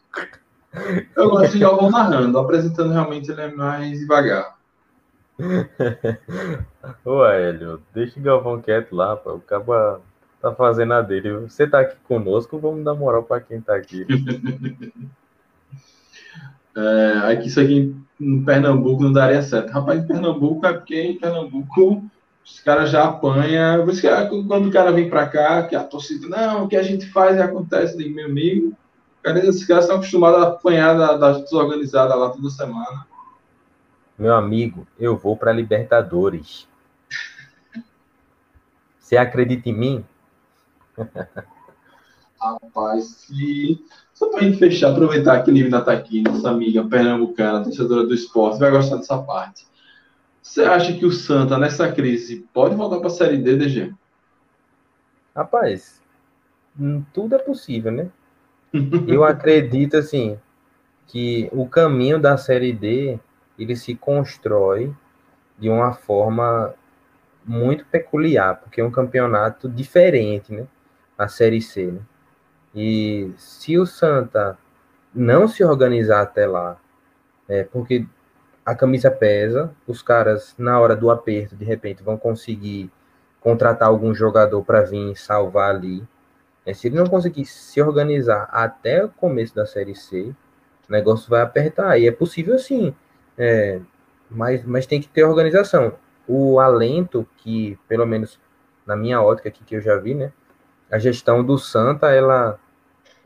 Eu 1.16 1.30
gosto 1.30 1.52
de 1.52 1.58
Galvão 1.58 1.90
narrando. 1.90 2.38
Apresentando 2.38 2.92
realmente 2.92 3.30
ele 3.30 3.40
é 3.40 3.54
mais 3.54 3.98
devagar. 3.98 4.56
Ô, 7.04 7.24
Hélio, 7.24 7.80
deixa 7.94 8.18
o 8.18 8.22
Galvão 8.22 8.60
quieto 8.60 8.94
lá, 8.94 9.16
pô. 9.16 9.34
O 9.34 9.40
cara 9.40 10.00
tá 10.40 10.54
fazendo 10.54 10.94
a 10.94 11.02
dele. 11.02 11.32
Você 11.40 11.66
tá 11.66 11.80
aqui 11.80 11.96
conosco, 12.06 12.58
vamos 12.58 12.84
dar 12.84 12.94
moral 12.94 13.22
para 13.22 13.40
quem 13.40 13.60
tá 13.60 13.76
aqui. 13.76 14.06
é, 16.76 17.12
aqui, 17.32 17.48
isso 17.48 17.60
aqui 17.60 17.94
em 18.20 18.44
Pernambuco 18.44 19.02
não 19.02 19.12
daria 19.12 19.42
certo. 19.42 19.70
Rapaz, 19.70 20.02
em 20.02 20.06
Pernambuco 20.06 20.66
é 20.66 20.72
porque 20.72 21.00
em 21.00 21.18
Pernambuco 21.18 22.04
os 22.44 22.60
caras 22.60 22.90
já 22.90 23.04
apanham. 23.04 23.84
Por 23.84 23.92
isso 23.92 24.00
que 24.00 24.08
quando 24.46 24.68
o 24.68 24.72
cara 24.72 24.90
vem 24.90 25.08
para 25.08 25.28
cá, 25.28 25.62
que 25.64 25.76
a 25.76 25.84
torcida, 25.84 26.26
não, 26.28 26.64
o 26.64 26.68
que 26.68 26.76
a 26.76 26.82
gente 26.82 27.06
faz 27.06 27.36
e 27.36 27.40
acontece, 27.40 27.96
meu 28.08 28.26
amigo. 28.26 28.76
Cara, 29.22 29.38
esses 29.46 29.66
caras 29.66 29.84
estão 29.84 29.96
acostumados 29.96 30.42
a 30.42 30.48
apanhar 30.48 30.96
da, 30.96 31.16
da 31.16 31.38
desorganizada 31.38 32.14
lá 32.14 32.30
toda 32.30 32.50
semana. 32.50 33.06
Meu 34.18 34.34
amigo, 34.34 34.86
eu 34.98 35.16
vou 35.16 35.36
para 35.36 35.52
Libertadores. 35.52 36.68
Você 38.98 39.16
acredita 39.16 39.68
em 39.68 39.74
mim? 39.74 40.04
Rapaz, 42.40 43.04
se... 43.04 43.84
só 44.14 44.28
para 44.30 44.42
gente 44.42 44.58
fechar, 44.58 44.92
aproveitar 44.92 45.42
que 45.42 45.50
Nívia 45.50 45.78
está 45.78 45.92
aqui, 45.92 46.22
nossa 46.22 46.50
amiga 46.50 46.84
pernambucana, 46.84 47.64
torcedora 47.64 48.06
do 48.06 48.14
esporte, 48.14 48.60
vai 48.60 48.70
gostar 48.70 48.96
dessa 48.96 49.18
parte. 49.18 49.66
Você 50.40 50.62
acha 50.62 50.92
que 50.96 51.04
o 51.04 51.10
Santa, 51.10 51.58
nessa 51.58 51.90
crise, 51.92 52.46
pode 52.54 52.74
voltar 52.76 52.98
para 52.98 53.08
a 53.08 53.10
Série 53.10 53.38
D, 53.38 53.56
DG? 53.56 53.92
Rapaz, 55.34 56.00
hum, 56.78 57.04
tudo 57.12 57.34
é 57.34 57.38
possível, 57.38 57.92
né? 57.92 58.10
Eu 59.06 59.24
acredito, 59.24 59.96
assim, 59.96 60.38
que 61.06 61.48
o 61.52 61.66
caminho 61.66 62.18
da 62.18 62.36
Série 62.36 62.72
D, 62.72 63.18
ele 63.58 63.74
se 63.74 63.94
constrói 63.94 64.94
de 65.58 65.68
uma 65.68 65.92
forma 65.92 66.74
muito 67.44 67.84
peculiar, 67.86 68.56
porque 68.60 68.80
é 68.80 68.84
um 68.84 68.90
campeonato 68.90 69.68
diferente, 69.68 70.52
né? 70.52 70.66
A 71.16 71.28
Série 71.28 71.62
C, 71.62 71.86
né? 71.86 72.00
E 72.74 73.32
se 73.36 73.78
o 73.78 73.86
Santa 73.86 74.58
não 75.14 75.48
se 75.48 75.64
organizar 75.64 76.20
até 76.20 76.46
lá, 76.46 76.76
é, 77.48 77.64
porque 77.64 78.06
a 78.64 78.74
camisa 78.74 79.10
pesa, 79.10 79.74
os 79.86 80.02
caras, 80.02 80.54
na 80.58 80.78
hora 80.78 80.94
do 80.94 81.10
aperto, 81.10 81.56
de 81.56 81.64
repente, 81.64 82.02
vão 82.02 82.18
conseguir 82.18 82.90
contratar 83.40 83.88
algum 83.88 84.14
jogador 84.14 84.62
para 84.62 84.82
vir 84.82 85.16
salvar 85.16 85.74
ali. 85.74 86.06
É, 86.68 86.74
se 86.74 86.86
ele 86.86 86.96
não 86.96 87.06
conseguir 87.06 87.46
se 87.46 87.80
organizar 87.80 88.46
até 88.52 89.02
o 89.02 89.08
começo 89.08 89.54
da 89.54 89.64
Série 89.64 89.94
C, 89.94 90.34
o 90.86 90.92
negócio 90.92 91.30
vai 91.30 91.40
apertar. 91.40 91.98
E 91.98 92.06
é 92.06 92.12
possível 92.12 92.58
sim, 92.58 92.94
é, 93.38 93.80
mas, 94.30 94.62
mas 94.66 94.84
tem 94.84 95.00
que 95.00 95.08
ter 95.08 95.24
organização. 95.24 95.94
O 96.26 96.60
alento 96.60 97.26
que, 97.38 97.78
pelo 97.88 98.04
menos 98.04 98.38
na 98.86 98.94
minha 98.94 99.22
ótica 99.22 99.48
aqui 99.48 99.64
que 99.64 99.76
eu 99.76 99.80
já 99.80 99.96
vi, 99.96 100.14
né? 100.14 100.30
A 100.90 100.98
gestão 100.98 101.42
do 101.42 101.56
Santa, 101.56 102.10
ela 102.10 102.60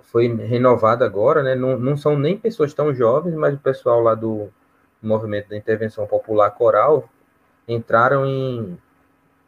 foi 0.02 0.28
renovada 0.28 1.04
agora, 1.04 1.42
né? 1.42 1.56
Não, 1.56 1.76
não 1.76 1.96
são 1.96 2.16
nem 2.16 2.38
pessoas 2.38 2.72
tão 2.72 2.94
jovens, 2.94 3.34
mas 3.34 3.54
o 3.56 3.58
pessoal 3.58 4.00
lá 4.00 4.14
do 4.14 4.50
movimento 5.02 5.48
da 5.48 5.56
intervenção 5.56 6.06
popular 6.06 6.52
coral 6.52 7.08
entraram 7.66 8.24
em, 8.24 8.78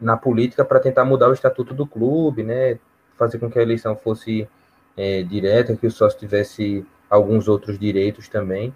na 0.01 0.17
política 0.17 0.65
para 0.65 0.81
tentar 0.81 1.05
mudar 1.05 1.29
o 1.29 1.33
estatuto 1.33 1.73
do 1.73 1.87
clube, 1.87 2.43
né? 2.43 2.81
Fazer 3.17 3.39
com 3.39 3.51
que 3.51 3.59
a 3.59 3.63
eleição 3.63 3.97
fosse 3.97 4.49
é, 4.97 5.23
direta, 5.23 5.77
que 5.77 5.87
o 5.87 5.91
sócio 5.91 6.19
tivesse 6.19 6.85
alguns 7.09 7.49
outros 7.49 7.79
direitos 7.79 8.29
também. 8.29 8.75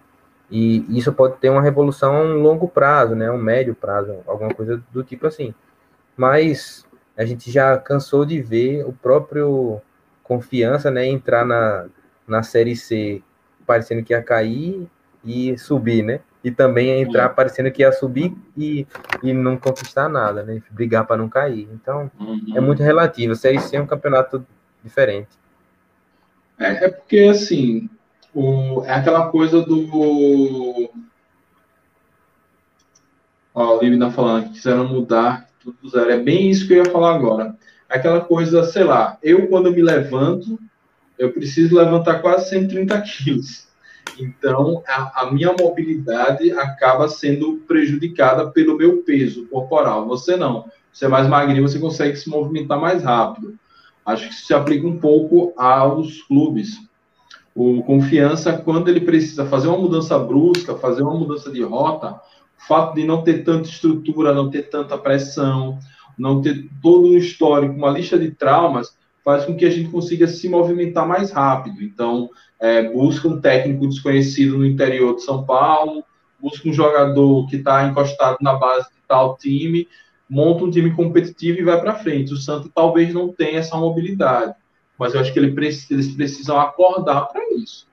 E 0.51 0.85
isso 0.97 1.13
pode 1.13 1.37
ter 1.39 1.51
uma 1.51 1.61
revolução 1.61 2.17
a 2.17 2.21
um 2.21 2.41
longo 2.41 2.69
prazo, 2.69 3.15
né? 3.15 3.31
Um 3.31 3.39
médio 3.39 3.75
prazo, 3.75 4.19
alguma 4.27 4.55
coisa 4.55 4.83
do 4.93 5.03
tipo 5.03 5.27
assim. 5.27 5.55
Mas 6.17 6.87
a 7.17 7.25
gente 7.25 7.51
já 7.51 7.77
cansou 7.79 8.25
de 8.25 8.41
ver 8.41 8.87
o 8.87 8.93
próprio 8.93 9.81
confiança, 10.23 10.91
né? 10.91 11.07
Entrar 11.07 11.45
na, 11.45 11.87
na 12.27 12.43
série 12.43 12.77
C 12.77 13.23
parecendo 13.67 14.03
que 14.03 14.15
ia 14.15 14.23
cair 14.23 14.89
e 15.25 15.57
subir, 15.59 16.03
né? 16.03 16.21
E 16.43 16.51
também 16.51 17.03
entrar 17.03 17.25
é. 17.25 17.29
parecendo 17.29 17.71
que 17.71 17.83
ia 17.83 17.91
subir 17.91 18.35
e, 18.57 18.87
e 19.23 19.33
não 19.33 19.57
conquistar 19.57 20.09
nada, 20.09 20.43
né? 20.43 20.63
Brigar 20.71 21.07
para 21.07 21.17
não 21.17 21.29
cair. 21.29 21.69
Então, 21.73 22.11
uhum. 22.19 22.55
é 22.55 22.61
muito 22.61 22.83
relativo. 22.83 23.33
A 23.33 23.37
Série 23.37 23.59
C 23.59 23.77
é 23.77 23.81
um 23.81 23.87
campeonato 23.87 24.47
diferente. 24.83 25.29
É, 26.59 26.85
é 26.85 26.89
porque, 26.89 27.19
assim, 27.31 27.89
o, 28.35 28.85
é 28.85 28.93
aquela 28.95 29.31
coisa 29.31 29.61
do. 29.63 30.91
Ó, 33.55 33.77
o 33.77 33.81
Livre 33.83 33.99
tá 33.99 34.11
falando 34.11 34.45
que 34.45 34.55
quiseram 34.55 34.89
mudar 34.89 35.49
tudo 35.61 35.77
do 35.83 35.89
zero. 35.89 36.11
É 36.11 36.19
bem 36.19 36.51
isso 36.51 36.67
que 36.67 36.75
eu 36.75 36.85
ia 36.85 36.91
falar 36.91 37.15
agora. 37.15 37.57
É 37.89 37.97
aquela 37.97 38.21
coisa, 38.21 38.63
sei 38.65 38.85
lá, 38.85 39.19
eu 39.23 39.49
quando 39.49 39.73
me 39.73 39.83
levanto, 39.83 40.59
eu 41.19 41.33
preciso 41.33 41.77
levantar 41.77 42.21
quase 42.21 42.51
130 42.51 43.01
quilos. 43.03 43.68
Então, 44.19 44.83
a, 44.87 45.23
a, 45.23 45.33
minha 45.33 45.55
mobilidade 45.59 46.51
acaba 46.53 47.09
sendo 47.09 47.63
prejudicada 47.67 48.51
pelo 48.51 48.77
meu 48.77 49.03
peso 49.03 49.47
corporal. 49.47 50.07
Você 50.07 50.37
não. 50.37 50.65
Você 50.93 51.05
é 51.05 51.09
mais 51.09 51.29
magrinho, 51.29 51.69
você 51.69 51.79
consegue 51.79 52.17
se 52.17 52.29
movimentar 52.29 52.81
mais 52.81 53.03
rápido. 53.03 53.59
Acho 54.05 54.29
que 54.29 54.35
isso 54.35 54.47
se 54.47 54.55
aplica 54.55 54.87
um 54.87 54.99
pouco 54.99 55.53
aos 55.57 56.23
clubes. 56.23 56.79
O 57.55 57.83
confiança, 57.83 58.53
quando 58.53 58.89
ele 58.89 59.01
precisa 59.01 59.45
fazer 59.47 59.69
uma 59.69 59.79
mudança 59.79 60.19
brusca, 60.19 60.77
fazer 60.77 61.03
uma 61.03 61.15
mudança 61.15 61.51
de 61.51 61.63
rota, 61.63 62.13
o 62.13 62.67
fato 62.67 62.95
de 62.95 63.05
não 63.05 63.23
ter 63.23 63.45
tanta 63.45 63.69
estrutura, 63.69 64.33
não 64.33 64.51
ter 64.51 64.71
tanta 64.71 64.97
pressão, 64.97 65.79
não 66.19 66.43
ter 66.43 66.69
todo 66.83 67.07
um 67.07 67.17
histórico, 67.17 67.75
uma 67.75 67.91
lista 67.91 68.19
de 68.19 68.31
traumas, 68.31 68.97
faz 69.29 69.45
com 69.45 69.55
que 69.55 69.67
a 69.67 69.71
gente 69.71 69.91
consiga 69.91 70.27
se 70.27 70.49
movimentar 70.49 71.07
mais 71.07 71.31
rápido. 71.31 71.83
Então, 71.83 72.31
é, 72.59 72.91
busca 72.91 73.29
um 73.29 73.39
técnico 73.39 73.87
desconhecido 73.87 74.57
no 74.57 74.65
interior 74.65 75.17
de 75.17 75.23
São 75.23 75.45
Paulo, 75.45 76.03
busca 76.41 76.67
um 76.67 76.73
jogador 76.73 77.47
que 77.47 77.57
está 77.57 77.87
encostado 77.87 78.39
na 78.41 78.55
base 78.55 78.89
de 78.89 79.03
tal 79.07 79.37
time, 79.37 79.87
monta 80.31 80.65
um 80.65 80.71
time 80.71 80.95
competitivo 80.95 81.59
e 81.59 81.63
vai 81.63 81.79
para 81.79 81.97
frente. 81.97 82.33
O 82.33 82.39
Santos 82.39 82.71
talvez 82.75 83.13
não 83.13 83.29
tenha 83.29 83.59
essa 83.59 83.77
mobilidade, 83.77 84.55
mas 84.99 85.13
eu 85.13 85.21
acho 85.21 85.31
que 85.31 85.39
ele, 85.39 85.55
eles 85.55 86.15
precisam 86.17 86.59
acordar 86.59 87.27
para 87.27 87.53
isso. 87.53 87.87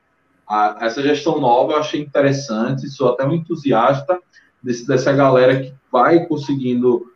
A, 0.47 0.77
essa 0.79 1.03
gestão 1.03 1.41
nova 1.41 1.73
eu 1.73 1.79
achei 1.79 1.99
interessante, 1.99 2.87
sou 2.87 3.09
até 3.09 3.25
um 3.25 3.33
entusiasta 3.33 4.21
desse, 4.63 4.87
dessa 4.87 5.11
galera 5.11 5.61
que 5.61 5.73
vai 5.91 6.25
conseguindo 6.27 7.11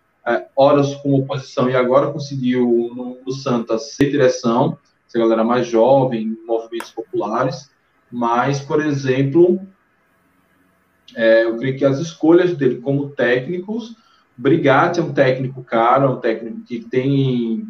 horas 0.56 0.96
como 0.96 1.20
oposição 1.20 1.70
e 1.70 1.76
agora 1.76 2.12
conseguiu 2.12 2.92
no, 2.96 3.18
no 3.26 3.32
Santa 3.32 3.78
ser 3.78 4.10
direção, 4.10 4.78
essa 5.08 5.18
galera 5.18 5.44
mais 5.44 5.68
jovem, 5.68 6.38
movimentos 6.46 6.92
populares, 6.92 7.70
mas, 8.12 8.60
por 8.60 8.84
exemplo, 8.84 9.60
é, 11.16 11.46
eu 11.46 11.58
creio 11.58 11.78
que 11.78 11.86
as 11.86 12.00
escolhas 12.00 12.56
dele 12.56 12.78
como 12.78 13.10
técnicos, 13.10 13.96
Brigatti 14.38 15.00
é 15.00 15.04
um 15.04 15.14
técnico 15.14 15.64
caro, 15.64 16.06
é 16.06 16.10
um 16.10 16.20
técnico 16.20 16.62
que 16.62 16.80
tem, 16.80 17.68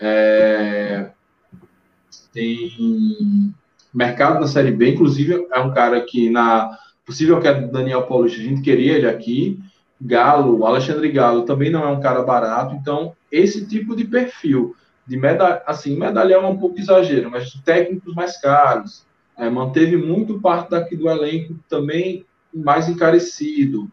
é, 0.00 1.10
tem 2.32 3.54
mercado 3.94 4.40
na 4.40 4.46
Série 4.46 4.72
B, 4.72 4.90
inclusive 4.90 5.46
é 5.52 5.60
um 5.60 5.72
cara 5.72 6.00
que 6.00 6.28
na 6.28 6.76
possível 7.08 7.40
que 7.40 7.48
é 7.48 7.54
Daniel 7.54 8.02
Paulista, 8.02 8.38
a 8.38 8.44
gente 8.44 8.60
queria 8.60 8.92
ele 8.92 9.08
aqui, 9.08 9.58
Galo, 10.00 10.64
Alexandre 10.64 11.10
Galo 11.10 11.42
também 11.42 11.70
não 11.70 11.82
é 11.82 11.88
um 11.88 12.00
cara 12.00 12.22
barato, 12.22 12.74
então 12.74 13.14
esse 13.30 13.66
tipo 13.66 13.96
de 13.96 14.04
perfil 14.04 14.76
de 15.06 15.16
medalha, 15.16 15.62
assim, 15.66 15.96
medalhão 15.96 16.44
é 16.44 16.48
um 16.48 16.58
pouco 16.58 16.78
exagero, 16.78 17.30
mas 17.30 17.52
técnicos 17.64 18.14
mais 18.14 18.40
caros, 18.40 19.04
é, 19.36 19.48
manteve 19.48 19.96
muito 19.96 20.40
parte 20.40 20.70
daqui 20.70 20.96
do 20.96 21.08
elenco 21.08 21.58
também 21.68 22.26
mais 22.52 22.88
encarecido. 22.88 23.90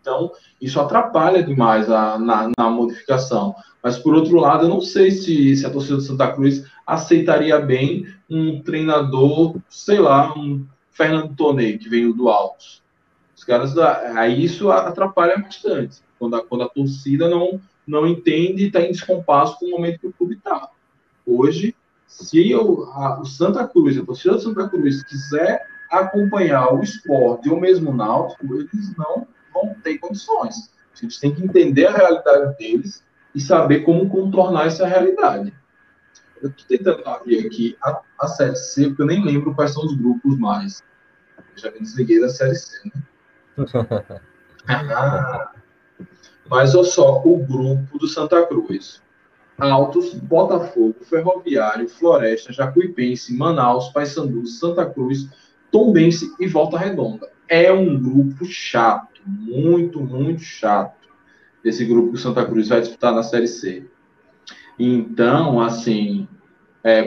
Então, 0.00 0.32
isso 0.60 0.80
atrapalha 0.80 1.42
demais 1.42 1.90
a, 1.90 2.18
na, 2.18 2.50
na, 2.58 2.70
modificação. 2.70 3.54
Mas, 3.82 3.98
por 3.98 4.14
outro 4.14 4.36
lado, 4.36 4.64
eu 4.64 4.68
não 4.68 4.80
sei 4.80 5.10
se, 5.10 5.54
se 5.54 5.66
a 5.66 5.70
torcida 5.70 5.96
do 5.96 6.02
Santa 6.02 6.32
Cruz 6.32 6.64
aceitaria 6.86 7.60
bem 7.60 8.06
um 8.28 8.62
treinador, 8.62 9.56
sei 9.68 9.98
lá, 9.98 10.32
um 10.36 10.66
Fernando 10.90 11.36
Tonei, 11.36 11.78
que 11.78 11.88
veio 11.88 12.14
do 12.14 12.28
Altos 12.28 12.82
caras, 13.44 13.76
aí 13.78 14.44
isso 14.44 14.70
atrapalha 14.70 15.38
bastante. 15.38 15.98
Quando 16.18 16.36
a, 16.36 16.44
quando 16.44 16.64
a 16.64 16.68
torcida 16.68 17.28
não, 17.28 17.60
não 17.86 18.06
entende 18.06 18.64
e 18.64 18.66
está 18.66 18.80
em 18.80 18.90
descompasso 18.90 19.58
com 19.58 19.66
o 19.66 19.70
momento 19.70 20.00
que 20.00 20.06
o 20.08 20.12
clube 20.12 20.34
está. 20.34 20.70
Hoje, 21.26 21.74
se 22.06 22.50
eu, 22.50 22.84
a, 22.92 23.20
o 23.20 23.26
Santa 23.26 23.66
Cruz, 23.66 23.98
a 23.98 24.04
torcida 24.04 24.34
do 24.34 24.40
Santa 24.40 24.68
Cruz, 24.68 25.02
quiser 25.04 25.66
acompanhar 25.90 26.74
o 26.74 26.82
esporte 26.82 27.48
ou 27.48 27.60
mesmo 27.60 27.90
o 27.90 27.96
náutico, 27.96 28.54
eles 28.54 28.96
não 28.96 29.26
vão 29.52 29.74
ter 29.82 29.98
condições. 29.98 30.70
A 30.94 31.00
gente 31.00 31.20
tem 31.20 31.34
que 31.34 31.44
entender 31.44 31.86
a 31.86 31.96
realidade 31.96 32.56
deles 32.58 33.04
e 33.34 33.40
saber 33.40 33.80
como 33.80 34.08
contornar 34.08 34.66
essa 34.66 34.86
realidade. 34.86 35.52
Eu 36.42 36.50
estou 36.50 36.66
tentando 36.66 37.06
abrir 37.06 37.46
aqui 37.46 37.76
a, 37.82 38.00
a 38.20 38.26
Série 38.28 38.56
C, 38.56 38.88
porque 38.88 39.02
eu 39.02 39.06
nem 39.06 39.24
lembro 39.24 39.54
quais 39.54 39.72
são 39.72 39.84
os 39.84 39.94
grupos 39.94 40.38
mais. 40.38 40.82
Eu 41.36 41.44
já 41.62 41.70
me 41.70 41.80
desliguei 41.80 42.20
da 42.20 42.28
Série 42.28 42.54
C, 42.54 42.80
né? 42.86 43.02
Mas 46.48 46.74
olha 46.74 46.84
só, 46.84 47.22
o 47.24 47.38
grupo 47.38 47.98
do 47.98 48.06
Santa 48.06 48.46
Cruz. 48.46 49.02
Altos, 49.58 50.14
Botafogo, 50.14 50.96
Ferroviário, 51.02 51.88
Floresta, 51.88 52.52
Jacuipense, 52.52 53.36
Manaus, 53.36 53.88
Paysandu, 53.88 54.46
Santa 54.46 54.86
Cruz, 54.86 55.28
Tombense 55.70 56.32
e 56.38 56.46
Volta 56.46 56.78
Redonda. 56.78 57.28
É 57.48 57.72
um 57.72 58.00
grupo 58.00 58.44
chato, 58.44 59.20
muito, 59.26 60.00
muito 60.00 60.42
chato. 60.42 61.08
Esse 61.64 61.84
grupo 61.84 62.10
que 62.10 62.14
o 62.14 62.18
Santa 62.18 62.44
Cruz 62.46 62.68
vai 62.68 62.80
disputar 62.80 63.12
na 63.12 63.24
Série 63.24 63.48
C. 63.48 63.84
Então, 64.78 65.60
assim, 65.60 66.28
é, 66.84 67.02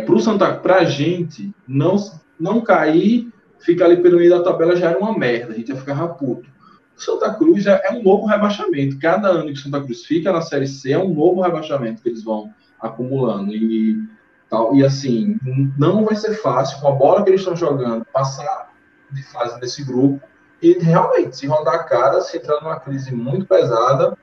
para 0.62 0.76
a 0.76 0.84
gente 0.84 1.56
não 1.66 1.96
não 2.38 2.60
cair 2.60 3.32
ficar 3.62 3.86
ali 3.86 3.98
pelo 3.98 4.18
meio 4.18 4.30
da 4.30 4.44
tabela 4.44 4.76
já 4.76 4.90
era 4.90 5.00
uma 5.00 5.18
merda, 5.18 5.54
a 5.54 5.56
gente 5.56 5.70
ia 5.70 5.76
ficar 5.76 6.08
puto. 6.10 6.50
O 6.98 7.02
Santa 7.02 7.34
Cruz 7.34 7.66
é, 7.66 7.82
é 7.86 7.92
um 7.94 8.04
novo 8.04 8.26
rebaixamento. 8.26 9.00
Cada 9.00 9.28
ano 9.30 9.48
que 9.48 9.54
o 9.54 9.58
Santa 9.58 9.82
Cruz 9.82 10.06
fica 10.06 10.32
na 10.32 10.42
Série 10.42 10.68
C 10.68 10.92
é 10.92 11.00
um 11.00 11.14
novo 11.14 11.42
rebaixamento 11.42 12.02
que 12.02 12.10
eles 12.10 12.24
vão 12.24 12.54
acumulando. 12.80 13.54
E, 13.54 13.98
tal, 14.50 14.76
e 14.76 14.86
assim, 14.86 15.40
não 15.78 16.06
vai 16.06 16.16
ser 16.16 16.36
fácil, 16.36 16.80
com 16.80 16.90
a 16.90 16.92
bola 16.92 17.24
que 17.24 17.30
eles 17.30 17.42
estão 17.42 17.56
jogando, 17.56 18.06
passar 18.14 18.72
de 19.12 19.24
fase 19.24 19.60
nesse 19.60 19.84
grupo. 19.84 20.22
e 20.62 20.74
realmente, 20.74 21.38
se 21.38 21.48
rodar 21.48 21.74
a 21.74 21.84
cara, 21.84 22.22
se 22.22 22.38
entrar 22.38 22.62
numa 22.62 22.80
crise 22.80 23.14
muito 23.14 23.46
pesada, 23.48 24.16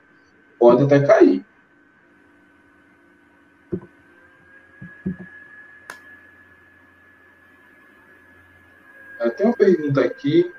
pode 0.57 0.83
até 0.83 1.01
cair. 1.01 1.45
Tem 9.35 9.45
uma 9.45 9.55
pergunta 9.55 10.01
aqui. 10.01 10.51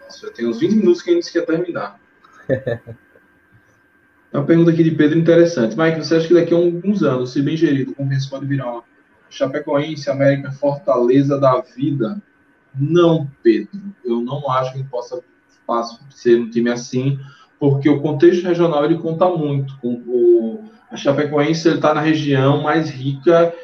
Nossa, 0.00 0.26
já 0.26 0.32
tem 0.32 0.46
uns 0.46 0.58
20 0.58 0.76
minutos 0.76 1.02
que 1.02 1.10
a 1.10 1.14
gente 1.14 1.32
quer 1.32 1.44
terminar. 1.44 2.00
Tem 2.46 2.94
uma 4.32 4.44
pergunta 4.44 4.70
aqui 4.70 4.82
de 4.82 4.92
Pedro 4.92 5.18
interessante. 5.18 5.76
Mike, 5.76 5.98
você 5.98 6.16
acha 6.16 6.28
que 6.28 6.34
daqui 6.34 6.54
a 6.54 6.56
alguns 6.56 7.02
anos, 7.02 7.32
se 7.32 7.42
bem 7.42 7.56
gerido, 7.56 7.92
o 7.92 7.94
Convenção 7.94 8.30
pode 8.30 8.46
virar 8.46 8.70
uma 8.70 8.84
Chapecoense, 9.28 10.10
América, 10.10 10.52
Fortaleza 10.52 11.38
da 11.38 11.60
vida? 11.60 12.22
Não, 12.74 13.28
Pedro. 13.42 13.80
Eu 14.04 14.20
não 14.20 14.50
acho 14.50 14.72
que 14.72 14.84
possa 14.84 15.22
ser 16.10 16.40
um 16.40 16.50
time 16.50 16.70
assim, 16.70 17.18
porque 17.58 17.88
o 17.88 18.00
contexto 18.00 18.44
regional 18.44 18.84
ele 18.84 18.98
conta 18.98 19.28
muito. 19.28 19.74
O, 19.82 20.64
a 20.90 20.96
Chapecoense 20.96 21.68
está 21.68 21.94
na 21.94 22.00
região 22.00 22.62
mais 22.62 22.90
rica, 22.90 23.54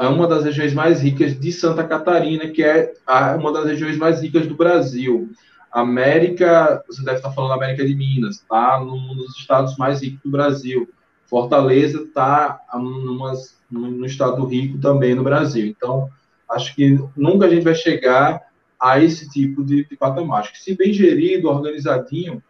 é 0.00 0.08
uma 0.08 0.26
das 0.26 0.44
regiões 0.44 0.72
mais 0.72 1.02
ricas 1.02 1.38
de 1.38 1.52
Santa 1.52 1.84
Catarina, 1.84 2.48
que 2.48 2.64
é 2.64 2.94
a, 3.06 3.36
uma 3.36 3.52
das 3.52 3.66
regiões 3.66 3.98
mais 3.98 4.22
ricas 4.22 4.46
do 4.46 4.56
Brasil. 4.56 5.30
América, 5.70 6.82
você 6.88 7.04
deve 7.04 7.18
estar 7.18 7.30
falando 7.32 7.52
América 7.52 7.86
de 7.86 7.94
Minas, 7.94 8.36
está 8.36 8.80
num 8.80 9.14
dos 9.14 9.36
estados 9.36 9.76
mais 9.76 10.02
ricos 10.02 10.20
do 10.24 10.30
Brasil. 10.30 10.88
Fortaleza 11.26 12.02
está 12.02 12.58
no 13.70 14.06
estado 14.06 14.44
rico 14.46 14.78
também 14.78 15.14
no 15.14 15.22
Brasil. 15.22 15.66
Então, 15.66 16.08
acho 16.50 16.74
que 16.74 16.98
nunca 17.14 17.44
a 17.44 17.50
gente 17.50 17.62
vai 17.62 17.74
chegar 17.74 18.40
a 18.80 18.98
esse 18.98 19.28
tipo 19.28 19.62
de, 19.62 19.84
de 19.84 19.96
patamar. 19.98 20.40
Acho 20.40 20.52
que 20.52 20.62
se 20.62 20.74
bem 20.74 20.94
gerido, 20.94 21.48
organizadinho, 21.48 22.42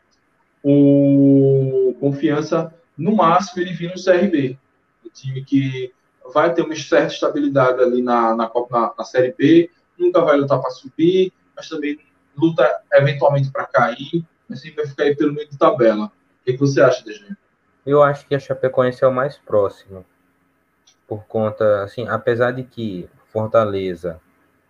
o 0.62 1.96
Confiança, 1.98 2.72
no 2.96 3.16
máximo, 3.16 3.60
ele 3.60 3.72
vira 3.72 3.92
um 3.92 4.02
CRB. 4.02 4.56
Um 5.04 5.10
time 5.12 5.44
que 5.44 5.92
vai 6.32 6.52
ter 6.54 6.62
uma 6.62 6.74
certa 6.74 7.12
estabilidade 7.12 7.82
ali 7.82 8.02
na, 8.02 8.34
na, 8.34 8.50
na, 8.70 8.94
na 8.96 9.04
Série 9.04 9.34
B, 9.36 9.70
nunca 9.98 10.20
vai 10.22 10.36
lutar 10.36 10.60
para 10.60 10.70
subir, 10.70 11.32
mas 11.54 11.68
também 11.68 11.98
luta 12.36 12.80
eventualmente 12.92 13.50
para 13.50 13.66
cair, 13.66 14.24
mas 14.48 14.60
sempre 14.60 14.82
vai 14.82 14.86
ficar 14.86 15.04
aí 15.04 15.16
pelo 15.16 15.32
meio 15.32 15.48
de 15.48 15.58
tabela. 15.58 16.06
O 16.06 16.44
que, 16.44 16.52
que 16.54 16.58
você 16.58 16.80
acha, 16.80 17.04
DG? 17.04 17.36
Eu 17.84 18.02
acho 18.02 18.26
que 18.26 18.34
a 18.34 18.38
Chapecoense 18.38 19.04
é 19.04 19.06
o 19.06 19.12
mais 19.12 19.36
próximo, 19.38 20.04
por 21.06 21.24
conta, 21.24 21.82
assim, 21.82 22.06
apesar 22.08 22.52
de 22.52 22.62
que 22.62 23.08
Fortaleza 23.32 24.20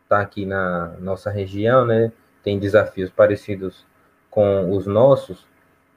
está 0.02 0.20
aqui 0.20 0.46
na 0.46 0.96
nossa 0.98 1.30
região, 1.30 1.84
né, 1.84 2.12
tem 2.42 2.58
desafios 2.58 3.10
parecidos 3.10 3.86
com 4.30 4.74
os 4.74 4.86
nossos, 4.86 5.46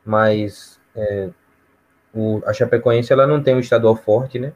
mas 0.06 0.80
é, 0.95 1.30
o, 2.14 2.41
a 2.45 2.53
Chapecoense 2.53 3.11
ela 3.11 3.26
não 3.26 3.41
tem 3.41 3.56
um 3.56 3.60
estadual 3.60 3.95
forte, 3.95 4.38
né? 4.38 4.53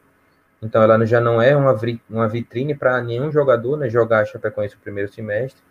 Então 0.62 0.82
ela 0.82 1.06
já 1.06 1.22
não 1.22 1.42
é 1.42 1.56
uma, 1.56 1.76
uma 2.10 2.28
vitrine 2.28 2.74
para 2.74 3.02
nenhum 3.02 3.32
jogador 3.32 3.78
né, 3.78 3.90
jogar 3.90 4.22
a 4.22 4.26
Chapecoense 4.26 4.76
no 4.76 4.82
primeiro 4.82 5.12
semestre. 5.12 5.62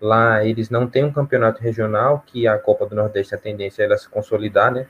Lá 0.00 0.44
eles 0.44 0.68
não 0.68 0.86
têm 0.86 1.04
um 1.04 1.12
campeonato 1.12 1.62
regional, 1.62 2.22
que 2.26 2.46
a 2.46 2.58
Copa 2.58 2.86
do 2.86 2.94
Nordeste 2.94 3.34
a 3.34 3.38
tendência 3.38 3.82
é 3.82 3.86
ela 3.86 3.96
se 3.96 4.08
consolidar, 4.08 4.70
né? 4.70 4.86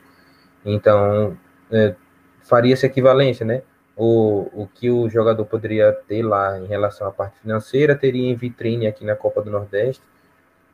Então, 0.64 1.36
é, 1.70 1.94
faria 2.42 2.72
essa 2.72 2.86
equivalência, 2.86 3.46
né? 3.46 3.62
O, 3.96 4.50
o 4.52 4.66
que 4.66 4.90
o 4.90 5.08
jogador 5.08 5.44
poderia 5.46 5.92
ter 5.92 6.22
lá 6.22 6.58
em 6.58 6.66
relação 6.66 7.06
à 7.06 7.12
parte 7.12 7.38
financeira, 7.40 7.94
teria 7.94 8.28
em 8.28 8.34
vitrine 8.34 8.86
aqui 8.88 9.04
na 9.04 9.14
Copa 9.14 9.40
do 9.40 9.50
Nordeste, 9.50 10.02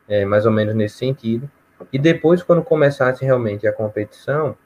é, 0.07 0.25
mais 0.25 0.47
ou 0.47 0.51
menos 0.51 0.73
nesse 0.73 0.97
sentido. 0.97 1.49
E 1.91 1.99
depois, 1.99 2.41
quando 2.41 2.63
começasse 2.63 3.23
realmente 3.23 3.67
a 3.67 3.71
competição, 3.71 4.57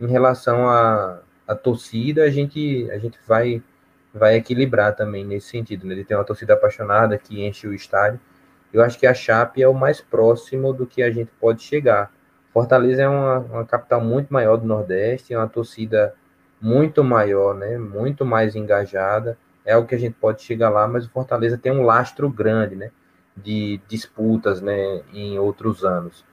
em 0.00 0.06
relação 0.06 0.68
a, 0.68 1.20
a, 1.52 1.54
torcida, 1.54 2.24
a 2.24 2.30
gente, 2.30 2.90
a 2.90 2.98
gente 2.98 3.18
vai, 3.26 3.62
vai 4.12 4.36
equilibrar 4.36 4.94
também 4.94 5.24
nesse 5.24 5.48
sentido, 5.48 5.86
né? 5.86 5.94
De 5.94 6.04
ter 6.04 6.14
uma 6.14 6.24
torcida 6.24 6.54
apaixonada 6.54 7.18
que 7.18 7.44
enche 7.44 7.66
o 7.66 7.74
estádio 7.74 8.20
eu 8.72 8.82
acho 8.82 8.98
que 8.98 9.06
a 9.06 9.12
Chape 9.12 9.62
é 9.62 9.68
o 9.68 9.74
mais 9.74 10.00
próximo 10.00 10.72
do 10.72 10.86
que 10.86 11.02
a 11.02 11.10
gente 11.10 11.30
pode 11.38 11.62
chegar. 11.62 12.10
Fortaleza 12.52 13.02
é 13.02 13.08
uma, 13.08 13.38
uma 13.38 13.64
capital 13.66 14.00
muito 14.00 14.32
maior 14.32 14.56
do 14.56 14.66
Nordeste, 14.66 15.34
é 15.34 15.38
uma 15.38 15.48
torcida 15.48 16.14
muito 16.60 17.04
maior, 17.04 17.54
né? 17.54 17.76
Muito 17.76 18.24
mais 18.24 18.56
engajada. 18.56 19.36
É 19.64 19.76
o 19.76 19.84
que 19.84 19.94
a 19.94 19.98
gente 19.98 20.14
pode 20.14 20.42
chegar 20.42 20.70
lá, 20.70 20.88
mas 20.88 21.04
o 21.04 21.10
Fortaleza 21.10 21.58
tem 21.58 21.70
um 21.70 21.82
lastro 21.82 22.30
grande, 22.30 22.74
né? 22.74 22.90
De 23.36 23.80
disputas, 23.88 24.62
né? 24.62 25.02
Em 25.12 25.38
outros 25.38 25.84
anos. 25.84 26.24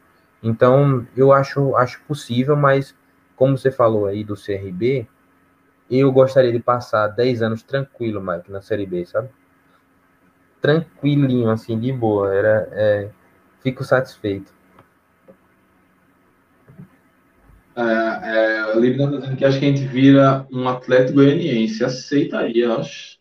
Então, 0.41 1.05
eu 1.17 1.33
acho, 1.33 1.75
acho 1.75 2.01
possível, 2.07 2.55
mas 2.55 2.95
como 3.39 3.57
você 3.57 3.71
falou 3.71 4.05
aí 4.05 4.23
do 4.23 4.35
CRB, 4.35 5.07
eu 5.89 6.11
gostaria 6.11 6.51
de 6.51 6.59
passar 6.59 7.07
10 7.07 7.41
anos 7.41 7.63
tranquilo, 7.63 8.21
Mike, 8.21 8.51
na 8.51 8.61
Série 8.61 8.85
B, 8.85 9.05
sabe? 9.05 9.29
tranquilinho, 10.61 11.49
assim, 11.49 11.79
de 11.79 11.91
boa. 11.91 12.33
Era, 12.33 12.69
é, 12.73 13.09
fico 13.61 13.83
satisfeito. 13.83 14.53
É, 17.75 17.81
é, 17.81 18.75
o 18.75 18.79
Libra 18.79 19.07
dizendo 19.07 19.37
que 19.37 19.45
acho 19.45 19.57
que 19.57 19.65
a 19.65 19.69
gente 19.69 19.85
vira 19.85 20.45
um 20.51 20.67
atleta 20.67 21.13
goianiense. 21.13 21.83
Aceitaria, 21.83 22.75
acho. 22.75 23.17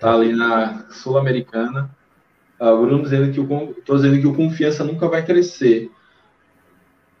Tá 0.00 0.14
ali 0.14 0.34
na 0.34 0.90
Sul-Americana. 0.90 1.90
Uh, 2.60 2.76
Bruno 2.76 3.02
dizendo 3.02 3.32
que 3.32 3.40
o, 3.40 3.74
tô 3.86 3.96
dizendo 3.96 4.20
que 4.20 4.26
o 4.26 4.34
confiança 4.34 4.84
nunca 4.84 5.08
vai 5.08 5.24
crescer. 5.24 5.90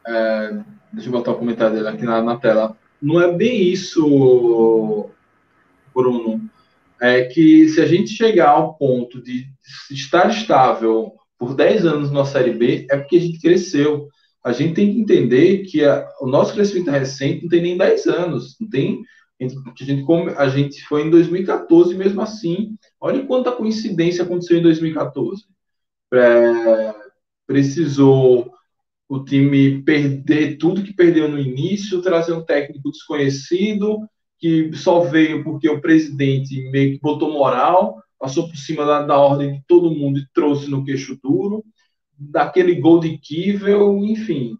É, 0.06 0.60
deixa 0.92 1.08
eu 1.08 1.12
botar 1.12 1.32
o 1.32 1.38
comentário 1.38 1.76
dele 1.76 1.88
aqui 1.88 2.04
na, 2.04 2.22
na 2.22 2.36
tela. 2.36 2.76
Não 3.00 3.20
é 3.20 3.32
bem 3.32 3.62
isso, 3.62 5.08
Bruno 5.94 6.50
é 7.00 7.24
que 7.24 7.68
se 7.70 7.80
a 7.80 7.86
gente 7.86 8.10
chegar 8.10 8.50
ao 8.50 8.74
ponto 8.74 9.22
de 9.22 9.46
estar 9.90 10.28
estável 10.28 11.14
por 11.38 11.54
10 11.54 11.86
anos 11.86 12.12
na 12.12 12.26
Série 12.26 12.52
B, 12.52 12.86
é 12.90 12.96
porque 12.98 13.16
a 13.16 13.20
gente 13.20 13.40
cresceu. 13.40 14.08
A 14.44 14.52
gente 14.52 14.74
tem 14.74 14.92
que 14.92 15.00
entender 15.00 15.64
que 15.64 15.82
a, 15.82 16.06
o 16.20 16.26
nosso 16.26 16.52
crescimento 16.52 16.90
recente 16.90 17.42
não 17.42 17.48
tem 17.48 17.62
nem 17.62 17.78
10 17.78 18.06
anos, 18.06 18.56
não 18.60 18.68
tem. 18.68 19.02
A 19.40 19.44
gente, 19.44 19.56
a 20.36 20.48
gente 20.48 20.84
foi 20.84 21.06
em 21.06 21.10
2014 21.10 21.94
mesmo 21.94 22.20
assim. 22.20 22.76
Olha 23.00 23.24
quanta 23.24 23.52
coincidência 23.52 24.22
aconteceu 24.22 24.58
em 24.58 24.62
2014. 24.62 25.44
É, 26.12 26.94
precisou 27.46 28.52
o 29.10 29.24
time 29.24 29.82
perder 29.82 30.56
tudo 30.56 30.84
que 30.84 30.94
perdeu 30.94 31.28
no 31.28 31.36
início, 31.36 32.00
trazer 32.00 32.32
um 32.32 32.44
técnico 32.44 32.92
desconhecido, 32.92 34.08
que 34.38 34.70
só 34.72 35.00
veio 35.00 35.42
porque 35.42 35.68
o 35.68 35.80
presidente 35.80 36.70
meio 36.70 36.92
que 36.92 37.00
botou 37.00 37.32
moral, 37.32 38.00
passou 38.16 38.46
por 38.46 38.56
cima 38.56 38.86
da, 38.86 39.02
da 39.02 39.18
ordem 39.18 39.54
de 39.54 39.64
todo 39.66 39.90
mundo 39.90 40.20
e 40.20 40.28
trouxe 40.32 40.70
no 40.70 40.84
queixo 40.84 41.18
duro, 41.20 41.64
daquele 42.16 42.76
gol 42.76 43.00
de 43.00 43.18
Kivel, 43.18 43.98
enfim. 43.98 44.56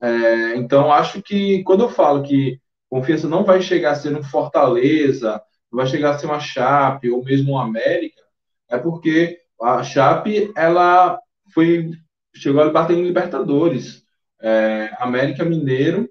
É, 0.00 0.56
então, 0.56 0.90
acho 0.90 1.22
que 1.22 1.62
quando 1.64 1.82
eu 1.82 1.90
falo 1.90 2.22
que 2.22 2.58
confiança 2.88 3.28
não 3.28 3.44
vai 3.44 3.60
chegar 3.60 3.90
a 3.90 3.96
ser 3.96 4.16
um 4.16 4.22
Fortaleza, 4.22 5.42
não 5.70 5.76
vai 5.76 5.86
chegar 5.86 6.14
a 6.14 6.18
ser 6.18 6.24
uma 6.24 6.40
Chape 6.40 7.10
ou 7.10 7.22
mesmo 7.22 7.52
uma 7.52 7.64
América, 7.64 8.22
é 8.70 8.78
porque 8.78 9.40
a 9.60 9.82
Chape, 9.82 10.50
ela 10.56 11.20
foi, 11.52 11.90
chegou 12.34 12.62
a 12.62 12.70
bater 12.70 12.96
em 12.96 13.04
Libertadores. 13.04 14.06
É, 14.40 14.90
América 15.00 15.44
Mineiro 15.44 16.08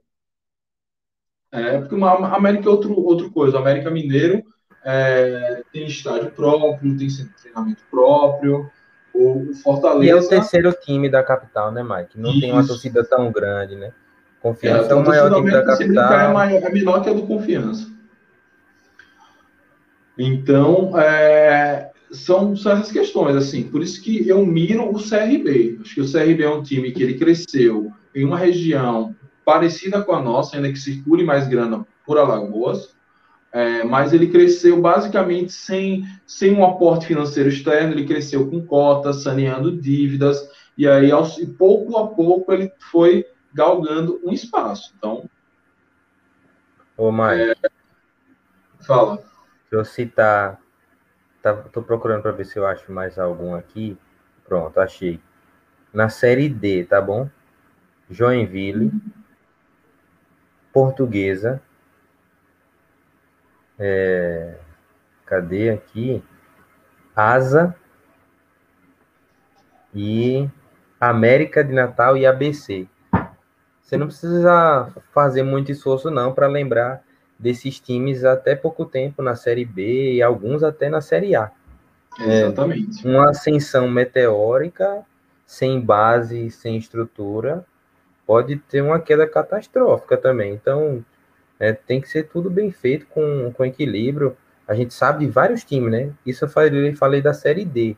é, 1.52 1.80
porque 1.80 1.96
uma 1.96 2.36
América 2.36 2.68
é 2.68 2.72
outro, 2.72 2.94
outra 3.00 3.30
coisa. 3.30 3.58
América 3.58 3.90
Mineiro 3.90 4.44
é, 4.84 5.64
tem 5.72 5.88
estádio 5.88 6.32
próprio, 6.32 6.98
tem 6.98 7.08
treinamento 7.42 7.84
próprio. 7.90 8.70
O 9.14 9.54
Fortaleza. 9.64 10.06
E 10.06 10.10
é 10.10 10.16
o 10.16 10.28
terceiro 10.28 10.72
time 10.74 11.10
da 11.10 11.24
capital, 11.24 11.72
né, 11.72 11.82
Mike? 11.82 12.20
Não 12.20 12.32
Isso. 12.32 12.40
tem 12.40 12.52
uma 12.52 12.68
torcida 12.68 13.04
tão 13.04 13.32
grande, 13.32 13.76
né? 13.76 13.92
Confiança 14.42 14.90
é, 14.90 14.92
é 14.92 14.96
o 14.96 15.04
maior 15.04 15.34
time 15.34 15.52
da 15.52 15.66
capital. 15.66 16.14
É, 16.14 16.34
maior, 16.34 16.64
é 16.64 16.70
menor 16.70 17.02
que 17.02 17.10
a 17.10 17.14
do 17.14 17.26
Confiança. 17.26 17.88
Então, 20.16 21.00
é, 21.00 21.87
são, 22.12 22.56
são 22.56 22.74
essas 22.74 22.92
questões, 22.92 23.36
assim. 23.36 23.64
Por 23.64 23.82
isso 23.82 24.02
que 24.02 24.28
eu 24.28 24.46
miro 24.46 24.90
o 24.90 24.96
CRB. 24.96 25.80
Acho 25.82 25.96
que 25.96 26.02
o 26.02 26.12
CRB 26.12 26.44
é 26.44 26.50
um 26.50 26.64
time 26.64 26.92
que 26.92 27.04
ele 27.04 27.18
cresceu 27.18 27.92
em 28.16 28.24
uma 28.24 28.38
região 28.38 29.16
parecida 29.46 30.02
com 30.02 30.14
a 30.14 30.22
nossa, 30.22 30.56
ainda 30.56 30.72
que 30.72 30.80
circule 30.80 31.24
mais 31.24 31.48
grana 31.48 31.86
por 32.06 32.18
Alagoas, 32.18 32.96
é, 33.52 33.84
mas 33.84 34.12
ele 34.12 34.28
cresceu 34.28 34.82
basicamente 34.82 35.54
sem, 35.54 36.06
sem 36.26 36.54
um 36.54 36.66
aporte 36.66 37.08
financeiro 37.08 37.48
externo, 37.48 37.94
ele 37.94 38.06
cresceu 38.06 38.50
com 38.50 38.66
cotas, 38.66 39.24
saneando 39.24 39.72
dívidas, 39.72 40.50
e 40.78 40.88
aí 40.88 41.12
aos, 41.12 41.38
e 41.38 41.48
pouco 41.48 41.98
a 41.98 42.08
pouco 42.08 42.52
ele 42.52 42.72
foi 42.92 43.26
galgando 43.54 44.20
um 44.24 44.32
espaço. 44.32 44.94
Então. 44.98 45.30
Ô, 46.98 47.12
Maio. 47.12 47.52
É, 47.52 47.56
fala. 48.86 49.18
Se 49.70 49.76
eu 49.76 49.86
citar. 49.86 50.60
Tá, 51.42 51.54
tô 51.54 51.82
procurando 51.82 52.22
para 52.22 52.32
ver 52.32 52.46
se 52.46 52.58
eu 52.58 52.66
acho 52.66 52.92
mais 52.92 53.18
algum 53.18 53.56
aqui. 53.56 53.98
Pronto, 54.46 54.80
achei. 54.80 55.20
na 55.94 56.10
Série 56.10 56.50
D, 56.50 56.86
tá 56.86 57.02
bom? 57.02 57.30
Joinville, 58.10 58.92
Portuguesa, 60.72 61.62
é, 63.80 64.58
cadê 65.26 65.70
aqui? 65.70 66.24
Asa 67.16 67.76
e 69.94 70.48
América 71.00 71.64
de 71.64 71.74
Natal 71.74 72.16
e 72.16 72.26
ABC. 72.26 72.88
Você 73.82 73.98
não 73.98 74.08
precisa 74.08 74.94
fazer 75.12 75.44
muito 75.44 75.72
esforço 75.72 76.12
não 76.12 76.34
para 76.34 76.48
lembrar 76.48 77.04
desses 77.40 77.80
times 77.80 78.24
até 78.24 78.56
pouco 78.56 78.86
tempo 78.86 79.22
na 79.22 79.36
Série 79.36 79.66
B 79.66 80.14
e 80.14 80.22
alguns 80.22 80.64
até 80.64 80.90
na 80.90 81.02
Série 81.02 81.36
A. 81.36 81.52
Exatamente. 82.20 83.08
É, 83.08 83.10
uma 83.10 83.30
ascensão 83.30 83.88
meteórica, 83.88 85.06
sem 85.46 85.80
base, 85.80 86.50
sem 86.50 86.78
estrutura, 86.78 87.66
pode 88.26 88.58
ter 88.58 88.82
uma 88.82 89.00
queda 89.00 89.28
catastrófica 89.28 90.18
também. 90.18 90.54
Então, 90.54 91.06
é, 91.60 91.72
tem 91.74 92.02
que 92.02 92.10
ser 92.10 92.24
tudo 92.24 92.50
bem 92.50 92.72
feito, 92.72 93.06
com, 93.08 93.52
com 93.54 93.66
equilíbrio. 93.66 94.36
A 94.68 94.74
gente 94.74 94.94
sabe 94.94 95.26
de 95.26 95.32
vários 95.32 95.64
times, 95.64 95.92
né? 95.92 96.12
Isso 96.26 96.46
eu 96.46 96.50
falei, 96.50 96.96
falei 96.96 97.22
da 97.22 97.34
Série 97.34 97.64
D. 97.64 97.96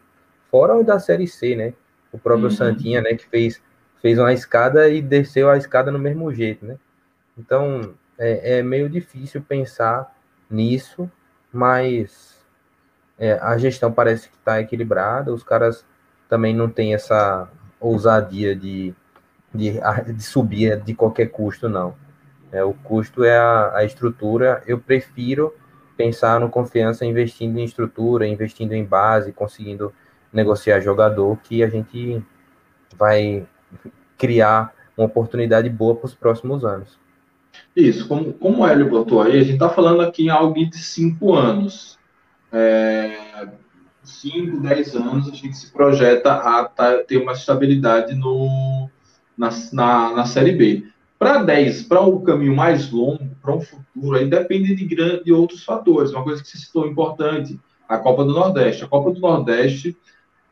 Fora 0.51 0.75
o 0.75 0.83
da 0.83 0.99
Série 0.99 1.27
C, 1.27 1.55
né? 1.55 1.73
O 2.11 2.19
próprio 2.19 2.45
uhum. 2.45 2.51
Santinha, 2.51 3.01
né? 3.01 3.15
Que 3.15 3.27
fez, 3.27 3.61
fez 4.01 4.19
uma 4.19 4.33
escada 4.33 4.87
e 4.89 5.01
desceu 5.01 5.49
a 5.49 5.57
escada 5.57 5.91
no 5.91 5.99
mesmo 5.99 6.31
jeito, 6.33 6.65
né? 6.65 6.77
Então, 7.37 7.93
é, 8.19 8.59
é 8.59 8.63
meio 8.63 8.89
difícil 8.89 9.41
pensar 9.41 10.15
nisso, 10.49 11.09
mas 11.51 12.45
é, 13.17 13.33
a 13.41 13.57
gestão 13.57 13.91
parece 13.91 14.29
que 14.29 14.35
está 14.35 14.61
equilibrada. 14.61 15.33
Os 15.33 15.43
caras 15.43 15.85
também 16.27 16.53
não 16.55 16.69
têm 16.69 16.93
essa 16.93 17.49
ousadia 17.79 18.55
de 18.55 18.93
de, 19.53 19.79
de 20.13 20.23
subir 20.23 20.79
de 20.81 20.93
qualquer 20.93 21.27
custo, 21.27 21.67
não. 21.67 21.95
É, 22.51 22.63
o 22.63 22.73
custo 22.73 23.23
é 23.23 23.37
a, 23.37 23.77
a 23.77 23.83
estrutura. 23.83 24.61
Eu 24.65 24.79
prefiro 24.79 25.53
pensar 25.97 26.39
no 26.39 26.49
confiança 26.49 27.05
investindo 27.05 27.57
em 27.57 27.65
estrutura, 27.65 28.27
investindo 28.27 28.73
em 28.73 28.85
base, 28.85 29.31
conseguindo 29.31 29.93
negociar 30.31 30.79
jogador, 30.79 31.37
que 31.43 31.63
a 31.63 31.69
gente 31.69 32.23
vai 32.95 33.45
criar 34.17 34.73
uma 34.97 35.07
oportunidade 35.07 35.69
boa 35.69 35.95
para 35.95 36.05
os 36.05 36.15
próximos 36.15 36.63
anos. 36.63 36.99
Isso, 37.75 38.07
como, 38.07 38.33
como 38.33 38.63
o 38.63 38.67
Hélio 38.67 38.89
botou 38.89 39.21
aí, 39.21 39.37
a 39.37 39.43
gente 39.43 39.53
está 39.53 39.69
falando 39.69 40.01
aqui 40.01 40.25
em 40.25 40.29
algo 40.29 40.53
de 40.53 40.77
cinco 40.77 41.33
anos. 41.33 41.97
É, 42.51 43.47
cinco, 44.03 44.59
dez 44.59 44.95
anos 44.95 45.27
a 45.27 45.35
gente 45.35 45.55
se 45.55 45.71
projeta 45.71 46.33
a 46.33 46.65
tá, 46.65 46.97
ter 47.03 47.17
uma 47.17 47.33
estabilidade 47.33 48.15
no, 48.15 48.89
na, 49.37 49.49
na, 49.71 50.15
na 50.15 50.25
Série 50.25 50.53
B. 50.53 50.83
Para 51.17 51.43
10, 51.43 51.83
para 51.83 52.01
um 52.01 52.21
caminho 52.23 52.55
mais 52.55 52.91
longo, 52.91 53.29
para 53.41 53.53
um 53.53 53.61
futuro, 53.61 54.15
aí 54.15 54.29
depende 54.29 54.73
de, 54.73 54.85
grande, 54.85 55.25
de 55.25 55.33
outros 55.33 55.63
fatores. 55.63 56.11
Uma 56.11 56.23
coisa 56.23 56.41
que 56.41 56.47
você 56.47 56.57
citou 56.57 56.87
importante, 56.87 57.59
a 57.87 57.97
Copa 57.97 58.23
do 58.23 58.33
Nordeste. 58.33 58.83
A 58.83 58.87
Copa 58.87 59.11
do 59.11 59.19
Nordeste, 59.19 59.97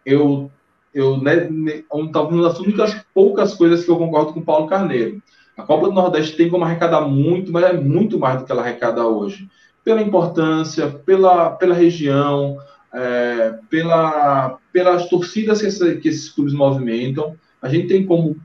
eu, 0.06 0.52
eu 0.94 1.18
né, 1.22 1.48
uma 1.92 2.50
das 2.50 2.60
únicas 2.60 2.94
poucas 3.14 3.54
coisas 3.54 3.86
que 3.86 3.92
eu 3.92 3.98
concordo 3.98 4.34
com 4.34 4.42
o 4.42 4.46
Paulo 4.46 4.68
Carneiro. 4.68 5.22
A 5.58 5.64
Copa 5.64 5.88
do 5.88 5.94
Nordeste 5.94 6.38
tem 6.38 6.50
como 6.50 6.64
arrecadar 6.64 7.02
muito, 7.02 7.52
mas 7.52 7.64
é 7.64 7.74
muito 7.74 8.20
mais 8.20 8.40
do 8.40 8.46
que 8.46 8.52
ela 8.52 8.62
arrecada 8.62 9.06
hoje. 9.06 9.50
Pela 9.84 10.02
importância, 10.02 10.88
pela, 10.88 11.50
pela 11.52 11.74
região, 11.74 12.58
é, 12.94 13.56
pela, 13.70 14.60
pelas 14.72 15.10
torcidas 15.10 15.62
que, 15.62 15.68
essa, 15.68 15.96
que 15.96 16.08
esses 16.10 16.30
clubes 16.30 16.54
movimentam 16.54 17.36
a 17.62 17.70
gente 17.70 17.88
tem 17.88 18.06
como 18.06 18.36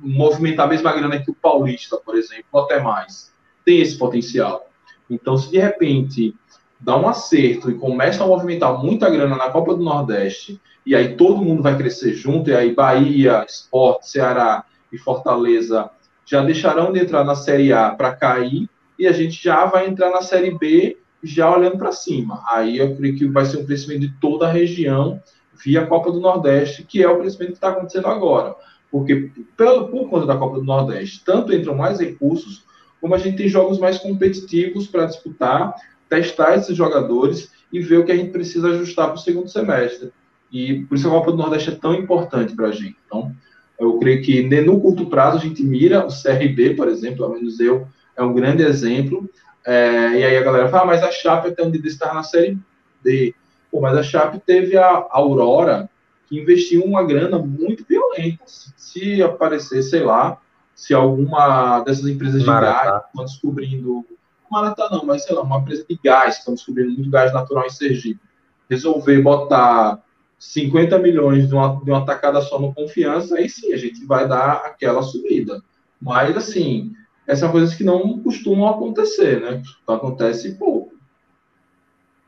movimentar 0.00 0.66
a 0.66 0.68
mesma 0.70 0.92
grana 0.92 1.20
que 1.20 1.30
o 1.30 1.34
Paulista, 1.34 1.96
por 1.96 2.16
exemplo, 2.16 2.44
ou 2.52 2.62
até 2.62 2.80
mais. 2.80 3.32
Tem 3.64 3.80
esse 3.80 3.98
potencial. 3.98 4.68
Então, 5.08 5.36
se 5.36 5.50
de 5.50 5.58
repente 5.58 6.34
dá 6.78 6.96
um 6.96 7.08
acerto 7.08 7.70
e 7.70 7.74
começa 7.74 8.22
a 8.22 8.26
movimentar 8.26 8.82
muita 8.82 9.10
grana 9.10 9.36
na 9.36 9.50
Copa 9.50 9.74
do 9.74 9.82
Nordeste, 9.82 10.60
e 10.86 10.94
aí 10.94 11.16
todo 11.16 11.42
mundo 11.42 11.62
vai 11.62 11.76
crescer 11.76 12.14
junto, 12.14 12.48
e 12.48 12.54
aí 12.54 12.74
Bahia, 12.74 13.44
Sport, 13.48 14.02
Ceará 14.02 14.64
e 14.92 14.96
Fortaleza 14.96 15.90
já 16.30 16.44
deixarão 16.44 16.92
de 16.92 17.00
entrar 17.00 17.24
na 17.24 17.34
Série 17.34 17.72
A 17.72 17.90
para 17.90 18.14
cair, 18.14 18.68
e 18.96 19.06
a 19.08 19.12
gente 19.12 19.42
já 19.42 19.64
vai 19.64 19.88
entrar 19.88 20.10
na 20.10 20.22
Série 20.22 20.56
B 20.56 20.96
já 21.24 21.52
olhando 21.52 21.76
para 21.76 21.90
cima. 21.90 22.44
Aí 22.48 22.78
eu 22.78 22.94
creio 22.94 23.16
que 23.16 23.26
vai 23.26 23.44
ser 23.44 23.58
um 23.58 23.66
crescimento 23.66 24.02
de 24.02 24.12
toda 24.20 24.46
a 24.46 24.52
região 24.52 25.20
via 25.64 25.86
Copa 25.86 26.12
do 26.12 26.20
Nordeste, 26.20 26.84
que 26.84 27.02
é 27.02 27.08
o 27.08 27.18
crescimento 27.18 27.48
que 27.48 27.54
está 27.54 27.70
acontecendo 27.70 28.06
agora. 28.06 28.54
Porque, 28.92 29.32
pelo, 29.56 29.88
por 29.88 30.08
conta 30.08 30.26
da 30.26 30.36
Copa 30.36 30.58
do 30.58 30.64
Nordeste, 30.64 31.24
tanto 31.24 31.52
entram 31.52 31.74
mais 31.74 31.98
recursos, 31.98 32.64
como 33.00 33.14
a 33.14 33.18
gente 33.18 33.36
tem 33.36 33.48
jogos 33.48 33.78
mais 33.78 33.98
competitivos 33.98 34.86
para 34.86 35.06
disputar, 35.06 35.74
testar 36.08 36.54
esses 36.54 36.76
jogadores 36.76 37.50
e 37.72 37.80
ver 37.80 37.98
o 37.98 38.04
que 38.04 38.12
a 38.12 38.16
gente 38.16 38.30
precisa 38.30 38.68
ajustar 38.68 39.06
para 39.06 39.16
o 39.16 39.18
segundo 39.18 39.48
semestre. 39.48 40.12
E 40.52 40.84
por 40.84 40.96
isso 40.96 41.08
a 41.08 41.10
Copa 41.10 41.32
do 41.32 41.38
Nordeste 41.38 41.70
é 41.70 41.74
tão 41.74 41.94
importante 41.94 42.54
para 42.54 42.68
a 42.68 42.72
gente. 42.72 42.96
Então, 43.06 43.34
eu 43.80 43.98
creio 43.98 44.22
que 44.22 44.42
no 44.60 44.78
curto 44.78 45.06
prazo 45.06 45.38
a 45.38 45.40
gente 45.40 45.62
mira 45.62 46.06
o 46.06 46.10
CRB, 46.10 46.74
por 46.74 46.86
exemplo, 46.86 47.16
pelo 47.16 47.32
menos 47.32 47.58
eu, 47.58 47.88
é 48.14 48.22
um 48.22 48.34
grande 48.34 48.62
exemplo. 48.62 49.28
É, 49.66 50.18
e 50.18 50.24
aí 50.24 50.36
a 50.36 50.42
galera 50.42 50.68
fala, 50.68 50.82
ah, 50.82 50.86
mas 50.86 51.02
a 51.02 51.10
Chape 51.10 51.48
até 51.48 51.62
onde 51.62 51.78
estar 51.88 52.12
na 52.12 52.22
Série 52.22 52.58
D. 53.02 53.34
Pô, 53.70 53.80
mas 53.80 53.96
a 53.96 54.02
Chape 54.02 54.38
teve 54.38 54.76
a 54.76 55.06
Aurora, 55.10 55.88
que 56.28 56.38
investiu 56.38 56.84
uma 56.84 57.02
grana 57.02 57.38
muito 57.38 57.84
violenta. 57.88 58.42
Se 58.46 59.22
aparecer, 59.22 59.82
sei 59.82 60.02
lá, 60.02 60.38
se 60.74 60.92
alguma 60.92 61.80
dessas 61.80 62.06
empresas 62.06 62.42
de 62.42 62.46
Maratá. 62.46 62.84
gás 62.84 63.02
estão 63.06 63.24
descobrindo. 63.24 64.04
Maratá 64.50 64.88
não, 64.90 65.06
mas 65.06 65.24
sei 65.24 65.34
lá, 65.34 65.42
uma 65.42 65.58
empresa 65.58 65.86
de 65.88 65.98
gás, 66.04 66.34
que 66.34 66.40
estão 66.40 66.54
descobrindo 66.54 66.92
muito 66.92 67.10
gás 67.10 67.32
natural 67.32 67.64
em 67.64 67.70
Sergipe, 67.70 68.20
resolver 68.68 69.22
botar 69.22 70.02
50 70.40 70.98
milhões 70.98 71.46
de 71.46 71.54
uma, 71.54 71.78
de 71.84 71.90
uma 71.90 72.04
tacada 72.06 72.40
só 72.40 72.58
no 72.58 72.72
confiança, 72.72 73.36
aí 73.36 73.46
sim 73.46 73.74
a 73.74 73.76
gente 73.76 74.06
vai 74.06 74.26
dar 74.26 74.54
aquela 74.64 75.02
subida. 75.02 75.62
Mas, 76.00 76.34
assim, 76.34 76.94
essas 77.26 77.40
são 77.40 77.52
coisas 77.52 77.74
que 77.74 77.84
não 77.84 78.22
costumam 78.22 78.66
acontecer, 78.66 79.38
né? 79.38 79.62
Acontece 79.86 80.54
pouco. 80.56 80.98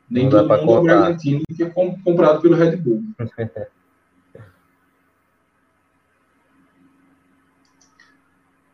Nem 0.07 0.29
todo 0.29 0.47
mundo 0.47 0.71
é 0.71 0.77
o 0.77 0.83
Bragantino 0.83 1.41
que 1.55 1.63
é 1.63 1.69
comprado 1.69 2.39
pelo 2.39 2.55
Red 2.55 2.75
Bull. 2.75 3.03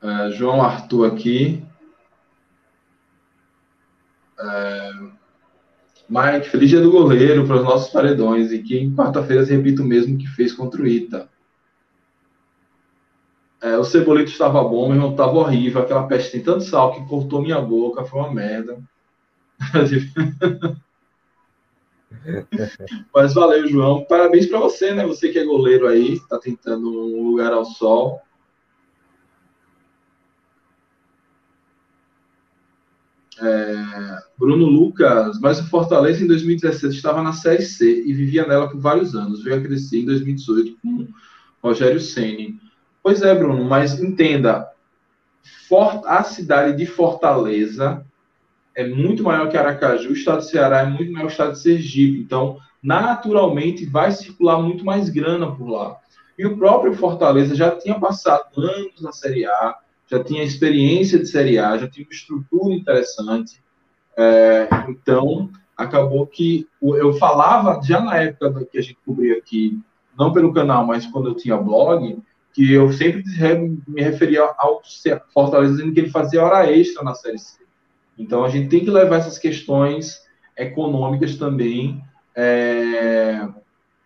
é, 0.04 0.32
João 0.32 0.62
Arthur 0.62 1.14
aqui. 1.14 1.66
É, 4.38 4.92
Mike, 6.10 6.50
feliz 6.50 6.70
dia 6.70 6.82
do 6.82 6.92
goleiro 6.92 7.46
para 7.46 7.58
os 7.58 7.64
nossos 7.64 7.92
paredões 7.92 8.52
e 8.52 8.64
que 8.64 8.78
em 8.78 8.96
quarta-feira 8.96 9.46
se 9.46 9.56
repita 9.56 9.84
o 9.84 9.86
mesmo 9.86 10.18
que 10.18 10.28
fez 10.28 10.52
contra 10.52 10.82
o 10.82 10.88
Ita. 10.88 11.30
É, 13.62 13.78
o 13.78 13.84
cebolito 13.84 14.32
estava 14.32 14.64
bom, 14.64 14.88
meu 14.88 14.96
irmão 14.96 15.12
estava 15.12 15.38
horrível. 15.38 15.82
Aquela 15.82 16.08
peste 16.08 16.32
tem 16.32 16.42
tanto 16.42 16.64
sal 16.64 16.94
que 16.94 17.08
cortou 17.08 17.42
minha 17.42 17.62
boca, 17.62 18.04
foi 18.06 18.20
uma 18.20 18.34
merda. 18.34 18.80
Mas 23.14 23.34
valeu, 23.34 23.68
João. 23.68 24.04
Parabéns 24.06 24.48
para 24.48 24.60
você, 24.60 24.94
né? 24.94 25.06
Você 25.06 25.30
que 25.30 25.38
é 25.38 25.46
goleiro 25.46 25.88
aí, 25.88 26.14
está 26.14 26.40
tentando 26.40 26.90
um 26.90 27.30
lugar 27.30 27.54
ao 27.54 27.66
sol. 27.66 28.22
É, 33.42 34.18
Bruno 34.38 34.66
Lucas, 34.66 35.40
mas 35.40 35.60
o 35.60 35.70
Fortaleza 35.70 36.24
em 36.24 36.28
2017 36.28 36.96
estava 36.96 37.22
na 37.22 37.34
Série 37.34 37.64
C 37.64 38.04
e 38.06 38.14
vivia 38.14 38.46
nela 38.46 38.70
por 38.70 38.80
vários 38.80 39.16
anos. 39.16 39.44
Veio 39.44 39.58
a 39.58 39.62
crescer 39.62 40.00
em 40.00 40.06
2018 40.06 40.78
com 40.82 41.08
Rogério 41.64 42.00
Ceni. 42.00 42.60
Pois 43.02 43.22
é, 43.22 43.34
Bruno, 43.34 43.64
mas 43.64 44.00
entenda, 44.00 44.70
a 46.06 46.24
cidade 46.24 46.78
de 46.78 46.86
Fortaleza 46.86 48.06
é 48.76 48.88
muito 48.88 49.24
maior 49.24 49.50
que 49.50 49.58
Aracaju, 49.58 50.10
o 50.10 50.14
estado 50.14 50.38
do 50.38 50.44
Ceará 50.44 50.82
é 50.82 50.86
muito 50.86 51.12
maior 51.12 51.28
que 51.28 51.32
o 51.32 51.34
estado 51.34 51.54
de 51.54 51.60
Sergipe. 51.60 52.20
Então, 52.20 52.58
naturalmente, 52.82 53.86
vai 53.86 54.12
circular 54.12 54.62
muito 54.62 54.86
mais 54.86 55.10
grana 55.10 55.54
por 55.54 55.68
lá. 55.68 55.98
E 56.38 56.46
o 56.46 56.58
próprio 56.58 56.94
Fortaleza 56.94 57.56
já 57.56 57.72
tinha 57.72 58.00
passado 58.00 58.46
anos 58.58 59.02
na 59.02 59.12
Série 59.12 59.46
A, 59.46 59.76
já 60.10 60.24
tinha 60.24 60.44
experiência 60.44 61.20
de 61.20 61.28
Série 61.28 61.60
A, 61.60 61.78
já 61.78 61.88
tinha 61.88 62.06
uma 62.06 62.14
estrutura 62.14 62.74
interessante. 62.74 63.62
É, 64.18 64.68
então, 64.90 65.50
acabou 65.78 66.26
que 66.26 66.68
eu 66.82 67.14
falava 67.14 67.80
já 67.84 68.02
na 68.02 68.18
época 68.18 68.66
que 68.66 68.78
a 68.78 68.82
gente 68.82 68.98
cobria 69.06 69.38
aqui, 69.38 69.80
não 70.18 70.34
pelo 70.34 70.54
canal, 70.54 70.86
mas 70.86 71.06
quando 71.06 71.30
eu 71.30 71.36
tinha 71.36 71.56
blog, 71.56 72.18
que 72.54 72.74
eu 72.74 72.92
sempre 72.92 73.24
me 73.88 74.02
referia 74.02 74.44
ao 74.58 74.82
Fortaleza 75.34 75.76
dizendo 75.76 75.94
que 75.94 76.00
ele 76.00 76.10
fazia 76.10 76.44
hora 76.44 76.70
extra 76.72 77.04
na 77.04 77.14
Série 77.14 77.38
C. 77.38 77.60
Então, 78.18 78.44
a 78.44 78.50
gente 78.50 78.68
tem 78.68 78.84
que 78.84 78.92
levar 78.92 79.18
essas 79.18 79.38
questões 79.38 80.22
econômicas 80.58 81.38
também 81.38 82.04
é, 82.36 83.48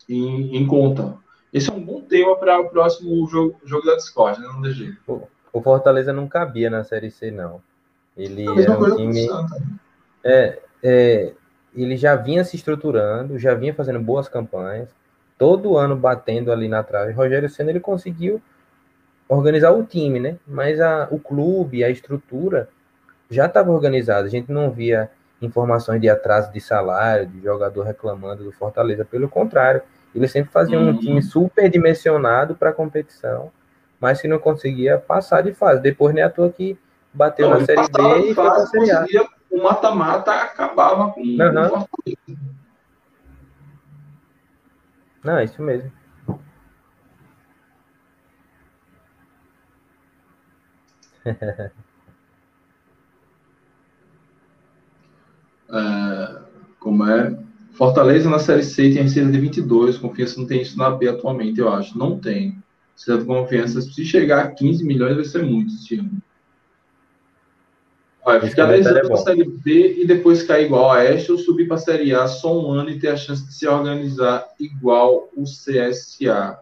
em, 0.07 0.57
em, 0.57 0.67
conta. 0.67 1.17
Esse 1.51 1.69
é 1.69 1.73
um 1.73 1.83
bom 1.83 2.01
tema 2.01 2.35
para 2.35 2.59
o 2.59 2.69
próximo 2.69 3.27
jogo, 3.27 3.55
jogo 3.63 3.85
da 3.85 3.95
Discord, 3.95 4.39
né, 4.39 4.47
não 4.47 4.61
DG? 4.61 4.95
O, 5.07 5.27
o 5.53 5.61
Fortaleza 5.61 6.11
não 6.11 6.27
cabia 6.27 6.69
na 6.69 6.83
Série 6.83 7.11
C, 7.11 7.31
não. 7.31 7.61
Ele 8.17 8.47
a 8.47 8.55
mesma 8.55 8.75
coisa 8.75 8.95
um 8.95 8.97
time... 8.97 9.27
É, 10.23 10.59
é, 10.81 11.33
ele 11.75 11.95
já 11.95 12.15
vinha 12.15 12.43
se 12.43 12.55
estruturando, 12.55 13.37
já 13.39 13.53
vinha 13.53 13.73
fazendo 13.73 13.99
boas 13.99 14.27
campanhas, 14.27 14.89
todo 15.37 15.77
ano 15.77 15.95
batendo 15.95 16.51
ali 16.51 16.67
na 16.67 16.83
trave. 16.83 17.13
Rogério 17.13 17.49
Senna 17.49 17.69
ele 17.69 17.79
conseguiu 17.79 18.41
organizar 19.27 19.71
o 19.71 19.83
time, 19.83 20.19
né? 20.19 20.37
Mas 20.47 20.79
a, 20.79 21.07
o 21.11 21.19
clube, 21.19 21.83
a 21.83 21.89
estrutura 21.89 22.69
já 23.29 23.45
estava 23.45 23.71
organizada. 23.71 24.27
A 24.27 24.29
gente 24.29 24.51
não 24.51 24.71
via 24.71 25.09
informações 25.41 25.99
de 25.99 26.09
atraso 26.09 26.51
de 26.51 26.61
salário, 26.61 27.27
de 27.27 27.41
jogador 27.41 27.83
reclamando 27.83 28.43
do 28.43 28.51
Fortaleza. 28.51 29.03
Pelo 29.03 29.27
contrário, 29.27 29.81
ele 30.13 30.27
sempre 30.27 30.51
fazia 30.51 30.79
uhum. 30.79 30.89
um 30.89 30.97
time 30.97 31.21
super 31.21 31.69
dimensionado 31.69 32.55
para 32.55 32.69
a 32.69 32.73
competição, 32.73 33.51
mas 34.03 34.19
que 34.21 34.27
não 34.27 34.37
conseguia 34.37 34.97
passar 34.97 35.41
de 35.41 35.53
fase. 35.53 35.81
Depois, 35.81 36.13
nem 36.13 36.21
à 36.21 36.29
toa 36.29 36.51
que 36.51 36.77
bateu 37.13 37.49
não, 37.49 37.57
na 37.57 37.65
Série 37.65 37.89
B 37.89 38.31
e 38.31 38.35
foi 38.35 38.43
para 38.43 38.61
a 38.61 38.65
Série 38.65 38.91
A. 38.91 39.05
O 39.49 39.63
mata-mata 39.63 40.33
acabava 40.33 41.13
com 41.13 41.21
uhum. 41.21 41.35
o 41.35 41.87
Não, 45.23 45.37
é 45.37 45.45
isso 45.45 45.61
mesmo. 45.61 45.89
é, 55.71 56.41
como 56.77 57.07
é? 57.07 57.39
Fortaleza 57.71 58.29
na 58.29 58.39
Série 58.39 58.63
C 58.63 58.91
tem 58.91 59.03
receita 59.03 59.31
de 59.31 59.39
22, 59.39 59.97
Confiança 59.97 60.37
não 60.37 60.45
tem 60.45 60.61
isso 60.61 60.77
na 60.77 60.89
B 60.89 61.07
atualmente, 61.07 61.61
eu 61.61 61.71
acho. 61.71 61.97
Não 61.97 62.19
tem. 62.19 62.61
Certo, 62.95 63.25
Confiança, 63.25 63.81
se 63.81 64.05
chegar 64.05 64.45
a 64.45 64.51
15 64.51 64.83
milhões, 64.83 65.15
vai 65.15 65.25
ser 65.25 65.43
muito 65.43 65.73
esse 65.73 65.95
ano. 65.95 66.21
Vai 68.23 68.39
ficar 68.39 68.67
10 68.67 68.87
anos 68.87 69.09
na 69.09 69.17
Série 69.17 69.43
B 69.43 70.01
e 70.01 70.07
depois 70.07 70.43
cair 70.43 70.67
igual 70.67 70.91
a 70.91 70.95
Oeste 70.95 71.31
ou 71.31 71.37
subir 71.37 71.67
para 71.67 71.75
a 71.75 71.79
Série 71.79 72.15
A 72.15 72.25
só 72.27 72.57
um 72.57 72.71
ano 72.71 72.89
e 72.89 72.99
ter 72.99 73.09
a 73.09 73.17
chance 73.17 73.45
de 73.45 73.53
se 73.53 73.67
organizar 73.67 74.47
igual 74.57 75.29
o 75.35 75.43
CSA. 75.43 76.57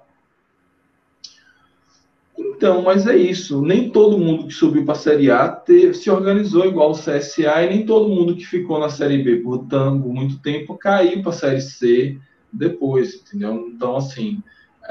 Então, 2.35 2.81
mas 2.81 3.05
é 3.05 3.15
isso. 3.15 3.61
Nem 3.61 3.91
todo 3.91 4.17
mundo 4.17 4.47
que 4.47 4.53
subiu 4.53 4.83
para 4.83 4.93
a 4.93 4.97
Série 4.97 5.29
A 5.29 5.47
teve, 5.47 5.93
se 5.93 6.09
organizou 6.09 6.65
igual 6.65 6.91
o 6.91 6.97
CSA 6.97 7.63
e 7.63 7.69
nem 7.69 7.85
todo 7.85 8.09
mundo 8.09 8.35
que 8.35 8.45
ficou 8.45 8.79
na 8.79 8.89
Série 8.89 9.21
B 9.21 9.37
por 9.37 9.67
tanto, 9.67 10.07
muito 10.07 10.39
tempo 10.39 10.77
caiu 10.77 11.21
para 11.21 11.29
a 11.29 11.35
Série 11.35 11.61
C 11.61 12.17
depois, 12.51 13.15
entendeu? 13.15 13.67
Então, 13.67 13.95
assim, 13.95 14.41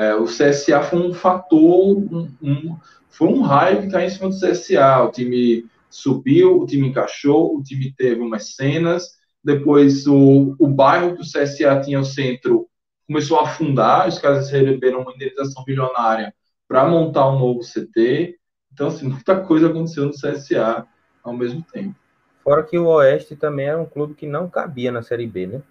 é, 0.00 0.14
o 0.14 0.24
CSA 0.24 0.80
foi 0.80 0.98
um 0.98 1.12
fator, 1.12 1.98
um, 1.98 2.26
um, 2.42 2.78
foi 3.10 3.28
um 3.28 3.42
raio 3.42 3.82
que 3.82 3.90
caiu 3.90 4.06
em 4.06 4.10
cima 4.10 4.30
do 4.30 4.34
CSA. 4.34 5.02
O 5.02 5.10
time 5.10 5.66
subiu, 5.90 6.58
o 6.58 6.64
time 6.64 6.88
encaixou, 6.88 7.54
o 7.54 7.62
time 7.62 7.92
teve 7.94 8.18
umas 8.18 8.54
cenas. 8.54 9.10
Depois, 9.44 10.06
o, 10.06 10.56
o 10.58 10.66
bairro 10.66 11.16
que 11.16 11.20
o 11.20 11.24
CSA 11.24 11.82
tinha 11.82 12.00
o 12.00 12.04
centro 12.04 12.66
começou 13.06 13.40
a 13.40 13.42
afundar, 13.42 14.08
os 14.08 14.18
caras 14.18 14.50
receberam 14.50 15.02
uma 15.02 15.12
indenização 15.12 15.64
bilionária 15.64 16.32
para 16.66 16.88
montar 16.88 17.28
um 17.28 17.38
novo 17.38 17.60
CT. 17.60 18.38
Então, 18.72 18.86
assim, 18.86 19.06
muita 19.06 19.38
coisa 19.40 19.68
aconteceu 19.68 20.06
no 20.06 20.12
CSA 20.12 20.86
ao 21.22 21.36
mesmo 21.36 21.62
tempo. 21.70 21.94
Fora 22.42 22.62
que 22.62 22.78
o 22.78 22.86
Oeste 22.86 23.36
também 23.36 23.66
era 23.66 23.78
um 23.78 23.84
clube 23.84 24.14
que 24.14 24.26
não 24.26 24.48
cabia 24.48 24.90
na 24.90 25.02
Série 25.02 25.26
B, 25.26 25.46
né? 25.46 25.62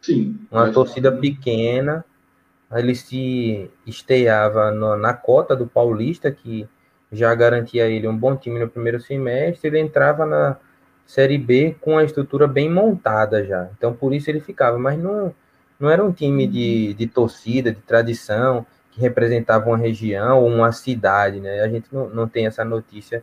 Sim. 0.00 0.38
Uma 0.50 0.72
torcida 0.72 1.12
pequena, 1.12 2.02
ele 2.72 2.94
se 2.94 3.70
esteava 3.86 4.70
no, 4.70 4.96
na 4.96 5.14
cota 5.14 5.54
do 5.54 5.66
Paulista, 5.66 6.30
que 6.30 6.68
já 7.12 7.34
garantia 7.34 7.84
a 7.84 7.88
ele 7.88 8.08
um 8.08 8.16
bom 8.16 8.36
time 8.36 8.58
no 8.58 8.68
primeiro 8.68 9.00
semestre, 9.00 9.68
ele 9.68 9.78
entrava 9.78 10.26
na 10.26 10.56
Série 11.06 11.38
B 11.38 11.76
com 11.80 11.96
a 11.96 12.04
estrutura 12.04 12.48
bem 12.48 12.68
montada 12.68 13.44
já. 13.44 13.70
Então, 13.76 13.94
por 13.94 14.12
isso 14.12 14.28
ele 14.28 14.40
ficava, 14.40 14.76
mas 14.78 14.98
não, 14.98 15.32
não 15.78 15.88
era 15.88 16.04
um 16.04 16.12
time 16.12 16.46
de, 16.46 16.94
de 16.94 17.06
torcida, 17.06 17.70
de 17.70 17.80
tradição, 17.80 18.66
que 18.90 19.00
representava 19.00 19.66
uma 19.66 19.78
região 19.78 20.42
ou 20.42 20.48
uma 20.48 20.72
cidade, 20.72 21.40
né? 21.40 21.60
A 21.60 21.68
gente 21.68 21.86
não, 21.92 22.08
não 22.08 22.28
tem 22.28 22.46
essa 22.46 22.64
notícia 22.64 23.22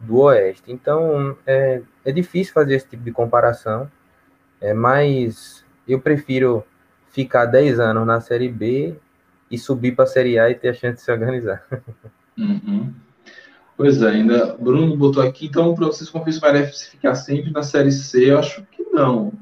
do 0.00 0.18
Oeste. 0.20 0.72
Então, 0.72 1.36
é, 1.46 1.82
é 2.04 2.10
difícil 2.10 2.52
fazer 2.52 2.74
esse 2.74 2.88
tipo 2.88 3.04
de 3.04 3.12
comparação, 3.12 3.90
é, 4.60 4.74
mas 4.74 5.64
eu 5.86 6.00
prefiro 6.00 6.64
ficar 7.10 7.46
10 7.46 7.78
anos 7.78 8.06
na 8.06 8.20
Série 8.20 8.48
B 8.48 8.94
e 9.50 9.58
subir 9.58 9.94
para 9.94 10.04
a 10.04 10.08
Série 10.08 10.38
A 10.38 10.48
e 10.48 10.54
ter 10.54 10.68
a 10.68 10.74
chance 10.74 10.96
de 10.96 11.02
se 11.02 11.12
organizar. 11.12 11.64
Uhum. 12.38 12.92
Pois 13.76 14.00
é, 14.02 14.10
ainda. 14.10 14.56
Bruno 14.58 14.96
botou 14.96 15.22
aqui, 15.22 15.46
então, 15.46 15.74
para 15.74 15.86
vocês 15.86 16.08
confiam 16.08 16.32
se 16.32 16.40
vai 16.40 16.66
ficar 16.66 17.14
sempre 17.14 17.50
na 17.50 17.62
Série 17.62 17.92
C? 17.92 18.30
Eu 18.30 18.38
acho 18.38 18.62
que 18.70 18.82
não. 18.92 19.32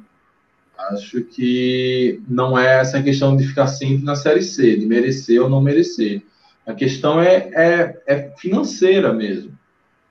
Acho 0.91 1.23
que 1.23 2.23
não 2.29 2.59
é 2.59 2.81
essa 2.81 3.03
questão 3.03 3.37
de 3.37 3.47
ficar 3.47 3.67
sempre 3.67 4.05
na 4.05 4.15
Série 4.15 4.43
C, 4.43 4.77
de 4.77 4.87
merecer 4.87 5.43
ou 5.43 5.49
não 5.49 5.61
merecer. 5.61 6.23
A 6.67 6.73
questão 6.73 7.21
é, 7.21 7.51
é, 7.53 8.03
é 8.07 8.31
financeira 8.37 9.13
mesmo. 9.13 9.53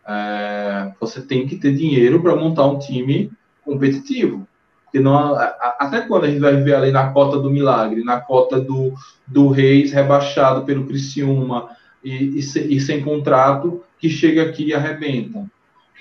É, 0.08 0.92
você 1.00 1.22
tem 1.22 1.48
que 1.48 1.56
ter 1.56 1.74
dinheiro 1.74 2.22
para 2.22 2.36
montar 2.36 2.66
um 2.66 2.80
time 2.80 3.32
competitivo. 3.64 4.48
Até 5.80 6.02
quando 6.02 6.26
a 6.26 6.28
gente 6.28 6.40
vai 6.40 6.56
ver 6.56 6.76
ali 6.76 6.92
na 6.92 7.12
cota 7.12 7.38
do 7.40 7.50
Milagre, 7.50 8.04
na 8.04 8.20
cota 8.20 8.60
do, 8.60 8.94
do 9.26 9.50
Reis 9.50 9.92
rebaixado 9.92 10.66
pelo 10.66 10.86
Criciúma 10.86 11.70
e, 12.04 12.40
e, 12.40 12.76
e 12.76 12.80
sem 12.80 13.02
contrato, 13.02 13.84
que 14.00 14.10
chega 14.10 14.44
aqui 14.44 14.68
e 14.68 14.74
arrebenta. 14.74 15.46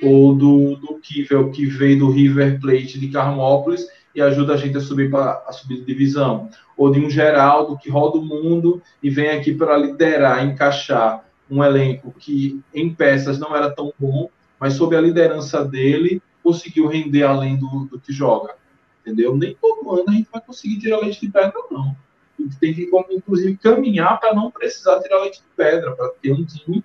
Ou 0.02 0.34
do, 0.34 0.76
do 0.76 0.98
Kivel, 1.00 1.50
que 1.50 1.66
veio 1.66 1.98
do 1.98 2.10
River 2.10 2.60
Plate 2.60 3.00
de 3.00 3.08
Carmópolis 3.08 3.86
e 4.14 4.20
ajuda 4.20 4.54
a 4.54 4.56
gente 4.56 4.76
a 4.76 4.80
subir 4.80 5.10
para 5.10 5.42
a 5.46 5.52
subida 5.52 5.80
de 5.80 5.86
divisão. 5.86 6.48
Ou 6.76 6.90
de 6.90 7.00
um 7.00 7.10
Geraldo 7.10 7.78
que 7.78 7.90
roda 7.90 8.18
o 8.18 8.24
mundo 8.24 8.82
e 9.02 9.10
vem 9.10 9.30
aqui 9.30 9.54
para 9.54 9.76
liderar, 9.76 10.44
encaixar 10.44 11.24
um 11.50 11.62
elenco 11.62 12.12
que 12.18 12.60
em 12.74 12.92
peças 12.92 13.38
não 13.38 13.54
era 13.54 13.70
tão 13.70 13.92
bom, 13.98 14.28
mas 14.60 14.74
sob 14.74 14.96
a 14.96 15.00
liderança 15.00 15.64
dele 15.64 16.20
conseguiu 16.42 16.86
render 16.86 17.22
além 17.22 17.56
do, 17.56 17.86
do 17.90 17.98
que 17.98 18.12
joga. 18.12 18.54
Entendeu? 19.06 19.36
Nem 19.36 19.54
todo 19.54 19.92
ano 19.92 20.04
a 20.08 20.12
gente 20.12 20.28
vai 20.32 20.40
conseguir 20.40 20.80
tirar 20.80 20.98
leite 20.98 21.20
de 21.20 21.30
pedra, 21.30 21.54
não. 21.70 21.96
A 22.38 22.42
gente 22.42 22.58
tem 22.58 22.74
que, 22.74 22.90
inclusive, 23.12 23.56
caminhar 23.56 24.18
para 24.18 24.34
não 24.34 24.50
precisar 24.50 25.00
tirar 25.00 25.20
leite 25.20 25.38
de 25.38 25.46
pedra, 25.56 25.94
para 25.94 26.08
ter 26.20 26.32
um 26.32 26.44
time 26.44 26.84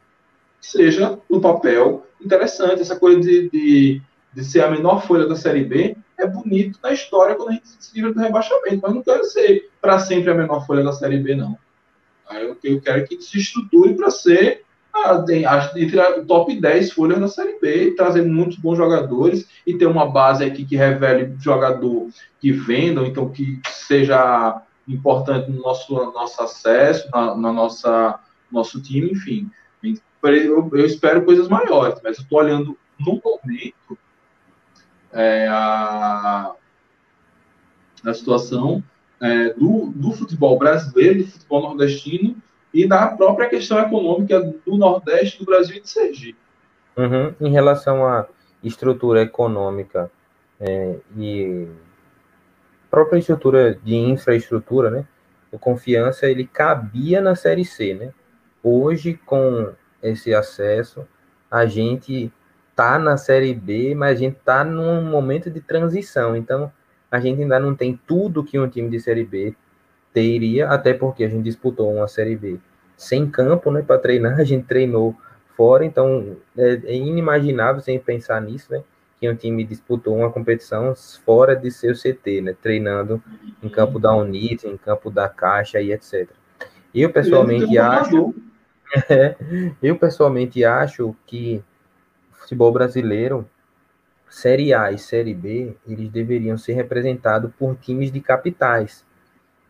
que 0.62 0.68
seja, 0.68 1.20
no 1.28 1.42
papel, 1.42 2.06
interessante. 2.22 2.82
Essa 2.82 2.96
coisa 2.96 3.20
de, 3.20 3.50
de, 3.50 4.02
de 4.34 4.46
ser 4.46 4.64
a 4.64 4.70
menor 4.70 5.04
folha 5.04 5.26
da 5.26 5.36
Série 5.36 5.64
B 5.64 5.98
é 6.16 6.28
bonito 6.28 6.78
na 6.84 6.94
história 6.94 7.34
quando 7.34 7.50
a 7.50 7.54
gente 7.54 7.68
se 7.68 7.96
livra 7.96 8.14
do 8.14 8.20
rebaixamento, 8.20 8.80
mas 8.84 8.94
não 8.94 9.02
quero 9.02 9.24
ser 9.24 9.72
para 9.82 9.98
sempre 9.98 10.30
a 10.30 10.36
menor 10.36 10.66
folha 10.68 10.84
da 10.84 10.94
Série 10.94 11.18
B, 11.18 11.36
não. 11.36 11.58
Aí 12.30 12.44
eu, 12.44 12.56
eu 12.64 12.80
quero 12.80 13.04
que 13.08 13.20
se 13.20 13.40
estruture 13.40 13.96
para 13.96 14.12
ser 14.12 14.64
a, 14.94 15.72
entre 15.76 16.00
o 16.00 16.26
top 16.26 16.60
10 16.60 16.92
folhas 16.92 17.20
da 17.20 17.28
Série 17.28 17.60
B, 17.60 17.92
trazer 17.96 18.24
muitos 18.24 18.58
bons 18.58 18.78
jogadores 18.78 19.48
e 19.66 19.78
ter 19.78 19.86
uma 19.86 20.10
base 20.10 20.44
aqui 20.44 20.66
que 20.66 20.76
revele 20.76 21.36
jogador 21.40 22.08
que 22.40 22.52
vendam, 22.52 23.06
então 23.06 23.30
que 23.30 23.60
seja 23.70 24.62
importante 24.88 25.50
no 25.50 25.62
nosso, 25.62 25.94
nosso 25.94 26.42
acesso, 26.42 27.10
na, 27.12 27.36
na 27.36 27.54
nossa 27.54 28.20
nosso 28.52 28.82
time, 28.82 29.12
enfim. 29.12 29.50
Eu, 30.24 30.70
eu 30.74 30.86
espero 30.86 31.24
coisas 31.24 31.48
maiores, 31.48 32.00
mas 32.04 32.18
eu 32.18 32.24
estou 32.24 32.40
olhando 32.40 32.78
no 33.00 33.20
momento 33.24 33.98
é, 35.12 35.48
a, 35.48 36.52
a 38.06 38.14
situação 38.14 38.84
é, 39.20 39.54
do, 39.54 39.92
do 39.96 40.12
futebol 40.12 40.60
brasileiro, 40.60 41.24
do 41.24 41.32
futebol 41.32 41.62
nordestino 41.62 42.36
e 42.74 42.88
da 42.88 43.08
própria 43.08 43.50
questão 43.50 43.80
econômica 43.80 44.40
do 44.40 44.78
Nordeste, 44.78 45.40
do 45.40 45.46
Brasil 45.46 45.78
e 45.78 45.82
de 45.82 45.90
Sergipe. 45.90 46.40
Uhum. 46.98 47.34
Em 47.40 47.52
relação 47.52 48.06
à 48.06 48.28
estrutura 48.64 49.22
econômica 49.22 50.12
é, 50.60 50.96
e 51.18 51.68
própria 52.90 53.20
estrutura 53.20 53.74
de 53.74 53.96
infraestrutura, 53.96 54.90
né? 54.90 55.06
O 55.52 55.60
Confiança 55.60 56.28
ele 56.28 56.46
cabia 56.46 57.22
na 57.22 57.36
Série 57.36 57.66
C, 57.66 57.94
né? 57.94 58.14
Hoje 58.64 59.20
com 59.26 59.74
esse 60.02 60.34
acesso 60.34 61.06
a 61.50 61.66
gente 61.66 62.32
tá 62.76 62.98
na 62.98 63.18
Série 63.18 63.54
B, 63.54 63.94
mas 63.94 64.18
a 64.18 64.20
gente 64.20 64.38
tá 64.46 64.64
num 64.64 65.04
momento 65.04 65.50
de 65.50 65.60
transição. 65.60 66.36
Então, 66.36 66.72
a 67.12 67.20
gente 67.20 67.42
ainda 67.42 67.60
não 67.60 67.76
tem 67.76 68.00
tudo 68.08 68.44
que 68.44 68.58
um 68.58 68.70
time 68.70 68.90
de 68.90 69.00
Série 69.00 69.26
B 69.26 69.54
teria, 70.14 70.70
até 70.70 70.94
porque 70.94 71.24
a 71.24 71.30
gente 71.30 71.44
disputou 71.44 71.94
uma 71.94 72.08
Série 72.08 72.36
B 72.36 72.60
sem 73.02 73.28
campo, 73.30 73.72
né, 73.72 73.82
para 73.82 73.98
treinar, 73.98 74.38
a 74.40 74.44
gente 74.44 74.66
treinou 74.66 75.16
fora, 75.58 75.84
então 75.84 76.38
é, 76.58 76.80
é, 76.86 76.96
inimaginável 76.96 77.82
sem 77.82 78.00
pensar 78.00 78.40
nisso, 78.42 78.72
né, 78.72 78.84
que 79.20 79.30
um 79.30 79.36
time 79.36 79.64
disputou 79.64 80.16
uma 80.16 80.32
competição 80.32 80.94
fora 81.26 81.56
de 81.56 81.72
seu 81.72 81.94
CT, 81.94 82.42
né, 82.42 82.56
treinando 82.62 83.22
em 83.62 83.70
campo 83.70 84.00
da 84.00 84.14
Unite, 84.16 84.68
em 84.68 84.78
campo 84.78 85.10
da 85.10 85.28
Caixa 85.28 85.82
e 85.82 85.92
etc. 85.92 86.30
Eu 86.94 87.12
pessoalmente 87.12 87.78
acho. 87.78 88.36
eu 89.82 89.98
pessoalmente 89.98 90.66
acho 90.66 91.16
que 91.26 91.64
futebol 92.32 92.72
brasileiro, 92.72 93.50
Série 94.30 94.74
A 94.74 94.92
e 94.92 94.98
Série 94.98 95.34
B, 95.34 95.76
eles 95.88 96.10
deveriam 96.10 96.58
ser 96.58 96.74
representados 96.74 97.52
por 97.58 97.76
times 97.78 98.12
de 98.12 98.20
capitais. 98.20 99.06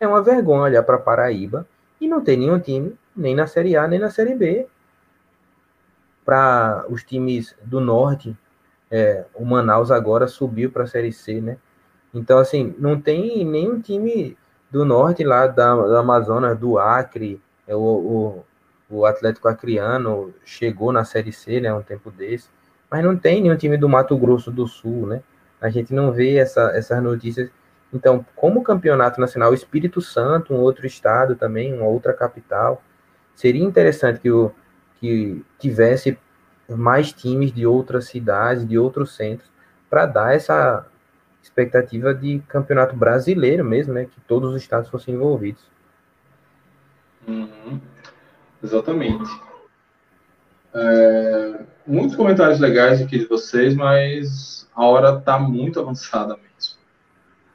É 0.01 0.07
uma 0.07 0.23
vergonha 0.23 0.63
olhar 0.63 0.81
para 0.81 0.97
Paraíba 0.97 1.67
e 1.99 2.07
não 2.07 2.21
ter 2.21 2.35
nenhum 2.35 2.59
time, 2.59 2.97
nem 3.15 3.35
na 3.35 3.45
Série 3.45 3.77
A, 3.77 3.87
nem 3.87 3.99
na 3.99 4.09
Série 4.09 4.33
B. 4.33 4.65
Para 6.25 6.87
os 6.89 7.03
times 7.03 7.55
do 7.63 7.79
Norte, 7.79 8.35
é, 8.89 9.25
o 9.35 9.45
Manaus 9.45 9.91
agora 9.91 10.27
subiu 10.27 10.71
para 10.71 10.85
a 10.85 10.87
Série 10.87 11.13
C, 11.13 11.39
né? 11.39 11.59
Então, 12.11 12.39
assim, 12.39 12.75
não 12.79 12.99
tem 12.99 13.45
nenhum 13.45 13.79
time 13.79 14.35
do 14.71 14.83
Norte 14.83 15.23
lá 15.23 15.45
da, 15.45 15.75
da 15.75 15.99
Amazonas, 15.99 16.57
do 16.57 16.79
Acre, 16.79 17.39
é, 17.67 17.75
o, 17.75 17.79
o, 18.89 18.97
o 18.97 19.05
Atlético 19.05 19.49
Acreano 19.49 20.33
chegou 20.43 20.91
na 20.91 21.05
Série 21.05 21.31
C, 21.31 21.61
né, 21.61 21.71
um 21.71 21.83
tempo 21.83 22.09
desse, 22.09 22.49
mas 22.89 23.03
não 23.03 23.15
tem 23.15 23.39
nenhum 23.39 23.55
time 23.55 23.77
do 23.77 23.87
Mato 23.87 24.17
Grosso 24.17 24.49
do 24.49 24.65
Sul, 24.65 25.05
né? 25.05 25.21
A 25.61 25.69
gente 25.69 25.93
não 25.93 26.11
vê 26.11 26.37
essa, 26.37 26.71
essas 26.75 27.03
notícias 27.03 27.51
então, 27.93 28.25
como 28.35 28.63
campeonato 28.63 29.19
nacional, 29.19 29.53
Espírito 29.53 30.01
Santo, 30.01 30.53
um 30.53 30.59
outro 30.59 30.85
estado 30.85 31.35
também, 31.35 31.73
uma 31.73 31.85
outra 31.85 32.13
capital, 32.13 32.81
seria 33.35 33.63
interessante 33.63 34.19
que, 34.19 34.31
o, 34.31 34.53
que 34.99 35.43
tivesse 35.59 36.17
mais 36.69 37.11
times 37.11 37.51
de 37.51 37.65
outras 37.65 38.05
cidades, 38.05 38.67
de 38.67 38.77
outros 38.77 39.15
centros, 39.15 39.49
para 39.89 40.05
dar 40.05 40.33
essa 40.33 40.85
expectativa 41.43 42.13
de 42.13 42.39
campeonato 42.47 42.95
brasileiro 42.95 43.65
mesmo, 43.65 43.93
né? 43.93 44.05
Que 44.05 44.21
todos 44.21 44.53
os 44.53 44.61
estados 44.61 44.89
fossem 44.89 45.15
envolvidos. 45.15 45.63
Uhum. 47.27 47.79
Exatamente. 48.63 49.29
É, 50.73 51.59
muitos 51.85 52.15
comentários 52.15 52.59
legais 52.59 53.01
aqui 53.01 53.19
de 53.19 53.25
vocês, 53.25 53.75
mas 53.75 54.69
a 54.73 54.85
hora 54.85 55.17
está 55.17 55.37
muito 55.37 55.79
avançada 55.79 56.35
mesmo. 56.37 56.50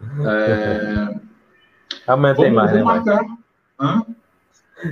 É... 0.01 1.27
Amanhã 2.07 2.35
tem 2.35 2.53
mais, 2.53 2.73
né? 2.73 2.83
Marcar. 2.83 3.25
Hã? 3.81 4.03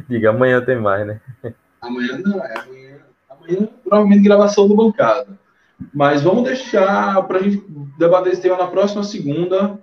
Diga, 0.08 0.30
amanhã 0.30 0.60
tem 0.60 0.80
mais, 0.80 1.06
né? 1.06 1.20
Amanhã 1.80 2.18
não, 2.18 2.42
é 2.42 2.54
amanhã, 2.58 2.96
amanhã 3.28 3.68
provavelmente 3.82 4.22
gravação 4.22 4.66
do 4.66 4.74
bancada. 4.74 5.38
Mas 5.92 6.22
vamos 6.22 6.44
deixar 6.44 7.22
para 7.24 7.38
a 7.38 7.42
gente 7.42 7.64
debater 7.98 8.32
esse 8.32 8.42
tema 8.42 8.56
na 8.56 8.66
próxima 8.66 9.02
segunda. 9.02 9.78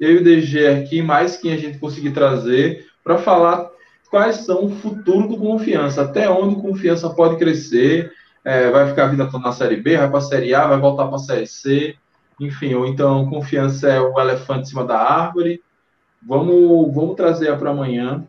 Eu 0.00 0.12
e 0.12 0.16
o 0.18 0.24
DG 0.24 0.66
aqui, 0.66 1.00
mais 1.00 1.36
quem 1.36 1.52
a 1.52 1.56
gente 1.56 1.78
conseguir 1.78 2.10
trazer, 2.10 2.86
para 3.02 3.18
falar 3.18 3.70
quais 4.10 4.36
são 4.36 4.64
o 4.64 4.70
futuro 4.70 5.28
do 5.28 5.36
confiança, 5.36 6.02
até 6.02 6.28
onde 6.28 6.60
confiança 6.60 7.10
pode 7.10 7.36
crescer, 7.36 8.12
é, 8.44 8.70
vai 8.70 8.88
ficar 8.88 9.04
a 9.04 9.08
vida 9.08 9.26
toda 9.30 9.44
na 9.44 9.52
Série 9.52 9.76
B, 9.76 9.96
vai 9.96 10.08
para 10.08 10.18
a 10.18 10.22
Série 10.22 10.54
A, 10.54 10.66
vai 10.66 10.78
voltar 10.78 11.06
para 11.06 11.16
a 11.16 11.20
Série 11.20 11.46
C 11.46 11.96
enfim, 12.40 12.74
ou 12.74 12.86
então 12.86 13.28
confiança 13.28 13.88
é 13.88 14.00
o 14.00 14.18
elefante 14.18 14.62
em 14.62 14.66
cima 14.66 14.84
da 14.84 14.98
árvore. 14.98 15.62
Vamos, 16.22 16.94
vamos 16.94 17.16
trazer 17.16 17.56
para 17.58 17.70
amanhã, 17.70 18.26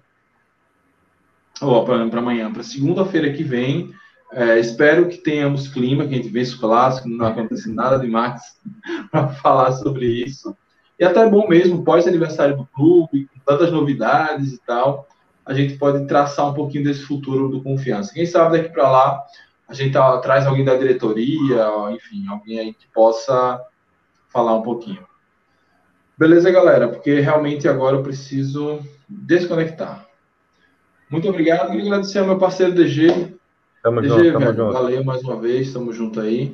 ou 1.62 1.86
para 1.86 2.20
amanhã, 2.20 2.52
para 2.52 2.64
segunda-feira 2.64 3.32
que 3.32 3.44
vem. 3.44 3.94
É, 4.32 4.60
espero 4.60 5.08
que 5.08 5.18
tenhamos 5.18 5.68
clima, 5.68 6.06
que 6.06 6.14
a 6.14 6.18
gente 6.18 6.30
vence 6.30 6.56
o 6.56 6.60
clássico, 6.60 7.08
não 7.08 7.28
acontece 7.28 7.72
nada 7.72 7.98
demais 7.98 8.42
para 9.10 9.30
falar 9.30 9.72
sobre 9.72 10.06
isso. 10.06 10.56
E 11.00 11.06
até 11.06 11.28
bom 11.30 11.48
mesmo, 11.48 11.84
pós-aniversário 11.84 12.58
do 12.58 12.66
clube, 12.66 13.28
com 13.28 13.40
tantas 13.46 13.72
novidades 13.72 14.54
e 14.54 14.62
tal, 14.66 15.08
a 15.46 15.54
gente 15.54 15.78
pode 15.78 16.06
traçar 16.08 16.50
um 16.50 16.54
pouquinho 16.54 16.84
desse 16.84 17.02
futuro 17.02 17.50
do 17.50 17.62
confiança. 17.62 18.14
Quem 18.14 18.26
sabe 18.26 18.58
daqui 18.58 18.74
para 18.74 18.90
lá 18.90 19.24
a 19.68 19.74
gente 19.74 19.94
tá, 19.94 20.18
traz 20.20 20.46
alguém 20.46 20.64
da 20.64 20.76
diretoria, 20.76 21.68
enfim, 21.92 22.28
alguém 22.28 22.60
aí 22.60 22.74
que 22.74 22.88
possa 22.94 23.60
falar 24.36 24.54
um 24.54 24.62
pouquinho. 24.62 25.00
Beleza, 26.18 26.52
galera? 26.52 26.90
Porque 26.90 27.22
realmente 27.22 27.70
agora 27.70 27.96
eu 27.96 28.04
preciso 28.04 28.80
desconectar. 29.08 30.06
Muito 31.10 31.30
obrigado. 31.30 31.72
Queria 31.72 31.86
agradecer 31.86 32.20
ao 32.20 32.26
meu 32.26 32.38
parceiro 32.38 32.74
DG. 32.74 33.34
Tamo 33.82 34.02
DG, 34.02 34.10
junto, 34.10 34.34
tamo 34.34 34.54
junto. 34.54 34.74
Valeu 34.74 35.06
mais 35.06 35.24
uma 35.24 35.40
vez, 35.40 35.72
tamo 35.72 35.94
junto 35.94 36.20
aí. 36.20 36.54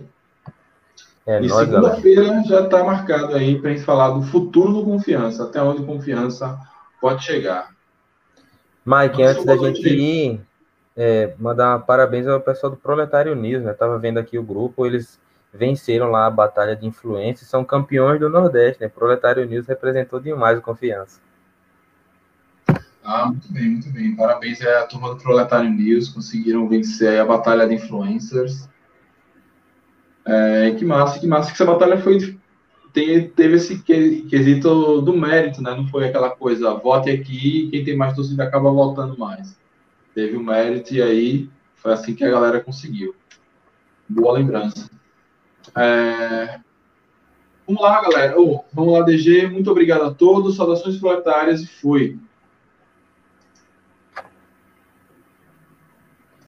É, 1.25 1.41
e 1.41 1.49
segunda-feira 1.49 2.43
já 2.45 2.61
está 2.61 2.83
marcado 2.83 3.35
aí 3.35 3.59
para 3.59 3.71
a 3.71 3.73
gente 3.73 3.85
falar 3.85 4.11
do 4.11 4.21
futuro 4.21 4.73
do 4.73 4.83
confiança, 4.83 5.43
até 5.43 5.59
onde 5.61 5.83
confiança 5.83 6.59
pode 6.99 7.23
chegar. 7.23 7.71
Mike, 8.85 9.23
antes 9.23 9.45
da 9.45 9.57
gente 9.57 9.87
ir, 9.87 10.41
é, 10.95 11.33
mandar 11.39 11.79
parabéns 11.79 12.27
ao 12.27 12.41
pessoal 12.41 12.71
do 12.71 12.77
Proletário 12.77 13.35
News, 13.35 13.63
né? 13.63 13.73
Tava 13.73 13.97
vendo 13.97 14.19
aqui 14.19 14.37
o 14.37 14.43
grupo, 14.43 14.85
eles 14.85 15.19
venceram 15.53 16.09
lá 16.09 16.25
a 16.25 16.31
batalha 16.31 16.75
de 16.75 16.85
influência 16.85 17.43
e 17.43 17.47
são 17.47 17.63
campeões 17.63 18.19
do 18.19 18.29
Nordeste, 18.29 18.81
né? 18.81 18.87
Proletário 18.87 19.45
News 19.45 19.67
representou 19.67 20.19
demais 20.19 20.57
o 20.57 20.61
confiança. 20.61 21.19
Ah, 23.03 23.25
muito 23.25 23.51
bem, 23.51 23.69
muito 23.69 23.89
bem. 23.89 24.15
Parabéns 24.15 24.61
à 24.61 24.85
turma 24.85 25.09
do 25.09 25.17
Proletário 25.17 25.69
News, 25.69 26.09
conseguiram 26.09 26.67
vencer 26.69 27.19
a 27.19 27.25
batalha 27.25 27.67
de 27.67 27.75
influencers. 27.75 28.69
É, 30.23 30.71
que 30.77 30.85
massa, 30.85 31.19
que 31.19 31.27
massa 31.27 31.47
que 31.47 31.53
essa 31.53 31.65
batalha 31.65 31.99
foi 31.99 32.39
teve 32.93 33.55
esse 33.55 33.81
quesito 33.81 35.01
do 35.01 35.15
mérito, 35.17 35.61
né? 35.61 35.73
Não 35.73 35.87
foi 35.87 36.07
aquela 36.07 36.29
coisa, 36.29 36.73
vote 36.73 37.09
aqui, 37.09 37.69
quem 37.71 37.83
tem 37.83 37.95
mais 37.95 38.13
torcida 38.13 38.43
acaba 38.43 38.69
votando 38.69 39.17
mais. 39.17 39.57
Teve 40.13 40.35
o 40.35 40.43
mérito 40.43 40.93
e 40.93 41.01
aí 41.01 41.49
foi 41.75 41.93
assim 41.93 42.13
que 42.13 42.23
a 42.23 42.29
galera 42.29 42.59
conseguiu. 42.59 43.15
Boa 44.07 44.33
lembrança. 44.33 44.89
É... 45.75 46.59
Vamos 47.67 47.81
lá, 47.81 48.01
galera. 48.01 48.39
Oh, 48.39 48.63
vamos 48.73 48.93
lá, 48.93 49.01
DG. 49.01 49.47
Muito 49.47 49.71
obrigado 49.71 50.03
a 50.03 50.13
todos. 50.13 50.57
Saudações 50.57 50.97
proletárias 50.97 51.61
e 51.61 51.67
fui. 51.67 52.19